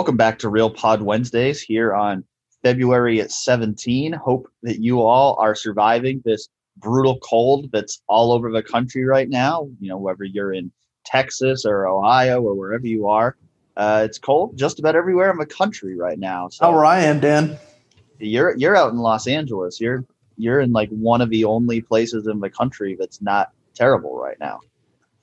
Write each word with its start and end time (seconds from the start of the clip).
Welcome 0.00 0.16
back 0.16 0.38
to 0.38 0.48
Real 0.48 0.70
Pod 0.70 1.02
Wednesdays 1.02 1.60
here 1.60 1.94
on 1.94 2.24
February 2.62 3.20
at 3.20 3.30
17. 3.30 4.14
Hope 4.14 4.50
that 4.62 4.80
you 4.80 5.02
all 5.02 5.36
are 5.38 5.54
surviving 5.54 6.22
this 6.24 6.48
brutal 6.78 7.18
cold 7.18 7.68
that's 7.70 8.00
all 8.08 8.32
over 8.32 8.50
the 8.50 8.62
country 8.62 9.04
right 9.04 9.28
now. 9.28 9.68
You 9.78 9.90
know, 9.90 9.98
whether 9.98 10.24
you're 10.24 10.54
in 10.54 10.72
Texas 11.04 11.66
or 11.66 11.86
Ohio 11.86 12.40
or 12.40 12.54
wherever 12.54 12.86
you 12.86 13.08
are, 13.08 13.36
uh, 13.76 14.04
it's 14.06 14.18
cold 14.18 14.56
just 14.56 14.78
about 14.78 14.96
everywhere 14.96 15.30
in 15.30 15.36
the 15.36 15.44
country 15.44 15.98
right 15.98 16.18
now. 16.18 16.48
So 16.48 16.68
oh, 16.68 16.72
where 16.72 16.86
I 16.86 17.00
am, 17.00 17.20
Dan. 17.20 17.58
You're 18.18 18.56
you're 18.56 18.76
out 18.76 18.92
in 18.92 18.98
Los 19.00 19.26
Angeles. 19.26 19.82
You're 19.82 20.06
you're 20.38 20.60
in 20.60 20.72
like 20.72 20.88
one 20.88 21.20
of 21.20 21.28
the 21.28 21.44
only 21.44 21.82
places 21.82 22.26
in 22.26 22.40
the 22.40 22.48
country 22.48 22.96
that's 22.98 23.20
not 23.20 23.50
terrible 23.74 24.16
right 24.16 24.40
now. 24.40 24.60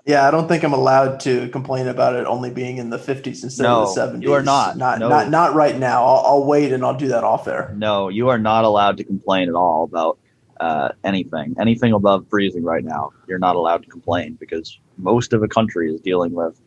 Yeah, 0.08 0.26
I 0.26 0.32
don't 0.32 0.48
think 0.48 0.64
I'm 0.64 0.72
allowed 0.72 1.20
to 1.22 1.50
complain 1.50 1.90
about 1.90 2.16
it 2.16 2.26
only 2.26 2.50
being 2.50 2.78
in 2.78 2.90
the 2.90 2.98
50s 2.98 3.44
instead 3.44 3.64
no, 3.64 3.82
of 3.82 3.94
the 3.94 4.02
70s. 4.02 4.24
You 4.24 4.32
are 4.34 4.42
not. 4.42 4.78
Not 4.78 5.00
no. 5.00 5.10
not 5.10 5.30
not 5.30 5.54
right 5.54 5.78
now. 5.78 6.06
I'll, 6.06 6.26
I'll, 6.26 6.46
wait 6.46 6.72
and 6.72 6.86
I'll 6.86 6.96
do 6.96 7.10
that 7.10 7.26
off 7.26 7.46
air. 7.46 7.76
No, 7.78 8.08
you 8.08 8.30
are 8.30 8.38
not 8.38 8.64
allowed 8.64 8.96
to 8.98 9.04
complain 9.04 9.50
at 9.50 9.56
all 9.56 9.84
about 9.84 10.18
uh, 10.62 10.90
anything. 11.04 11.56
Anything 11.60 11.92
above 11.92 12.26
freezing 12.30 12.64
right 12.64 12.86
now, 12.86 13.12
you're 13.28 13.38
not 13.38 13.58
allowed 13.58 13.84
to 13.84 13.90
complain 13.90 14.38
because 14.40 14.80
most 14.98 15.34
of 15.34 15.42
the 15.42 15.48
country 15.50 15.94
is 15.94 16.00
dealing 16.00 16.32
with 16.32 16.58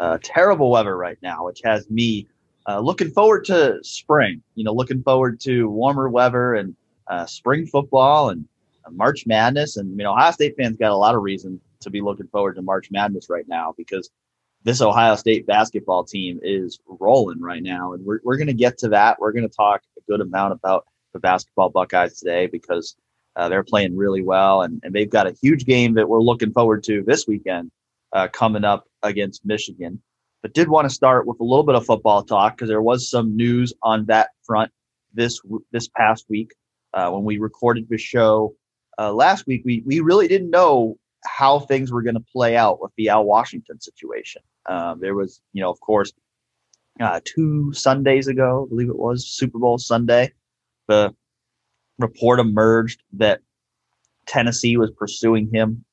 uh, 0.00 0.16
terrible 0.22 0.70
weather 0.70 0.96
right 0.96 1.18
now, 1.22 1.44
which 1.44 1.60
has 1.64 1.90
me 1.90 2.26
uh, 2.66 2.80
looking 2.80 3.10
forward 3.10 3.44
to 3.44 3.78
spring. 3.82 4.42
You 4.54 4.64
know, 4.64 4.72
looking 4.72 5.02
forward 5.02 5.38
to 5.40 5.68
warmer 5.68 6.08
weather 6.08 6.54
and 6.54 6.74
uh, 7.08 7.26
spring 7.26 7.66
football 7.66 8.30
and 8.30 8.48
uh, 8.86 8.90
March 8.90 9.26
Madness. 9.26 9.76
And 9.76 9.90
you 9.98 10.04
know, 10.04 10.12
Ohio 10.12 10.30
State 10.30 10.56
fans 10.56 10.78
got 10.78 10.92
a 10.92 10.96
lot 10.96 11.14
of 11.14 11.20
reason 11.20 11.60
to 11.80 11.90
be 11.90 12.00
looking 12.00 12.28
forward 12.28 12.54
to 12.56 12.62
March 12.62 12.90
Madness 12.90 13.28
right 13.28 13.46
now 13.48 13.74
because 13.76 14.10
this 14.62 14.80
Ohio 14.80 15.14
State 15.14 15.46
basketball 15.46 16.04
team 16.04 16.40
is 16.42 16.78
rolling 16.86 17.40
right 17.40 17.62
now. 17.62 17.92
And 17.92 18.04
we're, 18.04 18.20
we're 18.24 18.36
going 18.36 18.48
to 18.48 18.54
get 18.54 18.78
to 18.78 18.88
that. 18.88 19.20
We're 19.20 19.32
going 19.32 19.48
to 19.48 19.54
talk 19.54 19.82
a 19.96 20.00
good 20.10 20.20
amount 20.20 20.54
about 20.54 20.86
the 21.12 21.20
basketball 21.20 21.70
Buckeyes 21.70 22.18
today 22.18 22.46
because 22.46 22.96
uh, 23.36 23.48
they're 23.48 23.62
playing 23.62 23.96
really 23.96 24.22
well. 24.22 24.62
And, 24.62 24.80
and 24.82 24.94
they've 24.94 25.10
got 25.10 25.26
a 25.26 25.36
huge 25.40 25.66
game 25.66 25.94
that 25.94 26.08
we're 26.08 26.20
looking 26.20 26.52
forward 26.52 26.82
to 26.84 27.02
this 27.02 27.26
weekend 27.26 27.70
uh, 28.12 28.28
coming 28.28 28.64
up 28.64 28.86
against 29.02 29.44
Michigan. 29.44 30.02
But 30.42 30.54
did 30.54 30.68
want 30.68 30.88
to 30.88 30.94
start 30.94 31.26
with 31.26 31.40
a 31.40 31.44
little 31.44 31.64
bit 31.64 31.74
of 31.74 31.86
football 31.86 32.22
talk 32.22 32.56
because 32.56 32.68
there 32.68 32.82
was 32.82 33.10
some 33.10 33.36
news 33.36 33.72
on 33.82 34.06
that 34.06 34.30
front 34.44 34.70
this 35.14 35.40
this 35.72 35.88
past 35.88 36.26
week 36.28 36.52
uh, 36.94 37.10
when 37.10 37.24
we 37.24 37.38
recorded 37.38 37.88
the 37.88 37.98
show 37.98 38.54
uh, 38.98 39.12
last 39.12 39.46
week. 39.46 39.62
We 39.64 39.82
we 39.84 40.00
really 40.00 40.28
didn't 40.28 40.50
know 40.50 40.98
how 41.24 41.60
things 41.60 41.92
were 41.92 42.02
going 42.02 42.14
to 42.14 42.24
play 42.32 42.56
out 42.56 42.80
with 42.80 42.92
the 42.96 43.08
Al 43.08 43.24
Washington 43.24 43.80
situation. 43.80 44.42
Um, 44.66 45.00
there 45.00 45.14
was, 45.14 45.40
you 45.52 45.62
know, 45.62 45.70
of 45.70 45.80
course, 45.80 46.12
uh, 47.00 47.20
two 47.24 47.72
Sundays 47.72 48.26
ago, 48.26 48.66
I 48.66 48.68
believe 48.68 48.88
it 48.88 48.98
was 48.98 49.26
Super 49.26 49.58
Bowl 49.58 49.78
Sunday, 49.78 50.32
the 50.88 51.14
report 51.98 52.40
emerged 52.40 53.02
that 53.14 53.40
Tennessee 54.26 54.76
was 54.76 54.90
pursuing 54.90 55.50
him 55.52 55.84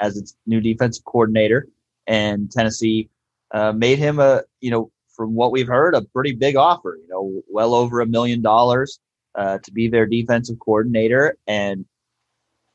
as 0.00 0.16
its 0.16 0.36
new 0.46 0.60
defensive 0.60 1.04
coordinator, 1.04 1.68
and 2.06 2.50
Tennessee 2.50 3.08
uh, 3.52 3.72
made 3.72 3.98
him 3.98 4.18
a, 4.18 4.42
you 4.60 4.70
know, 4.70 4.90
from 5.14 5.34
what 5.34 5.52
we've 5.52 5.66
heard, 5.66 5.94
a 5.94 6.02
pretty 6.02 6.32
big 6.32 6.56
offer. 6.56 6.98
You 7.02 7.08
know, 7.08 7.42
well 7.50 7.74
over 7.74 8.00
a 8.00 8.06
million 8.06 8.40
dollars 8.40 9.00
uh, 9.34 9.58
to 9.58 9.72
be 9.72 9.88
their 9.88 10.06
defensive 10.06 10.58
coordinator, 10.58 11.36
and 11.46 11.84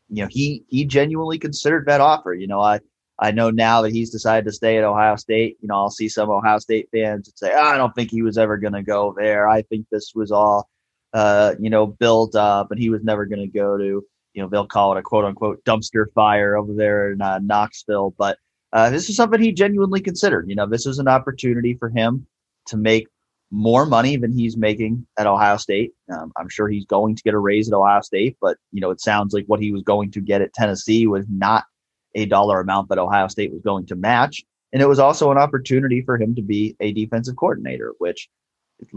you 0.09 0.23
know, 0.23 0.29
he 0.29 0.63
he 0.67 0.85
genuinely 0.85 1.37
considered 1.37 1.85
that 1.87 2.01
offer. 2.01 2.33
You 2.33 2.47
know, 2.47 2.61
I 2.61 2.79
I 3.19 3.31
know 3.31 3.49
now 3.49 3.81
that 3.81 3.91
he's 3.91 4.11
decided 4.11 4.45
to 4.45 4.51
stay 4.51 4.77
at 4.77 4.83
Ohio 4.83 5.15
State. 5.15 5.57
You 5.61 5.67
know, 5.67 5.75
I'll 5.75 5.89
see 5.89 6.09
some 6.09 6.29
Ohio 6.29 6.59
State 6.59 6.89
fans 6.91 7.27
and 7.27 7.37
say, 7.37 7.53
oh, 7.53 7.61
I 7.61 7.77
don't 7.77 7.93
think 7.95 8.11
he 8.11 8.21
was 8.21 8.37
ever 8.37 8.57
going 8.57 8.73
to 8.73 8.83
go 8.83 9.15
there. 9.17 9.47
I 9.47 9.61
think 9.63 9.87
this 9.91 10.11
was 10.13 10.31
all, 10.31 10.69
uh, 11.13 11.55
you 11.59 11.69
know, 11.69 11.87
built 11.87 12.35
up, 12.35 12.71
and 12.71 12.79
he 12.79 12.89
was 12.89 13.03
never 13.03 13.25
going 13.25 13.41
to 13.41 13.47
go 13.47 13.77
to. 13.77 14.03
You 14.33 14.41
know, 14.41 14.49
they'll 14.49 14.67
call 14.67 14.95
it 14.95 14.99
a 14.99 15.01
quote 15.01 15.25
unquote 15.25 15.63
dumpster 15.63 16.05
fire 16.13 16.57
over 16.57 16.73
there 16.73 17.13
in 17.13 17.21
uh, 17.21 17.39
Knoxville, 17.39 18.13
but 18.17 18.37
uh, 18.73 18.89
this 18.89 19.09
is 19.09 19.15
something 19.15 19.41
he 19.41 19.53
genuinely 19.53 20.01
considered. 20.01 20.49
You 20.49 20.55
know, 20.55 20.67
this 20.67 20.85
is 20.85 20.99
an 20.99 21.07
opportunity 21.07 21.75
for 21.75 21.89
him 21.89 22.27
to 22.67 22.77
make 22.77 23.07
more 23.51 23.85
money 23.85 24.17
than 24.17 24.31
he's 24.31 24.57
making 24.57 25.05
at 25.17 25.27
Ohio 25.27 25.57
State. 25.57 25.93
Um, 26.11 26.31
I'm 26.37 26.49
sure 26.49 26.67
he's 26.67 26.85
going 26.85 27.15
to 27.15 27.23
get 27.23 27.33
a 27.33 27.39
raise 27.39 27.67
at 27.67 27.75
Ohio 27.75 28.01
State, 28.01 28.37
but 28.41 28.57
you 28.71 28.81
know, 28.81 28.91
it 28.91 29.01
sounds 29.01 29.33
like 29.33 29.45
what 29.47 29.61
he 29.61 29.71
was 29.71 29.83
going 29.83 30.11
to 30.11 30.21
get 30.21 30.41
at 30.41 30.53
Tennessee 30.53 31.07
was 31.07 31.25
not 31.29 31.63
a 32.15 32.25
dollar 32.25 32.59
amount 32.59 32.89
that 32.89 32.97
Ohio 32.97 33.27
State 33.27 33.51
was 33.51 33.61
going 33.61 33.85
to 33.87 33.95
match. 33.95 34.43
And 34.73 34.81
it 34.81 34.87
was 34.87 34.99
also 34.99 35.31
an 35.31 35.37
opportunity 35.37 36.01
for 36.01 36.19
him 36.19 36.35
to 36.35 36.41
be 36.41 36.75
a 36.79 36.91
defensive 36.91 37.35
coordinator, 37.35 37.93
which 37.99 38.27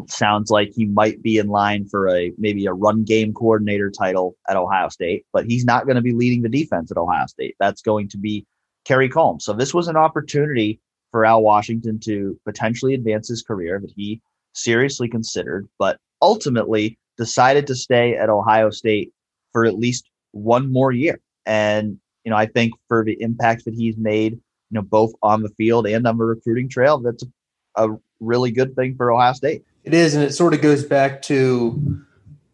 sounds 0.09 0.51
like 0.51 0.73
he 0.75 0.87
might 0.87 1.23
be 1.23 1.39
in 1.39 1.49
line 1.49 1.87
for 1.87 2.09
a 2.09 2.33
maybe 2.37 2.67
a 2.67 2.73
run 2.73 3.05
game 3.05 3.33
coordinator 3.33 3.91
title 3.91 4.37
at 4.49 4.57
Ohio 4.57 4.89
State, 4.89 5.25
but 5.33 5.47
he's 5.47 5.65
not 5.65 5.85
going 5.85 5.97
to 5.97 6.03
be 6.03 6.13
leading 6.13 6.43
the 6.43 6.49
defense 6.49 6.91
at 6.91 6.97
Ohio 6.97 7.27
State. 7.27 7.55
That's 7.61 7.83
going 7.83 8.09
to 8.09 8.19
be 8.19 8.47
Kerry 8.85 9.09
Coombs. 9.09 9.45
So 9.45 9.53
this 9.53 9.75
was 9.75 9.89
an 9.89 9.97
opportunity 9.97 10.81
for 11.11 11.25
Al 11.25 11.43
Washington 11.43 12.01
to 12.01 12.39
potentially 12.45 12.95
advance 12.95 13.29
his 13.29 13.43
career 13.43 13.79
that 13.81 13.93
he 13.95 14.21
seriously 14.63 15.09
considered, 15.09 15.69
but 15.79 15.99
ultimately 16.23 16.99
decided 17.17 17.67
to 17.67 17.75
stay 17.75 18.17
at 18.17 18.29
Ohio 18.31 18.71
State 18.71 19.13
for 19.53 19.65
at 19.65 19.79
least 19.79 20.09
one 20.33 20.71
more 20.73 20.93
year. 20.93 21.21
And, 21.47 21.99
you 22.25 22.31
know, 22.31 22.37
I 22.37 22.47
think 22.47 22.75
for 22.89 23.05
the 23.05 23.17
impact 23.21 23.65
that 23.65 23.75
he's 23.75 23.97
made, 23.97 24.33
you 24.33 24.75
know, 24.75 24.83
both 24.83 25.13
on 25.23 25.43
the 25.43 25.49
field 25.51 25.87
and 25.87 26.07
on 26.07 26.19
the 26.19 26.25
recruiting 26.25 26.69
trail, 26.69 26.99
that's 26.99 27.25
a, 27.77 27.89
really 28.21 28.51
good 28.51 28.75
thing 28.75 28.97
for 28.97 29.13
Ohio 29.13 29.33
State. 29.33 29.65
It 29.85 29.95
is. 29.95 30.17
And 30.17 30.25
it 30.25 30.33
sort 30.35 30.53
of 30.53 30.61
goes 30.61 30.83
back 30.83 31.23
to 31.23 32.05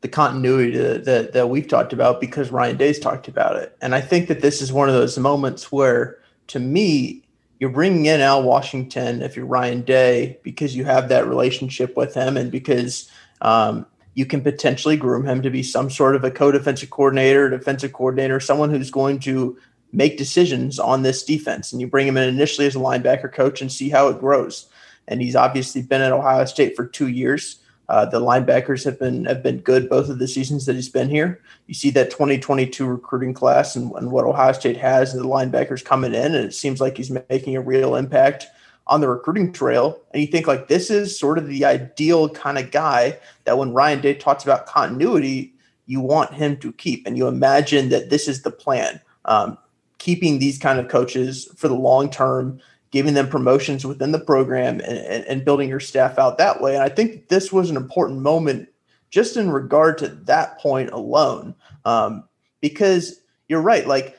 the 0.02 0.08
continuity 0.08 0.76
that, 0.76 1.32
that 1.32 1.48
we've 1.48 1.66
talked 1.66 1.94
about 1.94 2.20
because 2.20 2.52
Ryan 2.52 2.76
Day's 2.76 2.98
talked 2.98 3.28
about 3.28 3.56
it. 3.56 3.74
And 3.80 3.94
I 3.94 4.02
think 4.02 4.28
that 4.28 4.42
this 4.42 4.60
is 4.60 4.74
one 4.74 4.90
of 4.90 4.94
those 4.94 5.18
moments 5.18 5.72
where, 5.72 6.18
to 6.48 6.60
me, 6.60 7.23
you're 7.64 7.72
bringing 7.72 8.04
in 8.04 8.20
Al 8.20 8.42
Washington 8.42 9.22
if 9.22 9.36
you're 9.36 9.46
Ryan 9.46 9.80
Day 9.80 10.38
because 10.42 10.76
you 10.76 10.84
have 10.84 11.08
that 11.08 11.26
relationship 11.26 11.96
with 11.96 12.12
him 12.12 12.36
and 12.36 12.52
because 12.52 13.10
um, 13.40 13.86
you 14.12 14.26
can 14.26 14.42
potentially 14.42 14.98
groom 14.98 15.24
him 15.24 15.40
to 15.40 15.48
be 15.48 15.62
some 15.62 15.88
sort 15.88 16.14
of 16.14 16.24
a 16.24 16.30
co-defensive 16.30 16.90
coordinator, 16.90 17.48
defensive 17.48 17.94
coordinator, 17.94 18.38
someone 18.38 18.68
who's 18.68 18.90
going 18.90 19.18
to 19.20 19.56
make 19.94 20.18
decisions 20.18 20.78
on 20.78 21.00
this 21.00 21.24
defense. 21.24 21.72
And 21.72 21.80
you 21.80 21.86
bring 21.86 22.06
him 22.06 22.18
in 22.18 22.28
initially 22.28 22.66
as 22.66 22.76
a 22.76 22.80
linebacker 22.80 23.32
coach 23.32 23.62
and 23.62 23.72
see 23.72 23.88
how 23.88 24.08
it 24.08 24.20
grows. 24.20 24.66
And 25.08 25.22
he's 25.22 25.34
obviously 25.34 25.80
been 25.80 26.02
at 26.02 26.12
Ohio 26.12 26.44
State 26.44 26.76
for 26.76 26.86
two 26.86 27.08
years. 27.08 27.60
Uh, 27.88 28.06
the 28.06 28.20
linebackers 28.20 28.84
have 28.84 28.98
been 28.98 29.24
have 29.26 29.42
been 29.42 29.58
good 29.58 29.88
both 29.88 30.08
of 30.08 30.18
the 30.18 30.28
seasons 30.28 30.66
that 30.66 30.74
he's 30.74 30.88
been 30.88 31.08
here. 31.08 31.40
You 31.66 31.74
see 31.74 31.90
that 31.90 32.10
2022 32.10 32.86
recruiting 32.86 33.34
class 33.34 33.76
and, 33.76 33.92
and 33.92 34.10
what 34.10 34.24
Ohio 34.24 34.52
State 34.52 34.78
has 34.78 35.12
and 35.12 35.22
the 35.22 35.28
linebackers 35.28 35.84
coming 35.84 36.14
in, 36.14 36.34
and 36.34 36.46
it 36.46 36.54
seems 36.54 36.80
like 36.80 36.96
he's 36.96 37.10
making 37.10 37.56
a 37.56 37.60
real 37.60 37.96
impact 37.96 38.46
on 38.86 39.00
the 39.00 39.08
recruiting 39.08 39.52
trail. 39.52 39.98
And 40.12 40.22
you 40.22 40.26
think 40.26 40.46
like 40.46 40.68
this 40.68 40.90
is 40.90 41.18
sort 41.18 41.38
of 41.38 41.46
the 41.46 41.64
ideal 41.64 42.28
kind 42.28 42.58
of 42.58 42.70
guy 42.70 43.18
that 43.44 43.58
when 43.58 43.72
Ryan 43.72 44.00
Day 44.00 44.14
talks 44.14 44.44
about 44.44 44.66
continuity, 44.66 45.54
you 45.86 46.00
want 46.00 46.34
him 46.34 46.56
to 46.58 46.72
keep, 46.72 47.06
and 47.06 47.16
you 47.16 47.26
imagine 47.26 47.90
that 47.90 48.10
this 48.10 48.28
is 48.28 48.42
the 48.42 48.50
plan. 48.50 49.00
Um, 49.26 49.58
keeping 49.98 50.38
these 50.38 50.58
kind 50.58 50.78
of 50.78 50.88
coaches 50.88 51.48
for 51.56 51.68
the 51.68 51.74
long 51.74 52.10
term 52.10 52.60
giving 52.94 53.14
them 53.14 53.28
promotions 53.28 53.84
within 53.84 54.12
the 54.12 54.20
program 54.20 54.74
and, 54.74 54.96
and, 54.98 55.24
and, 55.24 55.44
building 55.44 55.68
your 55.68 55.80
staff 55.80 56.16
out 56.16 56.38
that 56.38 56.60
way. 56.60 56.74
And 56.74 56.84
I 56.84 56.88
think 56.88 57.26
this 57.26 57.52
was 57.52 57.68
an 57.68 57.76
important 57.76 58.20
moment 58.20 58.68
just 59.10 59.36
in 59.36 59.50
regard 59.50 59.98
to 59.98 60.06
that 60.06 60.60
point 60.60 60.90
alone. 60.90 61.56
Um, 61.84 62.22
because 62.60 63.20
you're 63.48 63.60
right, 63.60 63.84
like 63.84 64.16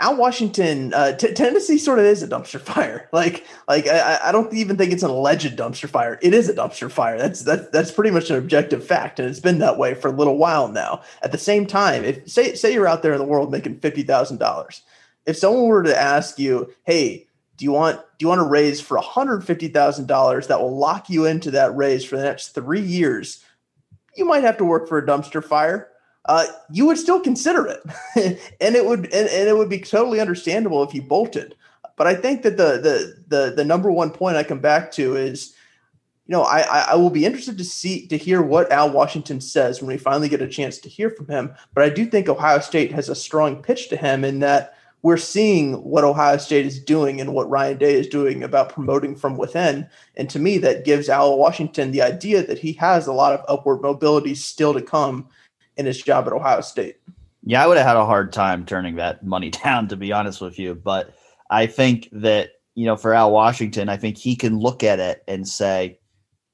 Al 0.00 0.16
Washington, 0.16 0.92
uh, 0.92 1.12
t- 1.12 1.32
Tennessee 1.32 1.78
sort 1.78 2.00
of 2.00 2.06
is 2.06 2.24
a 2.24 2.26
dumpster 2.26 2.60
fire. 2.74 3.08
Like, 3.12 3.46
like 3.68 3.86
I, 3.86 4.18
I, 4.24 4.32
don't 4.32 4.52
even 4.52 4.76
think 4.76 4.92
it's 4.92 5.04
an 5.04 5.10
alleged 5.10 5.56
dumpster 5.56 5.88
fire. 5.88 6.18
It 6.20 6.34
is 6.34 6.48
a 6.48 6.54
dumpster 6.54 6.90
fire. 6.90 7.18
That's 7.18 7.44
that's 7.44 7.70
that's 7.70 7.92
pretty 7.92 8.10
much 8.10 8.30
an 8.30 8.36
objective 8.36 8.84
fact, 8.84 9.20
and 9.20 9.30
it's 9.30 9.38
been 9.38 9.60
that 9.60 9.78
way 9.78 9.94
for 9.94 10.08
a 10.08 10.12
little 10.12 10.38
while 10.38 10.66
now. 10.66 11.02
At 11.22 11.30
the 11.30 11.38
same 11.38 11.66
time, 11.66 12.02
if 12.02 12.28
say 12.28 12.56
say 12.56 12.72
you're 12.72 12.88
out 12.88 13.04
there 13.04 13.12
in 13.12 13.20
the 13.20 13.24
world 13.24 13.52
making 13.52 13.78
fifty 13.78 14.02
thousand 14.02 14.38
dollars, 14.38 14.82
if 15.24 15.36
someone 15.36 15.68
were 15.68 15.84
to 15.84 15.96
ask 15.96 16.36
you, 16.36 16.74
"Hey, 16.82 17.27
do 17.58 17.64
you 17.64 17.72
want 17.72 17.96
do 17.96 18.24
you 18.24 18.28
want 18.28 18.38
to 18.38 18.44
raise 18.44 18.80
for 18.80 18.96
$150,000 18.96 20.46
that 20.46 20.60
will 20.60 20.76
lock 20.76 21.10
you 21.10 21.26
into 21.26 21.50
that 21.50 21.76
raise 21.76 22.04
for 22.04 22.16
the 22.16 22.22
next 22.22 22.48
3 22.50 22.80
years? 22.80 23.44
You 24.16 24.24
might 24.24 24.44
have 24.44 24.56
to 24.58 24.64
work 24.64 24.88
for 24.88 24.98
a 24.98 25.06
dumpster 25.06 25.44
fire. 25.44 25.88
Uh, 26.24 26.46
you 26.70 26.86
would 26.86 26.98
still 26.98 27.20
consider 27.20 27.66
it, 27.66 27.80
and 28.60 28.76
it 28.76 28.84
would 28.84 29.06
and, 29.06 29.28
and, 29.28 29.48
it 29.48 29.56
would 29.56 29.68
be 29.68 29.80
totally 29.80 30.20
understandable 30.20 30.82
if 30.82 30.94
you 30.94 31.02
bolted. 31.02 31.56
But 31.96 32.06
I 32.06 32.14
think 32.14 32.42
that 32.42 32.56
the 32.56 32.78
the 32.78 33.24
the 33.28 33.54
the 33.56 33.64
number 33.64 33.90
one 33.90 34.10
point 34.10 34.36
I 34.36 34.44
come 34.44 34.60
back 34.60 34.92
to 34.92 35.16
is, 35.16 35.54
you 36.26 36.32
know, 36.32 36.42
I 36.42 36.60
I 36.60 36.94
will 36.96 37.10
be 37.10 37.24
interested 37.24 37.56
to 37.58 37.64
see 37.64 38.06
to 38.08 38.18
hear 38.18 38.42
what 38.42 38.70
Al 38.70 38.90
Washington 38.90 39.40
says 39.40 39.80
when 39.80 39.88
we 39.88 39.96
finally 39.96 40.28
get 40.28 40.42
a 40.42 40.48
chance 40.48 40.78
to 40.78 40.88
hear 40.88 41.10
from 41.10 41.28
him. 41.28 41.54
But 41.74 41.84
I 41.84 41.88
do 41.88 42.04
think 42.04 42.28
Ohio 42.28 42.60
State 42.60 42.92
has 42.92 43.08
a 43.08 43.14
strong 43.14 43.62
pitch 43.62 43.88
to 43.88 43.96
him 43.96 44.22
in 44.22 44.40
that 44.40 44.77
we're 45.02 45.16
seeing 45.16 45.74
what 45.84 46.04
Ohio 46.04 46.36
State 46.38 46.66
is 46.66 46.82
doing 46.82 47.20
and 47.20 47.32
what 47.32 47.48
Ryan 47.48 47.78
Day 47.78 47.94
is 47.94 48.08
doing 48.08 48.42
about 48.42 48.72
promoting 48.72 49.14
from 49.14 49.36
within. 49.36 49.88
And 50.16 50.28
to 50.30 50.38
me, 50.38 50.58
that 50.58 50.84
gives 50.84 51.08
Al 51.08 51.38
Washington 51.38 51.92
the 51.92 52.02
idea 52.02 52.44
that 52.44 52.58
he 52.58 52.72
has 52.74 53.06
a 53.06 53.12
lot 53.12 53.32
of 53.32 53.44
upward 53.48 53.80
mobility 53.80 54.34
still 54.34 54.74
to 54.74 54.82
come 54.82 55.28
in 55.76 55.86
his 55.86 56.02
job 56.02 56.26
at 56.26 56.32
Ohio 56.32 56.60
State. 56.62 56.96
Yeah, 57.44 57.62
I 57.62 57.66
would 57.66 57.76
have 57.76 57.86
had 57.86 57.96
a 57.96 58.04
hard 58.04 58.32
time 58.32 58.66
turning 58.66 58.96
that 58.96 59.24
money 59.24 59.50
down, 59.64 59.88
to 59.88 59.96
be 59.96 60.12
honest 60.12 60.40
with 60.40 60.58
you. 60.58 60.74
But 60.74 61.14
I 61.48 61.66
think 61.66 62.08
that, 62.12 62.50
you 62.74 62.86
know, 62.86 62.96
for 62.96 63.14
Al 63.14 63.30
Washington, 63.30 63.88
I 63.88 63.96
think 63.96 64.18
he 64.18 64.34
can 64.34 64.58
look 64.58 64.82
at 64.82 64.98
it 64.98 65.22
and 65.28 65.46
say, 65.46 65.98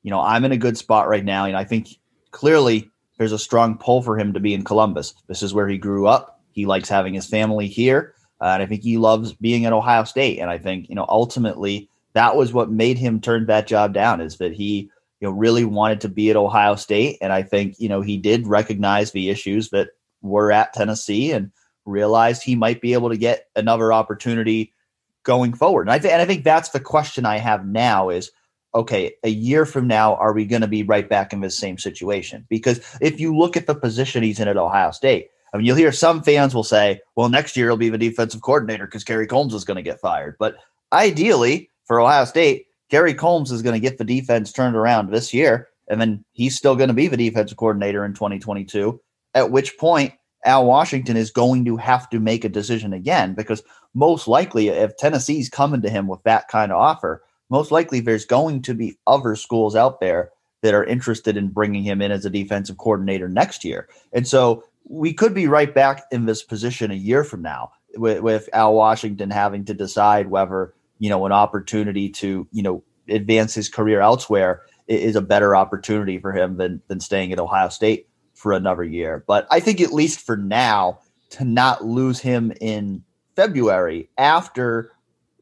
you 0.03 0.11
know, 0.11 0.21
I'm 0.21 0.45
in 0.45 0.53
a 0.53 0.59
good 0.59 0.77
spot 0.77 1.09
right 1.09 1.25
now. 1.25 1.47
And 1.47 1.57
I 1.57 1.65
think 1.65 1.89
clearly 2.31 2.91
there's 3.17 3.33
a 3.33 3.39
strong 3.39 3.79
pull 3.79 4.03
for 4.03 4.19
him 4.19 4.35
to 4.35 4.41
be 4.41 4.53
in 4.53 4.65
Columbus. 4.65 5.15
This 5.29 5.43
is 5.43 5.55
where 5.55 5.69
he 5.69 5.79
grew 5.79 6.07
up. 6.07 6.43
He 6.53 6.67
likes 6.67 6.89
having 6.91 7.15
his 7.15 7.27
family 7.27 7.69
here. 7.69 8.15
Uh, 8.45 8.49
and 8.49 8.63
I 8.63 8.67
think 8.67 8.83
he 8.83 8.99
loves 8.99 9.33
being 9.33 9.65
at 9.65 9.73
Ohio 9.73 10.05
State. 10.05 10.39
And 10.39 10.51
I 10.51 10.59
think, 10.59 10.91
you 10.91 10.95
know, 10.95 11.07
ultimately 11.09 11.89
that 12.13 12.37
was 12.37 12.53
what 12.53 12.71
made 12.71 12.99
him 12.99 13.19
turn 13.19 13.47
that 13.47 13.67
job 13.67 13.95
down 13.95 14.21
is 14.21 14.37
that 14.37 14.53
he, 14.53 14.91
you 15.21 15.29
know, 15.29 15.31
really 15.31 15.65
wanted 15.65 16.03
to 16.03 16.11
be 16.11 16.29
at 16.29 16.37
Ohio 16.37 16.75
State. 16.75 17.17
And 17.23 17.33
I 17.33 17.43
think, 17.43 17.77
you 17.79 17.89
know, 17.89 18.03
he 18.03 18.19
did 18.19 18.47
recognize 18.47 19.13
the 19.13 19.31
issues 19.31 19.71
that 19.71 19.93
were 20.21 20.53
at 20.53 20.75
Tennessee 20.75 21.33
and 21.33 21.53
realized 21.87 22.43
he 22.43 22.55
might 22.55 22.83
be 22.83 22.93
able 22.93 23.09
to 23.09 23.17
get 23.17 23.49
another 23.57 23.95
opportunity 23.95 24.75
going 25.23 25.55
forward. 25.55 25.83
And 25.83 25.93
I, 25.93 25.99
th- 25.99 26.13
and 26.13 26.21
I 26.21 26.27
think 26.27 26.45
that's 26.45 26.69
the 26.69 26.81
question 26.81 27.25
I 27.25 27.39
have 27.39 27.67
now 27.67 28.11
is, 28.11 28.31
okay, 28.75 29.15
a 29.23 29.31
year 29.31 29.65
from 29.65 29.87
now, 29.87 30.17
are 30.17 30.35
we 30.35 30.45
going 30.45 30.61
to 30.61 30.69
be 30.69 30.83
right 30.83 31.09
back 31.09 31.33
in 31.33 31.41
the 31.41 31.49
same 31.49 31.79
situation? 31.79 32.45
Because 32.51 32.81
if 33.01 33.19
you 33.19 33.35
look 33.35 33.57
at 33.57 33.67
the 33.67 33.75
position 33.75 34.23
he's 34.23 34.39
in 34.39 34.49
at 34.49 34.59
Ohio 34.59 34.91
State, 34.91 35.31
I 35.55 35.57
mean, 35.57 35.67
you'll 35.67 35.77
hear 35.77 35.93
some 35.93 36.21
fans 36.21 36.53
will 36.53 36.65
say, 36.65 37.01
well, 37.15 37.29
next 37.29 37.57
year 37.57 37.69
he'll 37.69 37.77
be 37.77 37.89
the 37.89 37.97
defensive 37.97 38.43
coordinator 38.43 38.87
because 38.87 39.05
Kerry 39.05 39.29
Coombs 39.29 39.55
is 39.55 39.65
going 39.65 39.77
to 39.77 39.83
get 39.83 40.01
fired. 40.01 40.35
But 40.41 40.57
ideally, 40.93 41.71
for 41.85 42.01
Ohio 42.01 42.25
State, 42.25 42.67
Kerry 42.91 43.15
Coombs 43.15 43.53
is 43.53 43.63
going 43.63 43.75
to 43.75 43.81
get 43.81 43.97
the 43.97 44.05
defense 44.05 44.53
turned 44.53 44.75
around 44.75 45.11
this 45.11 45.33
year, 45.33 45.69
and 45.89 46.01
then 46.01 46.25
he's 46.33 46.57
still 46.57 46.75
going 46.75 46.89
to 46.89 46.95
be 46.95 47.07
the 47.07 47.17
defensive 47.17 47.57
coordinator 47.57 48.05
in 48.05 48.15
2022. 48.15 49.01
At 49.35 49.53
which 49.53 49.79
point, 49.79 50.13
Al 50.45 50.67
Washington 50.67 51.17
is 51.17 51.31
going 51.31 51.65
to 51.67 51.77
have 51.77 52.11
to 52.11 52.19
make 52.19 52.45
a 52.45 52.49
decision 52.49 52.93
again 52.93 53.35
because 53.35 53.63
most 53.95 54.27
likely, 54.27 54.69
if 54.69 54.97
Tennessee's 54.97 55.49
coming 55.49 55.83
to 55.83 55.89
him 55.89 56.09
with 56.09 56.23
that 56.25 56.49
kind 56.49 56.73
of 56.73 56.79
offer, 56.79 57.23
most 57.49 57.71
likely 57.71 58.01
there's 58.01 58.25
going 58.25 58.61
to 58.63 58.75
be 58.75 58.99
other 59.07 59.37
schools 59.37 59.77
out 59.77 60.01
there 60.01 60.31
that 60.63 60.75
are 60.75 60.85
interested 60.85 61.37
in 61.37 61.49
bringing 61.49 61.83
him 61.83 62.03
in 62.03 62.11
as 62.11 62.25
a 62.25 62.31
defensive 62.31 62.79
coordinator 62.79 63.29
next 63.29 63.65
year. 63.65 63.89
And 64.13 64.27
so 64.27 64.65
we 64.85 65.13
could 65.13 65.35
be 65.35 65.47
right 65.47 65.75
back 65.75 66.05
in 66.11 66.27
this 66.27 66.43
position 66.43 66.91
a 66.91 66.95
year 66.95 67.25
from 67.25 67.43
now 67.43 67.73
with, 67.97 68.21
with 68.21 68.49
Al 68.53 68.75
Washington 68.75 69.31
having 69.31 69.65
to 69.65 69.75
decide 69.75 70.31
whether, 70.31 70.75
you 70.99 71.09
know, 71.09 71.25
an 71.27 71.33
opportunity 71.33 72.09
to, 72.11 72.47
you 72.53 72.63
know, 72.63 72.83
advance 73.09 73.55
his 73.55 73.69
career 73.69 74.01
elsewhere 74.01 74.63
is 74.87 75.17
a 75.17 75.23
better 75.23 75.57
opportunity 75.57 76.19
for 76.19 76.33
him 76.33 76.57
than, 76.57 76.83
than 76.89 77.01
staying 77.01 77.33
at 77.33 77.41
Ohio 77.41 77.69
State 77.69 78.09
for 78.35 78.53
another 78.53 78.85
year. 78.85 79.25
But 79.27 79.47
I 79.51 79.61
think 79.61 79.81
at 79.81 79.93
least 79.93 80.21
for 80.21 80.37
now, 80.37 80.99
to 81.31 81.45
not 81.45 81.85
lose 81.85 82.21
him 82.21 82.53
in 82.61 83.03
February 83.35 84.09
after 84.17 84.93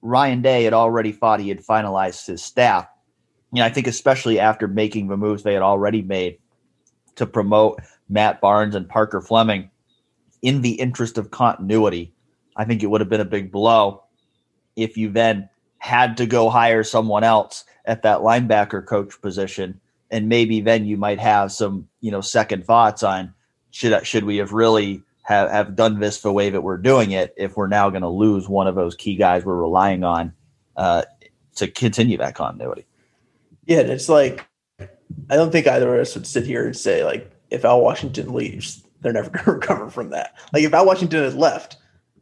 Ryan 0.00 0.40
Day 0.40 0.64
had 0.64 0.72
already 0.72 1.12
thought 1.12 1.40
he 1.40 1.50
had 1.50 1.64
finalized 1.64 2.26
his 2.26 2.42
staff. 2.42 2.86
You 3.52 3.60
know, 3.60 3.66
I 3.66 3.70
think 3.70 3.86
especially 3.86 4.40
after 4.40 4.66
making 4.66 5.08
the 5.08 5.18
moves 5.18 5.42
they 5.42 5.52
had 5.52 5.62
already 5.62 6.00
made 6.00 6.38
to 7.16 7.26
promote 7.26 7.80
Matt 8.12 8.40
Barnes 8.40 8.74
and 8.74 8.88
Parker 8.88 9.20
Fleming 9.20 9.70
in 10.42 10.62
the 10.62 10.72
interest 10.72 11.18
of 11.18 11.30
continuity, 11.30 12.12
I 12.56 12.64
think 12.64 12.82
it 12.82 12.86
would 12.86 13.00
have 13.00 13.10
been 13.10 13.20
a 13.20 13.24
big 13.24 13.50
blow 13.50 14.04
if 14.76 14.96
you 14.96 15.10
then 15.10 15.48
had 15.78 16.16
to 16.16 16.26
go 16.26 16.48
hire 16.48 16.84
someone 16.84 17.24
else 17.24 17.64
at 17.84 18.02
that 18.02 18.18
linebacker 18.18 18.86
coach 18.86 19.20
position 19.20 19.80
and 20.12 20.28
maybe 20.28 20.60
then 20.60 20.84
you 20.84 20.96
might 20.96 21.18
have 21.18 21.50
some, 21.50 21.88
you 22.00 22.10
know, 22.10 22.20
second 22.20 22.64
thoughts 22.64 23.02
on 23.02 23.34
should 23.70 24.06
should 24.06 24.24
we 24.24 24.36
have 24.36 24.52
really 24.52 25.02
have, 25.22 25.50
have 25.50 25.74
done 25.74 25.98
this 25.98 26.20
the 26.20 26.32
way 26.32 26.50
that 26.50 26.60
we're 26.60 26.76
doing 26.76 27.12
it 27.12 27.32
if 27.36 27.56
we're 27.56 27.66
now 27.66 27.88
going 27.88 28.02
to 28.02 28.08
lose 28.08 28.48
one 28.48 28.66
of 28.66 28.74
those 28.74 28.94
key 28.94 29.16
guys 29.16 29.44
we're 29.44 29.56
relying 29.56 30.04
on 30.04 30.32
uh, 30.76 31.02
to 31.56 31.66
continue 31.66 32.18
that 32.18 32.34
continuity. 32.34 32.84
Yeah, 33.64 33.80
and 33.80 33.90
it's 33.90 34.08
like 34.08 34.46
I 34.78 35.36
don't 35.36 35.50
think 35.50 35.66
either 35.66 35.94
of 35.94 36.00
us 36.00 36.14
would 36.14 36.26
sit 36.26 36.44
here 36.46 36.66
and 36.66 36.76
say 36.76 37.04
like 37.04 37.31
if 37.52 37.64
Al 37.64 37.81
Washington 37.81 38.32
leaves, 38.32 38.82
they're 39.00 39.12
never 39.12 39.31
going 39.31 39.44
to 39.44 39.52
recover 39.52 39.90
from 39.90 40.10
that. 40.10 40.34
Like 40.52 40.64
if 40.64 40.75
Al 40.75 40.87
Washington 40.87 41.22
had 41.22 41.34
left, 41.34 41.76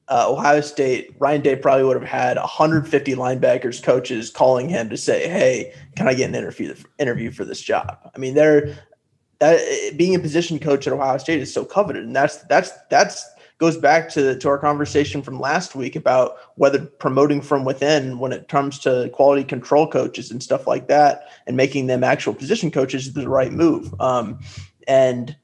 uh, 0.09 0.27
Ohio 0.29 0.61
State, 0.61 1.15
Ryan 1.21 1.41
Day 1.41 1.57
probably 1.57 1.85
would 1.85 1.97
have 1.97 2.09
had 2.09 2.37
150 2.37 3.15
linebackers 3.15 3.81
coaches 3.81 4.29
calling 4.29 4.69
him 4.69 4.91
to 4.91 4.97
say, 4.97 5.29
"Hey, 5.29 5.73
can 5.97 6.09
I 6.09 6.15
get 6.15 6.29
an 6.29 6.35
interview 6.35 6.75
interview 6.99 7.31
for 7.31 7.45
this 7.45 7.61
job?" 7.61 7.97
I 8.13 8.19
mean, 8.19 8.35
they're 8.35 8.77
that 9.39 9.61
being 9.97 10.15
a 10.15 10.19
position 10.19 10.59
coach 10.59 10.87
at 10.87 10.93
Ohio 10.93 11.19
State 11.19 11.41
is 11.41 11.53
so 11.53 11.65
coveted, 11.65 12.05
and 12.05 12.15
that's 12.15 12.39
that's 12.45 12.73
that's 12.91 13.25
goes 13.59 13.77
back 13.77 14.09
to 14.11 14.37
to 14.39 14.49
our 14.49 14.59
conversation 14.59 15.23
from 15.23 15.39
last 15.39 15.77
week 15.77 15.95
about 15.95 16.37
whether 16.57 16.81
promoting 16.85 17.41
from 17.41 17.65
within 17.65 18.19
when 18.19 18.33
it 18.33 18.49
comes 18.49 18.79
to 18.81 19.11
quality 19.13 19.45
control 19.45 19.87
coaches 19.87 20.31
and 20.31 20.43
stuff 20.43 20.67
like 20.67 20.89
that, 20.89 21.29
and 21.47 21.57
making 21.57 21.87
them 21.87 22.03
actual 22.03 22.35
position 22.35 22.71
coaches 22.71 23.07
is 23.07 23.13
the 23.13 23.29
right 23.29 23.53
move. 23.53 23.95
Um, 24.01 24.41
and 24.91 25.37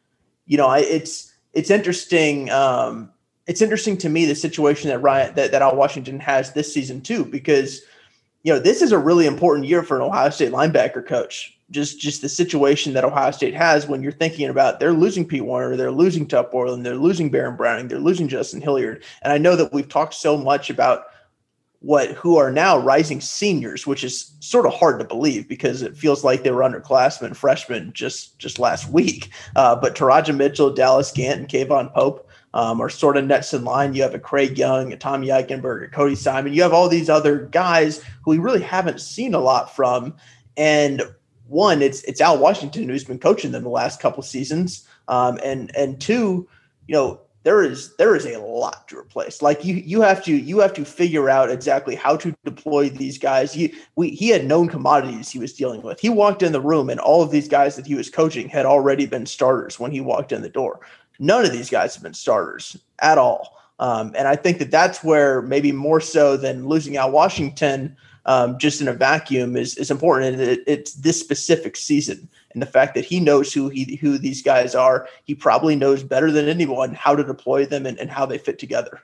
you 0.46 0.56
know, 0.56 0.66
I, 0.66 0.80
it's 0.80 1.32
it's 1.52 1.70
interesting. 1.70 2.50
Um, 2.50 3.10
it's 3.46 3.62
interesting 3.62 3.96
to 3.98 4.08
me 4.08 4.24
the 4.24 4.34
situation 4.34 4.90
that 4.90 4.98
Ryan 4.98 5.34
that, 5.36 5.52
that 5.52 5.62
Al 5.62 5.76
Washington 5.76 6.18
has 6.18 6.52
this 6.52 6.74
season 6.74 7.00
too, 7.00 7.24
because 7.24 7.82
you 8.42 8.52
know 8.52 8.58
this 8.58 8.82
is 8.82 8.92
a 8.92 8.98
really 8.98 9.26
important 9.26 9.66
year 9.66 9.82
for 9.82 9.96
an 9.96 10.02
Ohio 10.02 10.30
State 10.30 10.52
linebacker 10.52 11.06
coach 11.06 11.56
just 11.70 12.00
just 12.00 12.22
the 12.22 12.28
situation 12.28 12.92
that 12.92 13.04
Ohio 13.04 13.30
State 13.30 13.54
has 13.54 13.86
when 13.86 14.02
you're 14.02 14.12
thinking 14.12 14.48
about 14.48 14.78
they're 14.78 14.92
losing 14.92 15.26
Pete 15.26 15.44
Werner, 15.44 15.76
they're 15.76 15.90
losing 15.90 16.26
Tuf 16.26 16.50
Borland, 16.50 16.86
they're 16.86 16.94
losing 16.96 17.30
Baron 17.30 17.56
Browning, 17.56 17.88
they're 17.88 17.98
losing 17.98 18.28
Justin 18.28 18.60
Hilliard. 18.60 19.04
And 19.22 19.32
I 19.32 19.38
know 19.38 19.56
that 19.56 19.72
we've 19.72 19.88
talked 19.88 20.14
so 20.14 20.36
much 20.36 20.70
about 20.70 21.06
what 21.80 22.10
who 22.12 22.36
are 22.36 22.50
now 22.50 22.78
rising 22.78 23.20
seniors, 23.20 23.86
which 23.86 24.02
is 24.02 24.34
sort 24.40 24.66
of 24.66 24.74
hard 24.74 24.98
to 24.98 25.04
believe 25.04 25.48
because 25.48 25.82
it 25.82 25.96
feels 25.96 26.24
like 26.24 26.42
they 26.42 26.50
were 26.50 26.62
underclassmen, 26.62 27.36
freshmen 27.36 27.92
just 27.92 28.38
just 28.38 28.58
last 28.58 28.90
week. 28.90 29.30
Uh, 29.54 29.76
but 29.76 29.94
Teradja 29.94 30.36
Mitchell, 30.36 30.72
Dallas 30.72 31.12
Gant, 31.12 31.40
and 31.40 31.48
K'Vaughan 31.48 31.92
Pope 31.94 32.28
um, 32.54 32.80
are 32.80 32.88
sort 32.88 33.16
of 33.16 33.26
next 33.26 33.52
in 33.52 33.64
line. 33.64 33.94
You 33.94 34.02
have 34.02 34.14
a 34.14 34.18
Craig 34.18 34.58
Young, 34.58 34.92
a 34.92 34.96
Tommy 34.96 35.28
Eichenberg, 35.28 35.84
a 35.84 35.88
Cody 35.88 36.14
Simon. 36.14 36.54
You 36.54 36.62
have 36.62 36.72
all 36.72 36.88
these 36.88 37.10
other 37.10 37.46
guys 37.46 38.02
who 38.24 38.30
we 38.30 38.38
really 38.38 38.62
haven't 38.62 39.00
seen 39.00 39.34
a 39.34 39.38
lot 39.38 39.74
from. 39.76 40.14
And 40.56 41.02
one, 41.48 41.82
it's 41.82 42.02
it's 42.04 42.20
Al 42.20 42.38
Washington 42.38 42.88
who's 42.88 43.04
been 43.04 43.18
coaching 43.18 43.52
them 43.52 43.62
the 43.62 43.68
last 43.68 44.00
couple 44.00 44.22
seasons, 44.22 44.88
um, 45.08 45.38
and 45.44 45.70
and 45.76 46.00
two, 46.00 46.48
you 46.86 46.94
know, 46.94 47.20
there 47.46 47.62
is 47.62 47.94
there 47.94 48.16
is 48.16 48.26
a 48.26 48.40
lot 48.40 48.88
to 48.88 48.98
replace. 48.98 49.40
Like 49.40 49.64
you 49.64 49.76
you 49.76 50.00
have 50.00 50.22
to 50.24 50.32
you 50.36 50.58
have 50.58 50.74
to 50.74 50.84
figure 50.84 51.30
out 51.30 51.48
exactly 51.48 51.94
how 51.94 52.16
to 52.16 52.34
deploy 52.44 52.88
these 52.88 53.18
guys. 53.18 53.52
He 53.52 53.72
we 53.94 54.10
he 54.10 54.30
had 54.30 54.44
known 54.44 54.68
commodities 54.68 55.30
he 55.30 55.38
was 55.38 55.52
dealing 55.52 55.80
with. 55.82 56.00
He 56.00 56.08
walked 56.08 56.42
in 56.42 56.50
the 56.50 56.60
room, 56.60 56.90
and 56.90 56.98
all 56.98 57.22
of 57.22 57.30
these 57.30 57.46
guys 57.46 57.76
that 57.76 57.86
he 57.86 57.94
was 57.94 58.10
coaching 58.10 58.48
had 58.48 58.66
already 58.66 59.06
been 59.06 59.26
starters 59.26 59.78
when 59.78 59.92
he 59.92 60.00
walked 60.00 60.32
in 60.32 60.42
the 60.42 60.48
door. 60.48 60.80
None 61.20 61.44
of 61.44 61.52
these 61.52 61.70
guys 61.70 61.94
have 61.94 62.02
been 62.02 62.14
starters 62.14 62.76
at 62.98 63.16
all. 63.16 63.56
Um, 63.78 64.12
and 64.18 64.26
I 64.26 64.34
think 64.34 64.58
that 64.58 64.72
that's 64.72 65.04
where 65.04 65.40
maybe 65.40 65.70
more 65.70 66.00
so 66.00 66.36
than 66.36 66.66
losing 66.66 66.96
Al 66.96 67.12
Washington 67.12 67.96
um, 68.24 68.58
just 68.58 68.80
in 68.80 68.88
a 68.88 68.92
vacuum 68.92 69.56
is 69.56 69.76
is 69.76 69.92
important. 69.92 70.34
And 70.34 70.42
it, 70.42 70.64
it's 70.66 70.94
this 70.94 71.20
specific 71.20 71.76
season 71.76 72.28
and 72.56 72.62
the 72.62 72.66
fact 72.66 72.94
that 72.94 73.04
he 73.04 73.20
knows 73.20 73.52
who 73.52 73.68
he 73.68 73.96
who 73.96 74.16
these 74.16 74.40
guys 74.40 74.74
are. 74.74 75.06
He 75.24 75.34
probably 75.34 75.76
knows 75.76 76.02
better 76.02 76.32
than 76.32 76.48
anyone 76.48 76.94
how 76.94 77.14
to 77.14 77.22
deploy 77.22 77.66
them 77.66 77.84
and, 77.84 77.98
and 77.98 78.10
how 78.10 78.24
they 78.24 78.38
fit 78.38 78.58
together. 78.58 78.98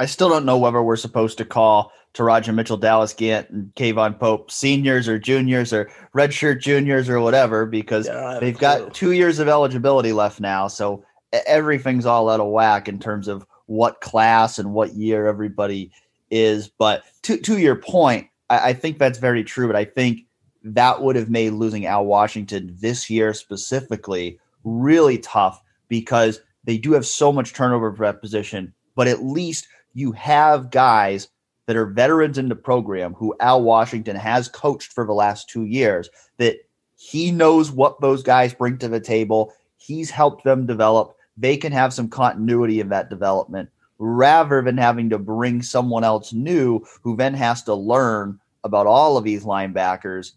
I 0.00 0.06
still 0.06 0.28
don't 0.28 0.44
know 0.44 0.58
whether 0.58 0.82
we're 0.82 0.96
supposed 0.96 1.38
to 1.38 1.44
call 1.44 1.92
Teradja 2.14 2.52
Mitchell, 2.52 2.76
Dallas 2.76 3.14
Gant, 3.14 3.48
and 3.50 3.72
K'Vaughan 3.76 4.18
Pope 4.18 4.50
seniors 4.50 5.06
or 5.06 5.20
juniors 5.20 5.72
or 5.72 5.88
redshirt 6.16 6.60
juniors 6.60 7.08
or 7.08 7.20
whatever 7.20 7.64
because 7.64 8.08
yeah, 8.08 8.38
they've 8.40 8.58
got 8.58 8.92
two 8.92 9.12
years 9.12 9.38
of 9.38 9.46
eligibility 9.46 10.12
left 10.12 10.40
now. 10.40 10.66
So 10.66 11.04
everything's 11.46 12.06
all 12.06 12.28
out 12.28 12.40
of 12.40 12.48
whack 12.48 12.88
in 12.88 12.98
terms 12.98 13.28
of 13.28 13.46
what 13.66 14.00
class 14.00 14.58
and 14.58 14.74
what 14.74 14.94
year 14.94 15.28
everybody 15.28 15.92
is. 16.28 16.66
But 16.66 17.04
to 17.22 17.36
to 17.36 17.58
your 17.58 17.76
point, 17.76 18.26
I, 18.48 18.70
I 18.70 18.72
think 18.72 18.98
that's 18.98 19.20
very 19.20 19.44
true, 19.44 19.68
but 19.68 19.76
I 19.76 19.84
think 19.84 20.22
that 20.62 21.02
would 21.02 21.16
have 21.16 21.30
made 21.30 21.52
losing 21.52 21.86
Al 21.86 22.04
Washington 22.04 22.76
this 22.80 23.08
year 23.08 23.32
specifically 23.32 24.38
really 24.64 25.18
tough 25.18 25.62
because 25.88 26.40
they 26.64 26.76
do 26.76 26.92
have 26.92 27.06
so 27.06 27.32
much 27.32 27.54
turnover 27.54 27.92
for 27.94 28.06
that 28.06 28.20
position. 28.20 28.72
But 28.94 29.08
at 29.08 29.24
least 29.24 29.68
you 29.94 30.12
have 30.12 30.70
guys 30.70 31.28
that 31.66 31.76
are 31.76 31.86
veterans 31.86 32.38
in 32.38 32.48
the 32.48 32.56
program 32.56 33.14
who 33.14 33.34
Al 33.40 33.62
Washington 33.62 34.16
has 34.16 34.48
coached 34.48 34.92
for 34.92 35.06
the 35.06 35.12
last 35.12 35.48
two 35.48 35.64
years 35.64 36.10
that 36.36 36.56
he 36.96 37.30
knows 37.30 37.70
what 37.70 38.00
those 38.00 38.22
guys 38.22 38.52
bring 38.52 38.76
to 38.78 38.88
the 38.88 39.00
table. 39.00 39.54
He's 39.76 40.10
helped 40.10 40.44
them 40.44 40.66
develop. 40.66 41.16
They 41.36 41.56
can 41.56 41.72
have 41.72 41.94
some 41.94 42.08
continuity 42.08 42.80
in 42.80 42.88
that 42.90 43.08
development 43.08 43.70
rather 43.98 44.62
than 44.62 44.76
having 44.76 45.10
to 45.10 45.18
bring 45.18 45.62
someone 45.62 46.04
else 46.04 46.32
new 46.32 46.84
who 47.02 47.16
then 47.16 47.34
has 47.34 47.62
to 47.62 47.74
learn 47.74 48.38
about 48.64 48.86
all 48.86 49.16
of 49.16 49.24
these 49.24 49.44
linebackers. 49.44 50.32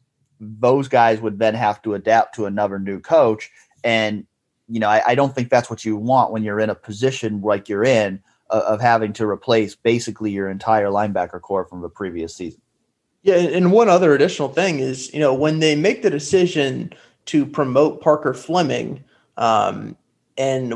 Those 0.60 0.88
guys 0.88 1.22
would 1.22 1.40
then 1.40 1.56
have 1.56 1.82
to 1.84 1.94
adapt 1.94 2.36
to 2.36 2.46
another 2.46 2.80
new 2.80 3.00
coach. 3.00 3.52
And, 3.84 4.26
you 4.68 4.80
know, 4.80 4.90
I, 4.90 5.02
I 5.08 5.16
don't 5.16 5.34
think 5.34 5.50
that's 5.50 5.70
what 5.70 5.86
you 5.86 5.96
want 5.96 6.32
when 6.32 6.44
you're 6.44 6.60
in 6.60 6.70
a 6.70 6.76
position 6.76 7.42
like 7.42 7.70
you're 7.70 7.84
in 7.84 8.22
uh, 8.50 8.64
of 8.68 8.82
having 8.82 9.14
to 9.14 9.28
replace 9.28 9.76
basically 9.76 10.32
your 10.32 10.50
entire 10.50 10.88
linebacker 10.88 11.42
corps 11.42 11.66
from 11.66 11.82
the 11.82 11.90
previous 11.90 12.36
season. 12.36 12.62
Yeah, 13.24 13.36
and 13.36 13.72
one 13.72 13.88
other 13.88 14.14
additional 14.14 14.50
thing 14.50 14.80
is, 14.80 15.14
you 15.14 15.20
know, 15.20 15.34
when 15.34 15.60
they 15.60 15.76
make 15.76 16.02
the 16.02 16.10
decision 16.10 16.92
to 17.26 17.46
promote 17.46 18.02
Parker 18.02 18.34
Fleming, 18.34 19.04
um, 19.38 19.96
and 20.38 20.74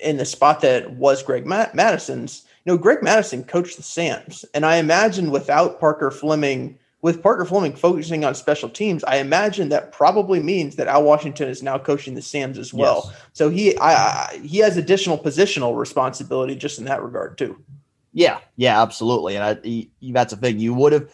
in 0.00 0.18
the 0.18 0.24
spot 0.24 0.60
that 0.60 0.92
was 0.92 1.22
Greg 1.22 1.46
Mattison's, 1.46 2.44
you 2.64 2.72
know, 2.72 2.78
Greg 2.78 3.02
Mattison 3.02 3.44
coached 3.44 3.76
the 3.76 3.82
Sams, 3.82 4.44
and 4.52 4.66
I 4.66 4.76
imagine 4.76 5.30
without 5.30 5.80
Parker 5.80 6.10
Fleming, 6.10 6.78
with 7.06 7.22
Parker 7.22 7.44
Fleming 7.44 7.72
focusing 7.72 8.24
on 8.24 8.34
special 8.34 8.68
teams, 8.68 9.04
I 9.04 9.18
imagine 9.18 9.68
that 9.68 9.92
probably 9.92 10.42
means 10.42 10.74
that 10.74 10.88
Al 10.88 11.04
Washington 11.04 11.48
is 11.48 11.62
now 11.62 11.78
coaching 11.78 12.16
the 12.16 12.20
Sams 12.20 12.58
as 12.58 12.74
well. 12.74 13.04
Yes. 13.04 13.22
So 13.32 13.48
he, 13.48 13.78
I, 13.78 13.92
I, 13.92 14.40
he 14.42 14.58
has 14.58 14.76
additional 14.76 15.16
positional 15.16 15.78
responsibility 15.78 16.56
just 16.56 16.80
in 16.80 16.84
that 16.86 17.04
regard 17.04 17.38
too. 17.38 17.62
Yeah, 18.12 18.40
yeah, 18.56 18.82
absolutely, 18.82 19.36
and 19.36 19.44
I, 19.44 19.86
that's 20.02 20.34
the 20.34 20.40
thing. 20.40 20.58
You 20.58 20.74
would 20.74 20.92
have 20.92 21.08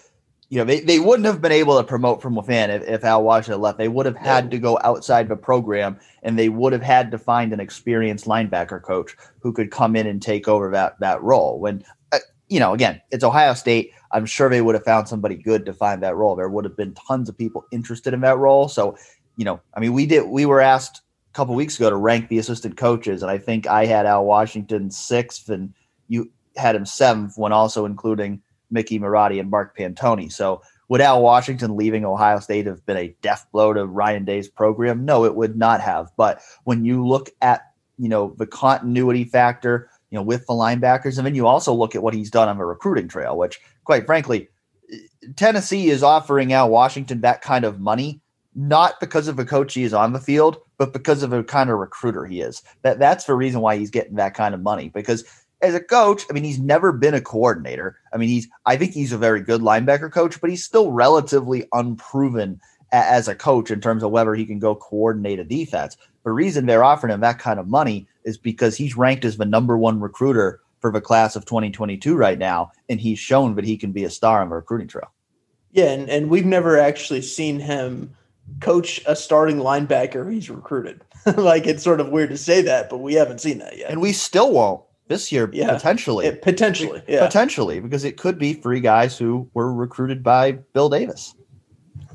you 0.48 0.56
know, 0.56 0.64
they, 0.64 0.80
they 0.80 0.98
wouldn't 0.98 1.26
have 1.26 1.42
been 1.42 1.52
able 1.52 1.76
to 1.76 1.84
promote 1.84 2.22
from 2.22 2.36
within 2.36 2.70
if, 2.70 2.82
if 2.88 3.04
Al 3.04 3.22
Washington 3.22 3.60
left. 3.60 3.76
They 3.76 3.88
would 3.88 4.06
have 4.06 4.16
had 4.16 4.50
to 4.50 4.58
go 4.58 4.78
outside 4.84 5.28
the 5.28 5.36
program 5.36 6.00
and 6.22 6.38
they 6.38 6.48
would 6.48 6.72
have 6.72 6.82
had 6.82 7.10
to 7.10 7.18
find 7.18 7.52
an 7.52 7.60
experienced 7.60 8.24
linebacker 8.24 8.80
coach 8.80 9.14
who 9.40 9.52
could 9.52 9.70
come 9.70 9.94
in 9.94 10.06
and 10.06 10.22
take 10.22 10.48
over 10.48 10.70
that, 10.70 10.98
that 11.00 11.22
role. 11.22 11.58
When, 11.58 11.84
uh, 12.12 12.18
you 12.48 12.60
know, 12.60 12.72
again, 12.72 13.00
it's 13.10 13.24
Ohio 13.24 13.52
State. 13.52 13.92
I'm 14.12 14.26
sure 14.26 14.48
they 14.48 14.62
would 14.62 14.74
have 14.74 14.84
found 14.84 15.08
somebody 15.08 15.36
good 15.36 15.64
to 15.66 15.72
find 15.72 16.02
that 16.02 16.16
role. 16.16 16.36
There 16.36 16.48
would 16.48 16.64
have 16.64 16.76
been 16.76 16.94
tons 16.94 17.28
of 17.28 17.38
people 17.38 17.64
interested 17.72 18.12
in 18.14 18.20
that 18.20 18.38
role. 18.38 18.68
So, 18.68 18.96
you 19.36 19.44
know, 19.44 19.60
I 19.74 19.80
mean, 19.80 19.92
we 19.92 20.06
did, 20.06 20.26
we 20.28 20.46
were 20.46 20.60
asked 20.60 21.00
a 21.30 21.34
couple 21.34 21.54
weeks 21.54 21.76
ago 21.76 21.88
to 21.88 21.96
rank 21.96 22.28
the 22.28 22.38
assistant 22.38 22.76
coaches, 22.76 23.22
and 23.22 23.30
I 23.30 23.38
think 23.38 23.66
I 23.66 23.86
had 23.86 24.06
Al 24.06 24.24
Washington 24.24 24.90
sixth 24.90 25.48
and 25.48 25.72
you 26.08 26.30
had 26.56 26.76
him 26.76 26.84
seventh 26.84 27.34
when 27.36 27.52
also 27.52 27.86
including 27.86 28.42
Mickey 28.70 28.98
Marotti 28.98 29.40
and 29.40 29.50
Mark 29.50 29.76
Pantoni. 29.76 30.30
So 30.30 30.62
would 30.88 31.00
Al 31.00 31.22
Washington 31.22 31.74
leaving 31.76 32.04
Ohio 32.04 32.38
State 32.38 32.66
have 32.66 32.84
been 32.84 32.98
a 32.98 33.14
death 33.22 33.46
blow 33.50 33.72
to 33.72 33.86
Ryan 33.86 34.26
Day's 34.26 34.48
program? 34.48 35.06
No, 35.06 35.24
it 35.24 35.34
would 35.34 35.56
not 35.56 35.80
have. 35.80 36.10
But 36.18 36.42
when 36.64 36.84
you 36.84 37.06
look 37.06 37.30
at 37.40 37.62
you 37.98 38.10
know 38.10 38.34
the 38.36 38.46
continuity 38.46 39.24
factor, 39.24 39.88
you 40.12 40.18
know 40.18 40.22
with 40.22 40.46
the 40.46 40.52
linebackers, 40.52 41.16
and 41.16 41.26
then 41.26 41.34
you 41.34 41.46
also 41.46 41.74
look 41.74 41.96
at 41.96 42.02
what 42.02 42.14
he's 42.14 42.30
done 42.30 42.48
on 42.48 42.58
the 42.58 42.64
recruiting 42.64 43.08
trail, 43.08 43.36
which 43.36 43.60
quite 43.84 44.06
frankly, 44.06 44.48
Tennessee 45.34 45.90
is 45.90 46.04
offering 46.04 46.52
Al 46.52 46.70
Washington 46.70 47.22
that 47.22 47.42
kind 47.42 47.64
of 47.64 47.80
money 47.80 48.20
not 48.54 49.00
because 49.00 49.28
of 49.28 49.38
a 49.38 49.44
coach 49.44 49.74
he 49.74 49.82
is 49.82 49.94
on 49.94 50.12
the 50.12 50.20
field, 50.20 50.58
but 50.76 50.92
because 50.92 51.22
of 51.22 51.30
the 51.30 51.42
kind 51.42 51.70
of 51.70 51.78
recruiter 51.78 52.26
he 52.26 52.40
is. 52.40 52.62
That 52.82 52.98
that's 52.98 53.24
the 53.24 53.34
reason 53.34 53.60
why 53.60 53.76
he's 53.76 53.90
getting 53.90 54.16
that 54.16 54.34
kind 54.34 54.54
of 54.54 54.60
money 54.60 54.90
because 54.90 55.24
as 55.62 55.74
a 55.74 55.80
coach, 55.80 56.24
I 56.28 56.32
mean, 56.32 56.44
he's 56.44 56.58
never 56.58 56.92
been 56.92 57.14
a 57.14 57.20
coordinator. 57.20 57.96
I 58.12 58.16
mean, 58.16 58.28
he's 58.28 58.48
I 58.66 58.76
think 58.76 58.92
he's 58.92 59.12
a 59.12 59.18
very 59.18 59.40
good 59.40 59.60
linebacker 59.60 60.12
coach, 60.12 60.40
but 60.40 60.50
he's 60.50 60.64
still 60.64 60.92
relatively 60.92 61.66
unproven 61.72 62.60
as 62.90 63.26
a 63.26 63.34
coach 63.34 63.70
in 63.70 63.80
terms 63.80 64.02
of 64.02 64.10
whether 64.10 64.34
he 64.34 64.44
can 64.44 64.58
go 64.58 64.74
coordinate 64.74 65.38
a 65.38 65.44
defense. 65.44 65.96
The 66.24 66.30
reason 66.30 66.66
they're 66.66 66.84
offering 66.84 67.14
him 67.14 67.20
that 67.20 67.38
kind 67.38 67.58
of 67.58 67.68
money 67.68 68.06
is 68.24 68.38
because 68.38 68.76
he's 68.76 68.96
ranked 68.96 69.24
as 69.24 69.36
the 69.36 69.44
number 69.44 69.76
one 69.76 70.00
recruiter 70.00 70.60
for 70.80 70.90
the 70.90 71.00
class 71.00 71.36
of 71.36 71.44
2022 71.44 72.16
right 72.16 72.38
now, 72.38 72.72
and 72.88 73.00
he's 73.00 73.18
shown 73.18 73.54
that 73.54 73.64
he 73.64 73.76
can 73.76 73.92
be 73.92 74.04
a 74.04 74.10
star 74.10 74.42
on 74.42 74.48
the 74.48 74.56
recruiting 74.56 74.88
trail. 74.88 75.12
Yeah, 75.70 75.90
and, 75.90 76.10
and 76.10 76.28
we've 76.28 76.44
never 76.44 76.78
actually 76.78 77.22
seen 77.22 77.60
him 77.60 78.14
coach 78.60 79.00
a 79.06 79.16
starting 79.16 79.56
linebacker 79.56 80.30
he's 80.30 80.50
recruited. 80.50 81.02
like 81.36 81.66
it's 81.66 81.82
sort 81.82 82.00
of 82.00 82.08
weird 82.08 82.30
to 82.30 82.36
say 82.36 82.62
that, 82.62 82.90
but 82.90 82.98
we 82.98 83.14
haven't 83.14 83.40
seen 83.40 83.58
that 83.58 83.78
yet. 83.78 83.90
And 83.90 84.00
we 84.00 84.12
still 84.12 84.52
won't 84.52 84.82
this 85.08 85.30
year 85.30 85.48
yeah. 85.52 85.72
potentially. 85.72 86.26
It, 86.26 86.42
potentially, 86.42 87.02
yeah. 87.06 87.24
Potentially, 87.24 87.80
because 87.80 88.04
it 88.04 88.16
could 88.16 88.38
be 88.38 88.54
three 88.54 88.80
guys 88.80 89.16
who 89.16 89.48
were 89.54 89.72
recruited 89.72 90.22
by 90.22 90.52
Bill 90.52 90.88
Davis. 90.88 91.34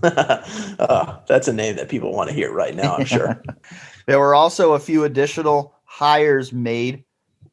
oh, 0.04 1.20
that's 1.28 1.48
a 1.48 1.54
name 1.54 1.76
that 1.78 1.90
people 1.90 2.14
want 2.14 2.30
to 2.30 2.36
hear 2.36 2.52
right 2.52 2.76
now, 2.76 2.98
I'm 2.98 3.06
sure. 3.06 3.42
there 4.08 4.20
were 4.20 4.36
also 4.36 4.74
a 4.74 4.80
few 4.80 5.04
additional 5.04 5.74
hires 5.98 6.54
made 6.54 7.04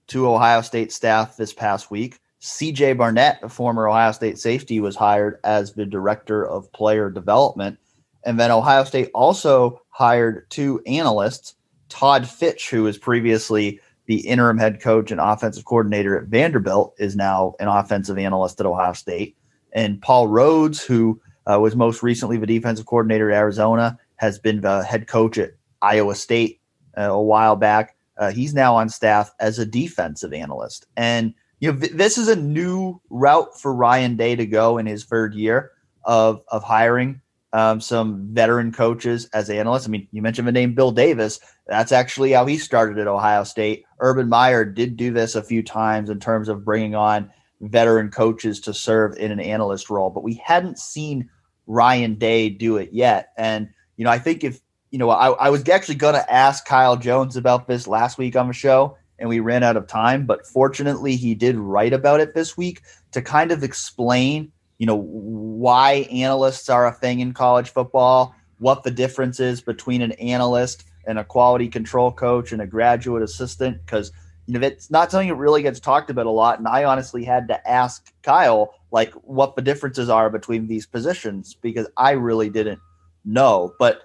to 0.07 0.29
Ohio 0.29 0.61
State 0.61 0.93
staff 0.93 1.39
this 1.39 1.55
past 1.55 1.91
week. 1.91 2.19
CJ 2.43 2.99
Barnett, 2.99 3.39
a 3.43 3.49
former 3.49 3.89
Ohio 3.89 4.13
State 4.13 4.39
safety, 4.39 4.81
was 4.81 4.95
hired 4.95 5.41
as 5.45 5.73
the 5.73 5.87
director 5.87 6.47
of 6.47 6.71
player 6.75 7.09
development. 7.09 7.79
And 8.27 8.39
then 8.39 8.51
Ohio 8.51 8.85
State 8.85 9.11
also 9.15 9.81
hired 9.89 10.45
two 10.51 10.83
analysts, 10.87 11.55
Todd 11.89 12.29
Fitch, 12.29 12.69
who 12.69 12.83
was 12.83 12.99
previously 12.99 13.81
the 14.05 14.21
interim 14.27 14.59
head 14.59 14.83
coach 14.83 15.11
and 15.11 15.23
offensive 15.23 15.65
coordinator 15.65 16.19
at 16.19 16.29
Vanderbilt, 16.29 16.95
is 16.99 17.17
now 17.17 17.55
an 17.61 17.69
offensive 17.69 18.19
analyst 18.19 18.61
at 18.61 18.67
Ohio 18.67 18.93
State. 18.93 19.39
And 19.73 20.03
Paul 20.03 20.29
Rhoads, 20.29 20.85
who 20.85 21.19
uh, 21.51 21.59
was 21.61 21.77
most 21.77 22.03
recently 22.03 22.37
the 22.37 22.47
defensive 22.47 22.85
coordinator 22.85 23.31
at 23.31 23.39
Arizona, 23.39 23.99
has 24.17 24.39
been 24.39 24.61
the 24.61 24.85
head 24.85 25.07
coach 25.07 25.39
at 25.39 25.53
Iowa 25.81 26.15
State 26.15 26.61
uh, 26.99 27.05
a 27.05 27.23
while 27.23 27.57
back. 27.57 27.94
Uh, 28.17 28.31
he's 28.31 28.55
now 28.55 28.75
on 28.77 28.89
staff 28.89 29.33
as 29.41 29.59
a 29.59 29.67
defensive 29.67 30.33
analyst. 30.33 30.87
And 30.97 31.35
you 31.61 31.73
know, 31.73 31.79
this 31.79 32.19
is 32.19 32.29
a 32.29 32.37
new 32.37 33.01
route 33.11 33.61
for 33.61 33.75
Ryan 33.75 34.17
Day 34.17 34.37
to 34.37 34.47
go 34.47 34.79
in 34.79 34.87
his 34.87 35.05
third 35.05 35.35
year 35.35 35.73
of 36.05 36.43
of 36.49 36.63
hiring 36.63 37.21
um, 37.55 37.81
some 37.81 38.29
veteran 38.33 38.73
coaches 38.73 39.27
as 39.33 39.49
analysts. 39.49 39.87
I 39.87 39.91
mean, 39.91 40.09
you 40.11 40.21
mentioned 40.21 40.49
the 40.49 40.53
name 40.53 40.75
Bill 40.75 40.91
Davis. 40.91 41.39
That's 41.69 41.93
actually 41.93 42.33
how 42.33 42.47
he 42.47 42.59
started 42.59 42.99
at 42.99 43.07
Ohio 43.07 43.45
State. 43.45 43.85
Urban 44.01 44.29
Meyer 44.29 44.65
did 44.65 44.97
do 44.97 45.13
this 45.13 45.37
a 45.37 45.43
few 45.43 45.63
times 45.63 46.11
in 46.11 46.19
terms 46.19 46.49
of 46.49 46.65
bringing 46.65 46.97
on 46.97 47.31
veteran 47.61 48.11
coaches 48.11 48.61
to 48.61 48.75
serve 48.75 49.17
in 49.17 49.31
an 49.31 49.39
analyst 49.39 49.89
role, 49.89 50.11
but 50.11 50.25
we 50.25 50.35
hadn't 50.45 50.79
seen 50.79 51.31
Ryan 51.69 52.17
Day 52.17 52.51
do 52.51 52.77
it 52.77 52.91
yet. 52.93 53.29
And, 53.39 53.69
you 53.97 54.05
know, 54.05 54.11
I 54.11 54.19
think 54.19 54.43
if, 54.43 54.61
you 54.95 54.99
know, 54.99 55.11
I, 55.11 55.31
I 55.31 55.51
was 55.51 55.69
actually 55.69 55.97
going 55.97 56.15
to 56.15 56.33
ask 56.33 56.65
Kyle 56.65 56.97
Jones 56.97 57.37
about 57.37 57.67
this 57.67 57.89
last 57.89 58.17
week 58.17 58.37
on 58.37 58.47
the 58.47 58.53
show, 58.53 58.97
and 59.19 59.29
we 59.29 59.41
ran 59.41 59.65
out 59.65 59.77
of 59.77 59.89
time, 59.89 60.25
but 60.25 60.47
fortunately, 60.47 61.17
he 61.17 61.35
did 61.35 61.57
write 61.57 61.93
about 61.93 62.21
it 62.21 62.33
this 62.33 62.57
week 62.57 62.81
to 63.11 63.21
kind 63.21 63.51
of 63.51 63.65
explain 63.65 64.53
you 64.79 64.87
know 64.87 64.95
why 64.95 66.07
analysts 66.13 66.69
are 66.69 66.87
a 66.87 66.93
thing 66.93 67.19
in 67.19 67.33
college 67.33 67.71
football 67.71 68.35
what 68.59 68.85
the 68.85 68.91
difference 68.91 69.41
is 69.41 69.61
between 69.61 70.01
an 70.01 70.13
analyst 70.13 70.85
and 71.07 71.19
a 71.19 71.25
quality 71.25 71.69
control 71.69 72.13
coach 72.13 72.53
and 72.53 72.63
a 72.63 72.67
graduate 72.67 73.23
assistant 73.23 73.79
because 73.85 74.13
you 74.47 74.55
know 74.55 74.67
it's 74.67 74.91
not 74.91 75.11
something 75.11 75.29
that 75.29 75.35
really 75.37 75.63
gets 75.63 75.81
talked 75.81 76.11
about 76.11 76.27
a 76.27 76.31
lot 76.31 76.59
and 76.59 76.69
i 76.69 76.85
honestly 76.85 77.25
had 77.25 77.47
to 77.49 77.71
ask 77.71 78.13
kyle 78.23 78.75
like 78.91 79.13
what 79.15 79.57
the 79.57 79.63
differences 79.63 80.09
are 80.09 80.29
between 80.31 80.67
these 80.67 80.87
positions 80.87 81.55
because 81.63 81.87
i 81.97 82.11
really 82.11 82.51
didn't 82.51 82.81
know 83.25 83.73
but 83.79 84.04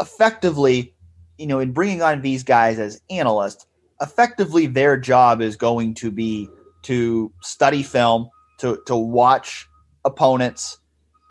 effectively 0.00 0.94
you 1.38 1.46
know 1.46 1.60
in 1.60 1.72
bringing 1.72 2.02
on 2.02 2.22
these 2.22 2.42
guys 2.42 2.78
as 2.78 3.00
analysts 3.10 3.66
effectively 4.00 4.66
their 4.66 4.96
job 4.96 5.40
is 5.40 5.56
going 5.56 5.94
to 5.94 6.10
be 6.10 6.48
to 6.82 7.32
study 7.42 7.82
film 7.82 8.28
to 8.58 8.80
to 8.86 8.96
watch 8.96 9.68
opponents 10.04 10.78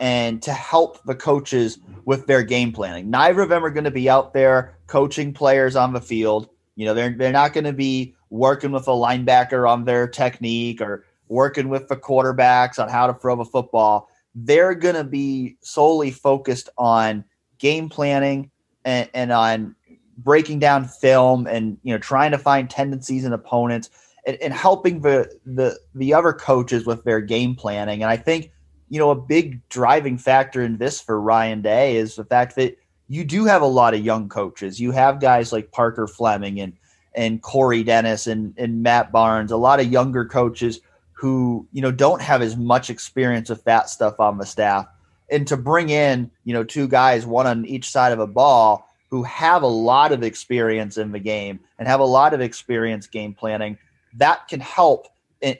and 0.00 0.42
to 0.42 0.52
help 0.52 1.02
the 1.04 1.14
coaches 1.14 1.78
with 2.06 2.26
their 2.26 2.42
game 2.42 2.72
planning. 2.72 3.10
Neither 3.10 3.42
of 3.42 3.50
them 3.50 3.64
are 3.64 3.70
going 3.70 3.84
to 3.84 3.90
be 3.90 4.08
out 4.08 4.32
there 4.32 4.78
coaching 4.86 5.32
players 5.32 5.76
on 5.76 5.92
the 5.92 6.00
field. 6.00 6.48
You 6.74 6.86
know, 6.86 6.94
they're 6.94 7.10
they're 7.10 7.32
not 7.32 7.52
going 7.52 7.64
to 7.64 7.72
be 7.72 8.14
working 8.30 8.72
with 8.72 8.88
a 8.88 8.92
linebacker 8.92 9.68
on 9.68 9.84
their 9.84 10.08
technique 10.08 10.80
or 10.80 11.04
working 11.28 11.68
with 11.68 11.88
the 11.88 11.96
quarterbacks 11.96 12.78
on 12.78 12.88
how 12.88 13.06
to 13.06 13.14
throw 13.14 13.36
the 13.36 13.44
football. 13.44 14.08
They're 14.34 14.74
going 14.74 14.94
to 14.94 15.04
be 15.04 15.56
solely 15.60 16.10
focused 16.10 16.70
on 16.78 17.24
game 17.58 17.88
planning 17.88 18.50
and, 18.84 19.08
and 19.14 19.32
on 19.32 19.74
breaking 20.18 20.58
down 20.58 20.84
film 20.84 21.46
and 21.46 21.78
you 21.82 21.92
know 21.92 21.98
trying 21.98 22.30
to 22.30 22.38
find 22.38 22.68
tendencies 22.68 23.24
in 23.24 23.32
opponents 23.32 23.88
and, 24.26 24.36
and 24.36 24.52
helping 24.52 25.00
the 25.00 25.30
the 25.46 25.78
the 25.94 26.12
other 26.12 26.32
coaches 26.32 26.86
with 26.86 27.04
their 27.04 27.20
game 27.20 27.54
planning. 27.54 28.02
And 28.02 28.10
I 28.10 28.16
think 28.16 28.52
you 28.90 28.98
know, 28.98 29.10
a 29.10 29.16
big 29.16 29.66
driving 29.68 30.18
factor 30.18 30.62
in 30.62 30.76
this 30.76 31.00
for 31.00 31.20
Ryan 31.20 31.62
Day 31.62 31.96
is 31.96 32.16
the 32.16 32.24
fact 32.24 32.56
that 32.56 32.76
you 33.08 33.24
do 33.24 33.44
have 33.44 33.62
a 33.62 33.66
lot 33.66 33.94
of 33.94 34.04
young 34.04 34.28
coaches. 34.28 34.80
You 34.80 34.90
have 34.90 35.20
guys 35.20 35.52
like 35.52 35.70
Parker 35.70 36.06
Fleming 36.06 36.60
and 36.60 36.74
and 37.14 37.42
Corey 37.42 37.82
Dennis 37.82 38.28
and, 38.28 38.54
and 38.56 38.84
Matt 38.84 39.10
Barnes, 39.10 39.50
a 39.50 39.56
lot 39.56 39.80
of 39.80 39.90
younger 39.90 40.24
coaches 40.24 40.80
who, 41.12 41.66
you 41.72 41.82
know, 41.82 41.90
don't 41.90 42.22
have 42.22 42.40
as 42.40 42.56
much 42.56 42.88
experience 42.88 43.50
with 43.50 43.64
that 43.64 43.90
stuff 43.90 44.20
on 44.20 44.38
the 44.38 44.46
staff. 44.46 44.86
And 45.30 45.46
to 45.46 45.56
bring 45.56 45.90
in, 45.90 46.30
you 46.44 46.52
know, 46.52 46.64
two 46.64 46.88
guys, 46.88 47.26
one 47.26 47.46
on 47.46 47.64
each 47.66 47.90
side 47.90 48.12
of 48.12 48.18
a 48.18 48.26
ball, 48.26 48.86
who 49.10 49.22
have 49.24 49.62
a 49.62 49.68
lot 49.68 50.12
of 50.12 50.22
experience 50.22 50.96
in 50.96 51.10
the 51.12 51.18
game 51.18 51.60
and 51.78 51.88
have 51.88 52.00
a 52.00 52.04
lot 52.04 52.32
of 52.32 52.40
experience 52.40 53.06
game 53.06 53.34
planning, 53.34 53.76
that 54.14 54.46
can 54.48 54.60
help 54.60 55.08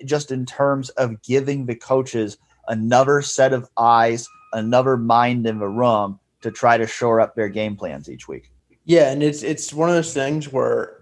just 0.04 0.30
in 0.30 0.46
terms 0.46 0.90
of 0.90 1.20
giving 1.22 1.66
the 1.66 1.74
coaches 1.74 2.38
another 2.68 3.22
set 3.22 3.52
of 3.52 3.68
eyes, 3.76 4.28
another 4.52 4.96
mind 4.96 5.46
in 5.46 5.58
the 5.58 5.68
room 5.68 6.18
to 6.42 6.50
try 6.50 6.76
to 6.76 6.86
shore 6.86 7.20
up 7.20 7.34
their 7.34 7.48
game 7.48 7.76
plans 7.76 8.08
each 8.08 8.28
week. 8.28 8.52
Yeah, 8.84 9.10
and 9.10 9.22
it's 9.22 9.42
it's 9.42 9.72
one 9.72 9.88
of 9.88 9.94
those 9.94 10.14
things 10.14 10.52
where 10.52 11.00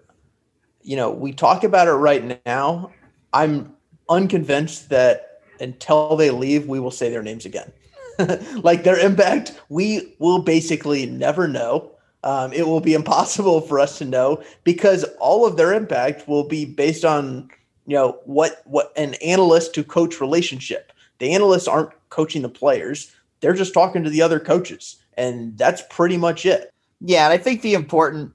you 0.89 0.97
know, 0.97 1.11
we 1.11 1.33
talk 1.33 1.65
about 1.65 1.87
it 1.87 1.93
right 1.93 2.41
now. 2.47 2.91
I'm 3.33 3.77
unconvinced 4.09 4.89
that 4.89 5.43
until 5.61 6.17
they 6.17 6.31
leave, 6.31 6.67
we 6.67 6.81
will 6.81 6.91
say 6.91 7.11
their 7.11 7.23
names 7.23 7.45
again. 7.45 7.71
like 8.63 8.85
their 8.85 8.99
impact, 8.99 9.61
we 9.69 10.15
will 10.19 10.41
basically 10.41 11.07
never 11.07 11.47
know. 11.47 11.93
Um, 12.25 12.53
it 12.53 12.67
will 12.67 12.81
be 12.81 12.95
impossible 12.95 13.61
for 13.61 13.79
us 13.79 13.99
to 13.99 14.05
know 14.05 14.43
because 14.65 15.05
all 15.21 15.47
of 15.47 15.57
their 15.57 15.73
impact 15.73 16.27
will 16.27 16.45
be 16.45 16.65
based 16.65 17.05
on 17.05 17.49
you 17.87 17.95
know 17.95 18.19
what 18.25 18.63
what 18.67 18.93
an 18.97 19.15
analyst 19.15 19.75
to 19.75 19.85
coach 19.85 20.21
relationship. 20.21 20.93
The 21.21 21.33
analysts 21.33 21.69
aren't 21.69 21.93
coaching 22.11 22.43
the 22.43 22.49
players; 22.49 23.15
they're 23.41 23.55
just 23.55 23.73
talking 23.73 24.03
to 24.05 24.11
the 24.11 24.23
other 24.23 24.41
coaches, 24.41 24.97
and 25.17 25.57
that's 25.57 25.83
pretty 25.89 26.17
much 26.17 26.45
it. 26.45 26.73
Yeah, 27.01 27.25
and 27.25 27.33
I 27.33 27.39
think 27.39 27.63
the 27.63 27.75
important 27.75 28.33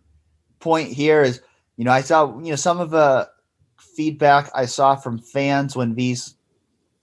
point 0.59 0.89
here 0.89 1.21
is, 1.21 1.41
you 1.75 1.83
know, 1.83 1.91
I 1.91 2.01
saw 2.01 2.39
you 2.39 2.51
know 2.51 2.55
some 2.55 2.79
of 2.79 2.89
the 2.89 3.29
feedback 3.77 4.49
I 4.55 4.65
saw 4.65 4.95
from 4.95 5.19
fans 5.19 5.75
when 5.75 5.95
these 5.95 6.35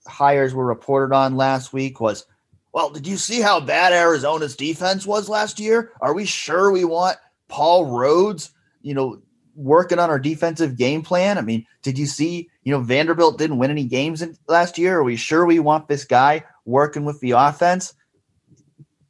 hires 0.07 0.53
were 0.53 0.65
reported 0.65 1.15
on 1.15 1.37
last 1.37 1.73
week 1.73 2.01
was 2.01 2.25
well, 2.73 2.89
did 2.89 3.05
you 3.05 3.17
see 3.17 3.41
how 3.41 3.59
bad 3.59 3.93
Arizona's 3.93 4.55
defense 4.55 5.05
was 5.05 5.27
last 5.27 5.59
year? 5.59 5.91
Are 6.01 6.13
we 6.13 6.25
sure 6.25 6.71
we 6.71 6.85
want 6.85 7.17
Paul 7.47 7.87
Rhoads, 7.87 8.51
you 8.81 8.93
know, 8.93 9.21
working 9.55 9.99
on 9.99 10.09
our 10.09 10.19
defensive 10.19 10.77
game 10.77 11.01
plan? 11.01 11.37
I 11.37 11.41
mean, 11.41 11.65
did 11.81 11.97
you 11.97 12.05
see, 12.05 12.49
you 12.63 12.71
know, 12.71 12.79
Vanderbilt 12.79 13.37
didn't 13.37 13.57
win 13.57 13.71
any 13.71 13.83
games 13.83 14.21
in, 14.21 14.37
last 14.47 14.77
year? 14.77 14.99
Are 14.99 15.03
we 15.03 15.17
sure 15.17 15.45
we 15.45 15.59
want 15.59 15.87
this 15.87 16.05
guy 16.05 16.43
working 16.65 17.03
with 17.03 17.19
the 17.19 17.31
offense? 17.31 17.93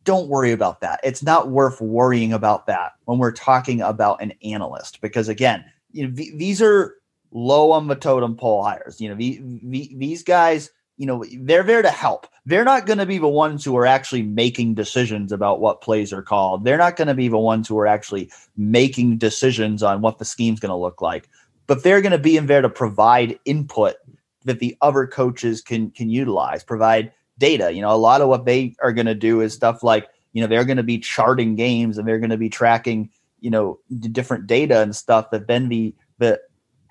Don't 0.04 0.30
worry 0.30 0.52
about 0.52 0.82
that. 0.82 1.00
It's 1.04 1.22
not 1.22 1.50
worth 1.50 1.80
worrying 1.80 2.34
about 2.34 2.66
that 2.66 2.94
when 3.06 3.20
we're 3.20 3.32
talking 3.32 3.82
about 3.82 4.22
an 4.22 4.34
analyst 4.44 5.00
because 5.02 5.30
again, 5.30 5.64
you 5.92 6.08
know, 6.08 6.14
these 6.16 6.62
are 6.62 6.96
low 7.32 7.72
on 7.72 7.88
the 7.88 7.96
totem 7.96 8.36
pole 8.36 8.64
hires. 8.64 9.00
You 9.00 9.10
know, 9.10 9.16
these 9.16 10.24
guys 10.24 10.72
you 11.02 11.08
know, 11.08 11.26
they're 11.40 11.64
there 11.64 11.82
to 11.82 11.90
help. 11.90 12.28
They're 12.46 12.64
not 12.64 12.86
going 12.86 13.00
to 13.00 13.08
be 13.08 13.18
the 13.18 13.28
ones 13.28 13.66
who 13.66 13.76
are 13.76 13.88
actually 13.88 14.22
making 14.22 14.76
decisions 14.76 15.32
about 15.32 15.60
what 15.60 15.82
plays 15.82 16.14
are 16.14 16.22
called. 16.22 16.64
They're 16.64 16.78
not 16.78 16.96
going 16.96 17.08
to 17.08 17.16
be 17.16 17.28
the 17.28 17.40
ones 17.40 17.68
who 17.68 17.80
are 17.80 17.88
actually 17.88 18.30
making 18.56 19.18
decisions 19.18 19.82
on 19.82 20.02
what 20.02 20.20
the 20.20 20.26
scheme's 20.26 20.60
going 20.60 20.70
to 20.70 20.76
look 20.76 21.02
like. 21.02 21.28
But 21.66 21.82
they're 21.84 22.02
going 22.02 22.12
to 22.12 22.20
be 22.20 22.38
in 22.38 22.46
there 22.46 22.62
to 22.62 22.70
provide 22.70 23.40
input 23.46 23.96
that 24.46 24.60
the 24.60 24.78
other 24.82 25.08
coaches 25.08 25.60
can 25.60 25.90
can 25.90 26.12
utilize, 26.12 26.64
provide 26.64 27.12
data. 27.40 27.72
You 27.72 27.82
know, 27.82 27.96
a 27.96 27.98
lot 27.98 28.22
of 28.22 28.28
what 28.28 28.46
they 28.46 28.76
are 28.84 28.94
going 28.94 29.08
to 29.08 29.16
do 29.16 29.42
is 29.42 29.56
stuff 29.56 29.82
like, 29.82 30.08
you 30.34 30.42
know, 30.42 30.48
they're 30.48 30.66
going 30.66 30.78
to 30.78 30.84
be 30.84 31.00
charting 31.00 31.56
games 31.56 31.98
and 31.98 32.08
they're 32.08 32.20
going 32.20 32.30
to 32.30 32.38
be 32.38 32.50
tracking, 32.50 33.10
you 33.40 33.50
know, 33.50 33.80
different 34.12 34.46
data 34.46 34.82
and 34.82 34.96
stuff 34.96 35.32
that 35.32 35.48
then 35.48 35.68
the 35.68 35.96
the 36.20 36.40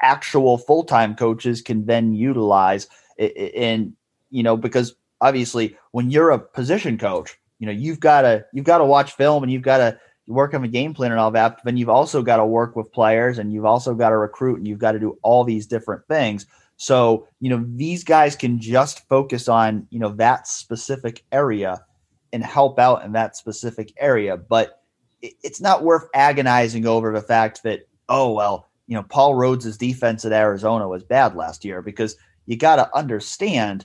actual 0.00 0.59
full-time 0.59 1.14
coaches 1.14 1.62
can 1.62 1.87
then 1.87 2.12
utilize 2.12 2.88
and 3.21 3.95
you 4.30 4.42
know, 4.42 4.56
because 4.56 4.94
obviously 5.20 5.76
when 5.92 6.10
you're 6.10 6.30
a 6.30 6.38
position 6.38 6.99
coach, 6.99 7.37
you 7.58 7.66
know, 7.66 7.72
you've 7.72 8.00
got 8.00 8.22
to 8.22 8.44
you've 8.52 8.64
got 8.64 8.78
to 8.78 8.84
watch 8.84 9.12
film 9.12 9.42
and 9.42 9.52
you've 9.52 9.62
got 9.62 9.78
to 9.78 9.99
work 10.26 10.54
on 10.54 10.62
the 10.62 10.68
game 10.68 10.94
plan 10.94 11.10
and 11.10 11.20
all 11.20 11.30
that. 11.32 11.56
But 11.56 11.64
then 11.64 11.76
you've 11.76 11.88
also 11.88 12.22
got 12.22 12.37
to 12.37 12.46
work 12.46 12.76
with 12.76 12.92
players 12.92 13.38
and 13.38 13.52
you've 13.52 13.64
also 13.64 13.94
got 13.94 14.10
to 14.10 14.16
recruit 14.16 14.56
and 14.56 14.66
you've 14.66 14.78
got 14.78 14.93
to 14.93 14.99
do 14.99 15.19
all 15.23 15.45
these 15.45 15.66
different 15.66 16.06
things. 16.08 16.47
So, 16.76 17.26
you 17.40 17.50
know, 17.50 17.64
these 17.76 18.04
guys 18.04 18.36
can 18.36 18.58
just 18.58 19.06
focus 19.08 19.49
on, 19.49 19.86
you 19.90 19.99
know, 19.99 20.10
that 20.10 20.49
specific 20.49 21.25
area 21.30 21.84
and 22.32 22.43
help 22.43 22.78
out 22.78 23.04
in 23.04 23.12
that 23.12 23.36
specific 23.36 23.93
area. 23.99 24.36
But 24.36 24.80
it's 25.21 25.60
not 25.60 25.84
worth 25.84 26.06
agonizing 26.14 26.86
over 26.86 27.12
the 27.12 27.21
fact 27.21 27.62
that, 27.64 27.80
oh, 28.08 28.32
well, 28.32 28.71
you 28.86 28.95
know, 28.95 29.02
Paul 29.02 29.34
Rhoads' 29.34 29.76
defense 29.76 30.25
at 30.25 30.32
Arizona 30.32 30.88
was 30.88 31.04
bad 31.04 31.36
last 31.36 31.64
year 31.64 31.82
because 31.82 32.16
you 32.47 32.56
got 32.56 32.76
to 32.76 32.97
understand 32.97 33.84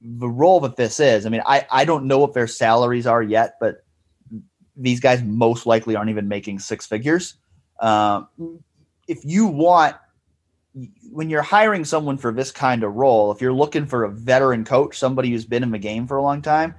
the 0.00 0.28
role 0.28 0.60
that 0.60 0.76
this 0.76 1.00
is. 1.00 1.26
I 1.26 1.28
mean, 1.28 1.42
I, 1.46 1.66
I 1.70 1.84
don't 1.84 2.06
know 2.06 2.18
what 2.18 2.34
their 2.34 2.46
salaries 2.46 3.06
are 3.06 3.22
yet, 3.22 3.54
but 3.60 3.84
these 4.76 5.00
guys 5.00 5.22
most 5.22 5.66
likely 5.66 5.96
aren't 5.96 6.10
even 6.10 6.28
making 6.28 6.58
six 6.58 6.86
figures. 6.86 7.34
Um, 7.80 8.28
if 9.08 9.24
you 9.24 9.46
want, 9.46 9.96
when 11.10 11.28
you're 11.28 11.42
hiring 11.42 11.84
someone 11.84 12.16
for 12.16 12.32
this 12.32 12.50
kind 12.50 12.82
of 12.82 12.94
role, 12.94 13.32
if 13.32 13.40
you're 13.40 13.52
looking 13.52 13.86
for 13.86 14.04
a 14.04 14.10
veteran 14.10 14.64
coach, 14.64 14.98
somebody 14.98 15.30
who's 15.30 15.44
been 15.44 15.62
in 15.62 15.70
the 15.70 15.78
game 15.78 16.06
for 16.06 16.16
a 16.16 16.22
long 16.22 16.40
time, 16.40 16.74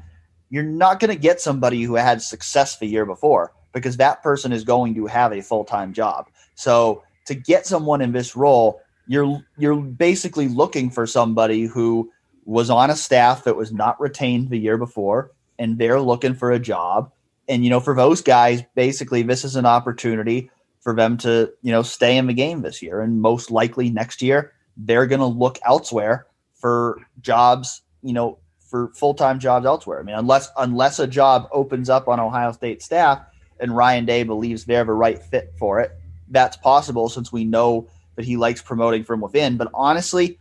you're 0.49 0.63
not 0.63 0.99
going 0.99 1.12
to 1.12 1.19
get 1.19 1.39
somebody 1.39 1.84
who 1.84 1.95
had 1.95 2.21
success 2.21 2.77
the 2.77 2.88
year 2.88 3.05
before 3.05 3.53
because 3.73 3.97
that 3.97 4.21
person 4.21 4.51
is 4.51 4.63
going 4.63 4.95
to 4.95 5.05
have 5.07 5.31
a 5.31 5.41
full 5.41 5.63
time 5.63 5.93
job. 5.93 6.29
So 6.55 7.03
to 7.25 7.36
get 7.36 7.65
someone 7.65 8.01
in 8.01 8.12
this 8.12 8.36
role, 8.36 8.81
you're 9.07 9.41
you're 9.57 9.75
basically 9.75 10.47
looking 10.47 10.89
for 10.89 11.05
somebody 11.05 11.63
who 11.63 12.12
was 12.45 12.69
on 12.69 12.89
a 12.89 12.95
staff 12.95 13.43
that 13.43 13.56
was 13.56 13.71
not 13.71 13.99
retained 13.99 14.49
the 14.49 14.58
year 14.58 14.77
before 14.77 15.32
and 15.60 15.77
they're 15.77 16.01
looking 16.01 16.34
for 16.34 16.51
a 16.51 16.60
job. 16.60 17.12
And 17.47 17.63
you 17.63 17.69
know 17.69 17.80
for 17.80 17.95
those 17.95 18.21
guys 18.21 18.63
basically 18.75 19.23
this 19.23 19.43
is 19.43 19.56
an 19.56 19.65
opportunity 19.65 20.49
for 20.82 20.95
them 20.95 21.17
to 21.17 21.51
you 21.62 21.71
know 21.71 21.84
stay 21.84 22.17
in 22.17 22.27
the 22.27 22.34
game 22.34 22.62
this 22.62 22.82
year. 22.82 23.01
And 23.01 23.21
most 23.21 23.51
likely 23.51 23.89
next 23.89 24.21
year 24.21 24.54
they're 24.77 25.08
going 25.08 25.19
to 25.19 25.25
look 25.25 25.60
elsewhere 25.65 26.25
for 26.56 26.99
jobs 27.21 27.82
you 28.01 28.13
know 28.13 28.38
for 28.60 28.91
full-time 28.93 29.39
jobs 29.39 29.65
elsewhere. 29.65 29.99
I 29.99 30.04
mean 30.04 30.15
unless 30.15 30.49
unless 30.58 30.99
a 30.99 31.08
job 31.08 31.47
opens 31.51 31.89
up 31.89 32.08
on 32.08 32.19
ohio 32.19 32.51
state 32.51 32.82
staff 32.82 33.21
and 33.60 33.75
ryan 33.75 34.06
day 34.06 34.23
believes 34.23 34.65
they're 34.65 34.86
the 34.86 34.93
right 34.93 35.21
fit 35.21 35.54
for 35.60 35.80
it 35.80 35.91
that's 36.32 36.58
possible 36.58 37.10
since 37.10 37.32
we 37.32 37.43
know 37.43 37.88
that 38.15 38.25
he 38.25 38.38
likes 38.38 38.62
promoting 38.62 39.04
from 39.04 39.21
within. 39.21 39.58
But 39.58 39.69
honestly 39.73 40.39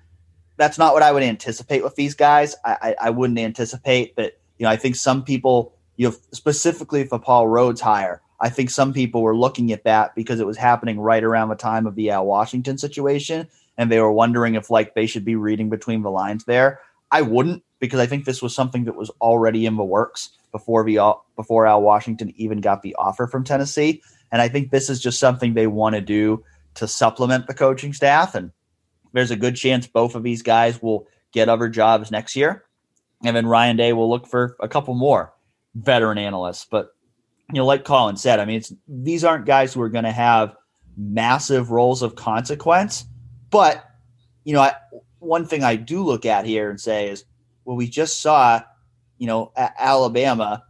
that's 0.60 0.78
not 0.78 0.92
what 0.92 1.02
I 1.02 1.10
would 1.10 1.22
anticipate 1.22 1.82
with 1.82 1.96
these 1.96 2.14
guys. 2.14 2.54
I, 2.64 2.76
I, 2.82 3.06
I 3.06 3.10
wouldn't 3.10 3.38
anticipate 3.38 4.14
that. 4.16 4.34
You 4.58 4.64
know, 4.64 4.70
I 4.70 4.76
think 4.76 4.94
some 4.94 5.24
people, 5.24 5.72
you 5.96 6.08
know, 6.08 6.14
specifically 6.32 7.04
for 7.04 7.18
Paul 7.18 7.46
Rhoads 7.46 7.80
hire, 7.80 8.20
I 8.40 8.50
think 8.50 8.68
some 8.68 8.92
people 8.92 9.22
were 9.22 9.34
looking 9.34 9.72
at 9.72 9.84
that 9.84 10.14
because 10.14 10.38
it 10.38 10.46
was 10.46 10.58
happening 10.58 11.00
right 11.00 11.24
around 11.24 11.48
the 11.48 11.54
time 11.54 11.86
of 11.86 11.94
the 11.94 12.10
Al 12.10 12.26
Washington 12.26 12.76
situation, 12.76 13.48
and 13.78 13.90
they 13.90 14.00
were 14.00 14.12
wondering 14.12 14.54
if 14.54 14.70
like 14.70 14.94
they 14.94 15.06
should 15.06 15.24
be 15.24 15.34
reading 15.34 15.70
between 15.70 16.02
the 16.02 16.10
lines 16.10 16.44
there. 16.44 16.80
I 17.10 17.22
wouldn't 17.22 17.62
because 17.78 18.00
I 18.00 18.06
think 18.06 18.26
this 18.26 18.42
was 18.42 18.54
something 18.54 18.84
that 18.84 18.96
was 18.96 19.10
already 19.22 19.64
in 19.64 19.76
the 19.76 19.84
works 19.84 20.30
before 20.52 20.84
the 20.84 21.14
before 21.36 21.66
Al 21.66 21.80
Washington 21.80 22.34
even 22.36 22.60
got 22.60 22.82
the 22.82 22.94
offer 22.96 23.26
from 23.26 23.44
Tennessee, 23.44 24.02
and 24.30 24.42
I 24.42 24.48
think 24.48 24.70
this 24.70 24.90
is 24.90 25.00
just 25.00 25.18
something 25.18 25.54
they 25.54 25.66
want 25.66 25.94
to 25.94 26.02
do 26.02 26.44
to 26.74 26.86
supplement 26.86 27.46
the 27.46 27.54
coaching 27.54 27.94
staff 27.94 28.34
and 28.34 28.52
there's 29.12 29.30
a 29.30 29.36
good 29.36 29.56
chance 29.56 29.86
both 29.86 30.14
of 30.14 30.22
these 30.22 30.42
guys 30.42 30.80
will 30.82 31.06
get 31.32 31.48
other 31.48 31.68
jobs 31.68 32.10
next 32.10 32.36
year. 32.36 32.64
And 33.24 33.36
then 33.36 33.46
Ryan 33.46 33.76
Day 33.76 33.92
will 33.92 34.08
look 34.08 34.26
for 34.26 34.56
a 34.60 34.68
couple 34.68 34.94
more 34.94 35.32
veteran 35.74 36.18
analysts. 36.18 36.66
But, 36.70 36.90
you 37.52 37.58
know, 37.58 37.66
like 37.66 37.84
Colin 37.84 38.16
said, 38.16 38.40
I 38.40 38.44
mean, 38.44 38.56
it's, 38.56 38.72
these 38.88 39.24
aren't 39.24 39.46
guys 39.46 39.74
who 39.74 39.82
are 39.82 39.88
going 39.88 40.04
to 40.04 40.12
have 40.12 40.54
massive 40.96 41.70
roles 41.70 42.02
of 42.02 42.16
consequence. 42.16 43.04
But, 43.50 43.84
you 44.44 44.54
know, 44.54 44.62
I, 44.62 44.74
one 45.18 45.46
thing 45.46 45.62
I 45.62 45.76
do 45.76 46.02
look 46.02 46.24
at 46.24 46.46
here 46.46 46.70
and 46.70 46.80
say 46.80 47.08
is, 47.08 47.24
well, 47.64 47.76
we 47.76 47.88
just 47.88 48.20
saw, 48.20 48.62
you 49.18 49.26
know, 49.26 49.52
Alabama 49.56 50.64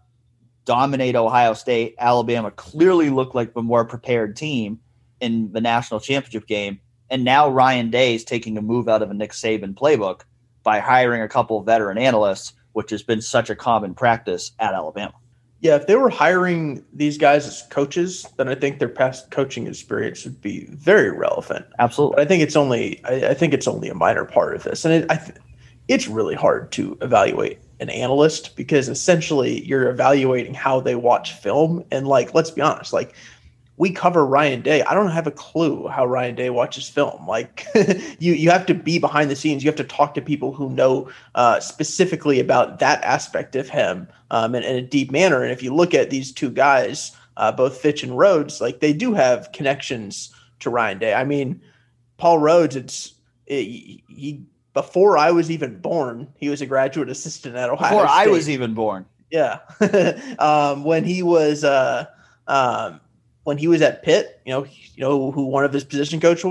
dominate 0.65 1.17
Ohio 1.17 1.55
State. 1.55 1.95
Alabama 1.99 2.51
clearly 2.51 3.11
looked 3.11 3.35
like 3.35 3.55
the 3.55 3.63
more 3.63 3.85
prepared 3.85 4.37
team 4.37 4.81
in 5.21 5.53
the 5.53 5.61
national 5.61 6.01
championship 6.01 6.47
game. 6.47 6.81
And 7.11 7.25
now 7.25 7.49
Ryan 7.49 7.91
Day 7.91 8.15
is 8.15 8.25
taking 8.25 8.57
a 8.57 8.63
move 8.63 8.89
out 8.89 9.03
of 9.03 9.11
a 9.11 9.15
Nick 9.15 9.33
Saban 9.33 9.75
playbook 9.75 10.23
by 10.63 10.79
hiring 10.79 11.23
a 11.23 11.29
couple 11.29 11.59
of 11.59 11.67
veteran 11.67 11.99
analysts, 11.99 12.53
which 12.73 12.91
has 12.91 13.03
been 13.03 13.21
such 13.21 13.51
a 13.51 13.57
common 13.57 13.95
practice 13.95 14.53
at 14.59 14.75
Alabama. 14.75 15.15
Yeah, 15.61 15.77
if 15.77 15.87
they 15.87 15.97
were 15.97 16.09
hiring 16.09 16.85
these 16.93 17.19
guys 17.19 17.47
as 17.47 17.63
coaches, 17.69 18.27
then 18.39 18.49
I 18.49 18.55
think 18.55 18.79
their 18.79 18.89
past 18.89 19.31
coaching 19.31 19.67
experience 19.67 20.25
would 20.25 20.41
be 20.41 20.65
very 20.71 21.11
relevant. 21.11 21.67
Absolutely, 21.79 22.17
but 22.17 22.23
I 22.23 22.25
think 22.27 22.43
it's 22.43 22.57
only 22.57 23.05
I, 23.05 23.29
I, 23.29 23.35
think 23.35 23.53
it's 23.53 23.69
only 23.69 23.91
a 23.91 23.95
minor 23.95 24.25
part 24.25 24.55
of 24.55 24.63
this, 24.63 24.87
and 24.87 24.95
it, 24.95 25.11
I 25.11 25.17
th- 25.17 25.37
it's 25.89 26.09
really 26.09 26.35
hard 26.35 26.73
to 26.73 26.97
evaluate 27.03 27.59
an 27.79 27.91
analyst 27.91 28.57
because 28.57 28.89
essentially 28.89 29.63
you're 29.67 29.91
evaluating 29.91 30.55
how 30.55 30.81
they 30.81 30.95
watch 30.95 31.35
film, 31.35 31.85
and 31.91 32.09
like 32.09 32.33
let's 32.33 32.51
be 32.51 32.63
honest, 32.63 32.95
like 32.95 33.15
we 33.81 33.91
cover 33.91 34.27
Ryan 34.27 34.61
Day. 34.61 34.83
I 34.83 34.93
don't 34.93 35.11
have 35.11 35.27
a 35.27 35.31
clue 35.31 35.89
how 35.89 36.05
Ryan 36.05 36.35
Day 36.35 36.51
watches 36.51 36.87
film. 36.87 37.27
Like 37.27 37.65
you, 38.19 38.35
you 38.35 38.51
have 38.51 38.67
to 38.67 38.75
be 38.75 38.99
behind 38.99 39.31
the 39.31 39.35
scenes. 39.35 39.65
You 39.65 39.71
have 39.71 39.77
to 39.77 39.85
talk 39.85 40.13
to 40.15 40.21
people 40.21 40.53
who 40.53 40.69
know 40.69 41.11
uh, 41.35 41.61
specifically 41.61 42.41
about 42.41 42.79
that 42.81 43.03
aspect 43.03 43.57
of 43.57 43.71
him 43.71 44.07
um, 44.31 44.55
in, 44.55 44.65
in, 44.65 44.77
a 44.77 44.83
deep 44.83 45.11
manner. 45.11 45.43
And 45.43 45.51
if 45.51 45.63
you 45.63 45.75
look 45.75 45.95
at 45.95 46.11
these 46.11 46.31
two 46.31 46.51
guys, 46.51 47.17
uh, 47.39 47.53
both 47.53 47.79
Fitch 47.79 48.03
and 48.03 48.13
Rhoads, 48.13 48.61
like 48.61 48.81
they 48.81 48.93
do 48.93 49.15
have 49.15 49.51
connections 49.53 50.31
to 50.59 50.69
Ryan 50.69 50.99
Day. 50.99 51.15
I 51.15 51.25
mean, 51.25 51.63
Paul 52.19 52.39
Rhoads, 52.39 52.77
it's 52.77 53.15
it, 53.47 53.65
he 53.65 54.45
before 54.75 55.17
I 55.17 55.31
was 55.31 55.51
even 55.51 55.81
born, 55.81 56.31
he 56.37 56.51
was 56.51 56.61
a 56.61 56.67
graduate 56.67 57.09
assistant 57.09 57.57
at 57.57 57.71
Ohio. 57.71 57.89
Before 57.89 58.09
State. 58.09 58.15
I 58.15 58.27
was 58.27 58.51
even 58.51 58.75
born. 58.75 59.07
Yeah. 59.31 59.61
um, 60.39 60.85
when 60.85 61.05
he 61.05 61.23
was 61.23 61.65
uh, 61.65 62.05
um, 62.47 63.01
when 63.45 63.57
he 63.57 63.69
was 63.69 63.81
at 63.81 64.03
Pitt, 64.03 64.41
you 64.45 64.53
know, 64.53 64.65
you 64.65 65.01
know 65.01 65.31
who 65.31 65.47
one 65.47 65.65
of 65.65 65.73
his 65.73 65.85
position 65.85 66.21
coach 66.21 66.45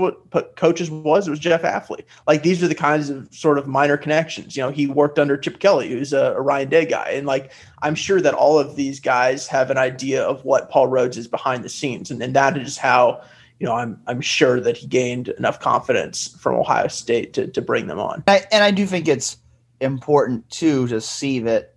coaches 0.56 0.90
was. 0.90 1.26
It 1.26 1.30
was 1.30 1.38
Jeff 1.38 1.62
Hafley. 1.62 2.02
Like 2.26 2.42
these 2.42 2.62
are 2.62 2.68
the 2.68 2.74
kinds 2.74 3.10
of 3.10 3.32
sort 3.32 3.58
of 3.58 3.66
minor 3.68 3.96
connections. 3.96 4.56
You 4.56 4.64
know, 4.64 4.70
he 4.70 4.86
worked 4.86 5.18
under 5.18 5.36
Chip 5.36 5.60
Kelly, 5.60 5.88
who's 5.88 6.12
a, 6.12 6.34
a 6.36 6.40
Ryan 6.40 6.68
Day 6.68 6.84
guy, 6.86 7.10
and 7.10 7.26
like 7.26 7.52
I'm 7.82 7.94
sure 7.94 8.20
that 8.20 8.34
all 8.34 8.58
of 8.58 8.76
these 8.76 8.98
guys 8.98 9.46
have 9.46 9.70
an 9.70 9.78
idea 9.78 10.22
of 10.24 10.44
what 10.44 10.68
Paul 10.68 10.88
Rhoads 10.88 11.16
is 11.16 11.28
behind 11.28 11.64
the 11.64 11.68
scenes, 11.68 12.10
and, 12.10 12.20
and 12.22 12.34
that 12.34 12.56
is 12.56 12.76
how 12.76 13.22
you 13.60 13.66
know 13.66 13.74
I'm 13.74 14.00
I'm 14.08 14.20
sure 14.20 14.60
that 14.60 14.76
he 14.76 14.88
gained 14.88 15.28
enough 15.28 15.60
confidence 15.60 16.36
from 16.40 16.56
Ohio 16.56 16.88
State 16.88 17.34
to 17.34 17.46
to 17.46 17.62
bring 17.62 17.86
them 17.86 18.00
on. 18.00 18.24
I, 18.26 18.42
and 18.50 18.64
I 18.64 18.72
do 18.72 18.84
think 18.84 19.06
it's 19.06 19.36
important 19.80 20.50
too 20.50 20.88
to 20.88 21.00
see 21.00 21.38
that 21.40 21.74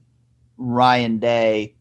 Ryan 0.57 1.19
Day 1.19 1.75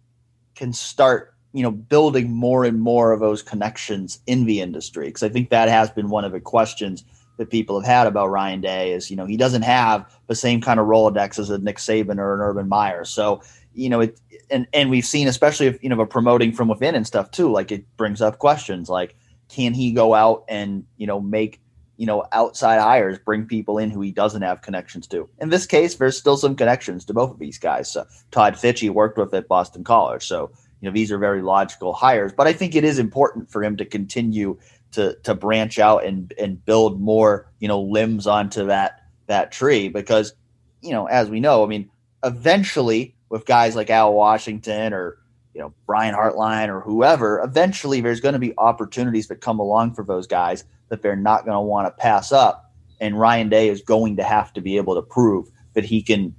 can 0.54 0.74
start 0.74 1.31
you 1.52 1.62
know 1.62 1.70
building 1.70 2.30
more 2.30 2.64
and 2.64 2.80
more 2.80 3.12
of 3.12 3.20
those 3.20 3.42
connections 3.42 4.20
in 4.26 4.44
the 4.44 4.60
industry. 4.60 5.06
Because 5.06 5.22
I 5.22 5.28
think 5.28 5.50
that 5.50 5.68
has 5.68 5.90
been 5.90 6.08
one 6.08 6.24
of 6.24 6.32
the 6.32 6.40
questions 6.40 7.04
that 7.38 7.50
people 7.50 7.80
have 7.80 7.88
had 7.88 8.06
about 8.06 8.30
Ryan 8.30 8.60
Day 8.60 8.92
is 8.92 9.10
you 9.10 9.16
know 9.16 9.26
he 9.26 9.36
doesn't 9.36 9.62
have 9.62 10.10
the 10.26 10.34
same 10.34 10.60
kind 10.60 10.80
of 10.80 10.86
Rolodex 10.86 11.38
as 11.38 11.50
a 11.50 11.58
Nick 11.58 11.78
Saban 11.78 12.18
or 12.18 12.34
an 12.34 12.40
Urban 12.40 12.68
Meyer. 12.68 13.04
So 13.04 13.42
you 13.74 13.88
know 13.88 14.00
it 14.00 14.20
and 14.50 14.66
and 14.72 14.90
we've 14.90 15.04
seen 15.04 15.28
especially 15.28 15.66
if 15.66 15.82
you 15.82 15.88
know 15.88 16.06
promoting 16.06 16.52
from 16.52 16.68
within 16.68 16.94
and 16.94 17.06
stuff 17.06 17.30
too 17.30 17.50
like 17.50 17.72
it 17.72 17.84
brings 17.96 18.20
up 18.20 18.38
questions 18.38 18.88
like 18.88 19.16
can 19.48 19.74
he 19.74 19.92
go 19.92 20.14
out 20.14 20.44
and 20.48 20.84
you 20.96 21.06
know 21.06 21.20
make 21.20 21.60
you 21.96 22.06
know 22.06 22.24
outside 22.32 22.80
hires 22.80 23.18
bring 23.18 23.44
people 23.46 23.78
in 23.78 23.90
who 23.90 24.00
he 24.00 24.10
doesn't 24.10 24.42
have 24.42 24.62
connections 24.62 25.06
to? 25.08 25.28
In 25.38 25.50
this 25.50 25.66
case 25.66 25.94
there's 25.94 26.18
still 26.18 26.36
some 26.36 26.56
connections 26.56 27.04
to 27.06 27.14
both 27.14 27.30
of 27.30 27.38
these 27.38 27.58
guys. 27.58 27.90
So 27.90 28.06
todd 28.30 28.54
fitchie 28.54 28.90
worked 28.90 29.18
with 29.18 29.34
at 29.34 29.48
boston 29.48 29.84
college. 29.84 30.26
So 30.26 30.50
you 30.82 30.88
know 30.88 30.92
these 30.92 31.10
are 31.10 31.18
very 31.18 31.40
logical 31.40 31.94
hires 31.94 32.32
but 32.36 32.46
i 32.46 32.52
think 32.52 32.74
it 32.74 32.84
is 32.84 32.98
important 32.98 33.50
for 33.50 33.64
him 33.64 33.76
to 33.76 33.84
continue 33.86 34.58
to 34.90 35.16
to 35.22 35.34
branch 35.34 35.78
out 35.78 36.04
and 36.04 36.34
and 36.38 36.62
build 36.66 37.00
more 37.00 37.50
you 37.60 37.68
know 37.68 37.80
limbs 37.80 38.26
onto 38.26 38.66
that 38.66 39.00
that 39.28 39.50
tree 39.50 39.88
because 39.88 40.34
you 40.82 40.90
know 40.90 41.06
as 41.06 41.30
we 41.30 41.40
know 41.40 41.64
i 41.64 41.66
mean 41.66 41.88
eventually 42.24 43.14
with 43.30 43.46
guys 43.46 43.74
like 43.74 43.88
al 43.88 44.12
washington 44.12 44.92
or 44.92 45.16
you 45.54 45.60
know 45.60 45.72
brian 45.86 46.14
hartline 46.14 46.68
or 46.68 46.80
whoever 46.80 47.40
eventually 47.40 48.00
there's 48.00 48.20
going 48.20 48.34
to 48.34 48.38
be 48.38 48.52
opportunities 48.58 49.28
that 49.28 49.40
come 49.40 49.58
along 49.58 49.94
for 49.94 50.04
those 50.04 50.26
guys 50.26 50.64
that 50.92 51.00
they're 51.00 51.16
not 51.16 51.46
going 51.46 51.56
to 51.56 51.60
want 51.60 51.86
to 51.86 52.02
pass 52.02 52.32
up. 52.32 52.70
And 53.00 53.18
ryan 53.18 53.48
day 53.48 53.70
is 53.70 53.80
going 53.80 54.16
to 54.16 54.22
have 54.22 54.52
to 54.52 54.60
be 54.60 54.76
able 54.76 54.94
to 54.94 55.00
prove 55.02 55.48
that 55.72 55.84
he 55.84 56.02
can 56.02 56.34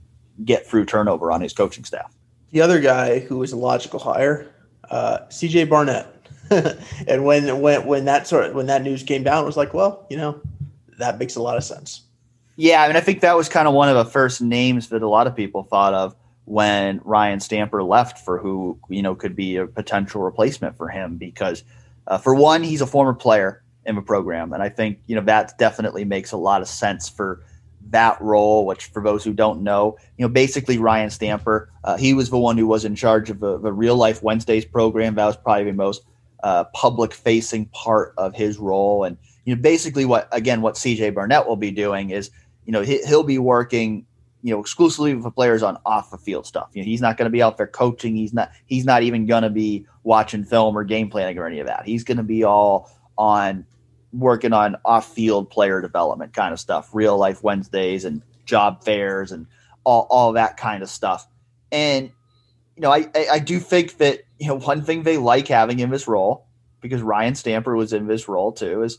get 0.45 0.67
through 0.67 0.85
turnover 0.85 1.31
on 1.31 1.41
his 1.41 1.53
coaching 1.53 1.83
staff 1.83 2.13
the 2.53 2.61
other 2.61 2.79
guy 2.79 3.19
who 3.19 3.39
was 3.39 3.51
a 3.51 3.57
logical 3.57 3.99
hire, 3.99 4.47
uh, 4.89 5.19
CJ 5.29 5.69
Barnett. 5.69 6.07
and 7.07 7.25
when 7.25 7.61
when 7.61 7.85
when 7.85 8.05
that 8.05 8.27
sort 8.27 8.45
of 8.45 8.55
when 8.55 8.67
that 8.67 8.83
news 8.83 9.01
came 9.01 9.23
down, 9.23 9.43
it 9.43 9.45
was 9.45 9.57
like, 9.57 9.73
well, 9.73 10.05
you 10.09 10.15
know, 10.15 10.39
that 10.99 11.17
makes 11.17 11.35
a 11.35 11.41
lot 11.41 11.57
of 11.57 11.63
sense. 11.63 12.03
Yeah, 12.55 12.83
I 12.83 12.87
mean, 12.87 12.95
I 12.95 13.01
think 13.01 13.21
that 13.21 13.35
was 13.35 13.49
kind 13.49 13.67
of 13.67 13.73
one 13.73 13.89
of 13.89 13.95
the 13.95 14.05
first 14.05 14.39
names 14.39 14.89
that 14.89 15.01
a 15.01 15.09
lot 15.09 15.25
of 15.25 15.35
people 15.35 15.63
thought 15.63 15.95
of 15.95 16.15
when 16.45 17.01
Ryan 17.03 17.39
Stamper 17.39 17.81
left 17.83 18.19
for 18.19 18.37
who 18.37 18.77
you 18.87 19.01
know 19.01 19.15
could 19.15 19.35
be 19.35 19.55
a 19.57 19.65
potential 19.65 20.21
replacement 20.21 20.77
for 20.77 20.89
him 20.89 21.17
because, 21.17 21.63
uh, 22.05 22.19
for 22.19 22.35
one, 22.35 22.61
he's 22.61 22.81
a 22.81 22.87
former 22.87 23.15
player 23.15 23.63
in 23.85 23.95
the 23.95 24.01
program, 24.01 24.53
and 24.53 24.61
I 24.61 24.69
think 24.69 24.99
you 25.07 25.15
know 25.15 25.23
that 25.23 25.57
definitely 25.57 26.05
makes 26.05 26.31
a 26.31 26.37
lot 26.37 26.61
of 26.61 26.67
sense 26.67 27.09
for 27.09 27.43
that 27.93 28.19
role, 28.21 28.65
which 28.65 28.85
for 28.87 29.01
those 29.01 29.23
who 29.23 29.33
don't 29.33 29.61
know, 29.61 29.97
you 30.17 30.25
know, 30.25 30.31
basically 30.31 30.77
Ryan 30.77 31.09
Stamper, 31.09 31.69
uh, 31.83 31.95
he 31.95 32.13
was 32.13 32.29
the 32.29 32.37
one 32.37 32.57
who 32.57 32.67
was 32.67 32.85
in 32.85 32.95
charge 32.95 33.29
of 33.29 33.39
the, 33.39 33.57
Real 33.57 33.95
Life 33.95 34.21
Wednesdays 34.21 34.65
program. 34.65 35.15
That 35.15 35.25
was 35.25 35.37
probably 35.37 35.65
the 35.65 35.73
most 35.73 36.03
uh, 36.43 36.65
public 36.73 37.13
facing 37.13 37.67
part 37.67 38.13
of 38.17 38.35
his 38.35 38.57
role. 38.57 39.03
And, 39.05 39.17
you 39.45 39.55
know, 39.55 39.61
basically 39.61 40.05
what, 40.05 40.27
again, 40.31 40.61
what 40.61 40.75
CJ 40.75 41.13
Barnett 41.13 41.47
will 41.47 41.55
be 41.55 41.71
doing 41.71 42.09
is, 42.09 42.29
you 42.65 42.73
know, 42.73 42.81
he, 42.81 43.01
he'll 43.03 43.23
be 43.23 43.37
working, 43.37 44.05
you 44.41 44.53
know, 44.53 44.59
exclusively 44.59 45.13
with 45.13 45.23
the 45.23 45.31
players 45.31 45.63
on 45.63 45.77
off 45.85 46.11
the 46.11 46.17
field 46.17 46.45
stuff. 46.45 46.69
You 46.73 46.81
know, 46.81 46.85
he's 46.85 47.01
not 47.01 47.17
going 47.17 47.27
to 47.27 47.31
be 47.31 47.41
out 47.41 47.57
there 47.57 47.67
coaching. 47.67 48.15
He's 48.15 48.33
not, 48.33 48.51
he's 48.65 48.85
not 48.85 49.03
even 49.03 49.25
going 49.25 49.43
to 49.43 49.49
be 49.49 49.85
watching 50.03 50.43
film 50.43 50.77
or 50.77 50.83
game 50.83 51.09
planning 51.09 51.37
or 51.37 51.45
any 51.45 51.59
of 51.59 51.67
that. 51.67 51.85
He's 51.85 52.03
going 52.03 52.17
to 52.17 52.23
be 52.23 52.43
all 52.43 52.91
on 53.17 53.65
working 54.13 54.53
on 54.53 54.77
off-field 54.85 55.49
player 55.49 55.81
development 55.81 56.33
kind 56.33 56.53
of 56.53 56.59
stuff, 56.59 56.89
real 56.93 57.17
life 57.17 57.43
Wednesdays 57.43 58.05
and 58.05 58.21
job 58.45 58.83
fairs 58.83 59.31
and 59.31 59.47
all, 59.83 60.07
all 60.09 60.33
that 60.33 60.57
kind 60.57 60.83
of 60.83 60.89
stuff. 60.89 61.27
And 61.71 62.11
you 62.75 62.81
know, 62.81 62.91
I, 62.91 63.07
I, 63.15 63.27
I 63.33 63.39
do 63.39 63.59
think 63.59 63.97
that 63.97 64.21
you 64.39 64.47
know 64.47 64.59
one 64.59 64.83
thing 64.83 65.03
they 65.03 65.17
like 65.17 65.47
having 65.47 65.79
in 65.79 65.89
this 65.89 66.07
role 66.07 66.45
because 66.81 67.01
Ryan 67.01 67.35
Stamper 67.35 67.75
was 67.75 67.93
in 67.93 68.07
this 68.07 68.27
role 68.27 68.51
too 68.51 68.83
is 68.83 68.97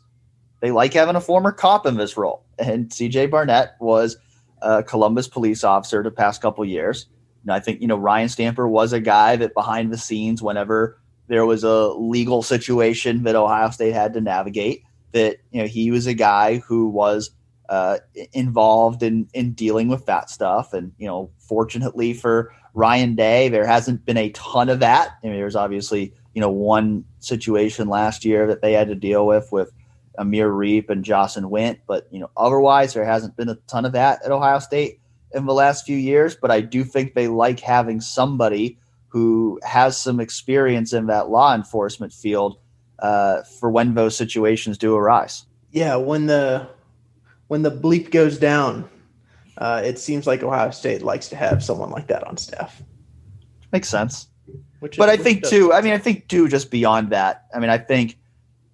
they 0.61 0.70
like 0.70 0.94
having 0.94 1.16
a 1.16 1.20
former 1.20 1.53
cop 1.53 1.87
in 1.87 1.96
this 1.96 2.16
role. 2.16 2.44
And 2.59 2.88
CJ 2.88 3.31
Barnett 3.31 3.77
was 3.81 4.16
a 4.62 4.83
Columbus 4.83 5.29
police 5.29 5.64
officer 5.64 6.03
the 6.03 6.11
past 6.11 6.40
couple 6.40 6.64
years. 6.64 7.07
And 7.42 7.53
I 7.53 7.61
think 7.61 7.81
you 7.81 7.87
know 7.87 7.98
Ryan 7.98 8.29
Stamper 8.29 8.66
was 8.66 8.92
a 8.92 9.00
guy 9.00 9.37
that 9.37 9.55
behind 9.55 9.92
the 9.92 9.98
scenes, 9.98 10.42
whenever 10.42 10.98
there 11.27 11.46
was 11.46 11.64
a 11.64 11.88
legal 11.88 12.42
situation 12.42 13.24
that 13.24 13.35
Ohio 13.35 13.70
State 13.70 13.92
had 13.92 14.14
to 14.14 14.20
navigate, 14.20 14.85
that 15.14 15.38
you 15.50 15.62
know 15.62 15.66
he 15.66 15.90
was 15.90 16.07
a 16.07 16.14
guy 16.14 16.59
who 16.59 16.88
was 16.88 17.31
uh, 17.70 17.98
involved 18.33 19.03
in 19.03 19.29
in 19.33 19.53
dealing 19.55 19.88
with 19.88 20.05
that 20.07 20.29
stuff, 20.29 20.74
and 20.74 20.92
you 20.98 21.07
know, 21.07 21.31
fortunately 21.38 22.12
for 22.12 22.53
Ryan 22.74 23.14
Day, 23.14 23.48
there 23.48 23.66
hasn't 23.66 24.05
been 24.05 24.18
a 24.18 24.31
ton 24.31 24.68
of 24.68 24.81
that. 24.81 25.16
I 25.22 25.29
mean, 25.29 25.37
there's 25.37 25.57
obviously 25.57 26.12
you 26.35 26.40
know 26.42 26.50
one 26.50 27.05
situation 27.20 27.88
last 27.88 28.24
year 28.24 28.46
that 28.48 28.61
they 28.61 28.74
had 28.74 28.88
to 28.88 28.94
deal 28.94 29.27
with 29.27 29.50
with 29.50 29.72
Amir 30.18 30.50
Riep 30.50 30.90
and 30.90 31.05
Jahsen 31.05 31.48
Wint, 31.48 31.81
but 31.87 32.07
you 32.11 32.20
know, 32.20 32.31
otherwise 32.37 32.92
there 32.92 33.05
hasn't 33.05 33.37
been 33.37 33.48
a 33.48 33.57
ton 33.66 33.85
of 33.85 33.92
that 33.92 34.22
at 34.24 34.33
Ohio 34.33 34.59
State 34.59 35.00
in 35.33 35.46
the 35.46 35.55
last 35.55 35.87
few 35.87 35.96
years. 35.96 36.37
But 36.37 36.50
I 36.50 36.61
do 36.61 36.85
think 36.85 37.14
they 37.14 37.29
like 37.29 37.61
having 37.61 38.00
somebody 38.00 38.79
who 39.09 39.61
has 39.62 39.96
some 39.96 40.18
experience 40.18 40.92
in 40.92 41.07
that 41.07 41.31
law 41.31 41.55
enforcement 41.55 42.12
field 42.12 42.59
uh, 42.98 43.42
for 43.42 43.70
when 43.70 43.94
those 43.94 44.16
situations 44.16 44.78
do 44.78 44.96
arise. 44.96 45.46
Yeah, 45.70 45.96
when 45.96 46.26
the 46.26 46.68
when 47.48 47.62
the 47.62 47.70
bleep 47.70 48.11
goes 48.11 48.38
down, 48.38 48.88
uh, 49.59 49.83
it 49.85 49.98
seems 49.98 50.26
like 50.26 50.42
Ohio 50.42 50.70
State 50.70 51.02
likes 51.02 51.28
to 51.28 51.37
have 51.37 51.62
someone 51.62 51.90
like 51.90 52.07
that 52.09 52.24
on 52.24 52.37
staff. 52.37 52.83
Makes 53.72 53.88
sense. 53.88 54.28
Which 54.80 54.98
but 54.98 55.09
is, 55.09 55.18
I 55.18 55.22
think 55.22 55.44
too. 55.44 55.72
I 55.72 55.80
mean, 55.80 55.92
I 55.92 55.98
think 55.98 56.28
too. 56.28 56.48
Just 56.48 56.70
beyond 56.70 57.11
that, 57.11 57.46
I 57.54 57.59
mean, 57.59 57.70
I 57.70 57.78
think 57.78 58.18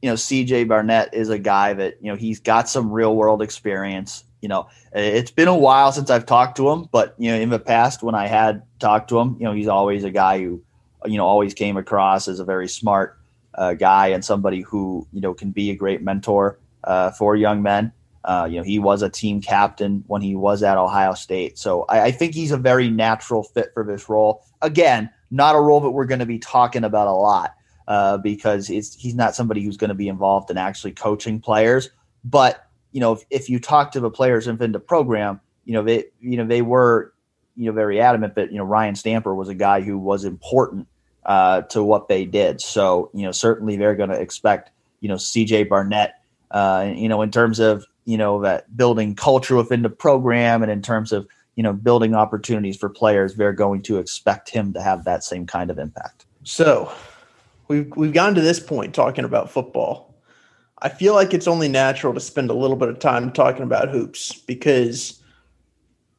you 0.02 0.11
know 0.11 0.16
C.J. 0.16 0.64
Barnett 0.64 1.14
is 1.14 1.28
a 1.28 1.38
guy 1.38 1.72
that 1.72 1.98
you 2.00 2.11
know 2.11 2.16
he's 2.16 2.40
got 2.40 2.68
some 2.68 2.90
real 2.90 3.14
world 3.14 3.42
experience. 3.42 4.24
You 4.42 4.48
know, 4.48 4.68
it's 4.92 5.30
been 5.30 5.48
a 5.48 5.56
while 5.56 5.92
since 5.92 6.11
I've 6.11 6.26
talked 6.26 6.56
to 6.56 6.68
him, 6.68 6.88
but 6.90 7.14
you 7.18 7.30
know, 7.30 7.38
in 7.38 7.50
the 7.50 7.59
past 7.59 8.02
when 8.02 8.14
I 8.14 8.26
had 8.26 8.62
talked 8.80 9.09
to 9.11 9.20
him, 9.20 9.37
you 9.38 9.44
know, 9.44 9.52
he's 9.52 9.68
always 9.68 10.02
a 10.02 10.11
guy 10.11 10.40
who 10.40 10.62
you 11.06 11.16
know 11.16 11.26
always 11.26 11.54
came 11.54 11.76
across 11.76 12.26
as 12.26 12.40
a 12.40 12.44
very 12.44 12.68
smart 12.68 13.19
uh, 13.61 13.75
guy 13.75 14.09
and 14.09 14.25
somebody 14.25 14.62
who 14.62 15.07
you 15.12 15.20
know 15.20 15.35
can 15.35 15.53
be 15.53 15.70
a 15.70 15.77
great 15.77 16.03
mentor 16.03 16.59
uh, 16.85 17.12
for 17.12 17.37
young 17.37 17.62
men. 17.62 17.92
Uh, 18.25 18.46
you 18.51 18.57
know, 18.59 18.62
he 18.62 18.79
was 18.79 19.01
a 19.03 19.09
team 19.09 19.40
captain 19.40 20.03
when 20.07 20.20
he 20.20 20.35
was 20.35 20.62
at 20.62 20.77
Ohio 20.77 21.14
State, 21.14 21.59
so 21.59 21.85
I, 21.85 22.01
I 22.07 22.11
think 22.11 22.35
he's 22.35 22.51
a 22.51 22.57
very 22.57 22.90
natural 22.90 23.42
fit 23.42 23.70
for 23.73 23.85
this 23.85 24.09
role. 24.09 24.44
Again, 24.61 25.11
not 25.31 25.55
a 25.55 25.61
role 25.61 25.81
that 25.81 25.90
we're 25.90 26.07
going 26.07 26.18
to 26.18 26.27
be 26.27 26.38
talking 26.38 26.85
about 26.85 27.07
a 27.07 27.12
lot 27.12 27.55
uh, 27.87 28.18
because 28.18 28.66
he's 28.66 29.14
not 29.14 29.35
somebody 29.35 29.62
who's 29.62 29.77
going 29.77 29.88
to 29.88 29.94
be 29.94 30.09
involved 30.09 30.51
in 30.51 30.59
actually 30.59 30.92
coaching 30.92 31.40
players. 31.40 31.90
But 32.25 32.66
you 32.92 33.01
know, 33.01 33.12
if, 33.12 33.25
if 33.31 33.49
you 33.49 33.59
talk 33.59 33.92
to 33.92 34.01
the 34.01 34.11
players 34.11 34.46
within 34.46 34.73
the 34.73 34.81
program, 34.81 35.40
you 35.64 35.75
know 35.75 35.83
they 35.83 36.07
you 36.20 36.37
know 36.37 36.46
they 36.46 36.62
were 36.62 37.12
you 37.57 37.66
know 37.66 37.73
very 37.73 38.01
adamant 38.01 38.35
that 38.37 38.53
you 38.53 38.59
know 38.59 38.64
Ryan 38.64 38.94
Stamper 38.94 39.35
was 39.35 39.49
a 39.49 39.55
guy 39.55 39.81
who 39.81 39.99
was 39.99 40.25
important 40.25 40.88
uh, 41.26 41.62
to 41.62 41.83
what 41.83 42.09
they 42.09 42.24
did. 42.24 42.61
So, 42.61 43.11
you 43.12 43.22
know, 43.22 43.33
certainly 43.33 43.76
they're 43.76 43.94
going 43.94 44.11
to 44.11 44.20
expect, 44.20 44.70
you 45.00 45.09
know, 45.09 45.16
CJ 45.16 45.68
Barnett, 45.68 46.14
uh, 46.50 46.90
you 46.94 47.09
know, 47.09 47.22
in 47.22 47.30
terms 47.30 47.59
of, 47.59 47.85
you 48.04 48.16
know, 48.16 48.40
that 48.42 48.76
building 48.76 49.14
culture 49.14 49.56
within 49.56 49.83
the 49.83 49.90
program 49.90 50.62
and 50.62 50.72
in 50.72 50.83
terms 50.83 51.12
of, 51.12 51.28
you 51.56 51.62
know, 51.62 51.72
building 51.72 52.14
opportunities 52.14 52.76
for 52.76 52.88
players, 52.88 53.35
they're 53.35 53.52
going 53.52 53.83
to 53.83 53.98
expect 53.98 54.48
him 54.48 54.72
to 54.72 54.80
have 54.80 55.04
that 55.04 55.22
same 55.22 55.46
kind 55.46 55.70
of 55.70 55.78
impact. 55.78 56.24
So 56.42 56.90
we've, 57.68 57.92
we've 57.96 58.12
gotten 58.12 58.35
to 58.37 58.40
this 58.40 58.61
point 58.61 58.94
talking 58.94 59.24
about 59.24 59.50
football. 59.50 60.14
I 60.83 60.88
feel 60.88 61.14
like 61.14 61.35
it's 61.35 61.46
only 61.46 61.68
natural 61.68 62.14
to 62.14 62.20
spend 62.20 62.48
a 62.48 62.54
little 62.54 62.76
bit 62.76 62.88
of 62.88 62.98
time 62.98 63.30
talking 63.33 63.62
about 63.62 63.90
hoops 63.90 64.33
because, 64.33 65.22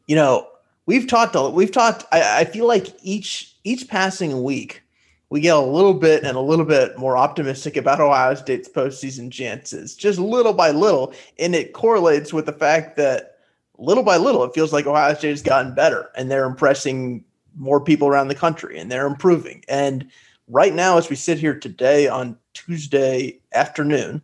you 0.05 0.15
know, 0.15 0.47
we've 0.85 1.07
talked, 1.07 1.35
we've 1.53 1.71
talked, 1.71 2.05
I, 2.11 2.41
I 2.41 2.45
feel 2.45 2.67
like 2.67 2.87
each, 3.01 3.55
each 3.63 3.87
passing 3.87 4.43
week, 4.43 4.83
we 5.31 5.39
get 5.39 5.55
a 5.55 5.61
little 5.61 5.93
bit 5.93 6.25
and 6.25 6.35
a 6.35 6.41
little 6.41 6.65
bit 6.65 6.97
more 6.97 7.15
optimistic 7.15 7.77
about 7.77 8.01
Ohio 8.01 8.35
State's 8.35 8.67
postseason 8.67 9.31
chances, 9.31 9.95
just 9.95 10.19
little 10.19 10.51
by 10.51 10.71
little. 10.71 11.13
And 11.39 11.55
it 11.55 11.71
correlates 11.71 12.33
with 12.33 12.45
the 12.45 12.51
fact 12.51 12.97
that 12.97 13.37
little 13.77 14.03
by 14.03 14.17
little, 14.17 14.43
it 14.43 14.53
feels 14.53 14.73
like 14.73 14.85
Ohio 14.85 15.13
State 15.13 15.29
has 15.29 15.41
gotten 15.41 15.73
better 15.73 16.09
and 16.17 16.29
they're 16.29 16.45
impressing 16.45 17.23
more 17.55 17.79
people 17.79 18.09
around 18.09 18.27
the 18.27 18.35
country 18.35 18.77
and 18.77 18.91
they're 18.91 19.07
improving. 19.07 19.63
And 19.69 20.11
right 20.49 20.73
now, 20.73 20.97
as 20.97 21.09
we 21.09 21.15
sit 21.15 21.39
here 21.39 21.57
today 21.57 22.09
on 22.09 22.37
Tuesday 22.53 23.39
afternoon, 23.53 24.21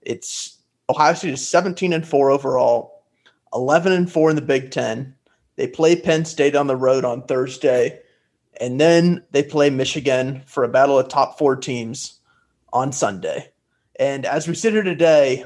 it's 0.00 0.58
Ohio 0.88 1.14
State 1.14 1.34
is 1.34 1.48
17 1.48 1.92
and 1.92 2.06
4 2.06 2.30
overall, 2.30 3.02
11 3.52 3.90
and 3.90 4.10
4 4.10 4.30
in 4.30 4.36
the 4.36 4.42
Big 4.42 4.70
Ten. 4.70 5.12
They 5.56 5.66
play 5.66 6.00
Penn 6.00 6.24
State 6.24 6.54
on 6.54 6.68
the 6.68 6.76
road 6.76 7.04
on 7.04 7.26
Thursday, 7.26 8.00
and 8.60 8.80
then 8.80 9.24
they 9.30 9.42
play 9.42 9.70
Michigan 9.70 10.42
for 10.46 10.62
a 10.62 10.68
battle 10.68 10.98
of 10.98 11.08
top 11.08 11.38
four 11.38 11.56
teams 11.56 12.20
on 12.72 12.92
Sunday. 12.92 13.50
And 13.98 14.26
as 14.26 14.46
we 14.46 14.54
sit 14.54 14.72
here 14.72 14.82
today, 14.82 15.44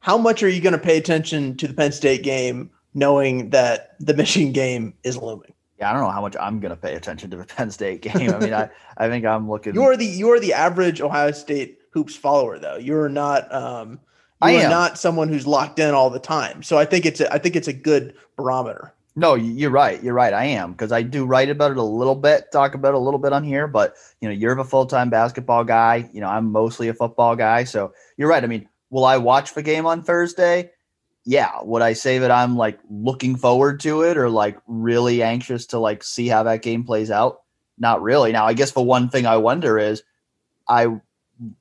how 0.00 0.18
much 0.18 0.42
are 0.42 0.48
you 0.48 0.60
going 0.60 0.72
to 0.72 0.78
pay 0.78 0.96
attention 0.96 1.56
to 1.58 1.68
the 1.68 1.74
Penn 1.74 1.92
State 1.92 2.22
game 2.22 2.70
knowing 2.94 3.50
that 3.50 3.94
the 4.00 4.14
Michigan 4.14 4.52
game 4.52 4.94
is 5.04 5.16
looming? 5.16 5.52
Yeah, 5.78 5.90
I 5.90 5.92
don't 5.92 6.02
know 6.02 6.10
how 6.10 6.22
much 6.22 6.36
I'm 6.40 6.58
going 6.58 6.70
to 6.70 6.76
pay 6.76 6.94
attention 6.94 7.30
to 7.30 7.36
the 7.36 7.44
Penn 7.44 7.70
State 7.70 8.02
game. 8.02 8.30
I 8.34 8.38
mean, 8.38 8.54
I, 8.54 8.68
I 8.96 9.08
think 9.08 9.24
I'm 9.24 9.48
looking. 9.48 9.74
You're 9.74 9.96
the 9.96 10.06
you're 10.06 10.40
the 10.40 10.54
average 10.54 11.00
Ohio 11.00 11.30
State 11.30 11.78
hoops 11.92 12.16
follower, 12.16 12.58
though. 12.58 12.76
You're 12.76 13.08
not. 13.08 13.52
Um, 13.54 13.92
you 13.92 14.48
I 14.48 14.54
are 14.56 14.64
am. 14.64 14.70
not 14.70 14.98
someone 14.98 15.28
who's 15.28 15.46
locked 15.46 15.78
in 15.78 15.94
all 15.94 16.10
the 16.10 16.18
time. 16.18 16.62
So 16.62 16.78
I 16.78 16.84
think 16.84 17.06
it's 17.06 17.20
a, 17.20 17.32
I 17.32 17.38
think 17.38 17.56
it's 17.56 17.68
a 17.68 17.72
good 17.72 18.14
barometer. 18.36 18.92
No, 19.18 19.34
you're 19.34 19.72
right. 19.72 20.00
You're 20.00 20.14
right. 20.14 20.32
I 20.32 20.44
am 20.44 20.70
because 20.70 20.92
I 20.92 21.02
do 21.02 21.26
write 21.26 21.50
about 21.50 21.72
it 21.72 21.76
a 21.76 21.82
little 21.82 22.14
bit, 22.14 22.52
talk 22.52 22.74
about 22.74 22.90
it 22.90 22.94
a 22.94 23.00
little 23.00 23.18
bit 23.18 23.32
on 23.32 23.42
here. 23.42 23.66
But 23.66 23.96
you 24.20 24.28
know, 24.28 24.34
you're 24.34 24.56
a 24.56 24.64
full 24.64 24.86
time 24.86 25.10
basketball 25.10 25.64
guy. 25.64 26.08
You 26.12 26.20
know, 26.20 26.28
I'm 26.28 26.52
mostly 26.52 26.86
a 26.86 26.94
football 26.94 27.34
guy. 27.34 27.64
So 27.64 27.92
you're 28.16 28.28
right. 28.28 28.44
I 28.44 28.46
mean, 28.46 28.68
will 28.90 29.04
I 29.04 29.16
watch 29.16 29.54
the 29.54 29.62
game 29.62 29.86
on 29.86 30.04
Thursday? 30.04 30.70
Yeah. 31.24 31.50
Would 31.62 31.82
I 31.82 31.94
say 31.94 32.18
that 32.18 32.30
I'm 32.30 32.56
like 32.56 32.78
looking 32.88 33.34
forward 33.34 33.80
to 33.80 34.02
it 34.02 34.16
or 34.16 34.30
like 34.30 34.56
really 34.68 35.20
anxious 35.20 35.66
to 35.66 35.80
like 35.80 36.04
see 36.04 36.28
how 36.28 36.44
that 36.44 36.62
game 36.62 36.84
plays 36.84 37.10
out? 37.10 37.42
Not 37.76 38.02
really. 38.02 38.30
Now, 38.30 38.46
I 38.46 38.52
guess 38.52 38.70
the 38.70 38.82
one 38.82 39.08
thing 39.08 39.26
I 39.26 39.38
wonder 39.38 39.80
is, 39.80 40.04
I 40.68 41.00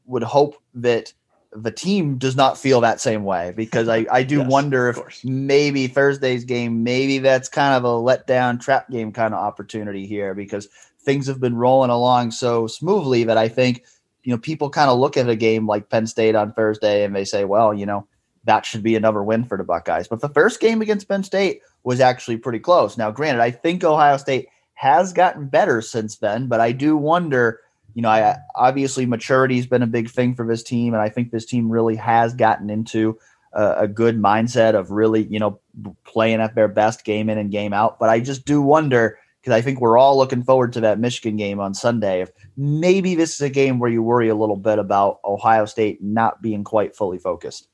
would 0.05 0.23
hope 0.23 0.61
that 0.75 1.11
the 1.53 1.71
team 1.71 2.17
does 2.17 2.35
not 2.35 2.57
feel 2.57 2.81
that 2.81 3.01
same 3.01 3.23
way 3.23 3.53
because 3.55 3.87
I, 3.87 4.05
I 4.11 4.23
do 4.23 4.41
Yes, 4.41 4.47
wonder 4.47 4.89
if 4.89 5.01
maybe 5.23 5.87
Thursday's 5.87 6.45
game, 6.45 6.83
maybe 6.83 7.19
that's 7.19 7.49
kind 7.49 7.73
of 7.73 7.83
a 7.83 7.87
letdown 7.87 8.59
trap 8.59 8.89
game 8.89 9.11
kind 9.11 9.33
of 9.33 9.39
opportunity 9.39 10.05
here 10.05 10.33
because 10.33 10.67
things 11.01 11.27
have 11.27 11.39
been 11.39 11.55
rolling 11.55 11.89
along 11.89 12.31
so 12.31 12.67
smoothly 12.67 13.23
that 13.23 13.37
I 13.37 13.47
think, 13.47 13.83
you 14.23 14.31
know, 14.31 14.37
people 14.37 14.69
kind 14.69 14.89
of 14.89 14.99
look 14.99 15.15
at 15.15 15.29
a 15.29 15.35
game 15.35 15.67
like 15.67 15.89
Penn 15.89 16.05
State 16.05 16.35
on 16.35 16.53
Thursday 16.53 17.03
and 17.03 17.15
they 17.15 17.23
say, 17.25 17.45
well, 17.45 17.73
you 17.73 17.85
know, 17.85 18.07
that 18.43 18.65
should 18.65 18.83
be 18.83 18.95
another 18.95 19.23
win 19.23 19.45
for 19.45 19.57
the 19.57 19.63
Buckeyes. 19.63 20.07
But 20.07 20.21
the 20.21 20.29
first 20.29 20.59
game 20.59 20.81
against 20.81 21.07
Penn 21.07 21.23
State 21.23 21.61
was 21.83 21.99
actually 21.99 22.37
pretty 22.37 22.59
close. 22.59 22.97
Now, 22.97 23.11
granted, 23.11 23.41
I 23.41 23.51
think 23.51 23.83
Ohio 23.83 24.17
State 24.17 24.49
has 24.73 25.13
gotten 25.13 25.47
better 25.47 25.81
since 25.81 26.17
then, 26.17 26.47
but 26.47 26.59
I 26.59 26.71
do 26.71 26.97
wonder 26.97 27.61
you 27.97 28.03
know, 28.03 28.09
I 28.09 28.37
obviously 28.53 29.07
maturity 29.07 29.55
has 29.55 29.65
been 29.65 29.81
a 29.81 29.87
big 29.87 30.07
thing 30.07 30.35
for 30.35 30.45
this 30.45 30.61
team, 30.61 30.93
and 30.93 31.01
I 31.01 31.09
think 31.09 31.31
this 31.31 31.47
team 31.47 31.67
really 31.67 31.95
has 31.95 32.31
gotten 32.35 32.69
into 32.69 33.17
a, 33.53 33.71
a 33.71 33.87
good 33.87 34.21
mindset 34.21 34.75
of 34.75 34.91
really, 34.91 35.23
you 35.23 35.39
know, 35.39 35.59
playing 36.03 36.39
at 36.39 36.53
their 36.53 36.67
best 36.67 37.03
game 37.05 37.27
in 37.27 37.39
and 37.39 37.49
game 37.49 37.73
out. 37.73 37.97
But 37.97 38.09
I 38.09 38.19
just 38.19 38.45
do 38.45 38.61
wonder 38.61 39.17
because 39.41 39.51
I 39.51 39.61
think 39.61 39.81
we're 39.81 39.97
all 39.97 40.15
looking 40.15 40.43
forward 40.43 40.73
to 40.73 40.81
that 40.81 40.99
Michigan 40.99 41.37
game 41.37 41.59
on 41.59 41.73
Sunday. 41.73 42.21
If 42.21 42.29
maybe 42.55 43.15
this 43.15 43.33
is 43.33 43.41
a 43.41 43.49
game 43.49 43.79
where 43.79 43.89
you 43.89 44.03
worry 44.03 44.29
a 44.29 44.35
little 44.35 44.57
bit 44.57 44.77
about 44.77 45.19
Ohio 45.25 45.65
State 45.65 45.99
not 45.99 46.39
being 46.39 46.63
quite 46.63 46.95
fully 46.95 47.17
focused. 47.17 47.67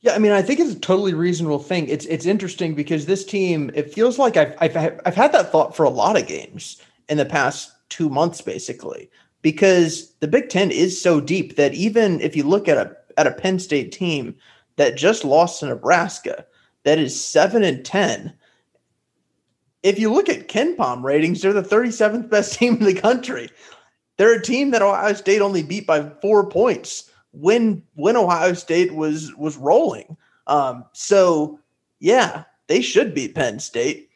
Yeah, 0.00 0.16
I 0.16 0.18
mean, 0.18 0.32
I 0.32 0.42
think 0.42 0.58
it's 0.58 0.74
a 0.74 0.80
totally 0.80 1.14
reasonable 1.14 1.60
thing. 1.60 1.86
It's 1.86 2.06
it's 2.06 2.26
interesting 2.26 2.74
because 2.74 3.06
this 3.06 3.24
team, 3.24 3.70
it 3.72 3.94
feels 3.94 4.18
like 4.18 4.36
I've 4.36 4.56
I've 4.60 4.76
I've 5.06 5.14
had 5.14 5.30
that 5.30 5.52
thought 5.52 5.76
for 5.76 5.84
a 5.84 5.90
lot 5.90 6.18
of 6.18 6.26
games 6.26 6.82
in 7.08 7.18
the 7.18 7.24
past 7.24 7.70
two 7.88 8.08
months, 8.08 8.40
basically, 8.40 9.10
because 9.42 10.12
the 10.20 10.28
Big 10.28 10.48
Ten 10.48 10.70
is 10.70 11.00
so 11.00 11.20
deep 11.20 11.56
that 11.56 11.74
even 11.74 12.20
if 12.20 12.36
you 12.36 12.44
look 12.44 12.68
at 12.68 12.76
a 12.76 12.96
at 13.16 13.26
a 13.26 13.32
Penn 13.32 13.58
State 13.58 13.92
team 13.92 14.34
that 14.76 14.96
just 14.96 15.24
lost 15.24 15.60
to 15.60 15.66
Nebraska, 15.66 16.44
that 16.84 16.98
is 16.98 17.22
seven 17.22 17.62
and 17.62 17.84
ten. 17.84 18.32
If 19.82 19.98
you 19.98 20.12
look 20.12 20.28
at 20.28 20.48
KenPom 20.48 21.02
ratings, 21.02 21.40
they're 21.40 21.54
the 21.54 21.62
37th 21.62 22.28
best 22.28 22.54
team 22.58 22.76
in 22.76 22.84
the 22.84 22.94
country. 22.94 23.48
They're 24.18 24.34
a 24.34 24.42
team 24.42 24.70
that 24.72 24.82
Ohio 24.82 25.14
State 25.14 25.40
only 25.40 25.62
beat 25.62 25.86
by 25.86 26.10
four 26.20 26.48
points 26.48 27.10
when 27.32 27.82
when 27.94 28.16
Ohio 28.16 28.52
State 28.52 28.94
was 28.94 29.34
was 29.36 29.56
rolling. 29.56 30.16
Um, 30.46 30.84
so 30.92 31.58
yeah, 32.00 32.44
they 32.66 32.82
should 32.82 33.14
beat 33.14 33.34
Penn 33.34 33.58
State. 33.58 34.10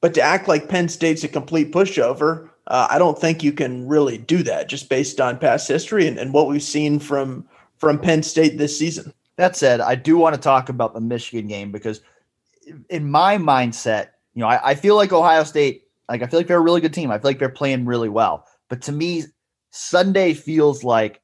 But 0.00 0.14
to 0.14 0.22
act 0.22 0.46
like 0.46 0.68
Penn 0.68 0.88
State's 0.88 1.24
a 1.24 1.28
complete 1.28 1.72
pushover, 1.72 2.50
uh, 2.68 2.88
I 2.90 2.98
don't 2.98 3.18
think 3.18 3.42
you 3.42 3.52
can 3.52 3.86
really 3.86 4.18
do 4.18 4.42
that 4.42 4.68
just 4.68 4.88
based 4.88 5.20
on 5.20 5.38
past 5.38 5.68
history 5.68 6.06
and, 6.06 6.18
and 6.18 6.32
what 6.32 6.48
we've 6.48 6.62
seen 6.62 6.98
from 6.98 7.46
from 7.78 7.98
Penn 7.98 8.22
State 8.22 8.58
this 8.58 8.78
season. 8.78 9.12
That 9.36 9.54
said, 9.54 9.80
I 9.80 9.94
do 9.94 10.16
want 10.16 10.34
to 10.34 10.40
talk 10.40 10.68
about 10.68 10.94
the 10.94 11.00
Michigan 11.00 11.46
game 11.46 11.70
because, 11.70 12.00
in 12.88 13.10
my 13.10 13.36
mindset, 13.36 14.08
you 14.34 14.40
know, 14.40 14.48
I, 14.48 14.70
I 14.70 14.74
feel 14.74 14.96
like 14.96 15.12
Ohio 15.12 15.44
State, 15.44 15.84
like 16.08 16.22
I 16.22 16.26
feel 16.26 16.40
like 16.40 16.46
they're 16.46 16.58
a 16.58 16.62
really 16.62 16.80
good 16.80 16.94
team. 16.94 17.10
I 17.10 17.18
feel 17.18 17.30
like 17.30 17.38
they're 17.38 17.48
playing 17.48 17.84
really 17.84 18.08
well. 18.08 18.46
But 18.68 18.82
to 18.82 18.92
me, 18.92 19.24
Sunday 19.70 20.34
feels 20.34 20.82
like 20.82 21.20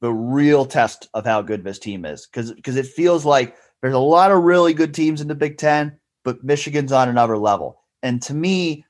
the 0.00 0.12
real 0.12 0.64
test 0.64 1.08
of 1.12 1.26
how 1.26 1.42
good 1.42 1.64
this 1.64 1.78
team 1.78 2.04
is 2.04 2.26
because 2.26 2.52
because 2.52 2.76
it 2.76 2.86
feels 2.86 3.24
like 3.24 3.56
there's 3.82 3.94
a 3.94 3.98
lot 3.98 4.30
of 4.30 4.44
really 4.44 4.72
good 4.72 4.94
teams 4.94 5.20
in 5.20 5.28
the 5.28 5.34
Big 5.34 5.58
Ten, 5.58 5.98
but 6.24 6.42
Michigan's 6.44 6.92
on 6.92 7.08
another 7.08 7.36
level. 7.36 7.82
And 8.02 8.22
to 8.22 8.34
me, 8.34 8.86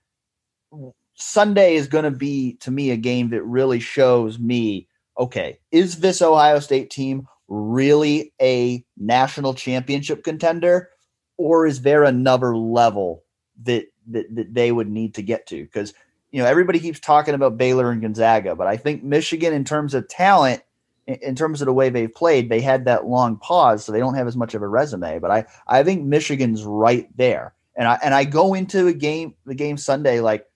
Sunday 1.21 1.75
is 1.75 1.87
going 1.87 2.05
to 2.05 2.11
be 2.11 2.55
to 2.61 2.71
me 2.71 2.91
a 2.91 2.97
game 2.97 3.31
that 3.31 3.43
really 3.43 3.81
shows 3.81 4.39
me 4.39 4.89
okay, 5.19 5.59
is 5.71 6.01
this 6.01 6.23
Ohio 6.23 6.59
State 6.61 6.91
team 6.91 7.29
really 7.49 8.33
a 8.41 8.83
national 8.97 9.53
championship 9.55 10.25
contender, 10.25 10.89
or 11.37 11.67
is 11.67 11.83
there 11.83 12.05
another 12.05 12.57
level 12.57 13.23
that 13.65 13.87
that, 14.09 14.35
that 14.35 14.55
they 14.55 14.73
would 14.73 14.89
need 14.89 15.15
to 15.15 15.23
get 15.23 15.47
to? 15.49 15.63
Because 15.63 15.93
you 16.31 16.41
know 16.41 16.49
everybody 16.49 16.79
keeps 16.79 17.01
talking 17.01 17.35
about 17.35 17.59
Baylor 17.59 17.91
and 17.91 18.01
Gonzaga, 18.01 18.57
but 18.57 18.67
I 18.67 18.77
think 18.77 19.03
Michigan, 19.03 19.53
in 19.53 19.65
terms 19.65 19.95
of 19.95 20.09
talent, 20.09 20.63
in, 21.07 21.35
terms 21.35 21.61
of 21.61 21.67
the 21.67 21.73
way 21.73 21.91
they've 21.91 22.15
played, 22.15 22.49
they 22.49 22.61
had 22.61 22.85
that 22.87 23.07
long 23.07 23.37
pause, 23.37 23.85
so 23.85 23.93
they 23.93 23.99
don't 23.99 24.15
have 24.15 24.29
as 24.29 24.37
much 24.37 24.55
of 24.55 24.63
a 24.63 24.69
resume. 24.69 25.19
But 25.19 25.31
I 25.31 25.45
I 25.67 25.83
think 25.83 26.05
Michigan's 26.05 26.65
right 26.65 27.09
there, 27.17 27.53
and 27.77 27.89
I 27.89 27.99
and 28.03 28.15
I 28.15 28.25
go 28.25 28.55
into 28.55 28.87
a 28.87 28.95
game 28.95 29.35
the 29.45 29.55
game 29.55 29.77
Sunday 29.77 30.21
like 30.21 30.47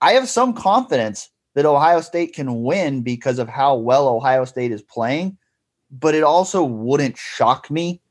I 0.00 0.12
have 0.12 0.28
some 0.28 0.52
confidence 0.52 1.30
that 1.54 1.66
Ohio 1.66 2.00
State 2.00 2.34
can 2.34 2.62
win 2.62 3.02
because 3.02 3.38
of 3.38 3.48
how 3.48 3.76
well 3.76 4.08
Ohio 4.08 4.44
State 4.44 4.72
is 4.72 4.82
playing, 4.82 5.38
but 5.90 6.14
it 6.14 6.22
also 6.22 6.62
wouldn't 6.62 7.16
shock 7.16 7.70
me 7.70 8.02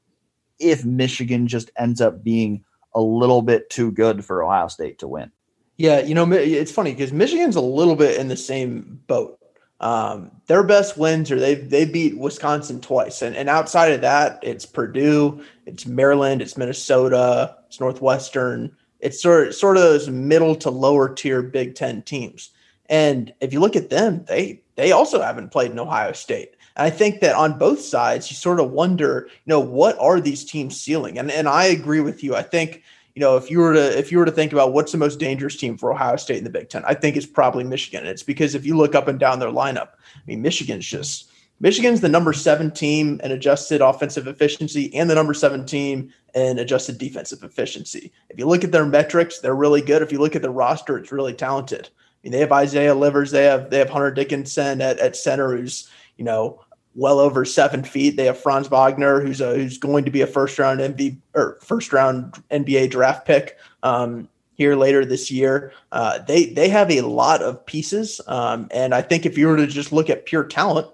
if 0.59 0.83
Michigan 0.83 1.47
just 1.47 1.69
ends 1.77 2.01
up 2.01 2.23
being 2.23 2.63
a 2.95 3.01
little 3.01 3.41
bit 3.41 3.69
too 3.69 3.91
good 3.91 4.25
for 4.25 4.43
Ohio 4.43 4.67
State 4.67 4.99
to 4.99 5.07
win. 5.07 5.31
Yeah, 5.77 5.99
you 5.99 6.15
know, 6.15 6.31
it's 6.31 6.71
funny 6.71 6.93
because 6.93 7.11
Michigan's 7.11 7.57
a 7.57 7.61
little 7.61 7.95
bit 7.95 8.19
in 8.19 8.29
the 8.29 8.37
same 8.37 9.01
boat. 9.07 9.37
Um, 9.81 10.31
their 10.47 10.63
best 10.63 10.97
wins 10.97 11.29
are 11.31 11.39
they 11.39 11.55
they 11.55 11.83
beat 11.83 12.17
Wisconsin 12.17 12.79
twice, 12.79 13.21
and, 13.21 13.35
and 13.35 13.49
outside 13.49 13.91
of 13.91 14.01
that, 14.01 14.39
it's 14.41 14.65
Purdue, 14.65 15.43
it's 15.65 15.85
Maryland, 15.85 16.41
it's 16.41 16.57
Minnesota, 16.57 17.57
it's 17.67 17.81
Northwestern. 17.81 18.75
It's 18.99 19.21
sort 19.21 19.47
of, 19.47 19.55
sort 19.55 19.77
of 19.77 19.83
those 19.83 20.09
middle 20.09 20.55
to 20.57 20.69
lower 20.69 21.13
tier 21.13 21.41
Big 21.41 21.75
Ten 21.75 22.01
teams. 22.01 22.51
And 22.87 23.33
if 23.41 23.53
you 23.53 23.59
look 23.59 23.75
at 23.75 23.89
them, 23.89 24.25
they 24.27 24.61
they 24.75 24.91
also 24.91 25.21
haven't 25.21 25.51
played 25.51 25.71
in 25.71 25.79
Ohio 25.79 26.11
State. 26.11 26.55
And 26.75 26.85
I 26.85 26.89
think 26.89 27.21
that 27.21 27.35
on 27.35 27.57
both 27.57 27.79
sides, 27.79 28.29
you 28.29 28.35
sort 28.35 28.59
of 28.59 28.71
wonder, 28.71 29.27
you 29.27 29.49
know, 29.49 29.59
what 29.59 29.97
are 29.99 30.19
these 30.19 30.43
teams 30.43 30.79
ceiling? 30.79 31.17
And 31.17 31.31
and 31.31 31.47
I 31.47 31.65
agree 31.65 32.01
with 32.01 32.23
you. 32.23 32.35
I 32.35 32.43
think 32.43 32.83
you 33.15 33.21
know, 33.21 33.37
if 33.37 33.49
you 33.49 33.59
were 33.59 33.73
to 33.73 33.97
if 33.97 34.11
you 34.11 34.19
were 34.19 34.25
to 34.25 34.31
think 34.31 34.51
about 34.51 34.73
what's 34.73 34.91
the 34.91 34.97
most 34.97 35.19
dangerous 35.19 35.55
team 35.55 35.77
for 35.77 35.91
Ohio 35.91 36.17
State 36.17 36.37
in 36.37 36.43
the 36.43 36.49
Big 36.49 36.69
Ten, 36.69 36.83
I 36.85 36.93
think 36.93 37.15
it's 37.15 37.25
probably 37.25 37.63
Michigan. 37.63 38.05
It's 38.05 38.23
because 38.23 38.55
if 38.55 38.65
you 38.65 38.75
look 38.75 38.93
up 38.93 39.07
and 39.07 39.19
down 39.19 39.39
their 39.39 39.49
lineup, 39.49 39.89
I 40.15 40.21
mean, 40.27 40.41
Michigan's 40.41 40.85
just 40.85 41.29
Michigan's 41.59 42.01
the 42.01 42.09
number 42.09 42.33
seven 42.33 42.69
team 42.69 43.19
in 43.23 43.31
adjusted 43.31 43.81
offensive 43.81 44.27
efficiency 44.27 44.93
and 44.93 45.09
the 45.09 45.15
number 45.15 45.33
seven 45.33 45.65
team 45.65 46.11
in 46.33 46.59
adjusted 46.59 46.97
defensive 46.97 47.43
efficiency. 47.43 48.11
If 48.29 48.37
you 48.37 48.45
look 48.45 48.63
at 48.63 48.71
their 48.71 48.85
metrics, 48.85 49.39
they're 49.39 49.55
really 49.55 49.81
good. 49.81 50.01
If 50.01 50.11
you 50.11 50.19
look 50.19 50.35
at 50.35 50.41
the 50.41 50.49
roster, 50.49 50.97
it's 50.97 51.13
really 51.13 51.33
talented. 51.33 51.89
I 51.89 52.17
mean, 52.23 52.33
they 52.33 52.39
have 52.39 52.51
Isaiah 52.51 52.95
Livers, 52.95 53.31
they 53.31 53.45
have 53.45 53.69
they 53.69 53.79
have 53.79 53.89
Hunter 53.89 54.11
Dickinson 54.11 54.81
at, 54.81 54.99
at 54.99 55.15
center, 55.15 55.55
who's 55.55 55.89
you 56.17 56.25
know 56.25 56.59
well 56.95 57.19
over 57.19 57.45
seven 57.45 57.83
feet. 57.83 58.17
They 58.17 58.25
have 58.25 58.39
Franz 58.39 58.67
Wagner, 58.67 59.21
who's 59.21 59.41
a, 59.41 59.55
who's 59.55 59.77
going 59.77 60.05
to 60.05 60.11
be 60.11 60.21
a 60.21 60.27
first 60.27 60.57
round 60.57 60.79
MV 60.79 61.17
or 61.35 61.59
first 61.61 61.93
round 61.93 62.33
NBA 62.51 62.89
draft 62.89 63.25
pick 63.25 63.57
um, 63.83 64.27
here 64.55 64.75
later 64.75 65.05
this 65.05 65.29
year. 65.29 65.71
Uh, 65.91 66.19
they 66.19 66.47
they 66.47 66.67
have 66.67 66.91
a 66.91 67.01
lot 67.01 67.41
of 67.41 67.65
pieces, 67.65 68.19
um, 68.27 68.67
and 68.71 68.93
I 68.93 69.01
think 69.01 69.25
if 69.25 69.37
you 69.37 69.47
were 69.47 69.57
to 69.57 69.67
just 69.67 69.93
look 69.93 70.09
at 70.09 70.25
pure 70.25 70.43
talent, 70.43 70.87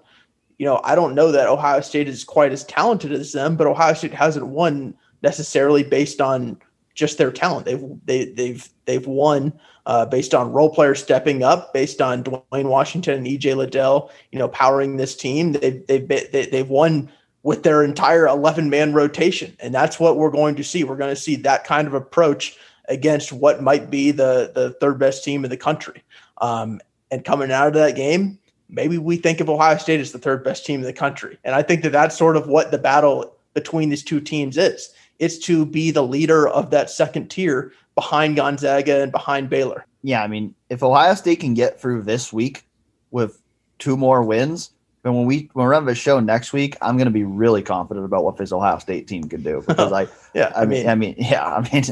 you 0.62 0.68
know, 0.68 0.80
I 0.84 0.94
don't 0.94 1.16
know 1.16 1.32
that 1.32 1.48
Ohio 1.48 1.82
State 1.82 2.08
is 2.08 2.24
quite 2.24 2.52
as 2.52 2.64
talented 2.66 3.12
as 3.12 3.32
them, 3.32 3.56
but 3.56 3.66
Ohio 3.66 3.96
State 3.96 4.14
hasn't 4.14 4.46
won 4.46 4.94
necessarily 5.24 5.82
based 5.82 6.22
on 6.22 6.56
just 6.94 7.18
their 7.18 7.32
talent. 7.32 7.66
They've 7.66 7.84
they, 8.06 8.26
they've 8.26 8.70
they've 8.86 9.08
won 9.08 9.60
uh, 9.88 10.06
based 10.06 10.36
on 10.36 10.52
role 10.52 10.70
players 10.70 11.02
stepping 11.02 11.42
up, 11.42 11.74
based 11.74 12.00
on 12.00 12.22
Duane 12.22 12.68
Washington 12.68 13.16
and 13.16 13.26
EJ 13.26 13.56
Liddell, 13.56 14.12
you 14.32 14.38
know, 14.38 14.50
powering 14.50 14.98
this 14.98 15.16
team. 15.16 15.54
They've 15.54 15.84
they've 15.88 16.08
they, 16.08 16.46
they've 16.52 16.70
won 16.70 17.12
with 17.42 17.64
their 17.64 17.84
entire 17.84 18.28
11 18.28 18.70
man 18.70 18.94
rotation, 18.94 19.58
and 19.62 19.74
that's 19.74 20.00
what 20.00 20.18
we're 20.18 20.30
going 20.30 20.54
to 20.58 20.64
see. 20.64 20.84
We're 20.84 20.96
going 20.96 21.16
to 21.16 21.20
see 21.20 21.38
that 21.38 21.64
kind 21.64 21.88
of 21.88 21.96
approach 21.96 22.56
against 22.88 23.34
what 23.34 23.64
might 23.64 23.90
be 23.90 24.12
the 24.12 24.52
the 24.54 24.74
third 24.74 25.00
best 25.00 25.24
team 25.24 25.44
in 25.44 25.50
the 25.50 25.58
country. 25.58 26.04
Um, 26.38 26.82
and 27.10 27.26
coming 27.26 27.52
out 27.52 27.70
of 27.70 27.74
that 27.74 27.96
game, 27.96 28.38
maybe 28.72 28.98
we 28.98 29.18
think 29.18 29.40
of 29.40 29.50
Ohio 29.50 29.78
State 29.78 30.00
as 30.00 30.12
the 30.12 30.20
third 30.20 30.44
best 30.44 30.66
team 30.66 30.80
in 30.80 30.86
the 30.86 30.94
country. 30.94 31.38
And 31.44 31.54
I 31.54 31.62
think 31.62 31.84
that 31.84 31.92
that's 31.92 32.18
sort 32.18 32.38
of 32.38 32.48
what 32.48 32.72
the 32.72 32.78
battle 32.78 33.36
between 33.54 33.90
these 33.90 34.04
two 34.04 34.22
teams 34.22 34.58
is. 34.58 34.94
It's 35.20 35.38
to 35.40 35.66
be 35.66 35.92
the 35.92 36.04
leader 36.04 36.48
of 36.48 36.72
that 36.72 36.90
second 36.90 37.30
tier 37.30 37.74
behind 37.96 38.38
Gonzaga 38.38 39.04
and 39.04 39.12
behind 39.12 39.50
Baylor. 39.50 39.86
Yeah, 40.02 40.24
I 40.24 40.28
mean, 40.28 40.56
if 40.70 40.82
Ohio 40.82 41.14
State 41.14 41.42
can 41.42 41.54
get 41.54 41.80
through 41.80 42.04
this 42.04 42.34
week 42.34 42.66
with 43.12 43.40
two 43.78 43.96
more 43.96 44.24
wins, 44.24 44.72
then 45.04 45.14
when 45.16 45.26
we 45.26 45.50
when 45.54 45.66
we 45.66 45.70
run 45.70 45.86
the 45.86 45.96
show 45.96 46.20
next 46.20 46.54
week, 46.54 46.76
I'm 46.82 46.96
going 46.96 47.06
to 47.06 47.12
be 47.12 47.24
really 47.24 47.62
confident 47.62 48.06
about 48.06 48.24
what 48.24 48.38
this 48.38 48.52
Ohio 48.52 48.78
State 48.80 49.08
team 49.08 49.24
can 49.26 49.44
do 49.44 49.64
because 49.68 49.92
I, 49.92 50.08
yeah, 50.34 50.52
I 50.56 50.66
mean, 50.66 50.88
I 50.88 50.96
mean, 50.96 51.16
yeah, 51.20 51.46
I 51.46 51.70
mean, 51.72 51.84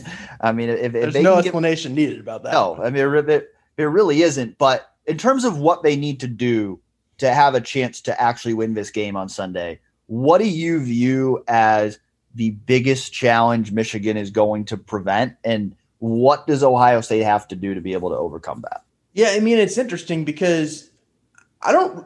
I 0.41 0.51
mean, 0.51 0.69
if, 0.69 0.79
if 0.79 0.91
there's 0.93 1.13
no 1.15 1.35
can 1.35 1.43
get- 1.43 1.45
explanation 1.45 1.93
needed 1.93 2.19
about 2.19 2.43
that. 2.43 2.53
no, 2.53 2.79
I 2.81 2.89
mean, 2.89 3.05
it, 3.05 3.29
it, 3.29 3.53
it 3.77 3.83
really 3.83 4.21
isn't. 4.21 4.57
But 4.57 4.88
in 5.09 5.17
terms 5.17 5.43
of 5.43 5.57
what 5.57 5.81
they 5.81 5.95
need 5.95 6.19
to 6.19 6.27
do 6.27 6.79
to 7.17 7.33
have 7.33 7.55
a 7.55 7.61
chance 7.61 7.99
to 8.01 8.21
actually 8.21 8.53
win 8.53 8.75
this 8.75 8.91
game 8.91 9.17
on 9.17 9.27
Sunday, 9.27 9.79
what 10.05 10.37
do 10.37 10.47
you 10.47 10.79
view 10.79 11.43
as 11.47 11.99
the 12.35 12.51
biggest 12.51 13.11
challenge 13.11 13.71
Michigan 13.71 14.15
is 14.15 14.29
going 14.29 14.65
to 14.65 14.77
prevent? 14.77 15.35
And 15.43 15.75
what 15.97 16.45
does 16.45 16.63
Ohio 16.63 17.01
State 17.01 17.23
have 17.23 17.47
to 17.49 17.55
do 17.55 17.73
to 17.73 17.81
be 17.81 17.93
able 17.93 18.09
to 18.11 18.15
overcome 18.15 18.61
that? 18.69 18.83
Yeah, 19.13 19.29
I 19.31 19.39
mean 19.39 19.57
it's 19.57 19.77
interesting 19.79 20.23
because 20.23 20.91
I 21.61 21.71
don't 21.71 22.05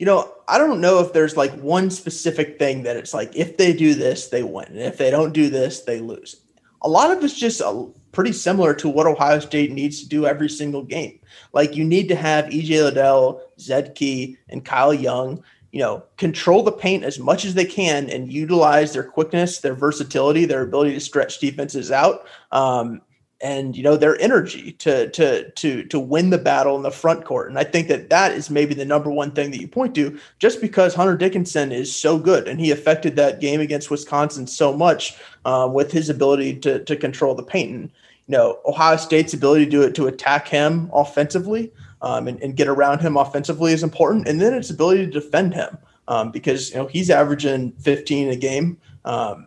you 0.00 0.06
know, 0.06 0.34
I 0.48 0.58
don't 0.58 0.80
know 0.80 0.98
if 0.98 1.12
there's 1.12 1.36
like 1.36 1.52
one 1.60 1.88
specific 1.88 2.58
thing 2.58 2.82
that 2.82 2.96
it's 2.96 3.14
like 3.14 3.30
if 3.36 3.56
they 3.56 3.72
do 3.72 3.94
this, 3.94 4.28
they 4.28 4.42
win. 4.42 4.66
And 4.66 4.80
if 4.80 4.98
they 4.98 5.10
don't 5.10 5.32
do 5.32 5.48
this, 5.48 5.82
they 5.82 6.00
lose. 6.00 6.40
A 6.82 6.88
lot 6.88 7.16
of 7.16 7.22
it's 7.22 7.38
just 7.38 7.60
a, 7.60 7.86
pretty 8.12 8.32
similar 8.32 8.74
to 8.74 8.88
what 8.88 9.06
Ohio 9.06 9.40
State 9.40 9.72
needs 9.72 10.00
to 10.00 10.08
do 10.08 10.26
every 10.26 10.48
single 10.48 10.82
game. 10.82 11.18
Like 11.52 11.74
you 11.74 11.84
need 11.84 12.08
to 12.08 12.14
have 12.14 12.46
EJ 12.46 12.84
Liddell, 12.84 13.42
Zed 13.58 13.94
Key, 13.94 14.36
and 14.48 14.64
Kyle 14.64 14.94
Young, 14.94 15.42
you 15.72 15.80
know, 15.80 16.04
control 16.18 16.62
the 16.62 16.72
paint 16.72 17.02
as 17.02 17.18
much 17.18 17.44
as 17.44 17.54
they 17.54 17.64
can 17.64 18.10
and 18.10 18.30
utilize 18.30 18.92
their 18.92 19.02
quickness, 19.04 19.60
their 19.60 19.74
versatility, 19.74 20.44
their 20.44 20.62
ability 20.62 20.92
to 20.92 21.00
stretch 21.00 21.38
defenses 21.38 21.90
out. 21.90 22.26
Um, 22.52 23.00
and 23.42 23.76
you 23.76 23.82
know 23.82 23.96
their 23.96 24.18
energy 24.20 24.72
to 24.72 25.10
to 25.10 25.50
to 25.50 25.84
to 25.84 25.98
win 25.98 26.30
the 26.30 26.38
battle 26.38 26.76
in 26.76 26.82
the 26.82 26.90
front 26.90 27.24
court. 27.24 27.48
And 27.48 27.58
I 27.58 27.64
think 27.64 27.88
that 27.88 28.08
that 28.08 28.32
is 28.32 28.48
maybe 28.48 28.72
the 28.72 28.84
number 28.84 29.10
one 29.10 29.32
thing 29.32 29.50
that 29.50 29.60
you 29.60 29.66
point 29.66 29.94
to, 29.96 30.18
just 30.38 30.60
because 30.60 30.94
Hunter 30.94 31.16
Dickinson 31.16 31.72
is 31.72 31.94
so 31.94 32.18
good 32.18 32.46
and 32.46 32.60
he 32.60 32.70
affected 32.70 33.16
that 33.16 33.40
game 33.40 33.60
against 33.60 33.90
Wisconsin 33.90 34.46
so 34.46 34.72
much 34.72 35.16
um, 35.44 35.74
with 35.74 35.90
his 35.90 36.08
ability 36.08 36.60
to 36.60 36.84
to 36.84 36.96
control 36.96 37.34
the 37.34 37.42
paint. 37.42 37.72
And, 37.72 37.90
you 38.26 38.32
know 38.36 38.58
Ohio 38.66 38.96
State's 38.96 39.34
ability 39.34 39.64
to 39.64 39.70
do 39.70 39.82
it 39.82 39.94
to 39.96 40.06
attack 40.06 40.48
him 40.48 40.90
offensively 40.92 41.72
um, 42.02 42.28
and, 42.28 42.42
and, 42.42 42.56
get 42.56 42.66
around 42.66 43.00
him 43.00 43.16
offensively 43.16 43.72
is 43.72 43.82
important, 43.82 44.26
and 44.26 44.40
then 44.40 44.54
its 44.54 44.70
ability 44.70 45.06
to 45.06 45.12
defend 45.12 45.54
him 45.54 45.78
um, 46.08 46.30
because 46.30 46.70
you 46.70 46.76
know 46.76 46.86
he's 46.86 47.10
averaging 47.10 47.72
15 47.72 48.30
a 48.30 48.36
game. 48.36 48.78
Um, 49.04 49.46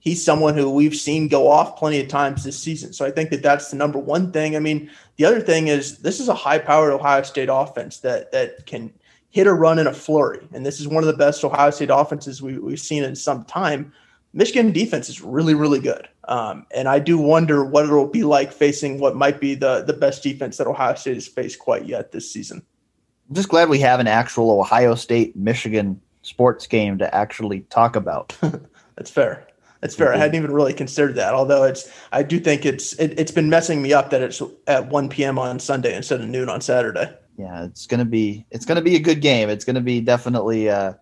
he's 0.00 0.22
someone 0.22 0.54
who 0.54 0.70
we've 0.70 0.94
seen 0.94 1.28
go 1.28 1.50
off 1.50 1.78
plenty 1.78 2.00
of 2.00 2.08
times 2.08 2.44
this 2.44 2.58
season. 2.58 2.92
So 2.92 3.06
I 3.06 3.10
think 3.10 3.30
that 3.30 3.42
that's 3.42 3.70
the 3.70 3.76
number 3.76 3.98
one 3.98 4.32
thing. 4.32 4.54
I 4.54 4.58
mean, 4.58 4.90
the 5.16 5.24
other 5.24 5.40
thing 5.40 5.68
is 5.68 5.98
this 5.98 6.20
is 6.20 6.28
a 6.28 6.34
high-powered 6.34 6.92
Ohio 6.92 7.22
State 7.22 7.48
offense 7.50 8.00
that 8.00 8.30
that 8.32 8.66
can 8.66 8.92
hit 9.30 9.46
a 9.46 9.52
run 9.52 9.78
in 9.78 9.86
a 9.86 9.92
flurry, 9.92 10.46
and 10.52 10.64
this 10.64 10.80
is 10.80 10.86
one 10.86 11.02
of 11.02 11.06
the 11.06 11.16
best 11.16 11.42
Ohio 11.42 11.70
State 11.70 11.90
offenses 11.90 12.42
we, 12.42 12.58
we've 12.58 12.78
seen 12.78 13.02
in 13.02 13.16
some 13.16 13.44
time. 13.44 13.92
Michigan 14.34 14.72
defense 14.72 15.08
is 15.08 15.22
really, 15.22 15.54
really 15.54 15.80
good, 15.80 16.08
um, 16.24 16.66
and 16.74 16.88
I 16.88 16.98
do 16.98 17.16
wonder 17.16 17.64
what 17.64 17.84
it'll 17.84 18.08
be 18.08 18.24
like 18.24 18.52
facing 18.52 18.98
what 18.98 19.14
might 19.14 19.40
be 19.40 19.54
the 19.54 19.82
the 19.82 19.92
best 19.92 20.22
defense 20.22 20.56
that 20.56 20.66
Ohio 20.66 20.94
State 20.96 21.14
has 21.14 21.28
faced 21.28 21.60
quite 21.60 21.86
yet 21.86 22.12
this 22.12 22.30
season. 22.30 22.62
I'm 23.28 23.36
just 23.36 23.48
glad 23.48 23.68
we 23.68 23.78
have 23.78 24.00
an 24.00 24.08
actual 24.08 24.60
Ohio 24.60 24.96
State 24.96 25.36
Michigan 25.36 26.00
sports 26.22 26.66
game 26.66 26.98
to 26.98 27.14
actually 27.14 27.60
talk 27.70 27.96
about. 27.96 28.36
That's 28.96 29.10
fair. 29.10 29.46
That's 29.80 29.94
fair. 29.94 30.14
I 30.14 30.16
hadn't 30.16 30.36
even 30.36 30.50
really 30.50 30.72
considered 30.72 31.14
that. 31.16 31.34
Although 31.34 31.64
it's, 31.64 31.92
I 32.10 32.22
do 32.22 32.40
think 32.40 32.64
it's 32.64 32.94
it, 32.94 33.18
has 33.18 33.30
been 33.30 33.50
messing 33.50 33.82
me 33.82 33.92
up 33.92 34.08
that 34.10 34.22
it's 34.22 34.40
at 34.66 34.88
1 34.88 35.10
p.m. 35.10 35.38
on 35.38 35.58
Sunday 35.58 35.94
instead 35.94 36.22
of 36.22 36.28
noon 36.28 36.48
on 36.48 36.62
Saturday. 36.62 37.14
Yeah, 37.36 37.64
it's 37.64 37.86
gonna 37.86 38.06
be 38.06 38.46
it's 38.50 38.64
gonna 38.64 38.80
be 38.80 38.96
a 38.96 39.00
good 39.00 39.20
game. 39.20 39.50
It's 39.50 39.64
gonna 39.64 39.82
be 39.82 40.00
definitely, 40.00 40.70
uh, 40.70 40.94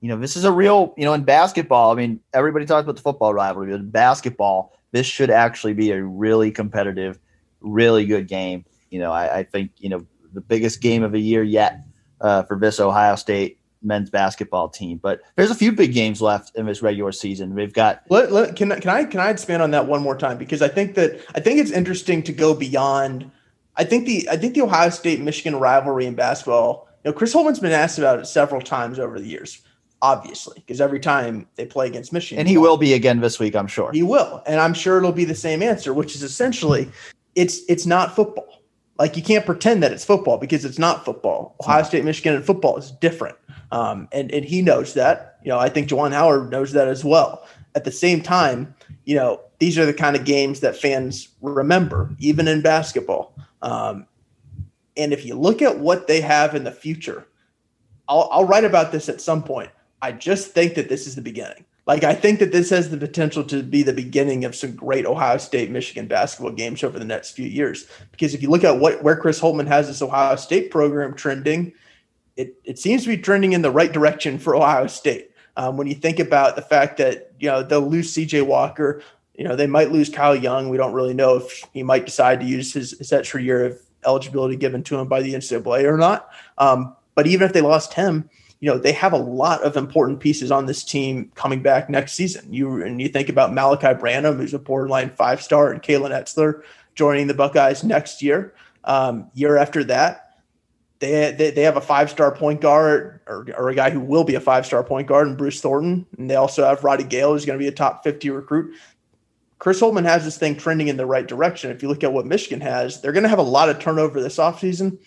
you 0.00 0.08
know, 0.08 0.16
this 0.16 0.36
is 0.36 0.44
a 0.44 0.52
real, 0.52 0.94
you 0.96 1.04
know, 1.04 1.12
in 1.12 1.24
basketball. 1.24 1.92
I 1.92 1.94
mean, 1.94 2.20
everybody 2.32 2.64
talks 2.64 2.84
about 2.84 2.96
the 2.96 3.02
football 3.02 3.34
rivalry, 3.34 3.72
but 3.72 3.92
basketball, 3.92 4.72
this 4.92 5.06
should 5.06 5.30
actually 5.30 5.74
be 5.74 5.90
a 5.90 6.02
really 6.02 6.50
competitive, 6.50 7.18
really 7.60 8.06
good 8.06 8.26
game. 8.26 8.64
You 8.90 9.00
know, 9.00 9.12
I, 9.12 9.38
I 9.38 9.42
think 9.44 9.72
you 9.78 9.90
know 9.90 10.06
the 10.32 10.40
biggest 10.40 10.80
game 10.80 11.02
of 11.02 11.12
the 11.12 11.20
year 11.20 11.42
yet 11.42 11.84
uh, 12.20 12.42
for 12.44 12.58
this 12.58 12.80
Ohio 12.80 13.16
State 13.16 13.58
men's 13.82 14.10
basketball 14.10 14.68
team. 14.68 14.98
But 14.98 15.20
there's 15.36 15.50
a 15.50 15.54
few 15.54 15.72
big 15.72 15.92
games 15.92 16.20
left 16.20 16.56
in 16.56 16.66
this 16.66 16.82
regular 16.82 17.12
season. 17.12 17.54
We've 17.54 17.72
got. 17.72 18.02
Let, 18.08 18.32
let, 18.32 18.56
can 18.56 18.70
can 18.80 18.90
I 18.90 19.04
can 19.04 19.20
I 19.20 19.30
expand 19.30 19.62
on 19.62 19.70
that 19.72 19.86
one 19.86 20.02
more 20.02 20.16
time 20.16 20.38
because 20.38 20.62
I 20.62 20.68
think 20.68 20.94
that 20.94 21.20
I 21.34 21.40
think 21.40 21.60
it's 21.60 21.70
interesting 21.70 22.22
to 22.24 22.32
go 22.32 22.54
beyond. 22.54 23.30
I 23.76 23.84
think 23.84 24.06
the 24.06 24.28
I 24.30 24.36
think 24.36 24.54
the 24.54 24.62
Ohio 24.62 24.90
State 24.90 25.20
Michigan 25.20 25.56
rivalry 25.56 26.06
in 26.06 26.14
basketball. 26.14 26.88
You 27.04 27.10
know, 27.10 27.16
Chris 27.16 27.34
Holtmann's 27.34 27.60
been 27.60 27.72
asked 27.72 27.98
about 27.98 28.18
it 28.18 28.26
several 28.26 28.60
times 28.60 28.98
over 28.98 29.18
the 29.18 29.26
years. 29.26 29.62
Obviously, 30.02 30.54
because 30.56 30.80
every 30.80 31.00
time 31.00 31.46
they 31.56 31.66
play 31.66 31.86
against 31.86 32.12
Michigan, 32.12 32.40
and 32.40 32.48
he 32.48 32.56
will 32.56 32.78
be 32.78 32.94
again 32.94 33.20
this 33.20 33.38
week, 33.38 33.54
I'm 33.54 33.66
sure. 33.66 33.92
He 33.92 34.02
will, 34.02 34.42
and 34.46 34.58
I'm 34.58 34.72
sure 34.72 34.96
it'll 34.96 35.12
be 35.12 35.26
the 35.26 35.34
same 35.34 35.62
answer, 35.62 35.92
which 35.92 36.14
is 36.14 36.22
essentially, 36.22 36.90
it's 37.34 37.60
it's 37.68 37.84
not 37.84 38.16
football. 38.16 38.62
Like 38.98 39.16
you 39.16 39.22
can't 39.22 39.44
pretend 39.44 39.82
that 39.82 39.92
it's 39.92 40.04
football 40.04 40.38
because 40.38 40.64
it's 40.64 40.78
not 40.78 41.04
football. 41.04 41.54
Ohio 41.62 41.82
State, 41.82 42.04
Michigan, 42.04 42.34
and 42.34 42.44
football 42.44 42.76
is 42.76 42.90
different. 42.90 43.36
Um, 43.72 44.08
and, 44.12 44.30
and 44.32 44.44
he 44.44 44.62
knows 44.62 44.94
that. 44.94 45.38
You 45.44 45.50
know, 45.50 45.58
I 45.58 45.68
think 45.68 45.88
Juwan 45.88 46.12
Howard 46.12 46.50
knows 46.50 46.72
that 46.72 46.88
as 46.88 47.04
well. 47.04 47.46
At 47.74 47.84
the 47.84 47.92
same 47.92 48.20
time, 48.20 48.74
you 49.04 49.14
know, 49.14 49.40
these 49.58 49.78
are 49.78 49.86
the 49.86 49.94
kind 49.94 50.16
of 50.16 50.24
games 50.24 50.60
that 50.60 50.76
fans 50.76 51.28
remember, 51.40 52.10
even 52.18 52.48
in 52.48 52.62
basketball. 52.62 53.34
Um, 53.62 54.06
and 54.96 55.12
if 55.12 55.24
you 55.24 55.34
look 55.34 55.62
at 55.62 55.78
what 55.78 56.06
they 56.06 56.20
have 56.20 56.54
in 56.54 56.64
the 56.64 56.72
future, 56.72 57.26
I'll, 58.08 58.28
I'll 58.32 58.44
write 58.44 58.64
about 58.64 58.92
this 58.92 59.08
at 59.08 59.20
some 59.20 59.42
point. 59.42 59.70
I 60.02 60.12
just 60.12 60.52
think 60.52 60.74
that 60.74 60.88
this 60.88 61.06
is 61.06 61.14
the 61.14 61.22
beginning. 61.22 61.64
Like, 61.86 62.04
I 62.04 62.14
think 62.14 62.38
that 62.38 62.52
this 62.52 62.70
has 62.70 62.90
the 62.90 62.96
potential 62.96 63.42
to 63.44 63.62
be 63.62 63.82
the 63.82 63.92
beginning 63.92 64.44
of 64.44 64.54
some 64.54 64.76
great 64.76 65.06
Ohio 65.06 65.38
State 65.38 65.70
Michigan 65.70 66.06
basketball 66.06 66.52
games 66.52 66.84
over 66.84 66.98
the 66.98 67.04
next 67.04 67.32
few 67.32 67.46
years. 67.46 67.86
Because 68.12 68.34
if 68.34 68.42
you 68.42 68.50
look 68.50 68.64
at 68.64 68.78
what 68.78 69.02
where 69.02 69.16
Chris 69.16 69.40
Holtmann 69.40 69.66
has 69.66 69.88
this 69.88 70.02
Ohio 70.02 70.36
State 70.36 70.70
program 70.70 71.14
trending, 71.14 71.72
it, 72.36 72.54
it 72.64 72.78
seems 72.78 73.02
to 73.02 73.08
be 73.08 73.16
trending 73.16 73.52
in 73.52 73.62
the 73.62 73.70
right 73.70 73.92
direction 73.92 74.38
for 74.38 74.54
Ohio 74.54 74.86
State. 74.86 75.30
Um, 75.56 75.76
when 75.76 75.86
you 75.86 75.94
think 75.94 76.20
about 76.20 76.54
the 76.54 76.62
fact 76.62 76.96
that 76.98 77.32
you 77.40 77.48
know 77.48 77.62
they'll 77.62 77.80
lose 77.80 78.12
C.J. 78.12 78.42
Walker, 78.42 79.02
you 79.34 79.44
know 79.44 79.56
they 79.56 79.66
might 79.66 79.90
lose 79.90 80.08
Kyle 80.08 80.36
Young. 80.36 80.68
We 80.68 80.76
don't 80.76 80.92
really 80.92 81.14
know 81.14 81.38
if 81.38 81.64
he 81.72 81.82
might 81.82 82.06
decide 82.06 82.40
to 82.40 82.46
use 82.46 82.72
his, 82.72 82.96
his 82.98 83.12
extra 83.12 83.42
year 83.42 83.66
of 83.66 83.80
eligibility 84.06 84.56
given 84.56 84.82
to 84.84 84.98
him 84.98 85.08
by 85.08 85.22
the 85.22 85.34
NCAA 85.34 85.84
or 85.84 85.96
not. 85.96 86.30
Um, 86.58 86.94
but 87.14 87.26
even 87.26 87.46
if 87.46 87.52
they 87.52 87.60
lost 87.60 87.94
him, 87.94 88.30
you 88.60 88.70
know 88.70 88.78
they 88.78 88.92
have 88.92 89.12
a 89.12 89.18
lot 89.18 89.62
of 89.62 89.76
important 89.76 90.20
pieces 90.20 90.50
on 90.50 90.66
this 90.66 90.84
team 90.84 91.32
coming 91.34 91.62
back 91.62 91.90
next 91.90 92.12
season. 92.12 92.52
You 92.52 92.82
and 92.82 93.00
you 93.00 93.08
think 93.08 93.28
about 93.28 93.50
Malaki 93.50 93.98
Branham, 93.98 94.36
who's 94.36 94.54
a 94.54 94.58
borderline 94.58 95.10
five 95.10 95.42
star, 95.42 95.72
and 95.72 95.82
Kalen 95.82 96.10
Etzler 96.10 96.62
joining 96.94 97.26
the 97.26 97.34
Buckeyes 97.34 97.82
next 97.82 98.22
year. 98.22 98.54
Um, 98.84 99.30
year 99.34 99.56
after 99.56 99.84
that, 99.84 100.30
they, 101.00 101.32
they, 101.32 101.50
they 101.50 101.62
have 101.62 101.76
a 101.76 101.80
five 101.80 102.10
star 102.10 102.34
point 102.34 102.60
guard 102.60 103.20
or, 103.26 103.46
or 103.56 103.70
a 103.70 103.74
guy 103.74 103.90
who 103.90 104.00
will 104.00 104.24
be 104.24 104.34
a 104.34 104.40
five 104.40 104.66
star 104.66 104.84
point 104.84 105.08
guard 105.08 105.26
and 105.26 105.36
Bruce 105.36 105.60
Thornton. 105.60 106.06
And 106.18 106.30
they 106.30 106.36
also 106.36 106.64
have 106.64 106.84
Roddy 106.84 107.04
Gayle, 107.04 107.32
who's 107.32 107.46
going 107.46 107.58
to 107.58 107.62
be 107.62 107.68
a 107.68 107.72
top 107.72 108.04
50 108.04 108.30
recruit. 108.30 108.74
Chris 109.58 109.80
Holtmann 109.80 110.04
has 110.04 110.24
this 110.24 110.38
thing 110.38 110.56
trending 110.56 110.88
in 110.88 110.96
the 110.96 111.04
right 111.04 111.26
direction. 111.26 111.70
If 111.70 111.82
you 111.82 111.88
look 111.88 112.02
at 112.02 112.12
what 112.12 112.24
Michigan 112.26 112.62
has, 112.62 113.00
they're 113.00 113.12
going 113.12 113.24
to 113.24 113.28
have 113.28 113.38
a 113.38 113.42
lot 113.42 113.68
of 113.68 113.78
turnover 113.78 114.20
this 114.20 114.38
offseason, 114.38 114.98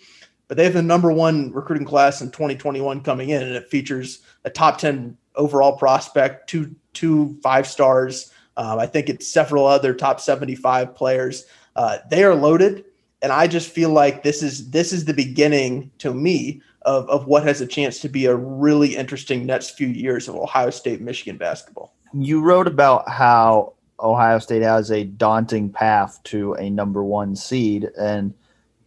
but 0.47 0.57
they 0.57 0.63
have 0.63 0.73
the 0.73 0.81
number 0.81 1.11
one 1.11 1.51
recruiting 1.51 1.85
class 1.85 2.21
in 2.21 2.31
2021 2.31 3.01
coming 3.01 3.29
in, 3.29 3.41
and 3.41 3.55
it 3.55 3.69
features 3.69 4.21
a 4.45 4.49
top 4.49 4.77
10 4.77 5.17
overall 5.35 5.77
prospect, 5.77 6.49
two, 6.49 6.75
two 6.93 7.37
five 7.41 7.67
stars. 7.67 8.31
Um, 8.55 8.77
I 8.77 8.85
think 8.85 9.09
it's 9.09 9.27
several 9.27 9.65
other 9.65 9.93
top 9.93 10.19
75 10.19 10.93
players. 10.95 11.45
Uh, 11.75 11.97
they 12.09 12.23
are 12.23 12.35
loaded 12.35 12.85
and 13.23 13.31
I 13.31 13.47
just 13.47 13.69
feel 13.69 13.89
like 13.89 14.21
this 14.21 14.43
is 14.43 14.69
this 14.69 14.91
is 14.91 15.05
the 15.05 15.13
beginning 15.13 15.89
to 15.99 16.13
me 16.13 16.61
of, 16.83 17.09
of 17.09 17.25
what 17.25 17.43
has 17.43 17.61
a 17.61 17.65
chance 17.65 17.99
to 18.01 18.09
be 18.09 18.25
a 18.25 18.35
really 18.35 18.97
interesting 18.97 19.45
next 19.45 19.71
few 19.71 19.87
years 19.87 20.27
of 20.27 20.35
Ohio 20.35 20.69
State 20.69 20.99
Michigan 21.01 21.37
basketball. 21.37 21.95
You 22.13 22.41
wrote 22.41 22.67
about 22.67 23.09
how 23.09 23.73
Ohio 24.01 24.39
State 24.39 24.61
has 24.61 24.91
a 24.91 25.05
daunting 25.05 25.69
path 25.69 26.21
to 26.25 26.53
a 26.55 26.69
number 26.69 27.01
one 27.01 27.37
seed. 27.37 27.89
And, 27.97 28.33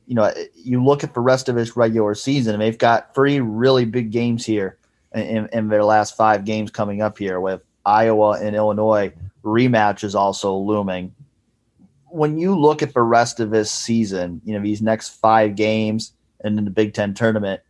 you 0.07 0.15
know, 0.15 0.33
you 0.55 0.83
look 0.83 1.05
at 1.05 1.15
the 1.15 1.21
rest 1.21 1.49
of 1.49 1.57
this 1.57 1.77
regular 1.77 2.15
season, 2.15 2.55
and 2.55 2.63
they've 2.63 2.79
got 2.79 3.15
three 3.15 3.41
really 3.41 3.85
big 3.85 4.13
games 4.13 4.47
here 4.47 4.79
in, 5.15 5.49
in 5.53 5.69
their 5.69 5.85
last 5.85 6.17
five 6.17 6.45
games 6.45 6.71
coming 6.71 7.03
up 7.03 7.19
here 7.19 7.41
with 7.41 7.61
Iowa 7.85 8.39
and 8.41 8.55
Illinois. 8.55 9.13
Rematch 9.45 10.05
is 10.05 10.15
also 10.15 10.55
looming. 10.55 11.15
When 12.07 12.39
you 12.39 12.59
look 12.59 12.83
at 12.83 12.95
the 12.95 13.03
rest 13.03 13.41
of 13.41 13.51
this 13.51 13.71
season, 13.71 14.41
you 14.45 14.55
know, 14.55 14.63
these 14.63 14.81
next 14.81 15.11
five 15.11 15.57
games 15.57 16.13
and 16.41 16.59
in 16.59 16.65
the 16.65 16.71
Big 16.71 16.95
Ten 16.95 17.15
tournament, 17.15 17.61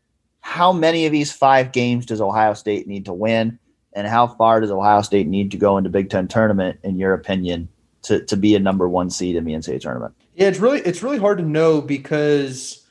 how 0.41 0.73
many 0.73 1.07
of 1.07 1.13
these 1.13 1.33
five 1.33 1.73
games 1.73 2.07
does 2.07 2.21
Ohio 2.21 2.55
State 2.55 2.87
need 2.87 3.07
to 3.07 3.13
win? 3.13 3.59
And 3.95 4.07
how 4.07 4.27
far 4.27 4.61
does 4.61 4.71
Ohio 4.71 5.01
State 5.01 5.27
need 5.27 5.51
to 5.53 5.57
go 5.57 5.79
into 5.79 5.89
Big 5.89 6.11
Ten 6.11 6.29
tournament, 6.29 6.79
in 6.83 6.97
your 6.97 7.15
opinion, 7.15 7.69
to, 8.03 8.23
to 8.27 8.37
be 8.37 8.55
a 8.55 8.61
number 8.61 8.89
one 8.89 9.09
seed 9.09 9.37
in 9.37 9.45
the 9.45 9.53
NCAA 9.55 9.81
tournament? 9.81 10.15
Yeah, 10.37 10.49
it's 10.49 10.59
really 10.59 10.81
it's 10.81 11.03
really 11.03 11.17
hard 11.17 11.39
to 11.39 11.45
know 11.45 11.81
because 11.81 12.87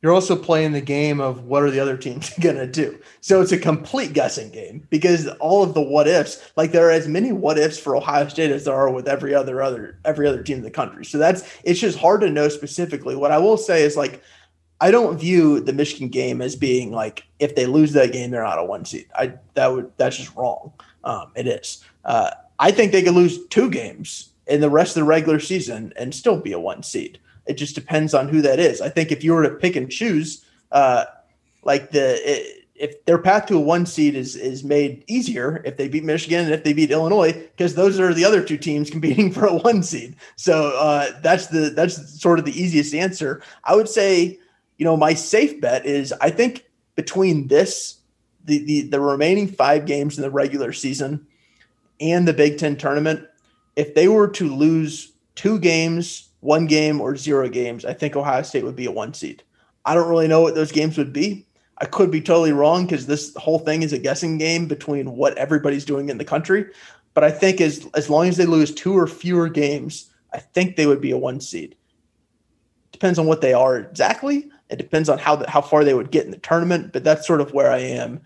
you're 0.00 0.12
also 0.12 0.36
playing 0.36 0.70
the 0.72 0.80
game 0.80 1.20
of 1.20 1.44
what 1.44 1.64
are 1.64 1.70
the 1.70 1.80
other 1.80 1.96
teams 1.96 2.30
going 2.40 2.54
to 2.54 2.68
do. 2.68 2.96
So 3.20 3.40
it's 3.40 3.50
a 3.50 3.58
complete 3.58 4.12
guessing 4.12 4.50
game 4.52 4.86
because 4.90 5.26
all 5.40 5.64
of 5.64 5.74
the 5.74 5.80
what 5.82 6.06
ifs, 6.06 6.52
like 6.56 6.70
there 6.70 6.86
are 6.86 6.92
as 6.92 7.08
many 7.08 7.32
what 7.32 7.58
ifs 7.58 7.80
for 7.80 7.96
Ohio 7.96 8.28
State 8.28 8.52
as 8.52 8.64
there 8.64 8.74
are 8.74 8.90
with 8.90 9.08
every 9.08 9.34
other 9.34 9.60
other 9.60 9.98
every 10.04 10.28
other 10.28 10.40
team 10.40 10.58
in 10.58 10.62
the 10.62 10.70
country. 10.70 11.04
So 11.04 11.18
that's 11.18 11.42
it's 11.64 11.80
just 11.80 11.98
hard 11.98 12.20
to 12.20 12.30
know 12.30 12.48
specifically. 12.48 13.16
What 13.16 13.32
I 13.32 13.38
will 13.38 13.56
say 13.56 13.82
is 13.82 13.96
like 13.96 14.22
I 14.80 14.92
don't 14.92 15.18
view 15.18 15.58
the 15.58 15.72
Michigan 15.72 16.10
game 16.10 16.40
as 16.40 16.54
being 16.54 16.92
like 16.92 17.24
if 17.40 17.56
they 17.56 17.66
lose 17.66 17.92
that 17.94 18.12
game 18.12 18.30
they're 18.30 18.44
not 18.44 18.60
a 18.60 18.64
one 18.64 18.84
seed. 18.84 19.08
I 19.16 19.32
that 19.54 19.72
would 19.72 19.90
that's 19.96 20.16
just 20.16 20.36
wrong. 20.36 20.72
Um, 21.02 21.32
it 21.34 21.48
is. 21.48 21.84
Uh, 22.04 22.30
I 22.60 22.70
think 22.70 22.92
they 22.92 23.02
could 23.02 23.14
lose 23.14 23.44
two 23.48 23.68
games 23.68 24.30
in 24.46 24.60
the 24.60 24.70
rest 24.70 24.96
of 24.96 25.00
the 25.00 25.08
regular 25.08 25.40
season 25.40 25.92
and 25.96 26.14
still 26.14 26.38
be 26.38 26.52
a 26.52 26.58
one 26.58 26.82
seed. 26.82 27.18
It 27.46 27.54
just 27.54 27.74
depends 27.74 28.14
on 28.14 28.28
who 28.28 28.40
that 28.42 28.58
is. 28.58 28.80
I 28.80 28.88
think 28.88 29.12
if 29.12 29.22
you 29.22 29.34
were 29.34 29.42
to 29.42 29.54
pick 29.54 29.76
and 29.76 29.90
choose, 29.90 30.44
uh, 30.72 31.04
like 31.62 31.90
the 31.90 32.18
it, 32.30 32.64
if 32.74 33.04
their 33.04 33.18
path 33.18 33.46
to 33.46 33.56
a 33.56 33.60
one 33.60 33.86
seed 33.86 34.14
is 34.14 34.34
is 34.34 34.64
made 34.64 35.04
easier 35.06 35.62
if 35.64 35.76
they 35.76 35.88
beat 35.88 36.04
Michigan 36.04 36.44
and 36.44 36.54
if 36.54 36.64
they 36.64 36.72
beat 36.72 36.90
Illinois, 36.90 37.32
because 37.32 37.74
those 37.74 38.00
are 38.00 38.12
the 38.12 38.24
other 38.24 38.42
two 38.42 38.58
teams 38.58 38.90
competing 38.90 39.30
for 39.32 39.46
a 39.46 39.54
one 39.54 39.82
seed. 39.82 40.16
So 40.36 40.76
uh, 40.76 41.20
that's 41.20 41.48
the 41.48 41.70
that's 41.70 42.20
sort 42.20 42.38
of 42.38 42.44
the 42.44 42.60
easiest 42.60 42.94
answer. 42.94 43.42
I 43.64 43.76
would 43.76 43.88
say, 43.88 44.38
you 44.78 44.84
know, 44.84 44.96
my 44.96 45.14
safe 45.14 45.60
bet 45.60 45.86
is 45.86 46.12
I 46.20 46.30
think 46.30 46.64
between 46.96 47.48
this 47.48 47.98
the 48.44 48.58
the, 48.64 48.82
the 48.82 49.00
remaining 49.00 49.48
five 49.48 49.86
games 49.86 50.16
in 50.16 50.22
the 50.22 50.30
regular 50.30 50.72
season 50.72 51.26
and 52.00 52.26
the 52.26 52.32
Big 52.32 52.58
Ten 52.58 52.76
tournament, 52.76 53.26
if 53.76 53.94
they 53.94 54.08
were 54.08 54.28
to 54.28 54.54
lose 54.54 55.12
two 55.34 55.58
games 55.58 56.28
one 56.44 56.66
game 56.66 57.00
or 57.00 57.16
zero 57.16 57.48
games, 57.48 57.86
I 57.86 57.94
think 57.94 58.14
Ohio 58.14 58.42
State 58.42 58.64
would 58.64 58.76
be 58.76 58.84
a 58.84 58.92
one 58.92 59.14
seed. 59.14 59.42
I 59.86 59.94
don't 59.94 60.10
really 60.10 60.28
know 60.28 60.42
what 60.42 60.54
those 60.54 60.72
games 60.72 60.98
would 60.98 61.12
be. 61.12 61.46
I 61.78 61.86
could 61.86 62.10
be 62.10 62.20
totally 62.20 62.52
wrong 62.52 62.84
because 62.84 63.06
this 63.06 63.34
whole 63.36 63.58
thing 63.58 63.82
is 63.82 63.94
a 63.94 63.98
guessing 63.98 64.36
game 64.36 64.68
between 64.68 65.16
what 65.16 65.36
everybody's 65.38 65.86
doing 65.86 66.10
in 66.10 66.18
the 66.18 66.24
country. 66.24 66.66
But 67.14 67.24
I 67.24 67.30
think 67.30 67.62
as 67.62 67.86
as 67.94 68.10
long 68.10 68.28
as 68.28 68.36
they 68.36 68.44
lose 68.44 68.74
two 68.74 68.96
or 68.96 69.06
fewer 69.06 69.48
games, 69.48 70.10
I 70.34 70.38
think 70.38 70.76
they 70.76 70.86
would 70.86 71.00
be 71.00 71.12
a 71.12 71.18
one 71.18 71.40
seed. 71.40 71.76
Depends 72.92 73.18
on 73.18 73.26
what 73.26 73.40
they 73.40 73.54
are 73.54 73.78
exactly. 73.78 74.50
It 74.68 74.76
depends 74.76 75.08
on 75.08 75.18
how 75.18 75.36
the, 75.36 75.50
how 75.50 75.62
far 75.62 75.82
they 75.82 75.94
would 75.94 76.10
get 76.10 76.26
in 76.26 76.30
the 76.30 76.38
tournament. 76.38 76.92
But 76.92 77.04
that's 77.04 77.26
sort 77.26 77.40
of 77.40 77.54
where 77.54 77.72
I 77.72 77.78
am 77.78 78.20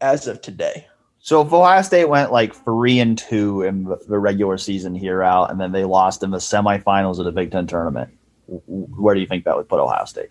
as 0.00 0.28
of 0.28 0.40
today. 0.40 0.86
So 1.24 1.40
if 1.40 1.50
Ohio 1.54 1.80
State 1.80 2.10
went 2.10 2.32
like 2.32 2.54
three 2.54 3.00
and 3.00 3.16
two 3.16 3.62
in 3.62 3.84
the 3.84 4.18
regular 4.18 4.58
season 4.58 4.94
here 4.94 5.22
out, 5.22 5.50
and 5.50 5.58
then 5.58 5.72
they 5.72 5.86
lost 5.86 6.22
in 6.22 6.30
the 6.30 6.36
semifinals 6.36 7.18
of 7.18 7.24
the 7.24 7.32
Big 7.32 7.50
Ten 7.50 7.66
tournament, 7.66 8.10
where 8.46 9.14
do 9.14 9.22
you 9.22 9.26
think 9.26 9.44
that 9.46 9.56
would 9.56 9.66
put 9.66 9.80
Ohio 9.80 10.04
State? 10.04 10.28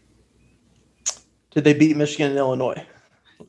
Did 1.50 1.64
they 1.64 1.74
beat 1.74 1.98
Michigan 1.98 2.30
and 2.30 2.38
Illinois? 2.38 2.86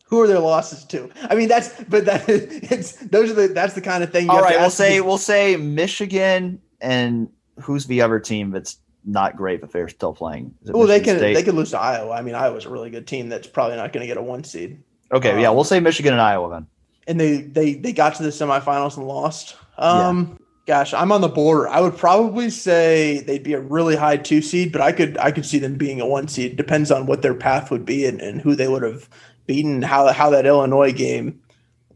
Who 0.06 0.22
are 0.22 0.26
their 0.26 0.38
losses 0.38 0.84
to? 0.84 1.10
I 1.28 1.34
mean, 1.34 1.48
that's 1.48 1.84
but 1.84 2.06
that 2.06 2.24
it's 2.28 2.92
those 2.92 3.30
are 3.30 3.34
the 3.34 3.48
that's 3.48 3.74
the 3.74 3.82
kind 3.82 4.02
of 4.02 4.10
thing. 4.10 4.30
All 4.30 4.40
right, 4.40 4.58
we'll 4.58 4.70
say 4.70 5.02
we'll 5.02 5.18
say 5.18 5.56
Michigan 5.56 6.62
and 6.80 7.28
who's 7.60 7.84
the 7.84 8.00
other 8.00 8.20
team 8.20 8.52
that's 8.52 8.78
not 9.04 9.36
great 9.36 9.60
but 9.60 9.70
they're 9.70 9.88
still 9.90 10.14
playing. 10.14 10.54
Well, 10.62 10.86
they 10.86 11.00
can 11.00 11.18
State? 11.18 11.34
they 11.34 11.42
could 11.42 11.54
lose 11.54 11.72
to 11.72 11.78
Iowa. 11.78 12.14
I 12.14 12.22
mean, 12.22 12.36
Iowa's 12.36 12.64
a 12.64 12.70
really 12.70 12.88
good 12.88 13.06
team 13.06 13.28
that's 13.28 13.46
probably 13.46 13.76
not 13.76 13.92
going 13.92 14.00
to 14.00 14.06
get 14.06 14.16
a 14.16 14.22
one 14.22 14.44
seed. 14.44 14.82
Okay, 15.12 15.32
um, 15.32 15.38
yeah, 15.40 15.50
we'll 15.50 15.64
say 15.64 15.78
Michigan 15.78 16.14
and 16.14 16.22
Iowa 16.22 16.48
then 16.48 16.66
and 17.06 17.20
they 17.20 17.38
they 17.38 17.74
they 17.74 17.92
got 17.92 18.14
to 18.16 18.22
the 18.22 18.30
semifinals 18.30 18.96
and 18.96 19.06
lost. 19.06 19.56
Um, 19.78 20.30
yeah. 20.30 20.44
Gosh, 20.66 20.94
I'm 20.94 21.12
on 21.12 21.20
the 21.20 21.28
border. 21.28 21.68
I 21.68 21.80
would 21.80 21.96
probably 21.96 22.48
say 22.48 23.20
they'd 23.20 23.42
be 23.42 23.52
a 23.52 23.60
really 23.60 23.96
high 23.96 24.16
two 24.16 24.40
seed, 24.40 24.72
but 24.72 24.80
I 24.80 24.92
could 24.92 25.18
I 25.18 25.30
could 25.30 25.44
see 25.44 25.58
them 25.58 25.76
being 25.76 26.00
a 26.00 26.06
one 26.06 26.26
seed. 26.26 26.56
Depends 26.56 26.90
on 26.90 27.06
what 27.06 27.20
their 27.22 27.34
path 27.34 27.70
would 27.70 27.84
be 27.84 28.06
and, 28.06 28.20
and 28.20 28.40
who 28.40 28.54
they 28.54 28.68
would 28.68 28.82
have 28.82 29.08
beaten, 29.46 29.82
how 29.82 30.10
how 30.12 30.30
that 30.30 30.46
Illinois 30.46 30.92
game 30.92 31.40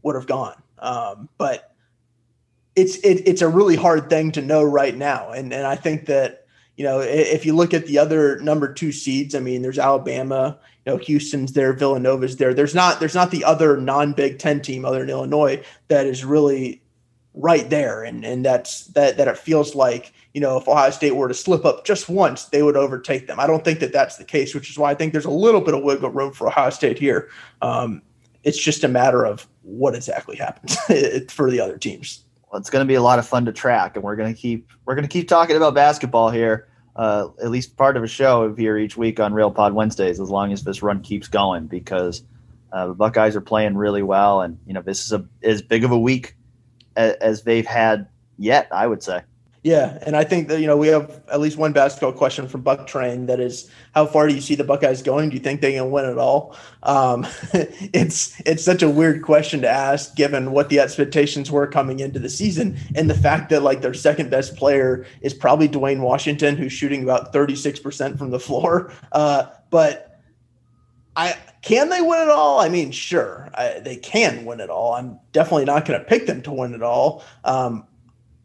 would 0.03 0.15
have 0.15 0.27
gone. 0.27 0.61
Um, 0.77 1.29
but 1.37 1.73
it's 2.75 2.97
it, 2.97 3.27
it's 3.27 3.41
a 3.41 3.47
really 3.47 3.75
hard 3.75 4.09
thing 4.09 4.31
to 4.33 4.41
know 4.41 4.63
right 4.63 4.95
now, 4.95 5.31
and 5.31 5.51
and 5.51 5.65
I 5.65 5.75
think 5.75 6.05
that 6.05 6.45
you 6.77 6.83
know 6.83 6.99
if 6.99 7.45
you 7.45 7.55
look 7.55 7.73
at 7.73 7.87
the 7.87 7.97
other 7.97 8.39
number 8.39 8.71
two 8.71 8.91
seeds, 8.91 9.33
I 9.33 9.39
mean, 9.39 9.63
there's 9.63 9.79
Alabama, 9.79 10.59
know, 10.89 10.97
Houston's 10.97 11.53
there, 11.53 11.73
Villanova's 11.73 12.37
there. 12.37 12.53
There's 12.53 12.75
not 12.75 12.99
there's 12.99 13.15
not 13.15 13.31
the 13.31 13.43
other 13.43 13.77
non 13.77 14.13
Big 14.13 14.39
Ten 14.39 14.61
team 14.61 14.85
other 14.85 14.99
than 14.99 15.09
Illinois 15.09 15.63
that 15.87 16.05
is 16.05 16.25
really 16.25 16.81
right 17.33 17.69
there, 17.69 18.03
and 18.03 18.25
and 18.25 18.45
that's 18.45 18.87
that 18.87 19.17
that 19.17 19.27
it 19.27 19.37
feels 19.37 19.75
like 19.75 20.13
you 20.33 20.41
know 20.41 20.57
if 20.57 20.67
Ohio 20.67 20.91
State 20.91 21.15
were 21.15 21.27
to 21.27 21.33
slip 21.33 21.65
up 21.65 21.85
just 21.85 22.09
once, 22.09 22.45
they 22.45 22.63
would 22.63 22.77
overtake 22.77 23.27
them. 23.27 23.39
I 23.39 23.47
don't 23.47 23.63
think 23.63 23.79
that 23.79 23.93
that's 23.93 24.17
the 24.17 24.23
case, 24.23 24.53
which 24.53 24.69
is 24.69 24.77
why 24.77 24.91
I 24.91 24.95
think 24.95 25.11
there's 25.11 25.25
a 25.25 25.31
little 25.31 25.61
bit 25.61 25.73
of 25.73 25.83
wiggle 25.83 26.09
room 26.09 26.33
for 26.33 26.47
Ohio 26.47 26.69
State 26.69 26.99
here. 26.99 27.29
Um, 27.61 28.01
it's 28.43 28.57
just 28.57 28.83
a 28.83 28.87
matter 28.87 29.25
of 29.25 29.47
what 29.63 29.95
exactly 29.95 30.37
happens 30.37 30.77
for 31.31 31.51
the 31.51 31.59
other 31.59 31.77
teams. 31.77 32.23
Well, 32.51 32.59
it's 32.59 32.69
going 32.69 32.83
to 32.83 32.87
be 32.87 32.95
a 32.95 33.01
lot 33.01 33.19
of 33.19 33.27
fun 33.27 33.45
to 33.45 33.51
track, 33.51 33.95
and 33.95 34.03
we're 34.03 34.15
going 34.15 34.33
to 34.33 34.39
keep 34.39 34.67
we're 34.85 34.95
going 34.95 35.07
to 35.07 35.11
keep 35.11 35.27
talking 35.27 35.55
about 35.55 35.75
basketball 35.75 36.29
here 36.29 36.68
uh, 36.99 37.29
at 37.41 37.49
least 37.49 37.77
part 37.77 37.95
of 37.95 38.03
a 38.03 38.07
show 38.07 38.53
here 38.53 38.77
each 38.77 38.97
week 38.97 39.21
on 39.21 39.33
Real 39.33 39.51
Pod 39.51 39.73
Wednesdays, 39.73 40.19
as 40.19 40.29
long 40.29 40.51
as 40.51 40.65
this 40.65 40.83
run 40.83 40.99
keeps 40.99 41.29
going, 41.29 41.65
because 41.65 42.23
uh, 42.73 42.87
the 42.87 42.93
Buckeyes 42.93 43.37
are 43.37 43.41
playing 43.41 43.77
really 43.77 44.03
well, 44.03 44.41
and 44.41 44.59
you 44.67 44.73
know 44.73 44.81
this 44.81 45.05
is 45.05 45.13
a 45.13 45.25
as 45.41 45.61
big 45.61 45.85
of 45.85 45.91
a 45.91 45.97
week 45.97 46.35
as, 46.97 47.13
as 47.21 47.43
they've 47.43 47.65
had 47.65 48.09
yet, 48.37 48.67
I 48.73 48.85
would 48.85 49.01
say. 49.01 49.21
Yeah, 49.61 49.97
and 50.05 50.15
I 50.15 50.23
think 50.23 50.47
that 50.47 50.61
you 50.61 50.67
know 50.67 50.77
we 50.77 50.87
have 50.87 51.21
at 51.29 51.41
least 51.41 51.57
one 51.57 51.73
basketball 51.73 52.13
question 52.13 52.47
from 52.47 52.61
Buck 52.61 52.87
Train 52.87 53.25
that 53.25 53.41
is, 53.41 53.69
how 53.93 54.05
far 54.05 54.27
do 54.27 54.33
you 54.33 54.39
see 54.39 54.55
the 54.55 54.63
Buckeyes 54.63 55.01
going? 55.01 55.29
Do 55.29 55.35
you 55.35 55.41
think 55.41 55.59
they 55.59 55.73
can 55.73 55.91
win 55.91 56.05
it 56.05 56.17
all? 56.17 56.55
Um, 56.83 57.27
it's 57.53 58.41
it's 58.45 58.63
such 58.63 58.81
a 58.81 58.89
weird 58.89 59.21
question 59.21 59.59
to 59.61 59.69
ask 59.69 60.15
given 60.15 60.51
what 60.51 60.69
the 60.69 60.79
expectations 60.79 61.51
were 61.51 61.67
coming 61.67 61.99
into 61.99 62.19
the 62.19 62.29
season 62.29 62.77
and 62.95 63.09
the 63.09 63.15
fact 63.15 63.49
that 63.49 63.61
like 63.61 63.81
their 63.81 63.93
second 63.93 64.29
best 64.29 64.55
player 64.55 65.05
is 65.21 65.33
probably 65.33 65.67
Duane 65.67 66.01
Washington, 66.01 66.55
who's 66.55 66.71
shooting 66.71 67.03
about 67.03 67.33
thirty 67.33 67.55
six 67.55 67.79
percent 67.79 68.17
from 68.17 68.31
the 68.31 68.39
floor. 68.39 68.93
Uh, 69.11 69.47
but 69.71 70.21
I 71.15 71.35
can 71.61 71.89
they 71.89 72.01
win 72.01 72.21
it 72.21 72.29
all? 72.29 72.59
I 72.59 72.69
mean, 72.69 72.91
sure, 72.91 73.49
I, 73.53 73.79
they 73.79 73.97
can 73.97 74.45
win 74.45 74.59
it 74.59 74.69
all. 74.69 74.93
I'm 74.93 75.19
definitely 75.33 75.65
not 75.65 75.85
going 75.85 75.99
to 75.99 76.05
pick 76.05 76.27
them 76.27 76.41
to 76.43 76.51
win 76.51 76.73
it 76.73 76.83
all. 76.83 77.23
Um, 77.43 77.85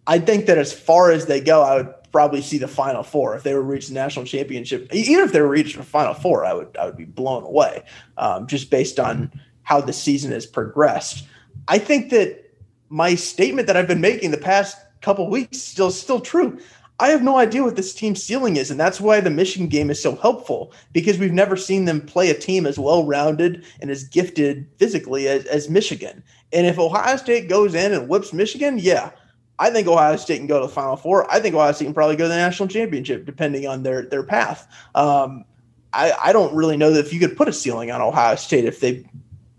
I 0.06 0.18
think 0.18 0.46
that 0.46 0.58
as 0.58 0.72
far 0.72 1.10
as 1.10 1.26
they 1.26 1.40
go, 1.40 1.62
I 1.62 1.76
would 1.76 1.94
probably 2.12 2.42
see 2.42 2.58
the 2.58 2.68
final 2.68 3.02
four 3.02 3.34
if 3.34 3.42
they 3.42 3.54
were 3.54 3.60
to 3.60 3.66
reach 3.66 3.88
the 3.88 3.94
national 3.94 4.24
championship. 4.24 4.92
Even 4.94 5.24
if 5.24 5.32
they 5.32 5.40
were 5.40 5.48
reached 5.48 5.76
the 5.76 5.82
final 5.82 6.14
four, 6.14 6.44
I 6.44 6.52
would 6.52 6.76
I 6.76 6.86
would 6.86 6.96
be 6.96 7.04
blown 7.04 7.42
away 7.42 7.82
um, 8.18 8.46
just 8.46 8.70
based 8.70 9.00
on 9.00 9.32
how 9.62 9.80
the 9.80 9.92
season 9.92 10.30
has 10.32 10.46
progressed. 10.46 11.26
I 11.68 11.78
think 11.78 12.10
that 12.10 12.44
my 12.88 13.14
statement 13.14 13.66
that 13.66 13.76
I've 13.76 13.88
been 13.88 14.00
making 14.00 14.30
the 14.30 14.38
past 14.38 14.76
couple 15.00 15.28
weeks 15.28 15.58
still 15.58 15.90
still 15.90 16.20
true. 16.20 16.58
I 17.00 17.08
have 17.08 17.24
no 17.24 17.38
idea 17.38 17.64
what 17.64 17.74
this 17.74 17.92
team's 17.92 18.22
ceiling 18.22 18.56
is, 18.56 18.70
and 18.70 18.78
that's 18.78 19.00
why 19.00 19.20
the 19.20 19.28
Michigan 19.28 19.66
game 19.66 19.90
is 19.90 20.00
so 20.00 20.14
helpful 20.14 20.72
because 20.92 21.18
we've 21.18 21.32
never 21.32 21.56
seen 21.56 21.86
them 21.86 22.00
play 22.00 22.30
a 22.30 22.38
team 22.38 22.66
as 22.66 22.78
well 22.78 23.04
rounded 23.04 23.64
and 23.80 23.90
as 23.90 24.04
gifted 24.04 24.68
physically 24.78 25.26
as, 25.26 25.44
as 25.46 25.68
Michigan. 25.68 26.22
And 26.52 26.68
if 26.68 26.78
Ohio 26.78 27.16
State 27.16 27.48
goes 27.48 27.74
in 27.74 27.92
and 27.92 28.08
whips 28.08 28.32
Michigan, 28.32 28.78
yeah, 28.78 29.10
I 29.58 29.70
think 29.70 29.86
Ohio 29.86 30.16
State 30.16 30.38
can 30.38 30.46
go 30.46 30.60
to 30.60 30.66
the 30.66 30.72
Final 30.72 30.96
Four. 30.96 31.30
I 31.30 31.40
think 31.40 31.54
Ohio 31.54 31.72
State 31.72 31.84
can 31.84 31.94
probably 31.94 32.16
go 32.16 32.24
to 32.24 32.28
the 32.28 32.36
national 32.36 32.68
championship, 32.68 33.24
depending 33.24 33.66
on 33.66 33.82
their 33.82 34.02
their 34.02 34.22
path. 34.22 34.66
Um, 34.94 35.44
I, 35.92 36.12
I 36.20 36.32
don't 36.32 36.54
really 36.54 36.76
know 36.76 36.90
that 36.90 37.06
if 37.06 37.12
you 37.12 37.20
could 37.20 37.36
put 37.36 37.48
a 37.48 37.52
ceiling 37.52 37.90
on 37.90 38.02
Ohio 38.02 38.34
State 38.34 38.64
if 38.64 38.80
they 38.80 39.06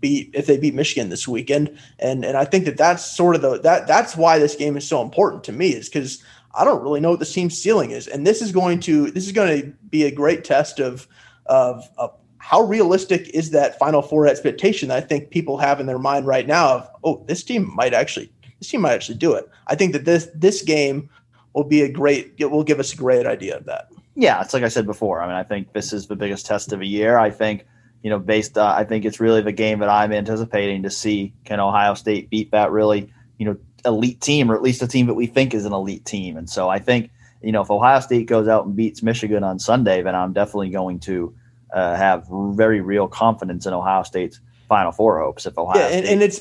beat 0.00 0.30
if 0.34 0.46
they 0.46 0.58
beat 0.58 0.74
Michigan 0.74 1.08
this 1.08 1.26
weekend, 1.26 1.78
and 1.98 2.24
and 2.24 2.36
I 2.36 2.44
think 2.44 2.66
that 2.66 2.76
that's 2.76 3.04
sort 3.04 3.34
of 3.36 3.42
the 3.42 3.58
that 3.60 3.86
that's 3.86 4.16
why 4.16 4.38
this 4.38 4.54
game 4.54 4.76
is 4.76 4.86
so 4.86 5.02
important 5.02 5.44
to 5.44 5.52
me 5.52 5.70
is 5.70 5.88
because 5.88 6.22
I 6.54 6.64
don't 6.64 6.82
really 6.82 7.00
know 7.00 7.10
what 7.10 7.20
the 7.20 7.26
team's 7.26 7.56
ceiling 7.56 7.90
is, 7.90 8.06
and 8.06 8.26
this 8.26 8.42
is 8.42 8.52
going 8.52 8.80
to 8.80 9.10
this 9.10 9.26
is 9.26 9.32
going 9.32 9.62
to 9.62 9.68
be 9.88 10.04
a 10.04 10.10
great 10.10 10.44
test 10.44 10.78
of 10.78 11.08
of, 11.46 11.88
of 11.96 12.12
how 12.38 12.62
realistic 12.62 13.28
is 13.30 13.50
that 13.50 13.78
Final 13.78 14.02
Four 14.02 14.26
expectation 14.26 14.90
that 14.90 15.02
I 15.02 15.06
think 15.06 15.30
people 15.30 15.56
have 15.58 15.80
in 15.80 15.86
their 15.86 15.98
mind 15.98 16.26
right 16.26 16.46
now 16.46 16.68
of 16.68 16.90
oh 17.02 17.24
this 17.26 17.42
team 17.42 17.74
might 17.74 17.94
actually 17.94 18.30
team 18.70 18.82
might 18.82 18.94
actually 18.94 19.18
do 19.18 19.34
it. 19.34 19.48
I 19.66 19.74
think 19.74 19.92
that 19.92 20.04
this 20.04 20.28
this 20.34 20.62
game 20.62 21.08
will 21.54 21.64
be 21.64 21.82
a 21.82 21.90
great. 21.90 22.34
It 22.38 22.50
will 22.50 22.64
give 22.64 22.80
us 22.80 22.92
a 22.92 22.96
great 22.96 23.26
idea 23.26 23.56
of 23.56 23.64
that. 23.66 23.88
Yeah, 24.14 24.40
it's 24.40 24.54
like 24.54 24.62
I 24.62 24.68
said 24.68 24.86
before. 24.86 25.20
I 25.20 25.26
mean, 25.26 25.36
I 25.36 25.42
think 25.42 25.72
this 25.72 25.92
is 25.92 26.06
the 26.06 26.16
biggest 26.16 26.46
test 26.46 26.72
of 26.72 26.80
a 26.80 26.86
year. 26.86 27.18
I 27.18 27.30
think 27.30 27.66
you 28.02 28.10
know, 28.10 28.18
based. 28.18 28.56
Uh, 28.56 28.74
I 28.76 28.84
think 28.84 29.04
it's 29.04 29.20
really 29.20 29.42
the 29.42 29.52
game 29.52 29.80
that 29.80 29.88
I'm 29.88 30.12
anticipating 30.12 30.84
to 30.84 30.90
see. 30.90 31.34
Can 31.44 31.60
Ohio 31.60 31.94
State 31.94 32.30
beat 32.30 32.50
that 32.52 32.70
really 32.70 33.12
you 33.38 33.46
know 33.46 33.56
elite 33.84 34.20
team, 34.20 34.50
or 34.50 34.54
at 34.54 34.62
least 34.62 34.82
a 34.82 34.86
team 34.86 35.06
that 35.06 35.14
we 35.14 35.26
think 35.26 35.54
is 35.54 35.64
an 35.64 35.72
elite 35.72 36.04
team? 36.04 36.36
And 36.36 36.48
so 36.48 36.68
I 36.68 36.78
think 36.78 37.10
you 37.42 37.52
know 37.52 37.62
if 37.62 37.70
Ohio 37.70 38.00
State 38.00 38.26
goes 38.26 38.48
out 38.48 38.64
and 38.64 38.76
beats 38.76 39.02
Michigan 39.02 39.42
on 39.42 39.58
Sunday, 39.58 40.02
then 40.02 40.14
I'm 40.14 40.32
definitely 40.32 40.70
going 40.70 41.00
to 41.00 41.34
uh, 41.72 41.96
have 41.96 42.26
very 42.30 42.80
real 42.80 43.08
confidence 43.08 43.66
in 43.66 43.72
Ohio 43.72 44.02
State's 44.02 44.40
Final 44.68 44.92
Four 44.92 45.20
hopes. 45.20 45.44
If 45.44 45.58
Ohio, 45.58 45.80
yeah, 45.80 45.88
and, 45.88 46.04
State- 46.04 46.12
and 46.12 46.22
it's 46.22 46.40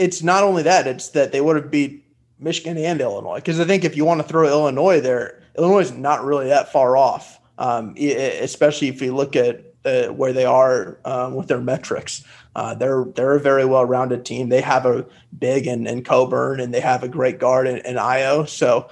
it's 0.00 0.22
not 0.22 0.42
only 0.42 0.62
that; 0.64 0.86
it's 0.86 1.10
that 1.10 1.30
they 1.30 1.40
would 1.40 1.56
have 1.56 1.70
beat 1.70 2.04
Michigan 2.38 2.78
and 2.78 3.00
Illinois. 3.00 3.36
Because 3.36 3.60
I 3.60 3.64
think 3.64 3.84
if 3.84 3.96
you 3.96 4.04
want 4.04 4.20
to 4.20 4.26
throw 4.26 4.48
Illinois 4.48 5.00
there, 5.00 5.42
Illinois 5.56 5.80
is 5.80 5.92
not 5.92 6.24
really 6.24 6.48
that 6.48 6.72
far 6.72 6.96
off. 6.96 7.38
Um, 7.58 7.94
especially 7.98 8.88
if 8.88 9.02
you 9.02 9.14
look 9.14 9.36
at 9.36 9.70
uh, 9.84 10.08
where 10.08 10.32
they 10.32 10.44
are 10.44 10.98
um, 11.04 11.34
with 11.34 11.48
their 11.48 11.60
metrics. 11.60 12.24
Uh, 12.56 12.74
they're 12.74 13.04
they're 13.14 13.36
a 13.36 13.40
very 13.40 13.64
well 13.64 13.84
rounded 13.84 14.24
team. 14.24 14.48
They 14.48 14.60
have 14.60 14.86
a 14.86 15.06
big 15.38 15.66
and, 15.66 15.86
and 15.86 16.04
Cockburn, 16.04 16.60
and 16.60 16.74
they 16.74 16.80
have 16.80 17.02
a 17.02 17.08
great 17.08 17.38
guard 17.38 17.66
in, 17.66 17.78
in 17.78 17.96
Ayo. 17.96 18.48
So 18.48 18.88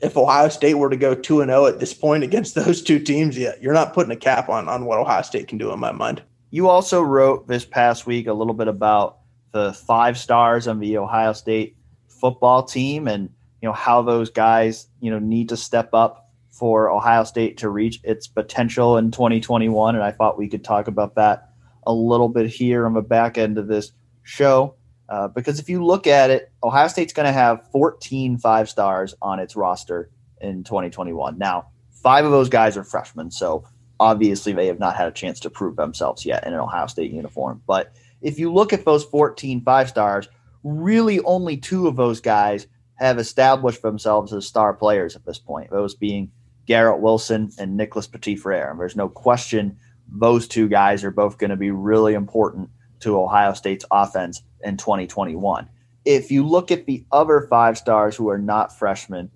if 0.00 0.16
Ohio 0.16 0.48
State 0.48 0.74
were 0.74 0.90
to 0.90 0.96
go 0.96 1.14
two 1.14 1.40
and 1.40 1.50
zero 1.50 1.64
oh 1.64 1.66
at 1.66 1.80
this 1.80 1.94
point 1.94 2.24
against 2.24 2.54
those 2.56 2.82
two 2.82 2.98
teams, 2.98 3.38
yeah, 3.38 3.52
you're 3.60 3.74
not 3.74 3.94
putting 3.94 4.12
a 4.12 4.16
cap 4.16 4.48
on 4.48 4.68
on 4.68 4.84
what 4.84 4.98
Ohio 4.98 5.22
State 5.22 5.48
can 5.48 5.58
do 5.58 5.72
in 5.72 5.80
my 5.80 5.92
mind. 5.92 6.22
You 6.50 6.68
also 6.68 7.00
wrote 7.00 7.46
this 7.46 7.64
past 7.64 8.06
week 8.06 8.26
a 8.26 8.32
little 8.32 8.54
bit 8.54 8.68
about 8.68 9.19
the 9.52 9.72
five 9.72 10.18
stars 10.18 10.68
on 10.68 10.78
the 10.78 10.98
Ohio 10.98 11.32
State 11.32 11.76
football 12.08 12.62
team 12.62 13.08
and 13.08 13.30
you 13.62 13.68
know 13.68 13.72
how 13.72 14.02
those 14.02 14.30
guys 14.30 14.88
you 15.00 15.10
know 15.10 15.18
need 15.18 15.48
to 15.48 15.56
step 15.56 15.90
up 15.94 16.30
for 16.50 16.90
Ohio 16.90 17.24
State 17.24 17.58
to 17.58 17.68
reach 17.68 18.00
its 18.04 18.26
potential 18.26 18.96
in 18.96 19.10
2021 19.10 19.94
and 19.94 20.04
I 20.04 20.12
thought 20.12 20.38
we 20.38 20.48
could 20.48 20.64
talk 20.64 20.88
about 20.88 21.14
that 21.14 21.50
a 21.86 21.92
little 21.92 22.28
bit 22.28 22.46
here 22.48 22.86
on 22.86 22.94
the 22.94 23.02
back 23.02 23.38
end 23.38 23.58
of 23.58 23.66
this 23.66 23.92
show 24.22 24.74
uh, 25.08 25.28
because 25.28 25.58
if 25.58 25.68
you 25.68 25.84
look 25.84 26.06
at 26.06 26.30
it 26.30 26.52
Ohio 26.62 26.88
State's 26.88 27.12
going 27.12 27.26
to 27.26 27.32
have 27.32 27.70
14 27.70 28.38
five 28.38 28.68
stars 28.68 29.14
on 29.22 29.38
its 29.38 29.56
roster 29.56 30.10
in 30.40 30.64
2021 30.64 31.38
now 31.38 31.68
five 31.90 32.24
of 32.24 32.30
those 32.30 32.48
guys 32.48 32.76
are 32.76 32.84
freshmen 32.84 33.30
so 33.30 33.64
obviously 34.00 34.54
they 34.54 34.66
have 34.66 34.80
not 34.80 34.96
had 34.96 35.06
a 35.06 35.12
chance 35.12 35.38
to 35.40 35.50
prove 35.50 35.76
themselves 35.76 36.24
yet 36.24 36.44
in 36.46 36.54
an 36.54 36.58
Ohio 36.58 36.86
State 36.86 37.12
uniform. 37.12 37.62
But 37.66 37.92
if 38.22 38.38
you 38.38 38.52
look 38.52 38.72
at 38.72 38.84
those 38.84 39.04
14 39.04 39.62
five 39.62 39.88
stars, 39.88 40.28
really 40.62 41.20
only 41.20 41.56
two 41.56 41.86
of 41.86 41.96
those 41.96 42.20
guys 42.20 42.66
have 42.94 43.18
established 43.18 43.82
themselves 43.82 44.32
as 44.32 44.46
star 44.46 44.74
players 44.74 45.16
at 45.16 45.24
this 45.24 45.38
point, 45.38 45.70
those 45.70 45.94
being 45.94 46.30
Garrett 46.66 47.00
Wilson 47.00 47.50
and 47.58 47.76
Nicholas 47.76 48.06
Petit 48.06 48.36
Frere. 48.36 48.74
There's 48.78 48.96
no 48.96 49.08
question 49.08 49.78
those 50.12 50.48
two 50.48 50.68
guys 50.68 51.04
are 51.04 51.10
both 51.10 51.38
going 51.38 51.50
to 51.50 51.56
be 51.56 51.70
really 51.70 52.14
important 52.14 52.68
to 53.00 53.18
Ohio 53.18 53.54
State's 53.54 53.84
offense 53.90 54.42
in 54.62 54.76
2021. 54.76 55.68
If 56.04 56.30
you 56.30 56.46
look 56.46 56.70
at 56.70 56.86
the 56.86 57.04
other 57.12 57.46
five 57.48 57.78
stars 57.78 58.16
who 58.16 58.28
are 58.28 58.38
not 58.38 58.76
freshmen, 58.76 59.30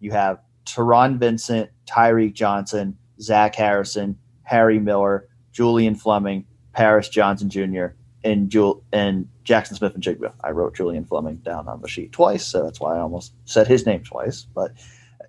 you 0.00 0.10
have 0.12 0.40
Taron 0.66 1.18
Vincent, 1.18 1.70
Tyreke 1.86 2.34
Johnson, 2.34 2.96
Zach 3.20 3.54
Harrison, 3.54 4.18
Harry 4.42 4.78
Miller, 4.78 5.28
Julian 5.52 5.94
Fleming, 5.94 6.44
Paris 6.72 7.08
Johnson 7.08 7.48
Jr., 7.48 7.86
and 8.24 8.50
Jewel 8.50 8.82
and 8.92 9.28
Jaxon 9.44 9.76
Smith-Njigba. 9.76 10.32
I 10.42 10.50
wrote 10.50 10.76
Julian 10.76 11.04
Fleming 11.04 11.36
down 11.36 11.68
on 11.68 11.80
the 11.80 11.88
sheet 11.88 12.12
twice, 12.12 12.46
so 12.46 12.62
that's 12.62 12.80
why 12.80 12.96
I 12.96 13.00
almost 13.00 13.32
said 13.44 13.66
his 13.66 13.86
name 13.86 14.02
twice. 14.02 14.46
But 14.54 14.72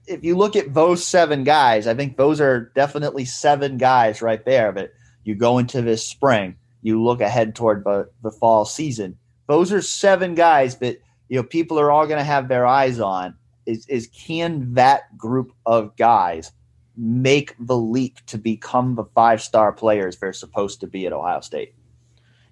if 0.07 0.23
you 0.23 0.35
look 0.35 0.55
at 0.55 0.73
those 0.73 1.05
seven 1.05 1.43
guys, 1.43 1.87
I 1.87 1.93
think 1.93 2.17
those 2.17 2.41
are 2.41 2.71
definitely 2.75 3.25
seven 3.25 3.77
guys 3.77 4.21
right 4.21 4.43
there. 4.43 4.71
But 4.71 4.91
you 5.23 5.35
go 5.35 5.57
into 5.57 5.81
this 5.81 6.05
spring, 6.05 6.55
you 6.81 7.01
look 7.01 7.21
ahead 7.21 7.55
toward 7.55 7.83
the, 7.83 8.09
the 8.23 8.31
fall 8.31 8.65
season. 8.65 9.17
Those 9.47 9.71
are 9.71 9.81
seven 9.81 10.35
guys 10.35 10.77
that 10.77 11.01
you 11.27 11.37
know 11.37 11.43
people 11.43 11.79
are 11.79 11.91
all 11.91 12.07
going 12.07 12.19
to 12.19 12.23
have 12.23 12.47
their 12.47 12.65
eyes 12.65 12.99
on. 12.99 13.35
Is 13.65 13.85
is 13.87 14.07
can 14.07 14.73
that 14.73 15.17
group 15.17 15.51
of 15.65 15.95
guys 15.95 16.51
make 16.97 17.55
the 17.59 17.77
leap 17.77 18.17
to 18.25 18.37
become 18.37 18.95
the 18.95 19.05
five 19.15 19.41
star 19.41 19.71
players 19.71 20.17
they're 20.17 20.33
supposed 20.33 20.81
to 20.81 20.87
be 20.87 21.05
at 21.05 21.13
Ohio 21.13 21.41
State? 21.41 21.73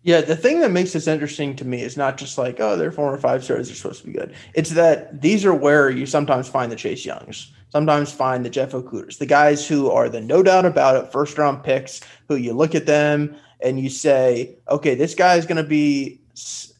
Yeah, 0.07 0.21
the 0.21 0.37
thing 0.37 0.61
that 0.61 0.71
makes 0.71 0.93
this 0.93 1.05
interesting 1.05 1.53
to 1.57 1.65
me 1.65 1.81
is 1.81 1.97
not 1.97 2.15
just 2.15 2.37
like, 2.37 2.61
oh, 2.61 2.77
they're 2.77 2.93
former 2.93 3.17
five 3.17 3.43
stars, 3.43 3.67
they're 3.67 3.75
supposed 3.75 3.99
to 3.99 4.07
be 4.07 4.13
good. 4.13 4.33
It's 4.53 4.69
that 4.69 5.21
these 5.21 5.43
are 5.43 5.53
where 5.53 5.89
you 5.89 6.05
sometimes 6.05 6.47
find 6.47 6.71
the 6.71 6.77
Chase 6.77 7.05
Youngs, 7.05 7.51
sometimes 7.73 8.13
find 8.13 8.45
the 8.45 8.49
Jeff 8.49 8.71
Okudahs, 8.71 9.17
the 9.17 9.25
guys 9.25 9.67
who 9.67 9.91
are 9.91 10.07
the 10.07 10.21
no 10.21 10.41
doubt 10.41 10.63
about 10.63 10.95
it 10.95 11.11
first 11.11 11.37
round 11.37 11.61
picks, 11.61 11.99
who 12.29 12.37
you 12.37 12.53
look 12.53 12.73
at 12.73 12.85
them 12.85 13.35
and 13.59 13.81
you 13.81 13.89
say, 13.89 14.55
okay, 14.69 14.95
this 14.95 15.13
guy 15.13 15.35
is 15.35 15.45
going 15.45 15.61
to 15.61 15.69
be 15.69 16.21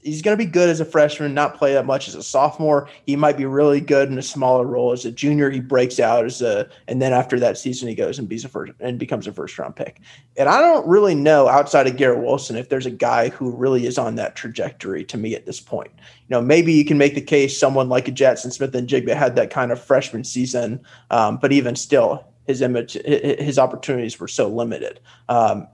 he's 0.08 0.22
going 0.22 0.38
to 0.38 0.44
be 0.44 0.50
good 0.50 0.70
as 0.70 0.80
a 0.80 0.86
freshman, 0.86 1.34
not 1.34 1.58
play 1.58 1.74
that 1.74 1.86
much 1.86 2.08
as 2.08 2.16
a 2.16 2.24
sophomore. 2.24 2.90
He 3.06 3.18
might 3.18 3.36
be 3.36 3.46
really 3.46 3.82
good 3.82 4.10
in 4.10 4.18
a 4.18 4.22
smaller 4.24 4.66
role 4.66 4.94
as 4.94 5.04
a 5.04 5.12
junior. 5.12 5.50
He 5.50 5.60
breaks 5.60 6.00
out 6.00 6.26
as 6.26 6.42
a, 6.42 6.70
and 6.88 7.02
then 7.02 7.12
after 7.12 7.38
that 7.40 7.58
season, 7.58 7.90
he 7.90 7.96
goes 7.96 8.18
and, 8.18 8.32
a 8.32 8.48
first, 8.48 8.72
and 8.80 8.98
becomes 8.98 9.28
a 9.28 9.34
first 9.34 9.60
round 9.60 9.76
pick. 9.76 10.00
And 10.38 10.48
I 10.48 10.62
don't 10.62 10.88
really 10.88 11.14
know 11.14 11.50
outside 11.50 11.88
of 11.88 11.98
Garrett 11.98 12.24
Wilson 12.24 12.56
if 12.56 12.70
there's 12.70 12.86
a 12.86 12.92
guy 12.92 13.30
who 13.30 13.52
really 13.52 13.86
is 13.86 13.98
on 13.98 14.16
that 14.16 14.36
trajectory 14.36 15.04
to 15.06 15.18
me 15.18 15.36
at 15.36 15.46
this 15.46 15.60
point. 15.60 15.92
You 15.96 16.36
know, 16.36 16.42
maybe 16.42 16.72
you 16.72 16.86
can 16.86 16.98
make 16.98 17.14
the 17.14 17.22
case 17.22 17.60
someone 17.60 17.90
like 17.90 18.08
a 18.08 18.12
Jaxon 18.12 18.54
Smith-Njigba 18.54 19.14
had 19.14 19.36
that 19.36 19.50
kind 19.50 19.72
of 19.74 19.84
freshman 19.84 20.24
season, 20.24 20.82
um, 21.12 21.38
but 21.38 21.52
even 21.52 21.76
still, 21.76 22.26
his 22.46 22.62
image, 22.62 22.94
his 22.94 23.60
opportunities 23.60 24.20
were 24.22 24.28
so 24.30 24.48
limited. 24.48 25.02
Um, 25.28 25.68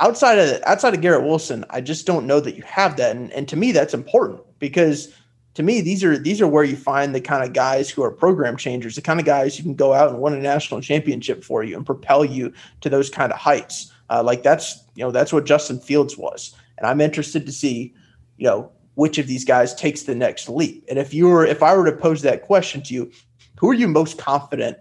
outside 0.00 0.38
of 0.38 0.62
outside 0.64 0.94
of 0.94 1.00
Garrett 1.00 1.24
Wilson, 1.24 1.64
I 1.70 1.80
just 1.80 2.06
don't 2.06 2.26
know 2.26 2.40
that 2.40 2.56
you 2.56 2.62
have 2.64 2.96
that, 2.96 3.14
and, 3.14 3.30
and 3.32 3.48
to 3.48 3.56
me 3.56 3.72
that's 3.72 3.94
important 3.94 4.40
because 4.58 5.14
to 5.54 5.62
me 5.62 5.80
these 5.80 6.02
are 6.02 6.18
these 6.18 6.40
are 6.40 6.48
where 6.48 6.64
you 6.64 6.76
find 6.76 7.14
the 7.14 7.20
kind 7.20 7.44
of 7.44 7.52
guys 7.52 7.88
who 7.90 8.02
are 8.02 8.10
program 8.10 8.56
changers, 8.56 8.96
the 8.96 9.02
kind 9.02 9.20
of 9.20 9.26
guys 9.26 9.56
who 9.56 9.62
can 9.62 9.74
go 9.74 9.92
out 9.92 10.10
and 10.10 10.20
win 10.20 10.34
a 10.34 10.40
national 10.40 10.80
championship 10.80 11.44
for 11.44 11.62
you 11.62 11.76
and 11.76 11.86
propel 11.86 12.24
you 12.24 12.52
to 12.80 12.88
those 12.88 13.10
kind 13.10 13.32
of 13.32 13.38
heights. 13.38 13.92
Uh, 14.08 14.22
like 14.22 14.42
that's 14.42 14.82
you 14.94 15.04
know 15.04 15.10
that's 15.10 15.32
what 15.32 15.46
Justin 15.46 15.78
Fields 15.78 16.16
was, 16.16 16.54
and 16.78 16.86
I'm 16.86 17.00
interested 17.00 17.46
to 17.46 17.52
see 17.52 17.94
you 18.38 18.46
know 18.46 18.72
which 18.94 19.18
of 19.18 19.26
these 19.26 19.44
guys 19.44 19.74
takes 19.74 20.02
the 20.02 20.14
next 20.14 20.48
leap. 20.48 20.84
And 20.88 20.98
if 20.98 21.14
you 21.14 21.28
were 21.28 21.44
if 21.44 21.62
I 21.62 21.76
were 21.76 21.84
to 21.84 21.96
pose 21.96 22.22
that 22.22 22.42
question 22.42 22.82
to 22.82 22.94
you, 22.94 23.10
who 23.58 23.68
are 23.70 23.74
you 23.74 23.86
most 23.86 24.18
confident 24.18 24.78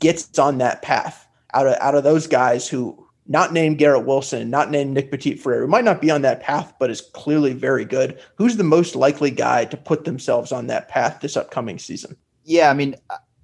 gets 0.00 0.38
on 0.38 0.58
that 0.58 0.82
path 0.82 1.26
out 1.54 1.66
of 1.66 1.76
out 1.80 1.94
of 1.94 2.04
those 2.04 2.26
guys 2.26 2.68
who 2.68 3.07
not 3.28 3.52
named 3.52 3.78
Garrett 3.78 4.06
Wilson, 4.06 4.48
not 4.48 4.70
named 4.70 4.94
Nick 4.94 5.10
Petit 5.10 5.36
Frere, 5.36 5.60
who 5.60 5.66
might 5.66 5.84
not 5.84 6.00
be 6.00 6.10
on 6.10 6.22
that 6.22 6.40
path, 6.40 6.72
but 6.80 6.90
is 6.90 7.02
clearly 7.02 7.52
very 7.52 7.84
good. 7.84 8.18
Who's 8.36 8.56
the 8.56 8.64
most 8.64 8.96
likely 8.96 9.30
guy 9.30 9.66
to 9.66 9.76
put 9.76 10.04
themselves 10.04 10.50
on 10.50 10.66
that 10.68 10.88
path 10.88 11.20
this 11.20 11.36
upcoming 11.36 11.78
season? 11.78 12.16
Yeah, 12.44 12.70
I 12.70 12.74
mean, 12.74 12.96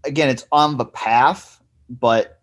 again, 0.04 0.30
it's 0.30 0.46
on 0.50 0.78
the 0.78 0.86
path, 0.86 1.60
but 1.90 2.40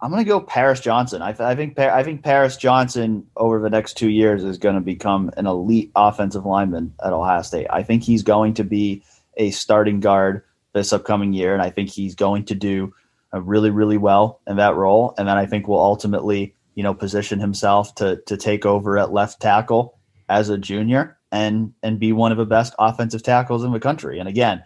I'm 0.00 0.10
going 0.10 0.24
to 0.24 0.28
go 0.28 0.40
Paris 0.40 0.80
Johnson. 0.80 1.20
I, 1.20 1.34
I 1.38 1.54
think 1.54 1.78
I 1.78 2.02
think 2.02 2.24
Paris 2.24 2.56
Johnson 2.56 3.26
over 3.36 3.60
the 3.60 3.70
next 3.70 3.94
two 3.94 4.08
years 4.08 4.42
is 4.42 4.56
going 4.56 4.76
to 4.76 4.80
become 4.80 5.30
an 5.36 5.46
elite 5.46 5.90
offensive 5.94 6.46
lineman 6.46 6.94
at 7.04 7.12
Ohio 7.12 7.42
State. 7.42 7.66
I 7.68 7.82
think 7.82 8.02
he's 8.02 8.22
going 8.22 8.54
to 8.54 8.64
be 8.64 9.02
a 9.36 9.50
starting 9.50 10.00
guard 10.00 10.42
this 10.72 10.92
upcoming 10.92 11.32
year, 11.34 11.52
and 11.52 11.62
I 11.62 11.70
think 11.70 11.90
he's 11.90 12.14
going 12.14 12.44
to 12.46 12.54
do 12.54 12.94
uh, 13.34 13.42
really, 13.42 13.70
really 13.70 13.98
well 13.98 14.40
in 14.46 14.56
that 14.56 14.76
role. 14.76 15.14
And 15.18 15.28
then 15.28 15.36
I 15.36 15.44
think 15.44 15.68
we'll 15.68 15.80
ultimately 15.80 16.54
you 16.78 16.84
know, 16.84 16.94
position 16.94 17.40
himself 17.40 17.92
to 17.96 18.22
to 18.26 18.36
take 18.36 18.64
over 18.64 18.96
at 18.98 19.12
left 19.12 19.42
tackle 19.42 19.98
as 20.28 20.48
a 20.48 20.56
junior 20.56 21.18
and 21.32 21.74
and 21.82 21.98
be 21.98 22.12
one 22.12 22.30
of 22.30 22.38
the 22.38 22.46
best 22.46 22.72
offensive 22.78 23.24
tackles 23.24 23.64
in 23.64 23.72
the 23.72 23.80
country. 23.80 24.20
And 24.20 24.28
again, 24.28 24.62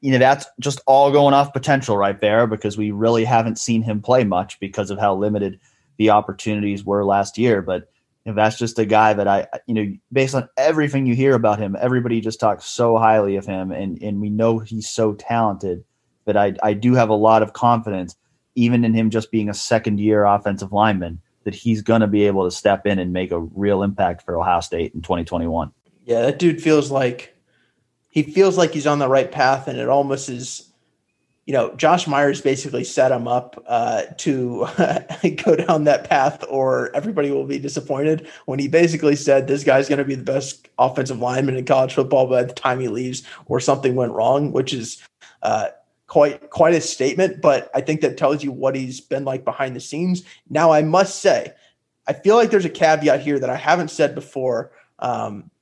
you 0.00 0.10
know, 0.10 0.16
that's 0.16 0.46
just 0.58 0.80
all 0.86 1.12
going 1.12 1.34
off 1.34 1.52
potential 1.52 1.98
right 1.98 2.18
there 2.18 2.46
because 2.46 2.78
we 2.78 2.92
really 2.92 3.26
haven't 3.26 3.58
seen 3.58 3.82
him 3.82 4.00
play 4.00 4.24
much 4.24 4.58
because 4.58 4.90
of 4.90 4.98
how 4.98 5.14
limited 5.14 5.60
the 5.98 6.08
opportunities 6.08 6.82
were 6.82 7.04
last 7.04 7.36
year. 7.36 7.60
But 7.60 7.90
you 8.24 8.32
know, 8.32 8.36
that's 8.36 8.58
just 8.58 8.78
a 8.78 8.86
guy 8.86 9.12
that 9.12 9.28
I, 9.28 9.46
you 9.66 9.74
know, 9.74 9.92
based 10.10 10.34
on 10.34 10.48
everything 10.56 11.04
you 11.04 11.14
hear 11.14 11.34
about 11.34 11.58
him, 11.58 11.76
everybody 11.78 12.22
just 12.22 12.40
talks 12.40 12.64
so 12.64 12.96
highly 12.96 13.36
of 13.36 13.44
him, 13.44 13.70
and 13.70 14.02
and 14.02 14.18
we 14.18 14.30
know 14.30 14.60
he's 14.60 14.88
so 14.88 15.12
talented 15.12 15.84
that 16.24 16.38
I 16.38 16.54
I 16.62 16.72
do 16.72 16.94
have 16.94 17.10
a 17.10 17.14
lot 17.14 17.42
of 17.42 17.52
confidence, 17.52 18.16
even 18.54 18.82
in 18.82 18.94
him 18.94 19.10
just 19.10 19.30
being 19.30 19.50
a 19.50 19.54
second 19.54 20.00
year 20.00 20.24
offensive 20.24 20.72
lineman, 20.72 21.20
that 21.44 21.54
he's 21.54 21.82
going 21.82 22.00
to 22.00 22.06
be 22.06 22.26
able 22.26 22.44
to 22.44 22.50
step 22.50 22.86
in 22.86 22.98
and 22.98 23.12
make 23.12 23.30
a 23.30 23.40
real 23.40 23.82
impact 23.82 24.22
for 24.22 24.38
Ohio 24.38 24.60
State 24.60 24.94
in 24.94 25.02
2021. 25.02 25.72
Yeah, 26.04 26.22
that 26.22 26.38
dude 26.38 26.62
feels 26.62 26.90
like 26.90 27.36
he 28.10 28.22
feels 28.22 28.58
like 28.58 28.72
he's 28.72 28.86
on 28.86 28.98
the 28.98 29.08
right 29.08 29.30
path, 29.30 29.68
and 29.68 29.78
it 29.78 29.88
almost 29.88 30.28
is. 30.28 30.66
You 31.46 31.54
know, 31.54 31.74
Josh 31.74 32.06
Myers 32.06 32.40
basically 32.40 32.84
set 32.84 33.10
him 33.10 33.26
up 33.26 33.60
uh, 33.66 34.02
to 34.18 34.68
go 35.44 35.56
down 35.56 35.84
that 35.84 36.08
path, 36.08 36.44
or 36.48 36.94
everybody 36.94 37.32
will 37.32 37.46
be 37.46 37.58
disappointed. 37.58 38.28
When 38.44 38.60
he 38.60 38.68
basically 38.68 39.16
said 39.16 39.48
this 39.48 39.64
guy's 39.64 39.88
going 39.88 39.98
to 39.98 40.04
be 40.04 40.14
the 40.14 40.22
best 40.22 40.68
offensive 40.78 41.18
lineman 41.18 41.56
in 41.56 41.64
college 41.64 41.94
football 41.94 42.28
by 42.28 42.44
the 42.44 42.52
time 42.52 42.78
he 42.78 42.88
leaves, 42.88 43.24
or 43.46 43.58
something 43.58 43.96
went 43.96 44.12
wrong, 44.12 44.52
which 44.52 44.72
is 44.72 45.02
uh, 45.42 45.68
quite 46.10 46.50
quite 46.50 46.74
a 46.74 46.80
statement, 46.80 47.40
but 47.40 47.70
I 47.72 47.80
think 47.80 48.00
that 48.00 48.18
tells 48.18 48.42
you 48.42 48.50
what 48.50 48.74
he's 48.74 49.00
been 49.00 49.24
like 49.24 49.44
behind 49.44 49.76
the 49.76 49.80
scenes. 49.80 50.24
Now, 50.50 50.72
I 50.72 50.82
must 50.82 51.20
say, 51.22 51.54
I 52.08 52.14
feel 52.14 52.34
like 52.34 52.50
there's 52.50 52.64
a 52.64 52.68
caveat 52.68 53.20
here 53.20 53.38
that 53.38 53.48
I 53.48 53.54
haven't 53.54 53.92
said 53.92 54.16
before 54.16 54.72
um, 54.98 55.52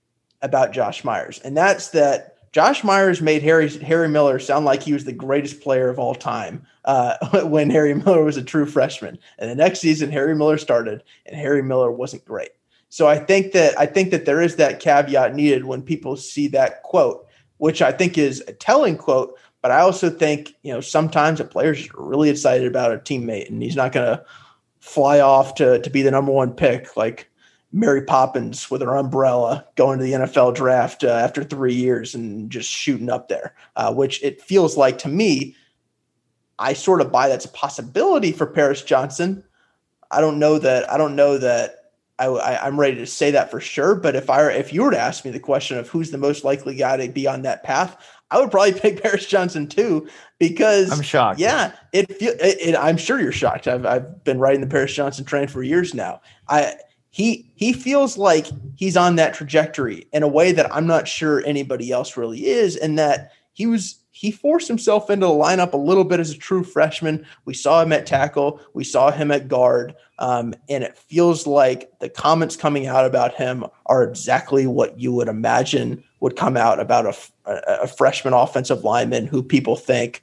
about 0.40 0.72
Josh 0.72 1.04
Myers, 1.04 1.38
and 1.44 1.54
that's 1.54 1.90
that 1.90 2.50
Josh 2.52 2.82
Myers 2.82 3.20
made 3.20 3.42
Harry 3.42 3.68
Harry 3.68 4.08
Miller 4.08 4.38
sound 4.38 4.64
like 4.64 4.82
he 4.82 4.94
was 4.94 5.04
the 5.04 5.12
greatest 5.12 5.60
player 5.60 5.90
of 5.90 5.98
all 5.98 6.14
time 6.14 6.66
uh, 6.86 7.42
when 7.44 7.68
Harry 7.68 7.92
Miller 7.92 8.24
was 8.24 8.38
a 8.38 8.42
true 8.42 8.64
freshman, 8.64 9.18
and 9.38 9.50
the 9.50 9.54
next 9.54 9.80
season 9.80 10.10
Harry 10.10 10.34
Miller 10.34 10.56
started, 10.56 11.02
and 11.26 11.36
Harry 11.36 11.62
Miller 11.62 11.92
wasn't 11.92 12.24
great. 12.24 12.52
So 12.88 13.06
I 13.06 13.18
think 13.18 13.52
that 13.52 13.78
I 13.78 13.84
think 13.84 14.12
that 14.12 14.24
there 14.24 14.40
is 14.40 14.56
that 14.56 14.80
caveat 14.80 15.34
needed 15.34 15.66
when 15.66 15.82
people 15.82 16.16
see 16.16 16.48
that 16.48 16.82
quote, 16.84 17.27
which 17.58 17.82
I 17.82 17.92
think 17.92 18.16
is 18.16 18.42
a 18.48 18.52
telling 18.52 18.96
quote. 18.96 19.38
But 19.62 19.72
I 19.72 19.80
also 19.80 20.08
think 20.08 20.54
you 20.62 20.72
know 20.72 20.80
sometimes 20.80 21.40
a 21.40 21.44
player's 21.44 21.92
really 21.94 22.30
excited 22.30 22.66
about 22.66 22.92
a 22.92 22.98
teammate, 22.98 23.48
and 23.48 23.62
he's 23.62 23.76
not 23.76 23.92
going 23.92 24.06
to 24.06 24.24
fly 24.80 25.20
off 25.20 25.54
to 25.56 25.80
to 25.80 25.90
be 25.90 26.02
the 26.02 26.10
number 26.10 26.32
one 26.32 26.52
pick 26.52 26.96
like 26.96 27.28
Mary 27.72 28.02
Poppins 28.02 28.70
with 28.70 28.80
her 28.80 28.96
umbrella 28.96 29.66
going 29.76 29.98
to 29.98 30.04
the 30.04 30.12
NFL 30.12 30.54
draft 30.54 31.04
uh, 31.04 31.08
after 31.08 31.44
three 31.44 31.74
years 31.74 32.14
and 32.14 32.50
just 32.50 32.70
shooting 32.70 33.10
up 33.10 33.28
there, 33.28 33.54
uh, 33.76 33.92
which 33.92 34.22
it 34.22 34.40
feels 34.40 34.76
like 34.76 34.98
to 34.98 35.08
me. 35.08 35.54
I 36.60 36.72
sort 36.72 37.00
of 37.00 37.12
buy 37.12 37.28
that's 37.28 37.44
a 37.44 37.50
possibility 37.50 38.32
for 38.32 38.44
Paris 38.44 38.82
Johnson. 38.82 39.44
I 40.10 40.20
don't 40.20 40.40
know 40.40 40.58
that. 40.58 40.90
I 40.90 40.96
don't 40.96 41.14
know 41.14 41.38
that 41.38 41.77
I, 42.18 42.26
I, 42.26 42.66
am 42.66 42.78
ready 42.78 42.96
to 42.96 43.06
say 43.06 43.30
that 43.30 43.50
for 43.50 43.60
sure. 43.60 43.94
But 43.94 44.16
if 44.16 44.28
I 44.28 44.50
if 44.50 44.72
you 44.72 44.82
were 44.82 44.90
to 44.90 44.98
ask 44.98 45.24
me 45.24 45.30
the 45.30 45.40
question 45.40 45.78
of 45.78 45.88
who's 45.88 46.10
the 46.10 46.18
most 46.18 46.44
likely 46.44 46.74
guy 46.74 46.96
to 46.96 47.12
be 47.12 47.26
on 47.26 47.42
that 47.42 47.62
path, 47.62 47.96
I 48.30 48.40
would 48.40 48.50
probably 48.50 48.72
pick 48.80 49.02
Paris 49.02 49.26
Johnson 49.26 49.68
too 49.68 50.08
because 50.38 50.90
I'm 50.90 51.02
shocked. 51.02 51.40
Yeah, 51.40 51.72
it, 51.92 52.10
it, 52.10 52.38
it 52.40 52.76
I'm 52.76 52.96
sure 52.96 53.20
you're 53.20 53.32
shocked. 53.32 53.68
I've 53.68 53.86
I've 53.86 54.24
been 54.24 54.38
riding 54.38 54.60
the 54.60 54.66
Paris 54.66 54.94
Johnson 54.94 55.24
train 55.24 55.48
for 55.48 55.62
years 55.62 55.94
now. 55.94 56.20
I 56.48 56.74
he 57.10 57.50
he 57.54 57.72
feels 57.72 58.18
like 58.18 58.46
he's 58.76 58.96
on 58.96 59.16
that 59.16 59.34
trajectory 59.34 60.06
in 60.12 60.22
a 60.22 60.28
way 60.28 60.52
that 60.52 60.72
I'm 60.74 60.86
not 60.86 61.08
sure 61.08 61.44
anybody 61.44 61.90
else 61.90 62.16
really 62.16 62.46
is, 62.46 62.76
and 62.76 62.98
that 62.98 63.32
he 63.58 63.66
was 63.66 63.96
he 64.12 64.30
forced 64.30 64.68
himself 64.68 65.10
into 65.10 65.26
the 65.26 65.32
lineup 65.32 65.72
a 65.72 65.76
little 65.76 66.04
bit 66.04 66.20
as 66.20 66.30
a 66.30 66.38
true 66.38 66.62
freshman. 66.62 67.26
We 67.44 67.54
saw 67.54 67.82
him 67.82 67.92
at 67.92 68.06
tackle, 68.06 68.60
we 68.72 68.84
saw 68.84 69.10
him 69.10 69.32
at 69.32 69.48
guard, 69.48 69.96
um, 70.20 70.54
and 70.68 70.84
it 70.84 70.96
feels 70.96 71.44
like 71.44 71.90
the 71.98 72.08
comments 72.08 72.54
coming 72.54 72.86
out 72.86 73.04
about 73.04 73.34
him 73.34 73.64
are 73.86 74.04
exactly 74.04 74.68
what 74.68 75.00
you 75.00 75.12
would 75.12 75.26
imagine 75.26 76.04
would 76.20 76.36
come 76.36 76.56
out 76.56 76.78
about 76.78 77.06
a, 77.06 77.50
a, 77.50 77.82
a 77.82 77.86
freshman 77.88 78.32
offensive 78.32 78.84
lineman 78.84 79.26
who 79.26 79.42
people 79.42 79.74
think 79.74 80.22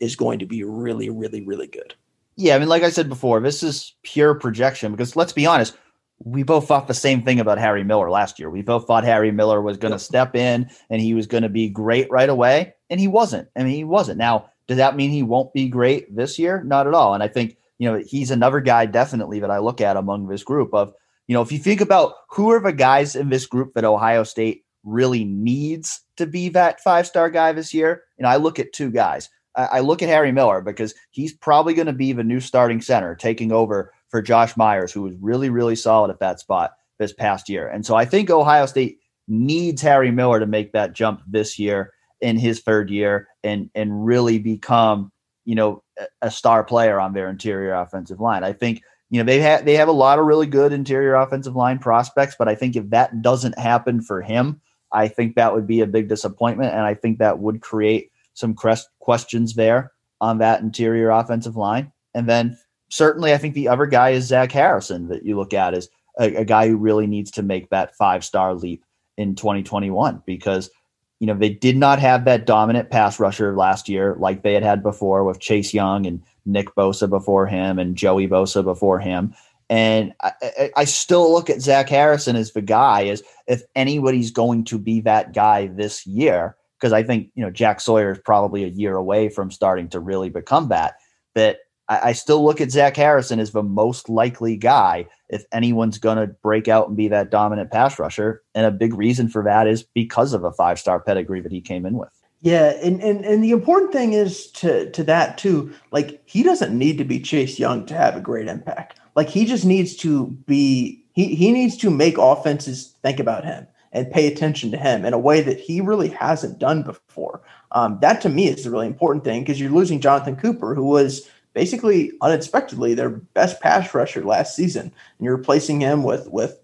is 0.00 0.16
going 0.16 0.40
to 0.40 0.46
be 0.46 0.64
really, 0.64 1.08
really, 1.08 1.40
really 1.40 1.68
good. 1.68 1.94
Yeah, 2.34 2.56
I 2.56 2.58
mean, 2.58 2.68
like 2.68 2.82
I 2.82 2.90
said 2.90 3.08
before, 3.08 3.38
this 3.38 3.62
is 3.62 3.94
pure 4.02 4.34
projection 4.34 4.90
because 4.90 5.14
let's 5.14 5.32
be 5.32 5.46
honest, 5.46 5.76
we 6.24 6.42
both 6.42 6.68
thought 6.68 6.86
the 6.86 6.94
same 6.94 7.22
thing 7.22 7.40
about 7.40 7.58
Harry 7.58 7.84
Miller 7.84 8.10
last 8.10 8.38
year. 8.38 8.48
We 8.50 8.62
both 8.62 8.86
thought 8.86 9.04
Harry 9.04 9.30
Miller 9.30 9.60
was 9.60 9.76
going 9.76 9.90
to 9.90 9.96
yep. 9.96 10.00
step 10.00 10.36
in 10.36 10.70
and 10.88 11.00
he 11.00 11.14
was 11.14 11.26
going 11.26 11.42
to 11.42 11.48
be 11.48 11.68
great 11.68 12.10
right 12.10 12.28
away, 12.28 12.74
and 12.90 13.00
he 13.00 13.08
wasn't. 13.08 13.48
I 13.56 13.64
mean, 13.64 13.74
he 13.74 13.84
wasn't. 13.84 14.18
Now, 14.18 14.50
does 14.68 14.76
that 14.76 14.96
mean 14.96 15.10
he 15.10 15.22
won't 15.22 15.52
be 15.52 15.68
great 15.68 16.14
this 16.14 16.38
year? 16.38 16.62
Not 16.64 16.86
at 16.86 16.94
all. 16.94 17.14
And 17.14 17.22
I 17.22 17.28
think 17.28 17.56
you 17.78 17.90
know 17.90 18.02
he's 18.06 18.30
another 18.30 18.60
guy 18.60 18.86
definitely 18.86 19.40
that 19.40 19.50
I 19.50 19.58
look 19.58 19.80
at 19.80 19.96
among 19.96 20.28
this 20.28 20.44
group 20.44 20.72
of 20.72 20.92
you 21.26 21.34
know 21.34 21.42
if 21.42 21.50
you 21.50 21.58
think 21.58 21.80
about 21.80 22.14
who 22.30 22.50
are 22.50 22.60
the 22.60 22.72
guys 22.72 23.16
in 23.16 23.28
this 23.28 23.46
group 23.46 23.74
that 23.74 23.84
Ohio 23.84 24.22
State 24.22 24.64
really 24.84 25.24
needs 25.24 26.00
to 26.16 26.26
be 26.26 26.48
that 26.50 26.80
five 26.80 27.06
star 27.06 27.30
guy 27.30 27.52
this 27.52 27.74
year, 27.74 28.04
and 28.18 28.26
I 28.26 28.36
look 28.36 28.58
at 28.58 28.72
two 28.72 28.90
guys. 28.90 29.28
I 29.54 29.80
look 29.80 30.00
at 30.00 30.08
Harry 30.08 30.32
Miller 30.32 30.62
because 30.62 30.94
he's 31.10 31.34
probably 31.34 31.74
going 31.74 31.86
to 31.86 31.92
be 31.92 32.14
the 32.14 32.24
new 32.24 32.40
starting 32.40 32.80
center, 32.80 33.14
taking 33.14 33.52
over 33.52 33.92
for 34.12 34.22
Josh 34.22 34.56
Myers, 34.56 34.92
who 34.92 35.02
was 35.02 35.14
really, 35.20 35.50
really 35.50 35.74
solid 35.74 36.10
at 36.10 36.20
that 36.20 36.38
spot 36.38 36.74
this 36.98 37.12
past 37.12 37.48
year. 37.48 37.66
And 37.66 37.84
so 37.84 37.96
I 37.96 38.04
think 38.04 38.30
Ohio 38.30 38.66
State 38.66 38.98
needs 39.26 39.82
Harry 39.82 40.12
Miller 40.12 40.38
to 40.38 40.46
make 40.46 40.72
that 40.72 40.92
jump 40.92 41.22
this 41.26 41.58
year 41.58 41.92
in 42.20 42.38
his 42.38 42.60
third 42.60 42.90
year 42.90 43.26
and 43.42 43.70
and 43.74 44.06
really 44.06 44.38
become, 44.38 45.10
you 45.44 45.54
know, 45.54 45.82
a 46.20 46.30
star 46.30 46.62
player 46.62 47.00
on 47.00 47.14
their 47.14 47.28
interior 47.28 47.74
offensive 47.74 48.20
line. 48.20 48.44
I 48.44 48.52
think, 48.52 48.82
you 49.10 49.18
know, 49.18 49.24
they 49.24 49.40
have 49.40 49.64
they 49.64 49.74
have 49.74 49.88
a 49.88 49.92
lot 49.92 50.18
of 50.18 50.26
really 50.26 50.46
good 50.46 50.72
interior 50.72 51.14
offensive 51.14 51.56
line 51.56 51.78
prospects, 51.78 52.36
but 52.38 52.48
I 52.48 52.54
think 52.54 52.76
if 52.76 52.88
that 52.90 53.22
doesn't 53.22 53.58
happen 53.58 54.02
for 54.02 54.20
him, 54.20 54.60
I 54.92 55.08
think 55.08 55.34
that 55.34 55.54
would 55.54 55.66
be 55.66 55.80
a 55.80 55.86
big 55.86 56.08
disappointment 56.08 56.74
and 56.74 56.82
I 56.82 56.94
think 56.94 57.18
that 57.18 57.38
would 57.38 57.62
create 57.62 58.12
some 58.34 58.54
questions 59.00 59.54
there 59.54 59.92
on 60.20 60.38
that 60.38 60.60
interior 60.60 61.10
offensive 61.10 61.56
line. 61.56 61.92
And 62.14 62.28
then 62.28 62.58
certainly 62.92 63.32
I 63.32 63.38
think 63.38 63.54
the 63.54 63.68
other 63.68 63.86
guy 63.86 64.10
is 64.10 64.26
Zach 64.26 64.52
Harrison 64.52 65.08
that 65.08 65.24
you 65.24 65.34
look 65.36 65.54
at 65.54 65.72
as 65.72 65.88
a, 66.20 66.36
a 66.36 66.44
guy 66.44 66.68
who 66.68 66.76
really 66.76 67.06
needs 67.06 67.30
to 67.32 67.42
make 67.42 67.70
that 67.70 67.96
five 67.96 68.22
star 68.22 68.54
leap 68.54 68.84
in 69.16 69.34
2021 69.34 70.22
because 70.26 70.70
you 71.18 71.26
know 71.26 71.34
they 71.34 71.48
did 71.48 71.76
not 71.76 71.98
have 71.98 72.26
that 72.26 72.44
dominant 72.44 72.90
pass 72.90 73.18
rusher 73.18 73.56
last 73.56 73.88
year 73.88 74.14
like 74.18 74.42
they 74.42 74.52
had 74.52 74.62
had 74.62 74.82
before 74.82 75.24
with 75.24 75.40
Chase 75.40 75.72
Young 75.72 76.04
and 76.06 76.22
Nick 76.44 76.74
Bosa 76.74 77.08
before 77.08 77.46
him 77.46 77.78
and 77.78 77.96
Joey 77.96 78.28
Bosa 78.28 78.62
before 78.62 78.98
him. 78.98 79.34
And 79.70 80.12
I, 80.22 80.70
I, 80.76 80.84
still 80.84 81.32
look 81.32 81.48
at 81.48 81.62
Zach 81.62 81.88
Harrison 81.88 82.36
as 82.36 82.52
the 82.52 82.60
guy 82.60 83.06
as 83.06 83.22
if 83.46 83.62
anybody's 83.74 84.30
going 84.30 84.64
to 84.64 84.78
be 84.78 85.00
that 85.02 85.32
guy 85.32 85.68
this 85.68 86.06
year, 86.06 86.56
because 86.78 86.92
I 86.92 87.02
think 87.02 87.30
you 87.34 87.42
know 87.42 87.50
Jack 87.50 87.80
Sawyer 87.80 88.12
is 88.12 88.18
probably 88.18 88.64
a 88.64 88.68
year 88.68 88.96
away 88.96 89.30
from 89.30 89.50
starting 89.50 89.88
to 89.90 90.00
really 90.00 90.28
become 90.28 90.68
that. 90.68 90.96
That 91.34 91.60
I, 91.92 92.08
I 92.08 92.12
still 92.12 92.44
look 92.44 92.60
at 92.60 92.70
Zach 92.70 92.96
Harrison 92.96 93.38
as 93.38 93.52
the 93.52 93.62
most 93.62 94.08
likely 94.08 94.56
guy 94.56 95.06
if 95.28 95.44
anyone's 95.52 95.98
going 95.98 96.16
to 96.18 96.26
break 96.26 96.68
out 96.68 96.88
and 96.88 96.96
be 96.96 97.08
that 97.08 97.30
dominant 97.30 97.70
pass 97.70 97.98
rusher. 97.98 98.42
And 98.54 98.66
a 98.66 98.70
big 98.70 98.94
reason 98.94 99.28
for 99.28 99.42
that 99.44 99.66
is 99.66 99.82
because 99.82 100.32
of 100.32 100.44
a 100.44 100.52
five 100.52 100.78
star 100.78 101.00
pedigree 101.00 101.40
that 101.40 101.52
he 101.52 101.60
came 101.60 101.84
in 101.84 101.98
with. 101.98 102.10
Yeah, 102.40 102.70
and, 102.82 103.00
and 103.00 103.24
and 103.24 103.44
the 103.44 103.52
important 103.52 103.92
thing 103.92 104.14
is 104.14 104.48
to 104.52 104.90
to 104.90 105.04
that 105.04 105.38
too. 105.38 105.72
Like 105.92 106.20
he 106.24 106.42
doesn't 106.42 106.76
need 106.76 106.98
to 106.98 107.04
be 107.04 107.20
Chase 107.20 107.58
Young 107.58 107.86
to 107.86 107.94
have 107.94 108.16
a 108.16 108.20
great 108.20 108.48
impact. 108.48 108.98
Like 109.14 109.28
he 109.28 109.44
just 109.44 109.64
needs 109.64 109.94
to 109.96 110.26
be 110.46 111.04
he 111.12 111.36
he 111.36 111.52
needs 111.52 111.76
to 111.78 111.90
make 111.90 112.18
offenses 112.18 112.94
think 113.02 113.20
about 113.20 113.44
him 113.44 113.68
and 113.92 114.10
pay 114.10 114.26
attention 114.26 114.70
to 114.72 114.76
him 114.76 115.04
in 115.04 115.12
a 115.12 115.18
way 115.18 115.42
that 115.42 115.60
he 115.60 115.80
really 115.80 116.08
hasn't 116.08 116.58
done 116.58 116.82
before. 116.82 117.42
Um, 117.72 117.98
that 118.00 118.20
to 118.22 118.28
me 118.28 118.48
is 118.48 118.64
the 118.64 118.70
really 118.70 118.86
important 118.86 119.22
thing 119.22 119.42
because 119.42 119.60
you're 119.60 119.70
losing 119.70 120.00
Jonathan 120.00 120.34
Cooper, 120.34 120.74
who 120.74 120.86
was 120.86 121.28
basically 121.54 122.12
unexpectedly 122.20 122.94
their 122.94 123.10
best 123.10 123.60
pass 123.60 123.92
rusher 123.94 124.24
last 124.24 124.56
season, 124.56 124.84
and 124.84 125.24
you're 125.24 125.36
replacing 125.36 125.80
him 125.80 126.02
with 126.02 126.28
with 126.28 126.58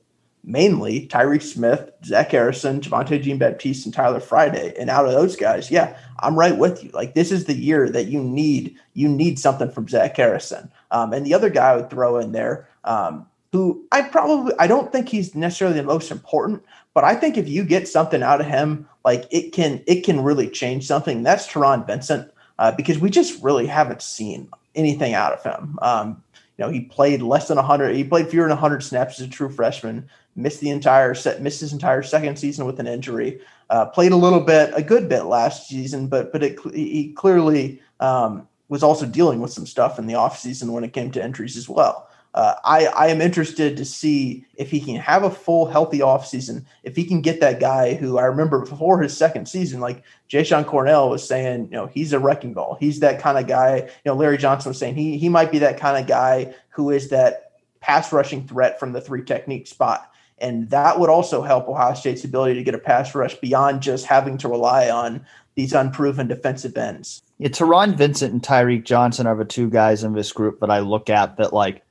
mainly 0.45 1.07
Tyreke 1.09 1.43
Smith, 1.43 1.91
Zach 2.05 2.30
Harrison, 2.30 2.80
Javontae 2.80 3.22
Jean 3.22 3.39
Baptiste, 3.39 3.84
and 3.84 3.95
Tyler 3.95 4.20
Friday. 4.20 4.74
And 4.78 4.89
out 4.89 5.05
of 5.05 5.12
those 5.12 5.36
guys, 5.36 5.70
yeah, 5.70 5.97
I'm 6.20 6.39
right 6.39 6.57
with 6.57 6.82
you. 6.82 6.91
Like 6.91 7.14
this 7.14 7.30
is 7.30 7.45
the 7.45 7.55
year 7.55 7.89
that 7.91 8.07
you 8.07 8.22
need 8.22 8.76
you 8.95 9.09
need 9.09 9.39
something 9.39 9.70
from 9.70 9.89
Zach 9.89 10.16
Harrison. 10.16 10.70
Um, 10.91 11.12
and 11.12 11.24
the 11.26 11.34
other 11.34 11.51
guy 11.51 11.70
I 11.70 11.76
would 11.76 11.91
throw 11.91 12.16
in 12.18 12.32
there, 12.32 12.68
um, 12.84 13.26
who 13.53 13.86
I 13.93 14.03
probably 14.03 14.55
I 14.59 14.66
don't 14.66 14.91
think 14.91 15.09
he's 15.09 15.34
necessarily 15.34 15.76
the 15.76 15.82
most 15.82 16.11
important, 16.11 16.64
but 16.95 17.05
I 17.05 17.14
think 17.14 17.36
if 17.36 17.49
you 17.49 17.64
get 17.64 17.86
something 17.86 18.22
out 18.22 18.41
of 18.41 18.47
him, 18.47 18.89
like 19.05 19.26
it 19.30 19.53
can 19.53 19.82
it 19.86 20.03
can 20.03 20.22
really 20.22 20.49
change 20.49 20.86
something. 20.86 21.22
That's 21.22 21.47
Taron 21.47 21.86
Vincent. 21.86 22.32
Uh, 22.61 22.72
because 22.72 22.99
we 22.99 23.09
just 23.09 23.41
really 23.41 23.66
haven't 23.66 24.03
seen 24.03 24.49
anything 24.75 25.14
out 25.14 25.33
of 25.33 25.43
him. 25.43 25.79
Um, 25.83 26.23
you 26.57 26.64
know, 26.64 26.71
he 26.71 26.81
played 26.81 27.23
less 27.23 27.49
than 27.49 27.57
100. 27.57 27.95
He 27.95 28.05
played 28.05 28.29
fewer 28.29 28.45
than 28.45 28.51
100 28.51 28.83
snaps 28.83 29.21
as 29.21 29.27
a 29.27 29.31
true 29.31 29.51
freshman. 29.51 30.09
Missed 30.35 30.61
the 30.61 30.71
entire 30.71 31.14
set. 31.14 31.43
Missed 31.43 31.61
his 31.61 31.73
entire 31.73 32.03
second 32.03 32.39
season 32.39 32.66
with 32.66 32.81
an 32.81 32.87
injury. 32.87 33.41
Uh, 33.71 33.87
played 33.87 34.12
a 34.12 34.16
little 34.16 34.41
bit, 34.41 34.73
a 34.75 34.83
good 34.83 35.09
bit 35.09 35.25
last 35.25 35.69
season, 35.69 36.09
but 36.09 36.33
but 36.33 36.43
it, 36.43 36.59
he 36.75 37.12
clearly 37.12 37.81
um, 38.01 38.49
was 38.69 38.83
also 38.83 39.07
dealing 39.07 39.41
with 39.41 39.53
some 39.53 39.66
stuff 39.66 39.99
in 39.99 40.07
the 40.07 40.14
offseason 40.14 40.71
when 40.71 40.85
it 40.85 40.93
came 40.93 41.11
to 41.12 41.25
injuries 41.25 41.57
as 41.57 41.69
well 41.69 42.08
uh, 42.35 42.55
I, 42.64 42.87
I 42.87 43.07
am 43.09 43.20
interested 43.20 43.76
to 43.76 43.85
see 43.85 44.45
if 44.55 44.70
he 44.70 44.81
can 44.81 44.97
have 44.97 45.24
a 45.24 45.31
full 45.31 45.66
healthy 45.66 46.01
offseason, 46.01 46.64
if 46.83 46.95
he 46.95 47.05
can 47.05 47.20
get 47.20 47.41
that 47.41 47.59
guy 47.59 47.95
who 47.95 48.18
I 48.18 48.24
remember 48.24 48.61
before 48.61 49.01
his 49.01 49.16
second 49.16 49.49
season, 49.49 49.81
like 49.81 50.03
Jashon 50.31 50.66
Cornell 50.66 51.11
was 51.11 51.26
saying, 51.26 51.64
you 51.64 51.76
know, 51.76 51.87
he's 51.87 52.12
a 52.12 52.18
wrecking 52.18 52.53
ball. 52.53 52.76
He's 52.79 53.01
that 53.01 53.20
kind 53.20 53.39
of 53.39 53.47
guy. 53.47 53.76
You 53.79 53.89
know, 54.07 54.14
Larry 54.14 54.39
Johnson 54.39 54.70
was 54.70 54.79
saying 54.79 54.95
he 54.95 55.16
he 55.18 55.29
might 55.29 55.51
be 55.51 55.59
that 55.61 55.79
kind 55.79 55.97
of 55.97 56.07
guy 56.07 56.55
who 56.70 56.91
is 56.91 57.09
that 57.09 57.53
pass 57.81 58.12
rushing 58.12 58.47
threat 58.47 58.79
from 58.79 58.93
the 58.93 59.01
three 59.01 59.24
technique 59.24 59.66
spot. 59.66 60.11
And 60.41 60.70
that 60.70 61.01
would 61.01 61.11
also 61.11 61.43
help 61.43 61.68
Ohio 61.68 61.95
State's 61.95 62.24
ability 62.24 62.55
to 62.55 62.62
get 62.62 62.74
a 62.74 62.79
pass 62.79 63.14
rush 63.14 63.35
beyond 63.37 63.83
just 63.83 64.07
having 64.07 64.39
to 64.39 64.49
rely 64.49 64.89
on 64.91 65.26
these 65.57 65.72
unproven 65.72 66.29
defensive 66.29 66.76
ends. 66.76 67.22
Yeah, 67.39 67.49
Taron 67.49 67.97
Vincent 67.97 68.33
and 68.33 68.43
Tyreke 68.43 68.85
Johnson 68.85 69.26
are 69.26 69.35
the 69.35 69.45
two 69.45 69.68
guys 69.68 70.05
in 70.05 70.12
this 70.12 70.31
group 70.31 70.61
that 70.61 70.70
I 70.70 70.81
look 70.81 71.11
at 71.11 71.37
that 71.39 71.53
like 71.53 71.83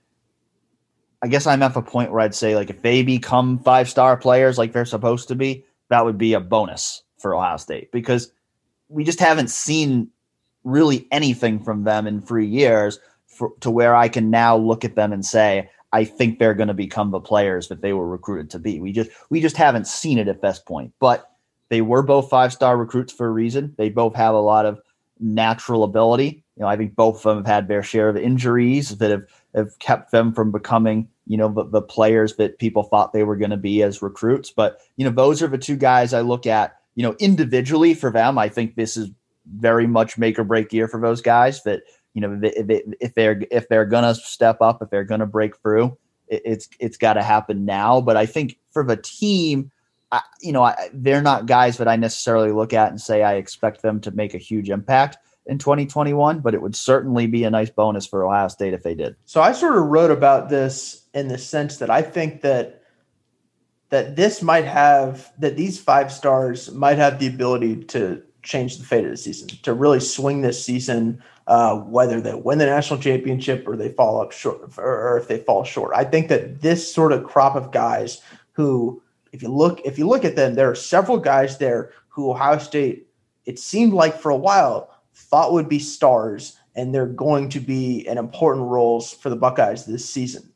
I 1.21 1.27
guess 1.27 1.47
I'm 1.47 1.63
at 1.63 1.75
a 1.75 1.81
point 1.81 2.11
where 2.11 2.21
I'd 2.21 2.35
say 2.35 2.55
like 2.55 2.69
if 2.69 2.81
they 2.81 3.03
become 3.03 3.59
five 3.59 3.89
star 3.89 4.17
players 4.17 4.57
like 4.57 4.71
they're 4.71 4.85
supposed 4.85 5.27
to 5.29 5.35
be, 5.35 5.65
that 5.89 6.05
would 6.05 6.17
be 6.17 6.33
a 6.33 6.39
bonus 6.39 7.03
for 7.17 7.35
Ohio 7.35 7.57
State 7.57 7.91
because 7.91 8.31
we 8.89 9.03
just 9.03 9.19
haven't 9.19 9.49
seen 9.49 10.09
really 10.63 11.07
anything 11.11 11.63
from 11.63 11.83
them 11.83 12.07
in 12.07 12.21
three 12.21 12.45
years 12.45 12.99
for, 13.25 13.51
to 13.61 13.71
where 13.71 13.95
I 13.95 14.09
can 14.09 14.29
now 14.29 14.57
look 14.57 14.85
at 14.85 14.95
them 14.95 15.13
and 15.13 15.25
say, 15.25 15.69
I 15.93 16.03
think 16.03 16.37
they're 16.37 16.53
going 16.53 16.67
to 16.67 16.73
become 16.73 17.11
the 17.11 17.19
players 17.19 17.69
that 17.69 17.81
they 17.81 17.93
were 17.93 18.07
recruited 18.07 18.49
to 18.51 18.59
be. 18.59 18.79
We 18.79 18.91
just 18.91 19.09
we 19.29 19.41
just 19.41 19.57
haven't 19.57 19.87
seen 19.87 20.17
it 20.17 20.27
at 20.27 20.41
this 20.41 20.59
point. 20.59 20.93
But 20.99 21.31
they 21.69 21.81
were 21.81 22.03
both 22.03 22.29
five 22.29 22.53
star 22.53 22.77
recruits 22.77 23.13
for 23.13 23.27
a 23.27 23.31
reason. 23.31 23.73
They 23.77 23.89
both 23.89 24.15
have 24.15 24.35
a 24.35 24.39
lot 24.39 24.65
of 24.65 24.79
natural 25.19 25.83
ability. 25.83 26.43
You 26.57 26.63
know, 26.63 26.69
I 26.69 26.75
think 26.75 26.95
both 26.95 27.17
of 27.17 27.23
them 27.23 27.37
have 27.37 27.45
had 27.45 27.67
their 27.67 27.83
share 27.83 28.09
of 28.09 28.17
injuries 28.17 28.97
that 28.97 29.11
have, 29.11 29.23
have 29.53 29.77
kept 29.77 30.09
them 30.09 30.33
from 30.33 30.51
becoming, 30.51 31.07
you 31.27 31.37
know, 31.37 31.49
the, 31.49 31.65
the 31.65 31.83
players 31.83 32.37
that 32.37 32.57
people 32.57 32.81
thought 32.81 33.13
they 33.13 33.23
were 33.23 33.35
going 33.35 33.51
to 33.51 33.57
be 33.57 33.83
as 33.83 34.01
recruits. 34.01 34.49
But, 34.49 34.79
you 34.95 35.05
know, 35.05 35.11
those 35.11 35.43
are 35.43 35.47
the 35.47 35.59
two 35.59 35.75
guys 35.75 36.15
I 36.15 36.21
look 36.21 36.47
at, 36.47 36.75
you 36.95 37.03
know, 37.03 37.15
individually 37.19 37.93
for 37.93 38.11
them. 38.11 38.39
I 38.39 38.49
think 38.49 38.75
this 38.75 38.97
is 38.97 39.11
very 39.55 39.85
much 39.85 40.17
make 40.17 40.39
or 40.39 40.43
break 40.43 40.73
year 40.73 40.87
for 40.87 40.99
those 40.99 41.21
guys 41.21 41.61
that, 41.61 41.83
you 42.15 42.21
know, 42.21 42.39
if 42.41 43.13
they're, 43.13 43.39
if 43.51 43.69
they're 43.69 43.85
going 43.85 44.03
to 44.03 44.15
step 44.15 44.59
up, 44.59 44.81
if 44.81 44.89
they're 44.89 45.03
going 45.03 45.19
to 45.19 45.27
break 45.27 45.55
through, 45.57 45.95
it's, 46.27 46.67
it's 46.79 46.97
got 46.97 47.13
to 47.13 47.23
happen 47.23 47.65
now. 47.65 48.01
But 48.01 48.17
I 48.17 48.25
think 48.25 48.57
for 48.71 48.83
the 48.83 48.97
team, 48.97 49.69
I, 50.11 50.21
you 50.41 50.53
know, 50.53 50.63
I, 50.63 50.89
they're 50.91 51.21
not 51.21 51.45
guys 51.45 51.77
that 51.77 51.87
I 51.87 51.97
necessarily 51.97 52.51
look 52.51 52.73
at 52.73 52.89
and 52.89 52.99
say 52.99 53.21
I 53.21 53.35
expect 53.35 53.83
them 53.83 54.01
to 54.01 54.11
make 54.11 54.33
a 54.33 54.39
huge 54.39 54.71
impact 54.71 55.17
in 55.47 55.57
2021, 55.57 56.39
but 56.39 56.53
it 56.53 56.61
would 56.61 56.75
certainly 56.75 57.27
be 57.27 57.43
a 57.43 57.49
nice 57.49 57.69
bonus 57.69 58.05
for 58.05 58.25
Ohio 58.25 58.47
State 58.47 58.73
if 58.73 58.83
they 58.83 58.95
did. 58.95 59.15
So 59.25 59.41
I 59.41 59.51
sort 59.51 59.77
of 59.77 59.83
wrote 59.83 60.11
about 60.11 60.49
this 60.49 61.05
in 61.13 61.27
the 61.27 61.37
sense 61.37 61.77
that 61.77 61.89
I 61.89 62.01
think 62.01 62.41
that 62.41 62.83
that 63.89 64.17
this 64.17 64.41
might 64.41 64.65
have 64.65 65.31
that 65.39 65.55
these 65.55 65.79
five 65.79 66.11
stars 66.11 66.71
might 66.71 66.97
have 66.97 67.19
the 67.19 67.27
ability 67.27 67.83
to 67.85 68.21
change 68.43 68.77
the 68.77 68.83
fate 68.83 69.05
of 69.05 69.11
the 69.11 69.17
season, 69.17 69.47
to 69.47 69.73
really 69.73 69.99
swing 69.99 70.41
this 70.41 70.63
season, 70.63 71.21
uh, 71.47 71.75
whether 71.75 72.19
they 72.21 72.33
win 72.33 72.57
the 72.57 72.65
national 72.65 72.99
championship 72.99 73.67
or 73.67 73.75
they 73.75 73.89
fall 73.89 74.21
up 74.21 74.31
short, 74.31 74.77
or 74.77 75.17
if 75.17 75.27
they 75.27 75.39
fall 75.39 75.63
short. 75.63 75.91
I 75.95 76.03
think 76.03 76.27
that 76.29 76.61
this 76.61 76.93
sort 76.93 77.13
of 77.13 77.23
crop 77.23 77.55
of 77.55 77.71
guys 77.71 78.21
who 78.53 79.01
if 79.31 79.41
you 79.41 79.49
look 79.49 79.81
if 79.85 79.97
you 79.97 80.07
look 80.07 80.25
at 80.25 80.35
them, 80.35 80.55
there 80.55 80.69
are 80.69 80.75
several 80.75 81.17
guys 81.17 81.57
there 81.57 81.91
who 82.09 82.31
Ohio 82.31 82.57
State 82.57 83.07
it 83.45 83.57
seemed 83.59 83.93
like 83.93 84.19
for 84.19 84.29
a 84.29 84.35
while 84.35 84.93
thought 85.17 85.53
would 85.53 85.67
be 85.67 85.79
stars 85.79 86.57
and 86.75 86.93
they're 86.93 87.07
going 87.07 87.49
to 87.49 87.59
be 87.59 88.07
an 88.07 88.17
important 88.17 88.67
roles 88.67 89.13
for 89.13 89.29
the 89.29 89.35
Buckeyes 89.35 89.85
this 89.85 90.07
season. 90.07 90.53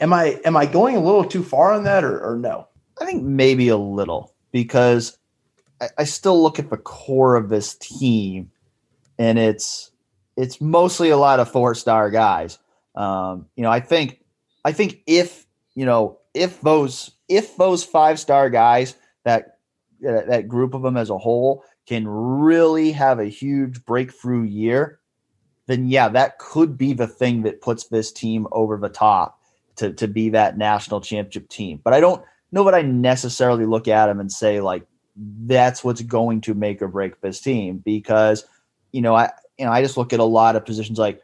Am 0.00 0.12
I 0.12 0.40
am 0.44 0.56
I 0.56 0.66
going 0.66 0.96
a 0.96 1.00
little 1.00 1.24
too 1.24 1.44
far 1.44 1.72
on 1.72 1.84
that 1.84 2.04
or, 2.04 2.20
or 2.20 2.36
no? 2.36 2.68
I 3.00 3.06
think 3.06 3.22
maybe 3.22 3.68
a 3.68 3.76
little 3.76 4.34
because 4.50 5.16
I, 5.80 5.88
I 5.98 6.04
still 6.04 6.42
look 6.42 6.58
at 6.58 6.70
the 6.70 6.76
core 6.76 7.36
of 7.36 7.48
this 7.48 7.76
team 7.76 8.50
and 9.18 9.38
it's 9.38 9.92
it's 10.36 10.60
mostly 10.60 11.10
a 11.10 11.16
lot 11.16 11.40
of 11.40 11.50
four 11.50 11.74
star 11.74 12.10
guys. 12.10 12.58
Um, 12.94 13.46
you 13.56 13.62
know, 13.62 13.70
I 13.70 13.80
think 13.80 14.20
I 14.64 14.72
think 14.72 15.02
if 15.06 15.46
you 15.74 15.86
know 15.86 16.18
if 16.34 16.60
those 16.62 17.12
if 17.28 17.56
those 17.56 17.84
five 17.84 18.18
star 18.18 18.50
guys 18.50 18.96
that 19.24 19.58
that 20.00 20.48
group 20.48 20.74
of 20.74 20.82
them 20.82 20.96
as 20.96 21.10
a 21.10 21.18
whole 21.18 21.62
can 21.90 22.06
really 22.06 22.92
have 22.92 23.18
a 23.18 23.24
huge 23.24 23.84
breakthrough 23.84 24.44
year, 24.44 25.00
then 25.66 25.88
yeah, 25.88 26.08
that 26.08 26.38
could 26.38 26.78
be 26.78 26.92
the 26.92 27.08
thing 27.08 27.42
that 27.42 27.60
puts 27.60 27.88
this 27.88 28.12
team 28.12 28.46
over 28.52 28.76
the 28.76 28.88
top 28.88 29.40
to 29.74 29.92
to 29.94 30.06
be 30.06 30.28
that 30.28 30.56
national 30.56 31.00
championship 31.00 31.48
team. 31.48 31.80
But 31.82 31.92
I 31.92 31.98
don't 31.98 32.24
know 32.52 32.62
that 32.62 32.74
I 32.76 32.82
necessarily 32.82 33.66
look 33.66 33.88
at 33.88 34.06
them 34.06 34.20
and 34.20 34.30
say 34.30 34.60
like 34.60 34.86
that's 35.16 35.82
what's 35.82 36.02
going 36.02 36.42
to 36.42 36.54
make 36.54 36.80
or 36.80 36.86
break 36.86 37.20
this 37.22 37.40
team 37.40 37.78
because 37.84 38.44
you 38.92 39.02
know 39.02 39.16
I 39.16 39.32
you 39.58 39.66
know 39.66 39.72
I 39.72 39.82
just 39.82 39.96
look 39.96 40.12
at 40.12 40.20
a 40.20 40.24
lot 40.24 40.54
of 40.54 40.64
positions 40.64 40.96
like 40.96 41.20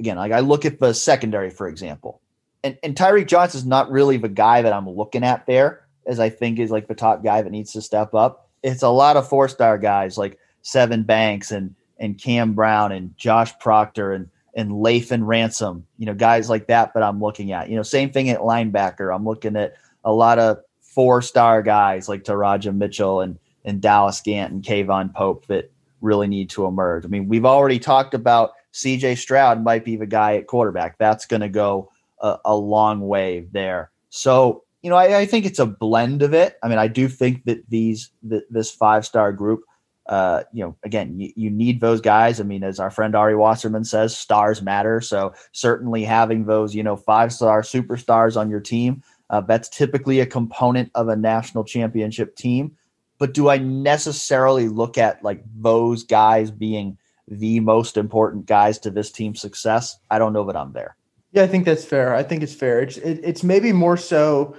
again 0.00 0.16
like 0.16 0.32
I 0.32 0.40
look 0.40 0.64
at 0.64 0.80
the 0.80 0.94
secondary 0.94 1.50
for 1.50 1.68
example 1.68 2.20
and, 2.64 2.76
and 2.82 2.96
Tyreke 2.96 3.28
Johnson 3.28 3.58
is 3.58 3.66
not 3.66 3.88
really 3.88 4.16
the 4.16 4.28
guy 4.28 4.62
that 4.62 4.72
I'm 4.72 4.90
looking 4.90 5.22
at 5.22 5.46
there, 5.46 5.86
as 6.06 6.18
I 6.18 6.28
think 6.28 6.58
is 6.58 6.72
like 6.72 6.88
the 6.88 6.94
top 6.96 7.22
guy 7.22 7.40
that 7.40 7.52
needs 7.52 7.72
to 7.74 7.80
step 7.80 8.14
up. 8.14 8.47
It's 8.72 8.82
a 8.82 8.88
lot 8.88 9.16
of 9.16 9.28
four 9.28 9.48
star 9.48 9.78
guys 9.78 10.18
like 10.18 10.38
Sevyn 10.62 11.06
Banks 11.06 11.50
and 11.50 11.74
and 11.98 12.20
Cam 12.20 12.54
Brown 12.54 12.92
and 12.92 13.16
Josh 13.16 13.56
Proctor 13.58 14.12
and 14.12 14.28
and 14.54 14.72
Lathan 14.72 15.24
Ransom, 15.24 15.86
you 15.98 16.06
know, 16.06 16.14
guys 16.14 16.50
like 16.50 16.66
that 16.66 16.92
But 16.94 17.02
I'm 17.02 17.20
looking 17.20 17.52
at. 17.52 17.68
You 17.68 17.76
know, 17.76 17.82
same 17.82 18.10
thing 18.10 18.30
at 18.30 18.40
linebacker. 18.40 19.14
I'm 19.14 19.24
looking 19.24 19.56
at 19.56 19.74
a 20.04 20.12
lot 20.12 20.38
of 20.38 20.58
four 20.80 21.22
star 21.22 21.62
guys 21.62 22.08
like 22.08 22.24
Teradja 22.24 22.74
Mitchell 22.74 23.20
and 23.20 23.38
and 23.64 23.80
Dallas 23.80 24.20
Gant 24.20 24.52
and 24.52 24.62
K'Vaughan 24.62 25.12
Pope 25.12 25.46
that 25.46 25.70
really 26.00 26.26
need 26.26 26.50
to 26.50 26.66
emerge. 26.66 27.04
I 27.04 27.08
mean, 27.08 27.28
we've 27.28 27.44
already 27.44 27.78
talked 27.78 28.14
about 28.14 28.52
CJ 28.72 29.18
Stroud 29.18 29.62
might 29.62 29.84
be 29.84 29.96
the 29.96 30.06
guy 30.06 30.36
at 30.36 30.46
quarterback. 30.46 30.96
That's 30.98 31.26
going 31.26 31.40
to 31.40 31.48
go 31.48 31.90
a, 32.20 32.38
a 32.44 32.56
long 32.56 33.00
way 33.00 33.46
there. 33.52 33.90
So, 34.10 34.64
you 34.82 34.90
know, 34.90 34.96
I, 34.96 35.20
I, 35.20 35.26
think 35.26 35.44
it's 35.44 35.58
a 35.58 35.66
blend 35.66 36.22
of 36.22 36.34
it. 36.34 36.56
I 36.62 36.68
mean, 36.68 36.78
I 36.78 36.88
do 36.88 37.08
think 37.08 37.44
that 37.44 37.68
these 37.68 38.10
this 38.22 38.70
five 38.70 39.04
star 39.04 39.32
group, 39.32 39.64
uh, 40.06 40.44
you 40.52 40.64
know, 40.64 40.76
again, 40.84 41.18
you, 41.18 41.32
you, 41.34 41.50
need 41.50 41.80
those 41.80 42.00
guys. 42.00 42.40
I 42.40 42.44
mean, 42.44 42.62
as 42.62 42.78
our 42.78 42.90
friend 42.90 43.14
Ari 43.14 43.36
Wasserman 43.36 43.84
says, 43.84 44.16
stars 44.16 44.62
matter. 44.62 45.00
So 45.00 45.34
certainly 45.52 46.04
having 46.04 46.44
those, 46.44 46.74
you 46.74 46.82
know, 46.82 46.96
five 46.96 47.32
star 47.32 47.62
superstars 47.62 48.36
on 48.36 48.48
your 48.48 48.60
team, 48.60 49.02
uh, 49.30 49.40
that's 49.42 49.68
typically 49.68 50.20
a 50.20 50.26
component 50.26 50.90
of 50.94 51.08
a 51.08 51.16
national 51.16 51.64
championship 51.64 52.36
team. 52.36 52.76
But 53.18 53.34
do 53.34 53.48
I 53.50 53.58
necessarily 53.58 54.68
look 54.68 54.96
at 54.96 55.22
like 55.24 55.42
those 55.56 56.04
guys 56.04 56.52
being 56.52 56.96
the 57.26 57.60
most 57.60 57.96
important 57.96 58.46
guys 58.46 58.78
to 58.78 58.90
this 58.90 59.10
team's 59.10 59.40
success? 59.40 59.98
I 60.08 60.18
don't 60.18 60.32
know 60.32 60.44
that 60.46 60.56
I'm 60.56 60.72
there. 60.72 60.96
Yeah, 61.32 61.42
I 61.42 61.46
think 61.46 61.66
that's 61.66 61.84
fair. 61.84 62.14
I 62.14 62.22
think 62.22 62.42
it's 62.42 62.54
fair. 62.54 62.80
It's 62.80 62.96
it, 62.96 63.20
it's 63.22 63.42
maybe 63.42 63.72
more 63.72 63.96
so 63.96 64.56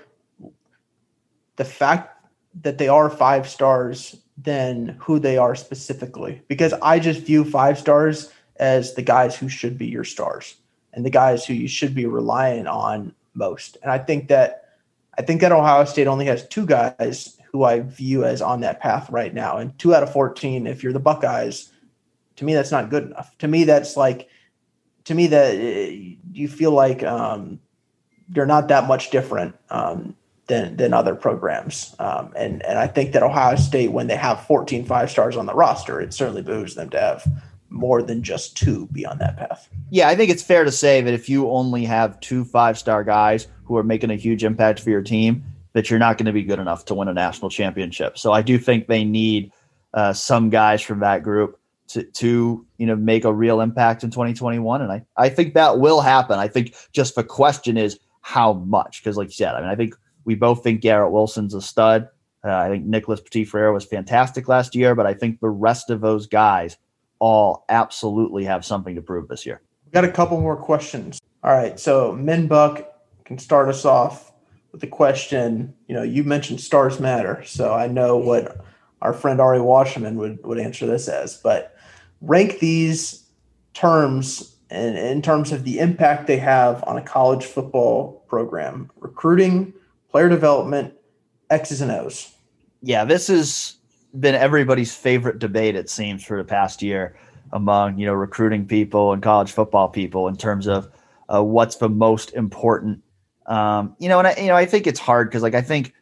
the 1.59 1.65
fact 1.65 2.05
that 2.63 2.77
they 2.77 2.87
are 2.87 3.09
five 3.09 3.47
stars 3.47 4.15
than 4.37 4.95
who 5.03 5.19
they 5.19 5.37
are 5.37 5.55
specifically, 5.55 6.41
because 6.47 6.73
I 6.81 6.99
just 6.99 7.27
view 7.27 7.43
five 7.43 7.77
stars 7.77 8.31
as 8.55 8.93
the 8.95 9.01
guys 9.01 9.35
who 9.37 9.49
should 9.49 9.77
be 9.77 9.87
your 9.87 10.05
stars 10.05 10.55
and 10.93 11.05
the 11.05 11.09
guys 11.09 11.45
who 11.45 11.53
you 11.53 11.67
should 11.67 11.93
be 11.93 12.05
relying 12.05 12.65
on 12.65 13.13
most. 13.33 13.77
And 13.83 13.91
I 13.91 13.99
think 13.99 14.29
that 14.29 14.49
I 15.17 15.21
think 15.21 15.41
that 15.41 15.51
Ohio 15.51 15.85
State 15.85 16.07
only 16.07 16.25
has 16.27 16.47
two 16.47 16.65
guys 16.65 17.37
who 17.51 17.65
I 17.65 17.81
view 17.81 18.23
as 18.23 18.41
on 18.41 18.61
that 18.61 18.79
path 18.79 19.09
right 19.09 19.33
now, 19.33 19.57
and 19.57 19.77
two 19.77 19.93
out 19.93 20.03
of 20.03 20.13
fourteen. 20.13 20.65
If 20.65 20.81
you're 20.81 20.93
the 20.93 20.99
Buckeyes, 20.99 21.73
to 22.37 22.45
me 22.45 22.53
that's 22.53 22.71
not 22.71 22.89
good 22.89 23.03
enough. 23.03 23.37
To 23.39 23.47
me, 23.47 23.65
that's 23.65 23.97
like 23.97 24.29
to 25.03 25.13
me 25.13 25.27
that 25.27 25.55
uh, 25.55 25.91
you 26.31 26.47
feel 26.47 26.71
like 26.71 27.03
um, 27.03 27.59
you're 28.33 28.45
not 28.55 28.69
that 28.69 28.87
much 28.87 29.11
different 29.11 29.55
um, 29.69 30.15
than 30.49 30.75
than 30.75 30.93
other 30.93 31.15
programs. 31.15 31.95
Um, 31.99 32.33
and 32.35 32.65
and 32.65 32.77
I 32.77 32.87
think 32.87 33.13
that 33.13 33.23
Ohio 33.23 33.55
State, 33.55 33.93
when 33.93 34.07
they 34.07 34.17
have 34.17 34.45
14 34.45 34.83
five 34.83 35.09
stars 35.09 35.37
on 35.37 35.45
the 35.45 35.53
roster, 35.53 36.01
it 36.01 36.13
certainly 36.13 36.41
behooves 36.41 36.75
them 36.75 36.89
to 36.89 36.99
have 36.99 37.25
more 37.69 38.01
than 38.01 38.23
just 38.23 38.57
two 38.57 38.87
be 38.87 39.05
on 39.05 39.19
that 39.19 39.37
path. 39.37 39.69
Yeah, 39.91 40.09
I 40.09 40.15
think 40.15 40.31
it's 40.31 40.43
fair 40.43 40.63
to 40.63 40.71
say 40.71 41.01
that 41.01 41.13
if 41.13 41.29
you 41.29 41.49
only 41.49 41.85
have 41.85 42.19
two 42.19 42.43
five 42.43 42.77
star 42.77 43.05
guys 43.05 43.47
who 43.63 43.77
are 43.77 43.83
making 43.83 44.11
a 44.11 44.15
huge 44.15 44.43
impact 44.43 44.81
for 44.81 44.89
your 44.89 45.03
team, 45.03 45.43
that 45.73 45.89
you're 45.89 45.99
not 45.99 46.17
going 46.17 46.25
to 46.25 46.33
be 46.33 46.43
good 46.43 46.59
enough 46.59 46.83
to 46.85 46.95
win 46.95 47.07
a 47.07 47.13
national 47.13 47.49
championship. 47.49 48.17
So 48.17 48.33
I 48.33 48.41
do 48.41 48.57
think 48.57 48.87
they 48.87 49.05
need 49.05 49.51
uh, 49.93 50.13
some 50.13 50.49
guys 50.49 50.81
from 50.81 50.99
that 50.99 51.23
group 51.23 51.59
to, 51.89 52.03
to 52.03 52.65
you 52.77 52.85
know 52.85 52.95
make 52.95 53.25
a 53.25 53.33
real 53.33 53.61
impact 53.61 54.03
in 54.03 54.11
2021 54.11 54.81
and 54.81 54.91
I, 54.91 55.03
I 55.17 55.29
think 55.29 55.55
that 55.55 55.79
will 55.79 56.01
happen 56.01 56.37
i 56.37 56.47
think 56.47 56.75
just 56.93 57.15
the 57.15 57.23
question 57.23 57.77
is 57.77 57.99
how 58.21 58.53
much 58.53 59.01
because 59.01 59.17
like 59.17 59.29
you 59.29 59.33
said 59.33 59.55
i 59.55 59.61
mean 59.61 59.69
i 59.71 59.75
think 59.75 59.95
we 60.25 60.35
both 60.35 60.63
think 60.63 60.81
garrett 60.81 61.11
wilson's 61.11 61.53
a 61.53 61.61
stud. 61.61 62.07
Uh, 62.43 62.55
i 62.55 62.69
think 62.69 62.85
nicholas 62.85 63.19
petit 63.19 63.45
frere 63.45 63.71
was 63.71 63.85
fantastic 63.85 64.47
last 64.47 64.75
year 64.75 64.95
but 64.95 65.05
i 65.05 65.13
think 65.13 65.39
the 65.39 65.49
rest 65.49 65.89
of 65.89 66.01
those 66.01 66.27
guys 66.27 66.77
all 67.19 67.65
absolutely 67.69 68.45
have 68.45 68.63
something 68.63 68.95
to 68.95 69.01
prove 69.01 69.27
this 69.27 69.45
year. 69.45 69.61
We 69.85 69.91
got 69.91 70.05
a 70.05 70.11
couple 70.11 70.39
more 70.39 70.55
questions. 70.55 71.19
All 71.43 71.51
right 71.51 71.79
so 71.79 72.13
minbuck 72.13 72.85
can 73.25 73.37
start 73.37 73.67
us 73.67 73.85
off 73.85 74.31
with 74.71 74.81
the 74.81 74.87
question. 74.87 75.73
You 75.87 75.95
know 75.95 76.03
you 76.03 76.23
mentioned 76.23 76.61
stars 76.61 76.99
matter 76.99 77.43
so 77.43 77.73
i 77.73 77.87
know 77.87 78.15
what 78.17 78.63
our 79.01 79.13
friend 79.13 79.39
Ari 79.39 79.61
Wasserman 79.61 80.17
would, 80.17 80.43
would 80.43 80.59
answer 80.59 80.85
this 80.85 81.07
as. 81.07 81.37
But 81.37 81.75
rank 82.21 82.59
these 82.59 83.25
terms 83.73 84.55
in, 84.69 84.95
in 84.97 85.21
terms 85.21 85.51
of 85.51 85.63
the 85.63 85.79
impact 85.79 86.27
they 86.27 86.37
have 86.37 86.83
on 86.85 86.97
a 86.97 87.01
college 87.01 87.45
football 87.45 88.25
program. 88.27 88.91
Recruiting, 88.97 89.73
player 90.11 90.29
development, 90.29 90.93
X's 91.49 91.81
and 91.81 91.91
O's. 91.91 92.33
Yeah, 92.81 93.05
this 93.05 93.27
has 93.27 93.75
been 94.19 94.35
everybody's 94.35 94.95
favorite 94.95 95.39
debate, 95.39 95.75
it 95.75 95.89
seems, 95.89 96.23
for 96.23 96.37
the 96.37 96.43
past 96.43 96.81
year 96.81 97.17
among 97.51 97.97
you 97.97 98.05
know 98.05 98.13
recruiting 98.13 98.65
people 98.65 99.11
and 99.11 99.23
college 99.23 99.51
football 99.51 99.89
people 99.89 100.27
in 100.27 100.37
terms 100.37 100.67
of 100.67 100.87
uh, 101.33 101.43
what's 101.43 101.77
the 101.77 101.89
most 101.89 102.33
important. 102.33 103.01
Um, 103.47 103.95
you 103.97 104.07
know, 104.07 104.19
and 104.19 104.27
I, 104.27 104.35
you 104.35 104.47
know, 104.47 104.55
I 104.55 104.65
think 104.65 104.85
it's 104.85 104.99
hard 104.99 105.29
because 105.29 105.41
like 105.41 105.55
I 105.55 105.61
think 105.61 105.93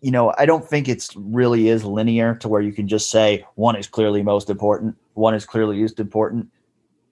you 0.00 0.10
know, 0.10 0.32
I 0.38 0.46
don't 0.46 0.64
think 0.64 0.88
it's 0.88 1.14
really 1.16 1.68
is 1.68 1.84
linear 1.84 2.36
to 2.36 2.48
where 2.48 2.60
you 2.60 2.72
can 2.72 2.86
just 2.86 3.10
say 3.10 3.44
one 3.56 3.76
is 3.76 3.86
clearly 3.86 4.22
most 4.22 4.48
important, 4.48 4.96
one 5.14 5.34
is 5.34 5.44
clearly 5.44 5.76
used 5.76 5.98
important. 5.98 6.48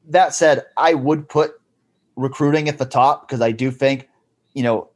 that 0.08 0.34
said, 0.34 0.64
I 0.76 0.94
would 0.94 1.28
put 1.28 1.60
recruiting 2.14 2.68
at 2.68 2.78
the 2.78 2.84
top 2.84 3.26
because 3.26 3.40
I 3.40 3.50
do 3.50 3.72
think, 3.72 4.08
you 4.54 4.62
know, 4.62 4.88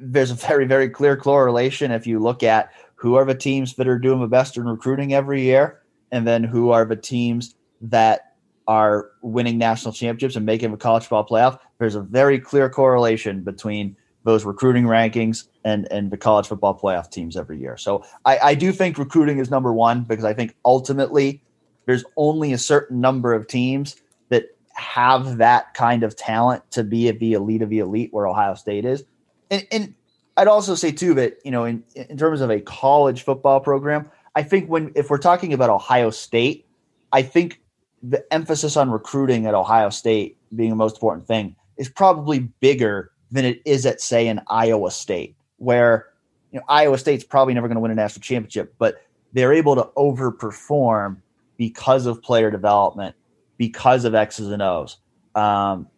there's 0.00 0.30
a 0.30 0.34
very, 0.34 0.66
very 0.66 0.88
clear 0.88 1.16
correlation 1.16 1.90
if 1.90 2.06
you 2.06 2.18
look 2.18 2.42
at 2.42 2.72
who 2.94 3.14
are 3.14 3.24
the 3.24 3.34
teams 3.34 3.74
that 3.74 3.86
are 3.86 3.98
doing 3.98 4.20
the 4.20 4.26
best 4.26 4.56
in 4.56 4.64
recruiting 4.64 5.12
every 5.12 5.42
year, 5.42 5.82
and 6.12 6.26
then 6.26 6.42
who 6.42 6.70
are 6.70 6.84
the 6.84 6.96
teams 6.96 7.54
that 7.80 8.36
are 8.66 9.10
winning 9.22 9.58
national 9.58 9.92
championships 9.92 10.34
and 10.36 10.44
making 10.44 10.70
the 10.70 10.76
college 10.76 11.04
football 11.04 11.26
playoff. 11.26 11.58
There's 11.78 11.94
a 11.94 12.00
very 12.00 12.40
clear 12.40 12.68
correlation 12.68 13.42
between 13.42 13.96
those 14.24 14.44
recruiting 14.44 14.84
rankings 14.84 15.46
and 15.64 15.86
and 15.92 16.10
the 16.10 16.16
college 16.16 16.48
football 16.48 16.76
playoff 16.76 17.10
teams 17.10 17.36
every 17.36 17.60
year. 17.60 17.76
So 17.76 18.04
I, 18.24 18.38
I 18.38 18.54
do 18.54 18.72
think 18.72 18.98
recruiting 18.98 19.38
is 19.38 19.50
number 19.50 19.72
one 19.72 20.02
because 20.02 20.24
I 20.24 20.34
think 20.34 20.56
ultimately 20.64 21.42
there's 21.86 22.04
only 22.16 22.52
a 22.52 22.58
certain 22.58 23.00
number 23.00 23.32
of 23.32 23.46
teams 23.46 23.96
that 24.30 24.46
have 24.74 25.38
that 25.38 25.74
kind 25.74 26.02
of 26.02 26.16
talent 26.16 26.68
to 26.72 26.82
be 26.82 27.08
at 27.08 27.20
the 27.20 27.34
elite 27.34 27.62
of 27.62 27.70
the 27.70 27.78
elite 27.78 28.12
where 28.12 28.26
Ohio 28.26 28.54
State 28.54 28.84
is. 28.84 29.04
And, 29.50 29.66
and 29.70 29.94
I'd 30.36 30.48
also 30.48 30.74
say 30.74 30.92
too 30.92 31.14
that 31.14 31.38
you 31.44 31.50
know 31.50 31.64
in 31.64 31.82
in 31.94 32.16
terms 32.16 32.40
of 32.40 32.50
a 32.50 32.60
college 32.60 33.22
football 33.22 33.60
program, 33.60 34.10
I 34.34 34.42
think 34.42 34.68
when 34.68 34.92
if 34.94 35.10
we're 35.10 35.18
talking 35.18 35.52
about 35.52 35.70
Ohio 35.70 36.10
State, 36.10 36.66
I 37.12 37.22
think 37.22 37.60
the 38.02 38.24
emphasis 38.32 38.76
on 38.76 38.90
recruiting 38.90 39.46
at 39.46 39.54
Ohio 39.54 39.90
State 39.90 40.36
being 40.54 40.70
the 40.70 40.76
most 40.76 40.96
important 40.96 41.26
thing 41.26 41.56
is 41.76 41.88
probably 41.88 42.40
bigger 42.60 43.10
than 43.30 43.44
it 43.44 43.60
is 43.64 43.86
at 43.86 44.00
say 44.00 44.28
in 44.28 44.40
Iowa 44.48 44.90
State, 44.90 45.36
where 45.56 46.08
you 46.52 46.58
know 46.58 46.64
Iowa 46.68 46.98
State's 46.98 47.24
probably 47.24 47.54
never 47.54 47.68
going 47.68 47.76
to 47.76 47.80
win 47.80 47.90
a 47.90 47.94
national 47.94 48.22
championship, 48.22 48.74
but 48.78 49.02
they're 49.32 49.52
able 49.52 49.74
to 49.76 49.84
overperform 49.96 51.18
because 51.56 52.06
of 52.06 52.22
player 52.22 52.50
development, 52.50 53.16
because 53.56 54.04
of 54.04 54.14
X's 54.14 54.50
and 54.50 54.62
O's. 54.62 54.98
Um, 55.34 55.88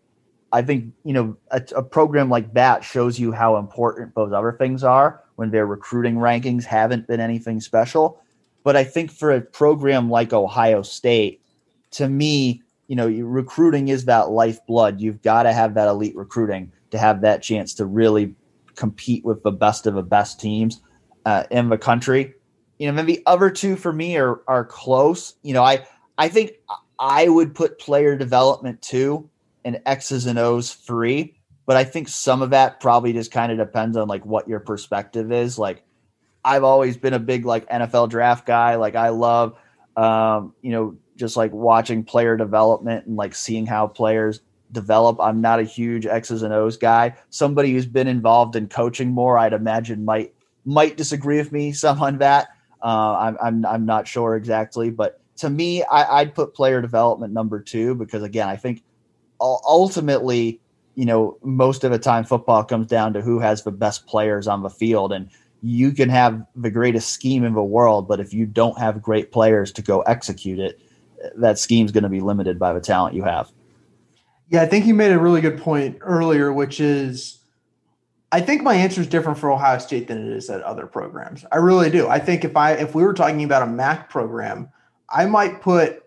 I 0.53 0.63
think 0.63 0.93
you 1.05 1.13
know 1.13 1.37
a, 1.51 1.63
a, 1.77 1.83
program 1.83 2.31
like 2.31 2.55
that 2.55 2.83
shows 2.83 3.19
you 3.19 3.33
how 3.33 3.57
important 3.57 4.15
those 4.15 4.33
other 4.33 4.53
things 4.53 4.83
are 4.83 5.23
when 5.37 5.51
their 5.51 5.67
recruiting 5.67 6.17
rankings 6.17 6.65
haven't 6.65 7.07
been 7.07 7.21
anything 7.21 7.61
special. 7.61 8.21
But 8.65 8.77
I 8.77 8.85
think 8.85 9.11
for 9.11 9.31
a 9.31 9.41
program 9.41 10.11
like 10.11 10.33
Ohio 10.33 10.83
State, 10.83 11.43
to 11.93 12.09
me, 12.09 12.63
you 12.87 12.97
know, 12.97 13.09
recruiting 13.09 13.89
is 13.89 14.07
that 14.07 14.31
lifeblood. 14.31 15.01
You've 15.01 15.23
got 15.23 15.45
to 15.45 15.53
have 15.53 15.75
that 15.75 15.89
elite 15.89 16.17
recruiting 16.17 16.73
to 16.91 16.99
have 16.99 17.21
that 17.21 17.43
chance 17.43 17.75
to 17.75 17.87
really 17.87 18.35
compete 18.75 19.25
with 19.25 19.43
the 19.43 19.51
best 19.51 19.87
of 19.87 19.95
the 19.95 20.03
best 20.03 20.41
teams 20.41 20.81
uh, 21.27 21.45
in 21.51 21.69
the 21.69 21.79
country. 21.79 22.35
You 22.79 22.89
know, 22.89 22.97
then 22.97 23.07
the 23.07 23.23
other 23.27 23.51
two 23.51 23.77
for 23.77 23.93
me 23.93 24.17
are 24.17 24.41
are 24.49 24.65
close. 24.65 25.35
You 25.43 25.53
know, 25.53 25.63
I 25.63 25.87
I 26.17 26.29
think 26.29 26.53
I 26.99 27.29
would 27.29 27.55
put 27.55 27.79
player 27.79 28.17
development 28.17 28.81
two 28.81 29.29
and 29.69 29.83
X's 29.85 30.25
and 30.25 30.39
O's 30.39 30.73
free. 30.73 31.37
but 31.67 31.77
I 31.77 31.85
think 31.85 32.09
some 32.09 32.41
of 32.41 32.51
that 32.51 32.81
probably 32.81 33.13
just 33.13 33.31
kind 33.31 33.53
of 33.53 33.59
depends 33.59 33.99
on 33.99 34.09
like 34.09 34.25
what 34.25 34.49
your 34.49 34.61
perspective 34.61 35.31
is. 35.31 35.59
Like, 35.59 35.85
I've 36.43 36.65
always 36.65 36.97
been 36.97 37.13
a 37.13 37.19
big 37.19 37.45
like 37.45 37.69
NFL 37.69 38.09
draft 38.09 38.47
guy. 38.47 38.77
Like, 38.77 38.97
I 38.97 39.11
love, 39.11 39.59
um, 39.95 40.55
you 40.63 40.73
know, 40.73 40.97
just 41.17 41.37
like 41.37 41.53
watching 41.53 42.03
player 42.05 42.39
development 42.39 43.05
and 43.05 43.17
like 43.17 43.35
seeing 43.35 43.67
how 43.67 43.87
players 43.87 44.41
develop. 44.73 45.21
I'm 45.21 45.43
not 45.43 45.61
a 45.61 45.65
huge 45.65 46.07
X's 46.07 46.43
and 46.43 46.55
O's 46.55 46.79
guy. 46.79 47.15
Somebody 47.29 47.73
who's 47.73 47.85
been 47.85 48.09
involved 48.09 48.57
in 48.57 48.69
coaching 48.69 49.11
more, 49.11 49.37
I'd 49.37 49.53
imagine 49.53 50.07
might 50.07 50.33
might 50.65 50.97
disagree 50.97 51.37
with 51.37 51.53
me 51.53 51.73
some 51.85 52.01
on 52.01 52.17
that. 52.19 52.49
Uh, 52.83 53.17
I'm, 53.19 53.37
I'm 53.43 53.67
I'm 53.67 53.85
not 53.85 54.09
sure 54.09 54.37
exactly, 54.37 54.89
but 54.89 55.21
to 55.39 55.51
me, 55.51 55.83
I, 55.85 56.21
I'd 56.21 56.35
put 56.35 56.55
player 56.55 56.81
development 56.81 57.35
number 57.35 57.61
two 57.61 57.95
because 57.95 58.23
again, 58.23 58.49
I 58.49 58.57
think 58.57 58.83
ultimately, 59.41 60.61
you 60.95 61.05
know, 61.05 61.39
most 61.43 61.85
of 61.85 61.91
the 61.91 61.99
time 61.99 62.25
football 62.25 62.65
comes 62.65 62.87
down 62.87 63.13
to 63.13 63.21
who 63.21 63.39
has 63.39 63.63
the 63.63 63.71
best 63.71 64.07
players 64.07 64.47
on 64.47 64.63
the 64.63 64.71
field, 64.71 65.13
and 65.13 65.29
you 65.63 65.93
can 65.93 66.09
have 66.09 66.45
the 66.57 66.71
greatest 66.71 67.11
scheme 67.11 67.45
in 67.45 67.55
the 67.55 67.63
world, 67.63 68.09
but 68.09 68.21
if 68.21 68.33
you 68.33 68.47
don't 68.47 68.79
have 68.79 69.03
great 69.03 69.33
players 69.33 69.73
to 69.73 69.83
go 69.83 70.01
execute 70.03 70.59
it, 70.59 70.81
that 71.37 71.59
scheme's 71.59 71.93
going 71.93 72.05
to 72.05 72.09
be 72.09 72.21
limited 72.21 72.59
by 72.59 72.73
the 72.73 72.81
talent 72.81 73.15
you 73.15 73.25
have. 73.25 73.51
Yeah, 74.49 74.63
I 74.63 74.67
think 74.67 74.87
you 74.87 74.95
made 74.95 75.13
a 75.13 75.19
really 75.19 75.41
good 75.41 75.59
point 75.59 75.99
earlier, 76.01 76.53
which 76.53 76.81
is 76.81 77.39
I 78.31 78.41
think 78.41 78.63
my 78.63 78.75
answer 78.75 79.01
is 79.01 79.07
different 79.07 79.39
for 79.39 79.51
Ohio 79.51 79.79
State 79.79 80.09
than 80.09 80.27
it 80.27 80.37
is 80.37 80.51
at 80.51 80.63
other 80.63 80.87
programs. 80.87 81.45
I 81.51 81.57
really 81.57 81.91
do. 81.91 82.09
I 82.09 82.19
think 82.19 82.45
if 82.45 82.57
I 82.57 82.73
if 82.73 82.95
we 82.95 83.03
were 83.03 83.15
talking 83.15 83.45
about 83.45 83.63
a 83.63 83.67
MAC 83.67 84.11
program, 84.11 84.69
I 85.11 85.27
might 85.27 85.61
put 85.61 86.03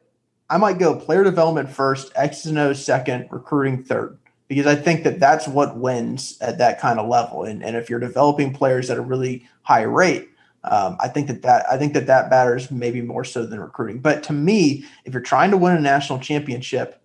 I 0.51 0.57
might 0.57 0.79
go 0.79 0.93
player 0.93 1.23
development 1.23 1.69
first, 1.69 2.11
X 2.13 2.45
and 2.45 2.57
O 2.57 2.73
second, 2.73 3.29
recruiting 3.31 3.83
third, 3.83 4.17
because 4.49 4.67
I 4.67 4.75
think 4.75 5.05
that 5.05 5.17
that's 5.17 5.47
what 5.47 5.77
wins 5.77 6.37
at 6.41 6.57
that 6.57 6.81
kind 6.81 6.99
of 6.99 7.07
level. 7.07 7.45
And, 7.45 7.63
and 7.63 7.77
if 7.77 7.89
you're 7.89 8.01
developing 8.01 8.53
players 8.53 8.89
at 8.89 8.97
a 8.97 9.01
really 9.01 9.47
high 9.61 9.83
rate, 9.83 10.29
um, 10.65 10.97
I 10.99 11.07
think 11.07 11.27
that 11.27 11.41
that 11.43 11.65
I 11.71 11.77
think 11.77 11.93
that 11.93 12.05
that 12.07 12.29
matters 12.29 12.69
maybe 12.69 13.01
more 13.01 13.23
so 13.23 13.45
than 13.45 13.61
recruiting. 13.61 13.99
But 13.99 14.23
to 14.23 14.33
me, 14.33 14.83
if 15.05 15.13
you're 15.13 15.21
trying 15.21 15.51
to 15.51 15.57
win 15.57 15.77
a 15.77 15.79
national 15.79 16.19
championship, 16.19 17.01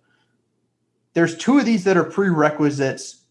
there's 1.13 1.37
two 1.37 1.57
of 1.57 1.65
these 1.65 1.85
that 1.85 1.95
are 1.95 2.03
prerequisites 2.03 3.21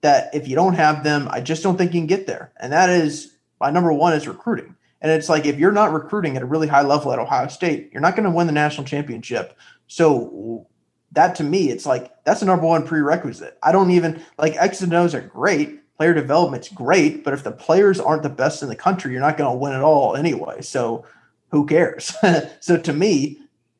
that 0.00 0.34
if 0.34 0.48
you 0.48 0.56
don't 0.56 0.74
have 0.74 1.04
them, 1.04 1.28
I 1.30 1.42
just 1.42 1.62
don't 1.62 1.76
think 1.76 1.92
you 1.92 2.00
can 2.00 2.06
get 2.06 2.26
there. 2.26 2.50
And 2.58 2.72
that 2.72 2.88
is 2.88 3.34
my 3.60 3.70
number 3.70 3.92
one 3.92 4.14
is 4.14 4.26
recruiting. 4.26 4.74
And 5.06 5.14
it's 5.14 5.28
like 5.28 5.46
if 5.46 5.56
you're 5.56 5.70
not 5.70 5.92
recruiting 5.92 6.36
at 6.36 6.42
a 6.42 6.46
really 6.46 6.66
high 6.66 6.82
level 6.82 7.12
at 7.12 7.20
Ohio 7.20 7.46
State, 7.46 7.90
you're 7.92 8.02
not 8.02 8.16
going 8.16 8.24
to 8.24 8.34
win 8.34 8.48
the 8.48 8.52
national 8.52 8.88
championship. 8.88 9.56
So 9.86 10.66
that 11.12 11.36
to 11.36 11.44
me, 11.44 11.70
it's 11.70 11.86
like 11.86 12.12
that's 12.24 12.40
the 12.40 12.46
number 12.46 12.66
one 12.66 12.84
prerequisite. 12.84 13.56
I 13.62 13.70
don't 13.70 13.92
even 13.92 14.20
like 14.36 14.56
X 14.56 14.80
and 14.80 14.92
O's 14.92 15.14
are 15.14 15.20
great. 15.20 15.80
Player 15.96 16.12
development's 16.12 16.68
great, 16.70 17.22
but 17.22 17.34
if 17.34 17.44
the 17.44 17.52
players 17.52 18.00
aren't 18.00 18.24
the 18.24 18.28
best 18.28 18.64
in 18.64 18.68
the 18.68 18.74
country, 18.74 19.12
you're 19.12 19.20
not 19.20 19.36
going 19.36 19.48
to 19.48 19.56
win 19.56 19.74
at 19.74 19.80
all 19.80 20.16
anyway. 20.16 20.60
So 20.60 21.04
who 21.52 21.66
cares? 21.66 22.12
so 22.60 22.76
to 22.76 22.92
me, 22.92 23.38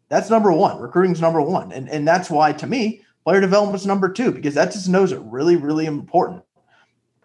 that's 0.08 0.30
number 0.30 0.52
one. 0.52 0.80
Recruiting's 0.80 1.20
number 1.20 1.40
one. 1.40 1.72
And 1.72 1.88
and 1.88 2.06
that's 2.06 2.30
why 2.30 2.52
to 2.52 2.68
me, 2.68 3.02
Player 3.24 3.40
development's 3.40 3.84
number 3.84 4.08
two 4.08 4.30
because 4.30 4.54
that 4.54 4.70
just 4.70 4.88
knows 4.88 5.10
it 5.10 5.18
really, 5.22 5.56
really 5.56 5.86
important. 5.86 6.44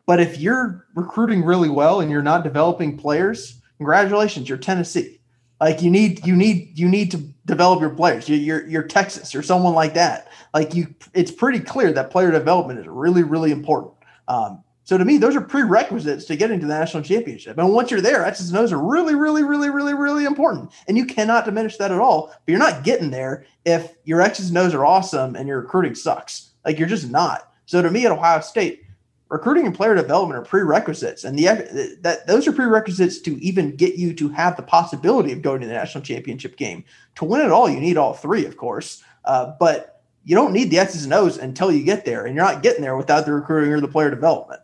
But 0.08 0.20
if 0.20 0.40
you're 0.40 0.88
recruiting 0.96 1.46
really 1.46 1.70
well 1.70 2.02
and 2.02 2.10
you're 2.10 2.24
not 2.24 2.44
developing 2.44 2.98
players, 2.98 3.61
congratulations, 3.82 4.48
you're 4.48 4.60
Tennessee. 4.60 5.20
Like 5.60 5.82
you 5.82 5.90
need, 5.90 6.24
you 6.24 6.36
need, 6.36 6.78
you 6.78 6.88
need 6.88 7.10
to 7.12 7.18
develop 7.48 7.82
your 7.82 7.90
players. 7.90 8.30
You're, 8.30 8.38
you're, 8.38 8.68
you're 8.68 8.84
Texas 8.84 9.34
or 9.34 9.42
someone 9.42 9.74
like 9.74 9.96
that. 9.96 10.28
Like 10.54 10.76
you, 10.76 10.94
it's 11.16 11.32
pretty 11.32 11.60
clear 11.60 11.92
that 11.92 12.12
player 12.12 12.30
development 12.30 12.80
is 12.80 12.86
really, 12.88 13.24
really 13.24 13.50
important. 13.52 13.96
Um, 14.28 14.64
so 14.84 15.00
to 15.00 15.06
me, 15.06 15.18
those 15.18 15.36
are 15.36 15.42
prerequisites 15.42 16.26
to 16.26 16.36
getting 16.36 16.60
to 16.60 16.68
the 16.68 16.78
national 16.78 17.02
championship. 17.02 17.58
And 17.58 17.74
once 17.74 17.90
you're 17.90 18.02
there, 18.02 18.24
X's 18.24 18.52
and 18.52 18.60
O's 18.60 18.72
are 18.72 18.78
really, 18.78 19.16
really, 19.16 19.42
really, 19.42 19.72
really, 19.72 19.96
really 19.96 20.26
important. 20.26 20.72
And 20.88 20.96
you 20.96 21.06
cannot 21.06 21.46
diminish 21.46 21.78
that 21.78 21.92
at 21.92 22.00
all. 22.00 22.28
But 22.28 22.52
you're 22.52 22.60
not 22.60 22.84
getting 22.84 23.10
there 23.10 23.46
if 23.66 23.96
your 24.04 24.22
X's 24.22 24.50
and 24.50 24.58
O's 24.60 24.76
are 24.76 24.86
awesome 24.86 25.36
and 25.36 25.48
your 25.48 25.62
recruiting 25.62 25.96
sucks. 25.96 26.52
Like 26.66 26.78
you're 26.78 26.88
just 26.88 27.10
not. 27.10 27.52
So 27.66 27.82
to 27.82 27.90
me 27.90 28.06
at 28.06 28.12
Ohio 28.12 28.42
State, 28.42 28.84
recruiting 29.32 29.66
and 29.66 29.74
player 29.74 29.96
development 29.96 30.38
are 30.38 30.44
prerequisites. 30.44 31.24
And 31.24 31.40
the 31.40 31.98
that 32.02 32.28
those 32.28 32.48
are 32.48 32.52
prerequisites 32.52 33.20
to 33.22 33.42
even 33.42 33.76
get 33.78 33.96
you 33.96 34.14
to 34.14 34.30
have 34.30 34.58
the 34.58 34.62
possibility 34.62 35.32
of 35.32 35.42
going 35.42 35.62
to 35.62 35.68
the 35.68 35.74
national 35.74 36.04
championship 36.04 36.58
game. 36.58 36.84
To 37.16 37.26
win 37.26 37.42
it 37.42 37.50
all, 37.50 37.70
you 37.70 37.80
need 37.80 37.98
all 37.98 38.14
three, 38.14 38.46
of 38.46 38.58
course. 38.58 39.02
Uh, 39.24 39.54
but 39.58 40.04
you 40.26 40.36
don't 40.36 40.54
need 40.54 40.70
the 40.70 40.80
X's 40.80 41.06
and 41.06 41.14
O's 41.14 41.38
until 41.38 41.72
you 41.72 41.84
get 41.84 42.04
there. 42.04 42.26
And 42.26 42.36
you're 42.36 42.44
not 42.44 42.62
getting 42.62 42.82
there 42.82 42.98
without 42.98 43.26
the 43.26 43.34
recruiting 43.34 43.72
or 43.72 43.80
the 43.80 43.88
player 43.88 44.10
development. 44.10 44.62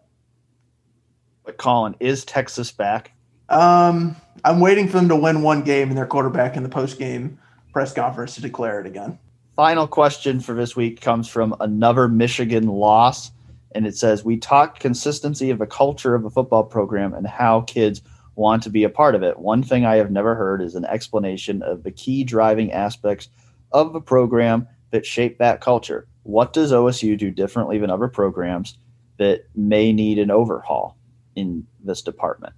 But 1.46 1.58
Colin, 1.58 1.96
is 2.02 2.26
Texas 2.26 2.70
back? 2.72 3.14
Um, 3.48 4.18
I'm 4.44 4.60
waiting 4.60 4.88
for 4.88 4.98
them 4.98 5.08
to 5.08 5.16
win 5.16 5.42
one 5.42 5.64
game 5.64 5.88
and 5.88 5.98
their 5.98 6.06
quarterback 6.06 6.58
in 6.58 6.64
the 6.64 6.70
post 6.70 7.00
game 7.00 7.40
press 7.72 7.94
conference 7.94 8.36
to 8.36 8.42
declare 8.42 8.82
it 8.82 8.86
again. 8.86 9.18
Final 9.56 9.88
question 9.88 10.42
for 10.42 10.54
this 10.54 10.76
week 10.76 11.00
comes 11.00 11.30
from 11.30 11.56
another 11.62 12.10
Michigan 12.10 12.68
loss, 12.68 13.32
and 13.74 13.86
it 13.86 13.98
says 13.98 14.24
we 14.24 14.38
talk 14.38 14.80
consistency 14.80 15.50
of 15.50 15.62
a 15.62 15.68
culture 15.68 16.16
of 16.16 16.26
a 16.26 16.30
football 16.30 16.64
program 16.64 17.14
and 17.14 17.28
how 17.28 17.62
kids 17.62 18.02
want 18.36 18.64
to 18.64 18.70
be 18.70 18.84
a 18.84 18.90
part 18.90 19.16
of 19.16 19.24
it. 19.24 19.40
One 19.40 19.64
thing 19.64 19.86
I 19.86 19.96
have 19.96 20.12
never 20.12 20.36
heard 20.36 20.62
is 20.62 20.76
an 20.76 20.86
explanation 20.86 21.62
of 21.64 21.84
the 21.84 21.92
key 21.92 22.24
driving 22.24 22.72
aspects 22.72 23.30
of 23.72 23.94
the 23.94 24.02
program 24.02 24.68
that 24.92 25.06
shape 25.06 25.40
that 25.40 25.62
culture. 25.62 26.08
What 26.24 26.54
does 26.54 26.72
OSU 26.72 27.18
do 27.18 27.32
differently 27.32 27.78
than 27.78 27.90
other 27.90 28.08
programs 28.08 28.78
that 29.18 29.46
may 29.56 29.92
need 29.92 30.20
an 30.20 30.32
overhaul? 30.32 30.98
in 31.38 31.66
this 31.82 32.02
department? 32.02 32.54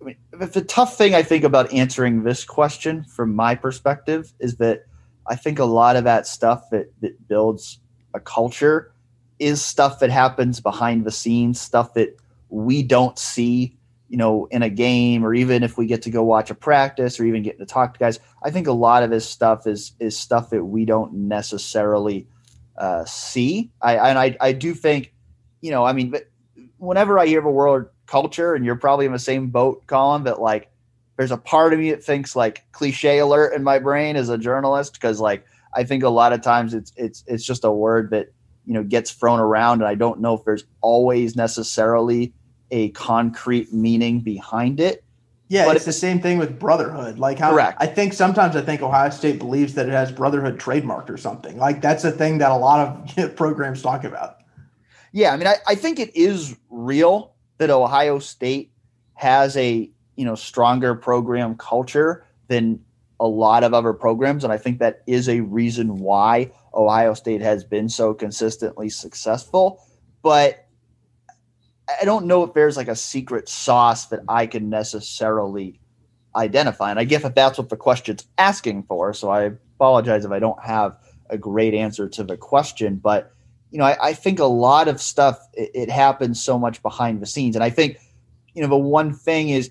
I 0.00 0.04
mean, 0.04 0.16
the 0.32 0.62
tough 0.62 0.96
thing 0.98 1.14
I 1.14 1.22
think 1.22 1.42
about 1.42 1.72
answering 1.72 2.22
this 2.22 2.44
question 2.44 3.04
from 3.04 3.34
my 3.34 3.54
perspective 3.54 4.32
is 4.38 4.58
that 4.58 4.84
I 5.26 5.34
think 5.34 5.58
a 5.58 5.64
lot 5.64 5.96
of 5.96 6.04
that 6.04 6.26
stuff 6.26 6.68
that, 6.70 6.92
that 7.00 7.26
builds 7.26 7.80
a 8.14 8.20
culture 8.20 8.92
is 9.38 9.62
stuff 9.62 9.98
that 9.98 10.10
happens 10.10 10.60
behind 10.60 11.04
the 11.04 11.10
scenes, 11.10 11.60
stuff 11.60 11.94
that 11.94 12.16
we 12.48 12.82
don't 12.82 13.18
see 13.18 13.76
you 14.14 14.18
know, 14.18 14.46
in 14.52 14.62
a 14.62 14.70
game, 14.70 15.24
or 15.24 15.34
even 15.34 15.64
if 15.64 15.76
we 15.76 15.86
get 15.86 16.02
to 16.02 16.10
go 16.10 16.22
watch 16.22 16.48
a 16.48 16.54
practice, 16.54 17.18
or 17.18 17.24
even 17.24 17.42
get 17.42 17.58
to 17.58 17.66
talk 17.66 17.94
to 17.94 17.98
guys. 17.98 18.20
I 18.44 18.50
think 18.50 18.68
a 18.68 18.72
lot 18.72 19.02
of 19.02 19.10
this 19.10 19.28
stuff 19.28 19.66
is 19.66 19.92
is 19.98 20.16
stuff 20.16 20.50
that 20.50 20.64
we 20.64 20.84
don't 20.84 21.12
necessarily 21.12 22.28
uh, 22.78 23.04
see. 23.06 23.72
I 23.80 23.96
and 24.10 24.16
I 24.16 24.36
I 24.40 24.52
do 24.52 24.72
think, 24.72 25.12
you 25.62 25.72
know, 25.72 25.84
I 25.84 25.92
mean, 25.94 26.14
whenever 26.78 27.18
I 27.18 27.26
hear 27.26 27.40
of 27.40 27.46
a 27.46 27.50
world 27.50 27.86
culture, 28.06 28.54
and 28.54 28.64
you're 28.64 28.76
probably 28.76 29.06
in 29.06 29.12
the 29.12 29.18
same 29.18 29.48
boat, 29.48 29.84
Colin, 29.88 30.22
that 30.24 30.40
like 30.40 30.70
there's 31.16 31.32
a 31.32 31.36
part 31.36 31.72
of 31.72 31.80
me 31.80 31.90
that 31.90 32.04
thinks 32.04 32.36
like 32.36 32.62
cliche 32.72 33.18
alert 33.18 33.54
in 33.54 33.64
my 33.64 33.80
brain 33.80 34.14
as 34.16 34.28
a 34.28 34.38
journalist 34.38 34.92
because 34.92 35.18
like 35.18 35.44
I 35.74 35.84
think 35.84 36.02
a 36.02 36.08
lot 36.08 36.32
of 36.32 36.42
times 36.42 36.74
it's 36.74 36.92
it's 36.96 37.24
it's 37.26 37.44
just 37.44 37.64
a 37.64 37.72
word 37.72 38.10
that 38.10 38.28
you 38.66 38.74
know 38.74 38.82
gets 38.82 39.12
thrown 39.12 39.40
around 39.40 39.80
and 39.80 39.88
I 39.88 39.94
don't 39.94 40.20
know 40.20 40.34
if 40.34 40.44
there's 40.44 40.64
always 40.80 41.36
necessarily 41.36 42.32
a 42.70 42.90
concrete 42.90 43.72
meaning 43.72 44.20
behind 44.20 44.80
it. 44.80 45.04
Yeah, 45.48 45.66
but 45.66 45.76
it's 45.76 45.84
the 45.84 45.92
same 45.92 46.20
thing 46.20 46.38
with 46.38 46.58
brotherhood. 46.58 47.18
Like 47.18 47.38
how 47.38 47.52
correct. 47.52 47.76
I 47.80 47.86
think 47.86 48.12
sometimes 48.14 48.56
I 48.56 48.62
think 48.62 48.82
Ohio 48.82 49.10
State 49.10 49.38
believes 49.38 49.74
that 49.74 49.86
it 49.86 49.92
has 49.92 50.10
brotherhood 50.10 50.58
trademarked 50.58 51.10
or 51.10 51.16
something. 51.16 51.58
Like 51.58 51.80
that's 51.80 52.04
a 52.04 52.10
thing 52.10 52.38
that 52.38 52.50
a 52.50 52.56
lot 52.56 53.06
of 53.16 53.36
programs 53.36 53.82
talk 53.82 54.04
about. 54.04 54.38
Yeah, 55.12 55.32
I 55.32 55.36
mean 55.36 55.46
I, 55.46 55.56
I 55.66 55.74
think 55.74 56.00
it 56.00 56.14
is 56.16 56.56
real 56.70 57.34
that 57.58 57.70
Ohio 57.70 58.18
State 58.18 58.72
has 59.14 59.56
a 59.56 59.90
you 60.16 60.24
know 60.24 60.34
stronger 60.34 60.94
program 60.94 61.56
culture 61.56 62.26
than 62.48 62.80
a 63.20 63.26
lot 63.26 63.64
of 63.64 63.72
other 63.72 63.92
programs 63.92 64.44
and 64.44 64.52
i 64.52 64.56
think 64.56 64.78
that 64.78 65.02
is 65.06 65.28
a 65.28 65.40
reason 65.40 65.98
why 65.98 66.50
ohio 66.74 67.14
state 67.14 67.40
has 67.40 67.64
been 67.64 67.88
so 67.88 68.12
consistently 68.12 68.88
successful. 68.88 69.82
But 70.22 70.66
i 72.00 72.04
don't 72.04 72.26
know 72.26 72.42
if 72.42 72.54
there's 72.54 72.76
like 72.76 72.88
a 72.88 72.96
secret 72.96 73.48
sauce 73.48 74.06
that 74.06 74.20
i 74.28 74.46
can 74.46 74.70
necessarily 74.70 75.80
identify 76.34 76.90
and 76.90 76.98
i 76.98 77.04
guess 77.04 77.24
if 77.24 77.34
that's 77.34 77.58
what 77.58 77.68
the 77.68 77.76
question's 77.76 78.26
asking 78.38 78.82
for 78.84 79.12
so 79.12 79.30
i 79.30 79.42
apologize 79.76 80.24
if 80.24 80.32
i 80.32 80.38
don't 80.38 80.62
have 80.64 80.96
a 81.30 81.36
great 81.36 81.74
answer 81.74 82.08
to 82.08 82.24
the 82.24 82.36
question 82.36 82.96
but 82.96 83.32
you 83.70 83.78
know 83.78 83.84
i, 83.84 83.96
I 84.08 84.12
think 84.14 84.38
a 84.40 84.46
lot 84.46 84.88
of 84.88 85.00
stuff 85.00 85.38
it, 85.52 85.70
it 85.74 85.90
happens 85.90 86.42
so 86.42 86.58
much 86.58 86.82
behind 86.82 87.20
the 87.20 87.26
scenes 87.26 87.54
and 87.54 87.62
i 87.62 87.68
think 87.68 87.98
you 88.54 88.62
know 88.62 88.68
the 88.68 88.76
one 88.76 89.12
thing 89.12 89.50
is 89.50 89.70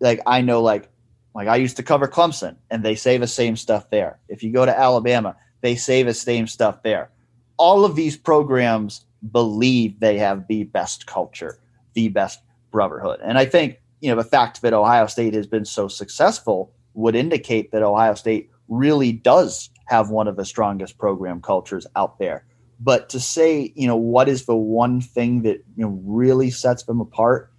like 0.00 0.20
I 0.26 0.40
know 0.40 0.62
like 0.62 0.88
like 1.34 1.48
I 1.48 1.56
used 1.56 1.76
to 1.76 1.82
cover 1.82 2.06
Clemson 2.06 2.56
and 2.70 2.82
they 2.82 2.94
say 2.94 3.18
the 3.18 3.26
same 3.26 3.56
stuff 3.56 3.90
there. 3.90 4.18
If 4.28 4.42
you 4.42 4.52
go 4.52 4.64
to 4.64 4.78
Alabama, 4.78 5.36
they 5.60 5.74
say 5.74 6.02
the 6.02 6.14
same 6.14 6.46
stuff 6.46 6.82
there. 6.82 7.10
All 7.56 7.84
of 7.84 7.96
these 7.96 8.16
programs 8.16 9.04
believe 9.32 10.00
they 10.00 10.18
have 10.18 10.46
the 10.46 10.64
best 10.64 11.06
culture, 11.06 11.58
the 11.94 12.08
best 12.08 12.40
brotherhood. 12.70 13.20
And 13.22 13.38
I 13.38 13.46
think, 13.46 13.80
you 14.00 14.10
know, 14.10 14.16
the 14.16 14.28
fact 14.28 14.62
that 14.62 14.72
Ohio 14.72 15.06
State 15.06 15.34
has 15.34 15.46
been 15.46 15.64
so 15.64 15.88
successful 15.88 16.72
would 16.94 17.16
indicate 17.16 17.72
that 17.72 17.82
Ohio 17.82 18.14
State 18.14 18.50
really 18.68 19.12
does 19.12 19.70
have 19.86 20.10
one 20.10 20.28
of 20.28 20.36
the 20.36 20.44
strongest 20.44 20.98
program 20.98 21.40
cultures 21.40 21.86
out 21.96 22.18
there. 22.18 22.44
But 22.80 23.08
to 23.10 23.20
say, 23.20 23.72
you 23.76 23.86
know, 23.86 23.96
what 23.96 24.28
is 24.28 24.46
the 24.46 24.56
one 24.56 25.00
thing 25.00 25.42
that, 25.42 25.64
you 25.76 25.84
know, 25.84 26.00
really 26.04 26.50
sets 26.50 26.82
them 26.84 27.00
apart 27.00 27.50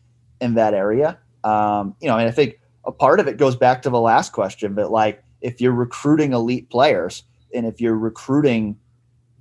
in 0.42 0.56
that 0.56 0.74
area? 0.74 1.18
Um, 1.44 1.96
you 2.02 2.08
know, 2.08 2.18
and 2.18 2.28
I 2.28 2.32
think 2.32 2.60
a 2.86 2.92
part 2.92 3.20
of 3.20 3.28
it 3.28 3.38
goes 3.38 3.56
back 3.56 3.82
to 3.82 3.90
the 3.90 4.00
last 4.00 4.32
question, 4.32 4.74
but 4.76 4.92
like 4.92 5.24
if 5.42 5.60
you're 5.62 5.72
recruiting 5.72 6.34
elite 6.34 6.70
players 6.70 7.24
and 7.54 7.66
if 7.66 7.82
you're 7.82 7.98
recruiting 7.98 8.78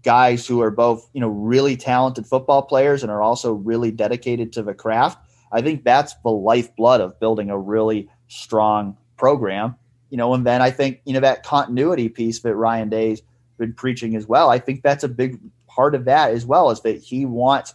guys 0.02 0.46
who 0.46 0.60
are 0.60 0.70
both, 0.70 1.08
you 1.12 1.20
know, 1.20 1.28
really 1.28 1.76
talented 1.76 2.26
football 2.26 2.62
players 2.62 3.02
and 3.02 3.10
are 3.10 3.22
also 3.22 3.52
really 3.52 3.90
dedicated 3.90 4.52
to 4.52 4.62
the 4.62 4.74
craft, 4.74 5.18
I 5.52 5.62
think 5.62 5.84
that's 5.84 6.14
the 6.22 6.30
lifeblood 6.30 7.00
of 7.00 7.18
building 7.20 7.50
a 7.50 7.58
really 7.58 8.08
strong 8.28 8.96
program. 9.16 9.76
You 10.10 10.18
know, 10.18 10.34
and 10.34 10.46
then 10.46 10.62
I 10.62 10.70
think, 10.70 11.00
you 11.04 11.12
know, 11.12 11.20
that 11.20 11.42
continuity 11.42 12.08
piece 12.08 12.40
that 12.40 12.54
Ryan 12.54 12.88
Day's 12.88 13.22
been 13.58 13.72
preaching 13.72 14.14
as 14.14 14.26
well. 14.26 14.50
I 14.50 14.58
think 14.58 14.82
that's 14.82 15.04
a 15.04 15.08
big 15.08 15.40
part 15.66 15.94
of 15.94 16.04
that 16.04 16.30
as 16.30 16.46
well, 16.46 16.70
is 16.70 16.82
that 16.82 16.98
he 16.98 17.24
wants 17.24 17.74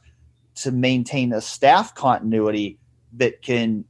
to 0.55 0.71
maintain 0.71 1.33
a 1.33 1.41
staff 1.41 1.95
continuity 1.95 2.77
that 3.13 3.41
can 3.41 3.85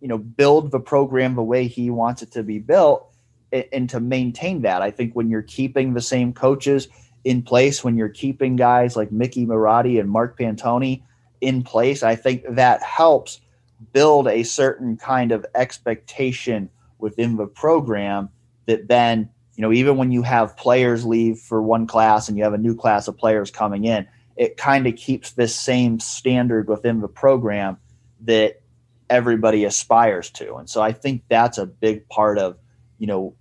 you 0.00 0.08
know 0.08 0.18
build 0.18 0.70
the 0.70 0.80
program 0.80 1.34
the 1.34 1.42
way 1.42 1.66
he 1.66 1.90
wants 1.90 2.22
it 2.22 2.32
to 2.32 2.42
be 2.42 2.58
built 2.58 3.12
and, 3.52 3.64
and 3.72 3.90
to 3.90 4.00
maintain 4.00 4.62
that. 4.62 4.82
I 4.82 4.90
think 4.90 5.14
when 5.14 5.30
you're 5.30 5.42
keeping 5.42 5.94
the 5.94 6.00
same 6.00 6.32
coaches 6.32 6.88
in 7.24 7.42
place 7.42 7.82
when 7.82 7.96
you're 7.96 8.08
keeping 8.08 8.56
guys 8.56 8.96
like 8.96 9.10
mickey 9.10 9.44
marotti 9.44 10.00
and 10.00 10.10
mark 10.10 10.38
pantoni 10.38 11.02
in 11.40 11.62
place 11.62 12.02
i 12.02 12.14
think 12.14 12.42
that 12.48 12.82
helps 12.82 13.40
build 13.92 14.26
a 14.26 14.42
certain 14.42 14.96
kind 14.96 15.32
of 15.32 15.44
expectation 15.54 16.68
within 16.98 17.36
the 17.36 17.46
program 17.46 18.28
that 18.66 18.88
then 18.88 19.28
you 19.56 19.62
know 19.62 19.72
even 19.72 19.96
when 19.96 20.12
you 20.12 20.22
have 20.22 20.56
players 20.56 21.04
leave 21.04 21.38
for 21.38 21.62
one 21.62 21.86
class 21.86 22.28
and 22.28 22.38
you 22.38 22.44
have 22.44 22.54
a 22.54 22.58
new 22.58 22.74
class 22.74 23.08
of 23.08 23.16
players 23.16 23.50
coming 23.50 23.84
in 23.84 24.06
it 24.36 24.56
kind 24.56 24.86
of 24.86 24.94
keeps 24.96 25.32
this 25.32 25.54
same 25.54 25.98
standard 25.98 26.68
within 26.68 27.00
the 27.00 27.08
program 27.08 27.76
that 28.20 28.60
everybody 29.10 29.64
aspires 29.64 30.30
to. 30.30 30.56
And 30.56 30.68
so 30.68 30.82
I 30.82 30.92
think 30.92 31.22
that's 31.28 31.58
a 31.58 31.66
big 31.66 32.08
part 32.08 32.38
of, 32.38 32.58
you 32.98 33.06
know, 33.06 33.34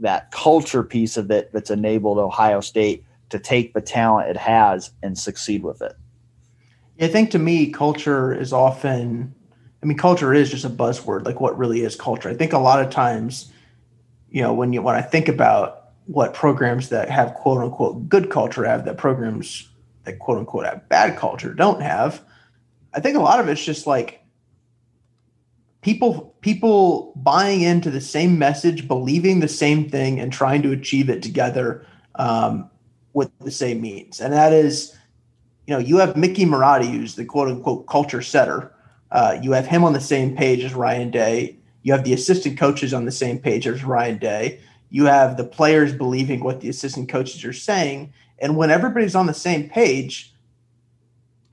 that 0.00 0.30
culture 0.30 0.82
piece 0.82 1.16
of 1.16 1.30
it 1.30 1.52
that's 1.52 1.70
enabled 1.70 2.18
Ohio 2.18 2.60
State 2.60 3.04
to 3.30 3.38
take 3.38 3.74
the 3.74 3.80
talent 3.80 4.30
it 4.30 4.36
has 4.36 4.90
and 5.02 5.18
succeed 5.18 5.62
with 5.62 5.82
it. 5.82 5.94
I 7.00 7.08
think 7.08 7.30
to 7.30 7.38
me, 7.38 7.70
culture 7.70 8.32
is 8.32 8.52
often, 8.52 9.34
I 9.82 9.86
mean, 9.86 9.96
culture 9.96 10.34
is 10.34 10.50
just 10.50 10.64
a 10.64 10.70
buzzword. 10.70 11.24
Like, 11.24 11.40
what 11.40 11.56
really 11.56 11.82
is 11.82 11.94
culture? 11.94 12.28
I 12.28 12.34
think 12.34 12.52
a 12.52 12.58
lot 12.58 12.82
of 12.82 12.90
times, 12.90 13.52
you 14.30 14.42
know, 14.42 14.52
when 14.52 14.72
you 14.72 14.82
when 14.82 14.96
I 14.96 15.02
think 15.02 15.28
about 15.28 15.90
what 16.06 16.34
programs 16.34 16.88
that 16.88 17.10
have 17.10 17.34
quote 17.34 17.62
unquote 17.62 18.08
good 18.08 18.30
culture 18.30 18.64
have, 18.64 18.84
that 18.86 18.98
programs 18.98 19.68
that 20.04 20.18
quote 20.18 20.38
unquote 20.38 20.66
have 20.66 20.88
bad 20.88 21.16
culture 21.16 21.54
don't 21.54 21.82
have, 21.82 22.22
I 22.94 23.00
think 23.00 23.16
a 23.16 23.20
lot 23.20 23.40
of 23.40 23.48
it's 23.48 23.64
just 23.64 23.86
like 23.86 24.17
people 25.82 26.36
people 26.40 27.12
buying 27.16 27.62
into 27.62 27.90
the 27.90 28.00
same 28.00 28.38
message, 28.38 28.88
believing 28.88 29.40
the 29.40 29.48
same 29.48 29.88
thing, 29.88 30.20
and 30.20 30.32
trying 30.32 30.62
to 30.62 30.72
achieve 30.72 31.08
it 31.08 31.22
together 31.22 31.86
um, 32.16 32.70
with 33.12 33.30
the 33.40 33.50
same 33.50 33.80
means. 33.80 34.20
And 34.20 34.32
that 34.32 34.52
is, 34.52 34.96
you 35.66 35.74
know, 35.74 35.80
you 35.80 35.98
have 35.98 36.16
Mickey 36.16 36.44
Marotti, 36.44 36.90
who's 36.90 37.14
the 37.14 37.24
quote 37.24 37.48
unquote 37.48 37.86
culture 37.86 38.22
setter. 38.22 38.72
Uh, 39.10 39.38
you 39.42 39.52
have 39.52 39.66
him 39.66 39.84
on 39.84 39.92
the 39.92 40.00
same 40.00 40.36
page 40.36 40.62
as 40.64 40.74
Ryan 40.74 41.10
Day. 41.10 41.56
You 41.82 41.92
have 41.92 42.04
the 42.04 42.12
assistant 42.12 42.58
coaches 42.58 42.92
on 42.92 43.04
the 43.04 43.12
same 43.12 43.38
page 43.38 43.66
as 43.66 43.84
Ryan 43.84 44.18
Day. 44.18 44.60
You 44.90 45.06
have 45.06 45.36
the 45.36 45.44
players 45.44 45.92
believing 45.92 46.42
what 46.42 46.60
the 46.60 46.68
assistant 46.68 47.08
coaches 47.08 47.44
are 47.44 47.52
saying. 47.52 48.12
And 48.38 48.56
when 48.56 48.70
everybody's 48.70 49.14
on 49.14 49.26
the 49.26 49.34
same 49.34 49.68
page, 49.68 50.34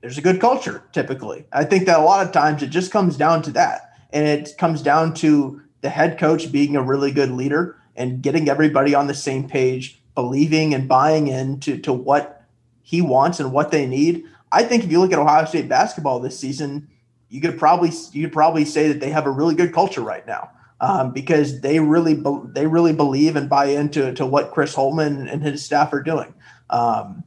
there's 0.00 0.18
a 0.18 0.22
good 0.22 0.40
culture 0.40 0.84
typically. 0.92 1.46
I 1.52 1.64
think 1.64 1.86
that 1.86 1.98
a 1.98 2.02
lot 2.02 2.26
of 2.26 2.32
times 2.32 2.62
it 2.62 2.68
just 2.68 2.92
comes 2.92 3.16
down 3.16 3.42
to 3.42 3.50
that 3.52 3.85
and 4.12 4.26
it 4.26 4.56
comes 4.58 4.82
down 4.82 5.14
to 5.14 5.62
the 5.80 5.90
head 5.90 6.18
coach 6.18 6.50
being 6.50 6.76
a 6.76 6.82
really 6.82 7.12
good 7.12 7.30
leader 7.30 7.76
and 7.94 8.22
getting 8.22 8.48
everybody 8.48 8.94
on 8.94 9.06
the 9.06 9.14
same 9.14 9.48
page, 9.48 10.00
believing 10.14 10.74
and 10.74 10.88
buying 10.88 11.28
into 11.28 11.78
to 11.78 11.92
what 11.92 12.44
he 12.82 13.00
wants 13.02 13.40
and 13.40 13.52
what 13.52 13.70
they 13.70 13.86
need. 13.86 14.24
I 14.52 14.62
think 14.64 14.84
if 14.84 14.90
you 14.90 15.00
look 15.00 15.12
at 15.12 15.18
Ohio 15.18 15.44
State 15.44 15.68
basketball 15.68 16.20
this 16.20 16.38
season, 16.38 16.88
you 17.28 17.40
could 17.40 17.58
probably 17.58 17.90
you 18.12 18.26
could 18.26 18.32
probably 18.32 18.64
say 18.64 18.88
that 18.88 19.00
they 19.00 19.10
have 19.10 19.26
a 19.26 19.30
really 19.30 19.54
good 19.54 19.72
culture 19.72 20.00
right 20.00 20.26
now 20.26 20.50
um, 20.80 21.12
because 21.12 21.60
they 21.60 21.80
really 21.80 22.14
be, 22.14 22.38
they 22.46 22.66
really 22.66 22.92
believe 22.92 23.36
and 23.36 23.48
buy 23.48 23.66
into 23.66 24.12
to 24.14 24.26
what 24.26 24.52
Chris 24.52 24.74
Holtmann 24.74 25.30
and 25.30 25.42
his 25.42 25.64
staff 25.64 25.92
are 25.92 26.02
doing. 26.02 26.32
Um, 26.70 27.24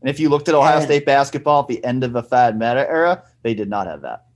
and 0.00 0.10
if 0.10 0.20
you 0.20 0.28
looked 0.28 0.48
at 0.48 0.54
Ohio 0.54 0.76
and, 0.76 0.84
State 0.84 1.06
basketball 1.06 1.62
at 1.62 1.68
the 1.68 1.82
end 1.82 2.04
of 2.04 2.12
the 2.12 2.22
Thad 2.22 2.58
Matta 2.58 2.88
era, 2.88 3.24
they 3.42 3.54
did 3.54 3.70
not 3.70 3.86
have 3.86 4.02
that. 4.02 4.26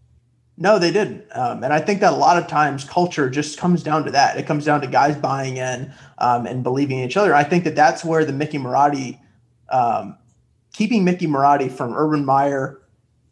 No, 0.61 0.81
they 0.81 0.91
didn't. 0.91 1.25
Um, 1.33 1.63
and 1.63 1.73
I 1.73 1.79
think 1.79 2.01
that 2.01 2.13
a 2.13 2.17
lot 2.17 2.37
of 2.37 2.49
times 2.49 2.83
culture 2.83 3.31
just 3.31 3.59
comes 3.59 3.85
down 3.85 4.05
to 4.05 4.11
that. 4.11 4.37
It 4.37 4.47
comes 4.47 4.65
down 4.65 4.81
to 4.81 4.89
guys 4.89 5.17
buying 5.17 5.57
in 5.57 5.93
um, 6.19 6.47
and 6.47 6.65
believing 6.65 6.99
in 6.99 7.05
each 7.09 7.17
other. 7.17 7.33
I 7.33 7.45
think 7.45 7.63
that 7.63 7.77
that's 7.77 8.05
where 8.05 8.25
the 8.25 8.33
Mickey 8.33 8.59
Marotti, 8.59 9.21
um, 9.69 10.19
keeping 10.73 11.05
Mickey 11.05 11.29
Marotti 11.29 11.71
from 11.71 11.95
Urban 11.95 12.25
Meyer 12.25 12.83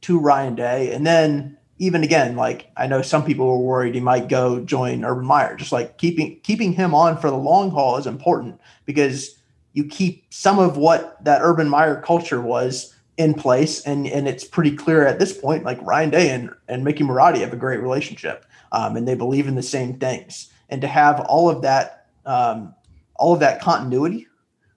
to 0.03 0.21
Ryan 0.21 0.55
Day. 0.55 0.93
And 0.93 1.05
then 1.05 1.59
even 1.79 2.05
again, 2.05 2.37
like 2.37 2.71
I 2.77 2.87
know 2.87 3.03
some 3.03 3.25
people 3.25 3.47
were 3.47 3.59
worried 3.59 3.97
he 3.97 4.01
might 4.01 4.29
go 4.29 4.61
join 4.61 5.05
Urban 5.05 5.27
Meyer. 5.27 5.57
Just 5.57 5.73
like 5.73 5.99
keeping 5.99 6.39
keeping 6.41 6.73
him 6.73 6.95
on 6.95 7.19
for 7.19 7.29
the 7.29 7.37
long 7.37 7.73
haul 7.73 7.97
is 7.97 8.07
important 8.07 8.61
because 8.85 9.37
you 9.73 9.85
keep 9.85 10.33
some 10.33 10.61
of 10.61 10.77
what 10.77 11.23
that 11.25 11.43
Urban 11.43 11.69
Meyer 11.69 12.01
culture 12.01 12.41
was 12.41 12.95
in 13.17 13.35
place, 13.35 13.85
and 13.87 14.07
and 14.07 14.29
it's 14.29 14.45
pretty 14.45 14.77
clear 14.77 15.07
at 15.07 15.19
this 15.19 15.37
point. 15.37 15.65
Like 15.65 15.81
Ryan 15.83 16.11
Day 16.11 16.31
and 16.31 16.51
and 16.69 16.85
Mickey 16.85 17.05
Marotti 17.05 17.41
have 17.41 17.53
a 17.53 17.57
great 17.57 17.81
relationship, 17.81 18.47
um, 18.73 18.97
and 18.97 19.07
they 19.07 19.15
believe 19.15 19.49
in 19.49 19.55
the 19.55 19.63
same 19.63 19.99
things. 19.99 20.53
And 20.69 20.81
to 20.81 20.89
have 20.89 21.21
all 21.21 21.49
of 21.49 21.63
that, 21.63 22.07
um, 22.25 22.75
all 23.15 23.33
of 23.33 23.41
that 23.41 23.61
continuity, 23.61 24.27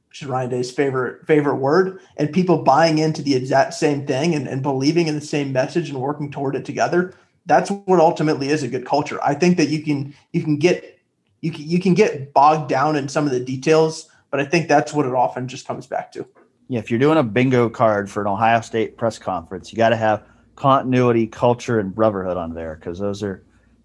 which 0.09 0.21
is 0.21 0.27
Ryan 0.27 0.49
Day's 0.49 0.71
favorite 0.71 1.25
favorite 1.25 1.55
word, 1.55 1.99
and 2.17 2.31
people 2.31 2.63
buying 2.63 2.99
into 2.99 3.21
the 3.21 3.35
exact 3.35 3.73
same 3.73 4.05
thing 4.05 4.35
and, 4.35 4.47
and 4.47 4.61
believing 4.61 5.07
in 5.07 5.15
the 5.15 5.21
same 5.21 5.51
message 5.51 5.89
and 5.89 5.99
working 5.99 6.31
toward 6.31 6.55
it 6.55 6.65
together. 6.65 7.13
that's 7.45 7.71
what 7.71 7.99
ultimately 7.99 8.49
is 8.49 8.63
a 8.63 8.67
good 8.67 8.85
culture. 8.85 9.19
I 9.23 9.33
think 9.33 9.57
that 9.57 9.69
you 9.69 9.81
can 9.83 10.13
you 10.31 10.43
can 10.43 10.57
get 10.57 10.99
you 11.41 11.51
can, 11.51 11.67
you 11.67 11.79
can 11.79 11.93
get 11.93 12.33
bogged 12.33 12.69
down 12.69 12.95
in 12.95 13.09
some 13.09 13.25
of 13.25 13.31
the 13.31 13.39
details, 13.39 14.09
but 14.29 14.39
I 14.39 14.45
think 14.45 14.67
that's 14.67 14.93
what 14.93 15.05
it 15.05 15.13
often 15.13 15.47
just 15.47 15.67
comes 15.67 15.87
back 15.87 16.11
to. 16.13 16.25
Yeah, 16.69 16.79
if 16.79 16.91
you're 16.91 16.99
doing 16.99 17.17
a 17.17 17.23
bingo 17.23 17.67
card 17.67 18.09
for 18.11 18.21
an 18.21 18.27
Ohio 18.27 18.61
State 18.61 18.95
press 18.95 19.17
conference, 19.17 19.71
you 19.73 19.77
got 19.77 19.89
to 19.89 19.95
have 19.97 20.23
continuity, 20.55 21.25
culture, 21.25 21.79
and 21.79 21.93
brotherhood 21.93 22.37
on 22.37 22.53
there 22.53 22.75
because 22.75 22.99
those 22.99 23.23
are 23.23 23.43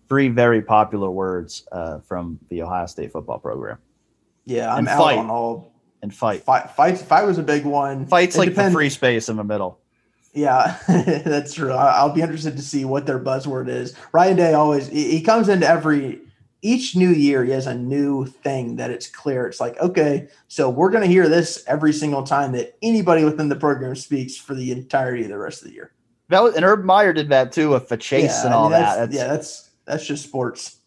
three 0.08 0.28
very 0.28 0.60
popular 0.60 1.10
words 1.10 1.66
uh, 1.72 2.00
from 2.00 2.38
the 2.50 2.60
Ohio 2.62 2.84
State 2.86 3.10
football 3.10 3.38
program. 3.38 3.78
Yeah, 4.44 4.70
I'm 4.70 4.80
And 4.80 4.88
out 4.88 4.98
fight. 4.98 5.18
on 5.18 5.30
all 5.30 5.72
And 6.02 6.14
fight. 6.14 6.42
fight. 6.42 6.70
Fight, 6.72 6.98
fight 6.98 7.24
was 7.24 7.38
a 7.38 7.42
big 7.42 7.64
one. 7.64 8.04
Fights 8.06 8.36
It 8.36 8.38
like 8.40 8.48
depends- 8.50 8.74
the 8.74 8.76
free 8.76 8.90
space 8.90 9.30
in 9.30 9.36
the 9.38 9.44
middle. 9.44 9.80
Yeah, 10.34 10.76
that's 10.88 11.54
true. 11.54 11.72
I'll 11.72 12.12
be 12.12 12.20
interested 12.20 12.56
to 12.56 12.62
see 12.62 12.84
what 12.84 13.06
their 13.06 13.20
buzzword 13.20 13.68
is. 13.68 13.94
Ryan 14.12 14.36
Day 14.36 14.52
always 14.52 14.88
he 14.88 15.10
he 15.12 15.22
comes 15.22 15.48
into 15.48 15.66
every 15.66 16.20
each 16.64 16.96
new 16.96 17.10
year. 17.10 17.44
He 17.44 17.52
has 17.52 17.66
a 17.66 17.74
new 17.74 18.24
thing 18.26 18.76
that 18.76 18.90
it's 18.90 19.06
clear. 19.06 19.46
It's 19.46 19.60
like 19.60 19.78
okay, 19.80 20.28
so 20.48 20.68
we're 20.70 20.90
going 20.90 21.02
to 21.04 21.08
hear 21.08 21.28
this 21.28 21.62
every 21.68 21.92
single 21.92 22.22
time 22.24 22.52
that 22.52 22.76
anybody 22.82 23.22
within 23.22 23.48
the 23.48 23.56
program 23.56 23.94
speaks 23.94 24.36
for 24.36 24.54
the 24.54 24.72
entirety 24.72 25.22
of 25.24 25.28
the 25.28 25.38
rest 25.38 25.62
of 25.62 25.68
the 25.68 25.74
year. 25.74 25.92
That 26.30 26.42
was, 26.42 26.54
and 26.56 26.64
Urban 26.64 26.86
Meyer 26.86 27.12
did 27.12 27.28
that 27.28 27.52
too 27.52 27.70
with 27.70 27.88
the 27.88 27.98
chase 27.98 28.24
Yeah, 28.24 28.46
and 28.46 28.54
I 28.54 28.56
all 28.56 28.62
mean, 28.64 28.72
that's- 28.72 28.96
that. 28.96 29.00
That's, 29.10 29.14
yeah, 29.14 29.26
that's 29.28 29.70
that's 29.84 30.06
just 30.06 30.24
sports. 30.24 30.78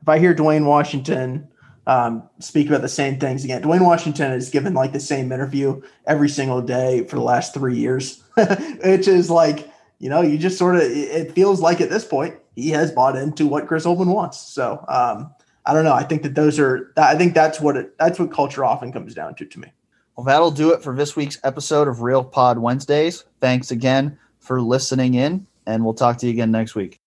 If 0.00 0.08
I 0.08 0.18
hear 0.20 0.32
Duane 0.32 0.64
Washington 0.64 1.48
um, 1.88 2.22
speak 2.38 2.68
about 2.68 2.82
the 2.82 2.88
same 2.88 3.18
things 3.18 3.44
again, 3.44 3.62
Duane 3.62 3.82
Washington 3.84 4.30
has 4.30 4.48
given 4.50 4.72
like 4.72 4.92
the 4.92 5.00
same 5.00 5.32
interview 5.32 5.82
every 6.06 6.28
single 6.28 6.62
day 6.62 7.04
for 7.04 7.16
the 7.16 7.22
last 7.22 7.52
three 7.52 7.76
years, 7.76 8.22
which 8.34 9.08
is 9.08 9.28
like 9.30 9.68
you 9.98 10.08
know 10.08 10.20
you 10.20 10.38
just 10.38 10.56
sort 10.58 10.76
of 10.76 10.82
it 10.82 11.32
feels 11.32 11.60
like 11.60 11.80
at 11.80 11.90
this 11.90 12.04
point 12.04 12.36
he 12.58 12.70
has 12.70 12.90
bought 12.90 13.16
into 13.16 13.46
what 13.46 13.66
Chris 13.66 13.84
Holtmann 13.84 14.12
wants. 14.12 14.38
So 14.38 14.84
um, 14.88 15.32
I 15.64 15.72
don't 15.72 15.84
know. 15.84 15.94
I 15.94 16.02
think 16.02 16.22
that 16.22 16.34
those 16.34 16.58
are. 16.58 16.92
I 16.96 17.14
think 17.14 17.34
that's 17.34 17.60
what 17.60 17.76
it. 17.76 17.96
That's 17.98 18.18
what 18.18 18.32
culture 18.32 18.64
often 18.64 18.92
comes 18.92 19.14
down 19.14 19.34
to 19.36 19.44
to 19.44 19.60
me. 19.60 19.72
Well, 20.16 20.24
that'll 20.24 20.50
do 20.50 20.72
it 20.72 20.82
for 20.82 20.96
this 20.96 21.14
week's 21.14 21.38
episode 21.44 21.86
of 21.86 22.02
Real 22.02 22.24
Pod 22.24 22.58
Wednesdays. 22.58 23.24
Thanks 23.40 23.70
again 23.70 24.18
for 24.40 24.60
listening 24.60 25.14
in, 25.14 25.46
and 25.66 25.84
we'll 25.84 25.94
talk 25.94 26.18
to 26.18 26.26
you 26.26 26.32
again 26.32 26.50
next 26.50 26.74
week. 26.74 27.00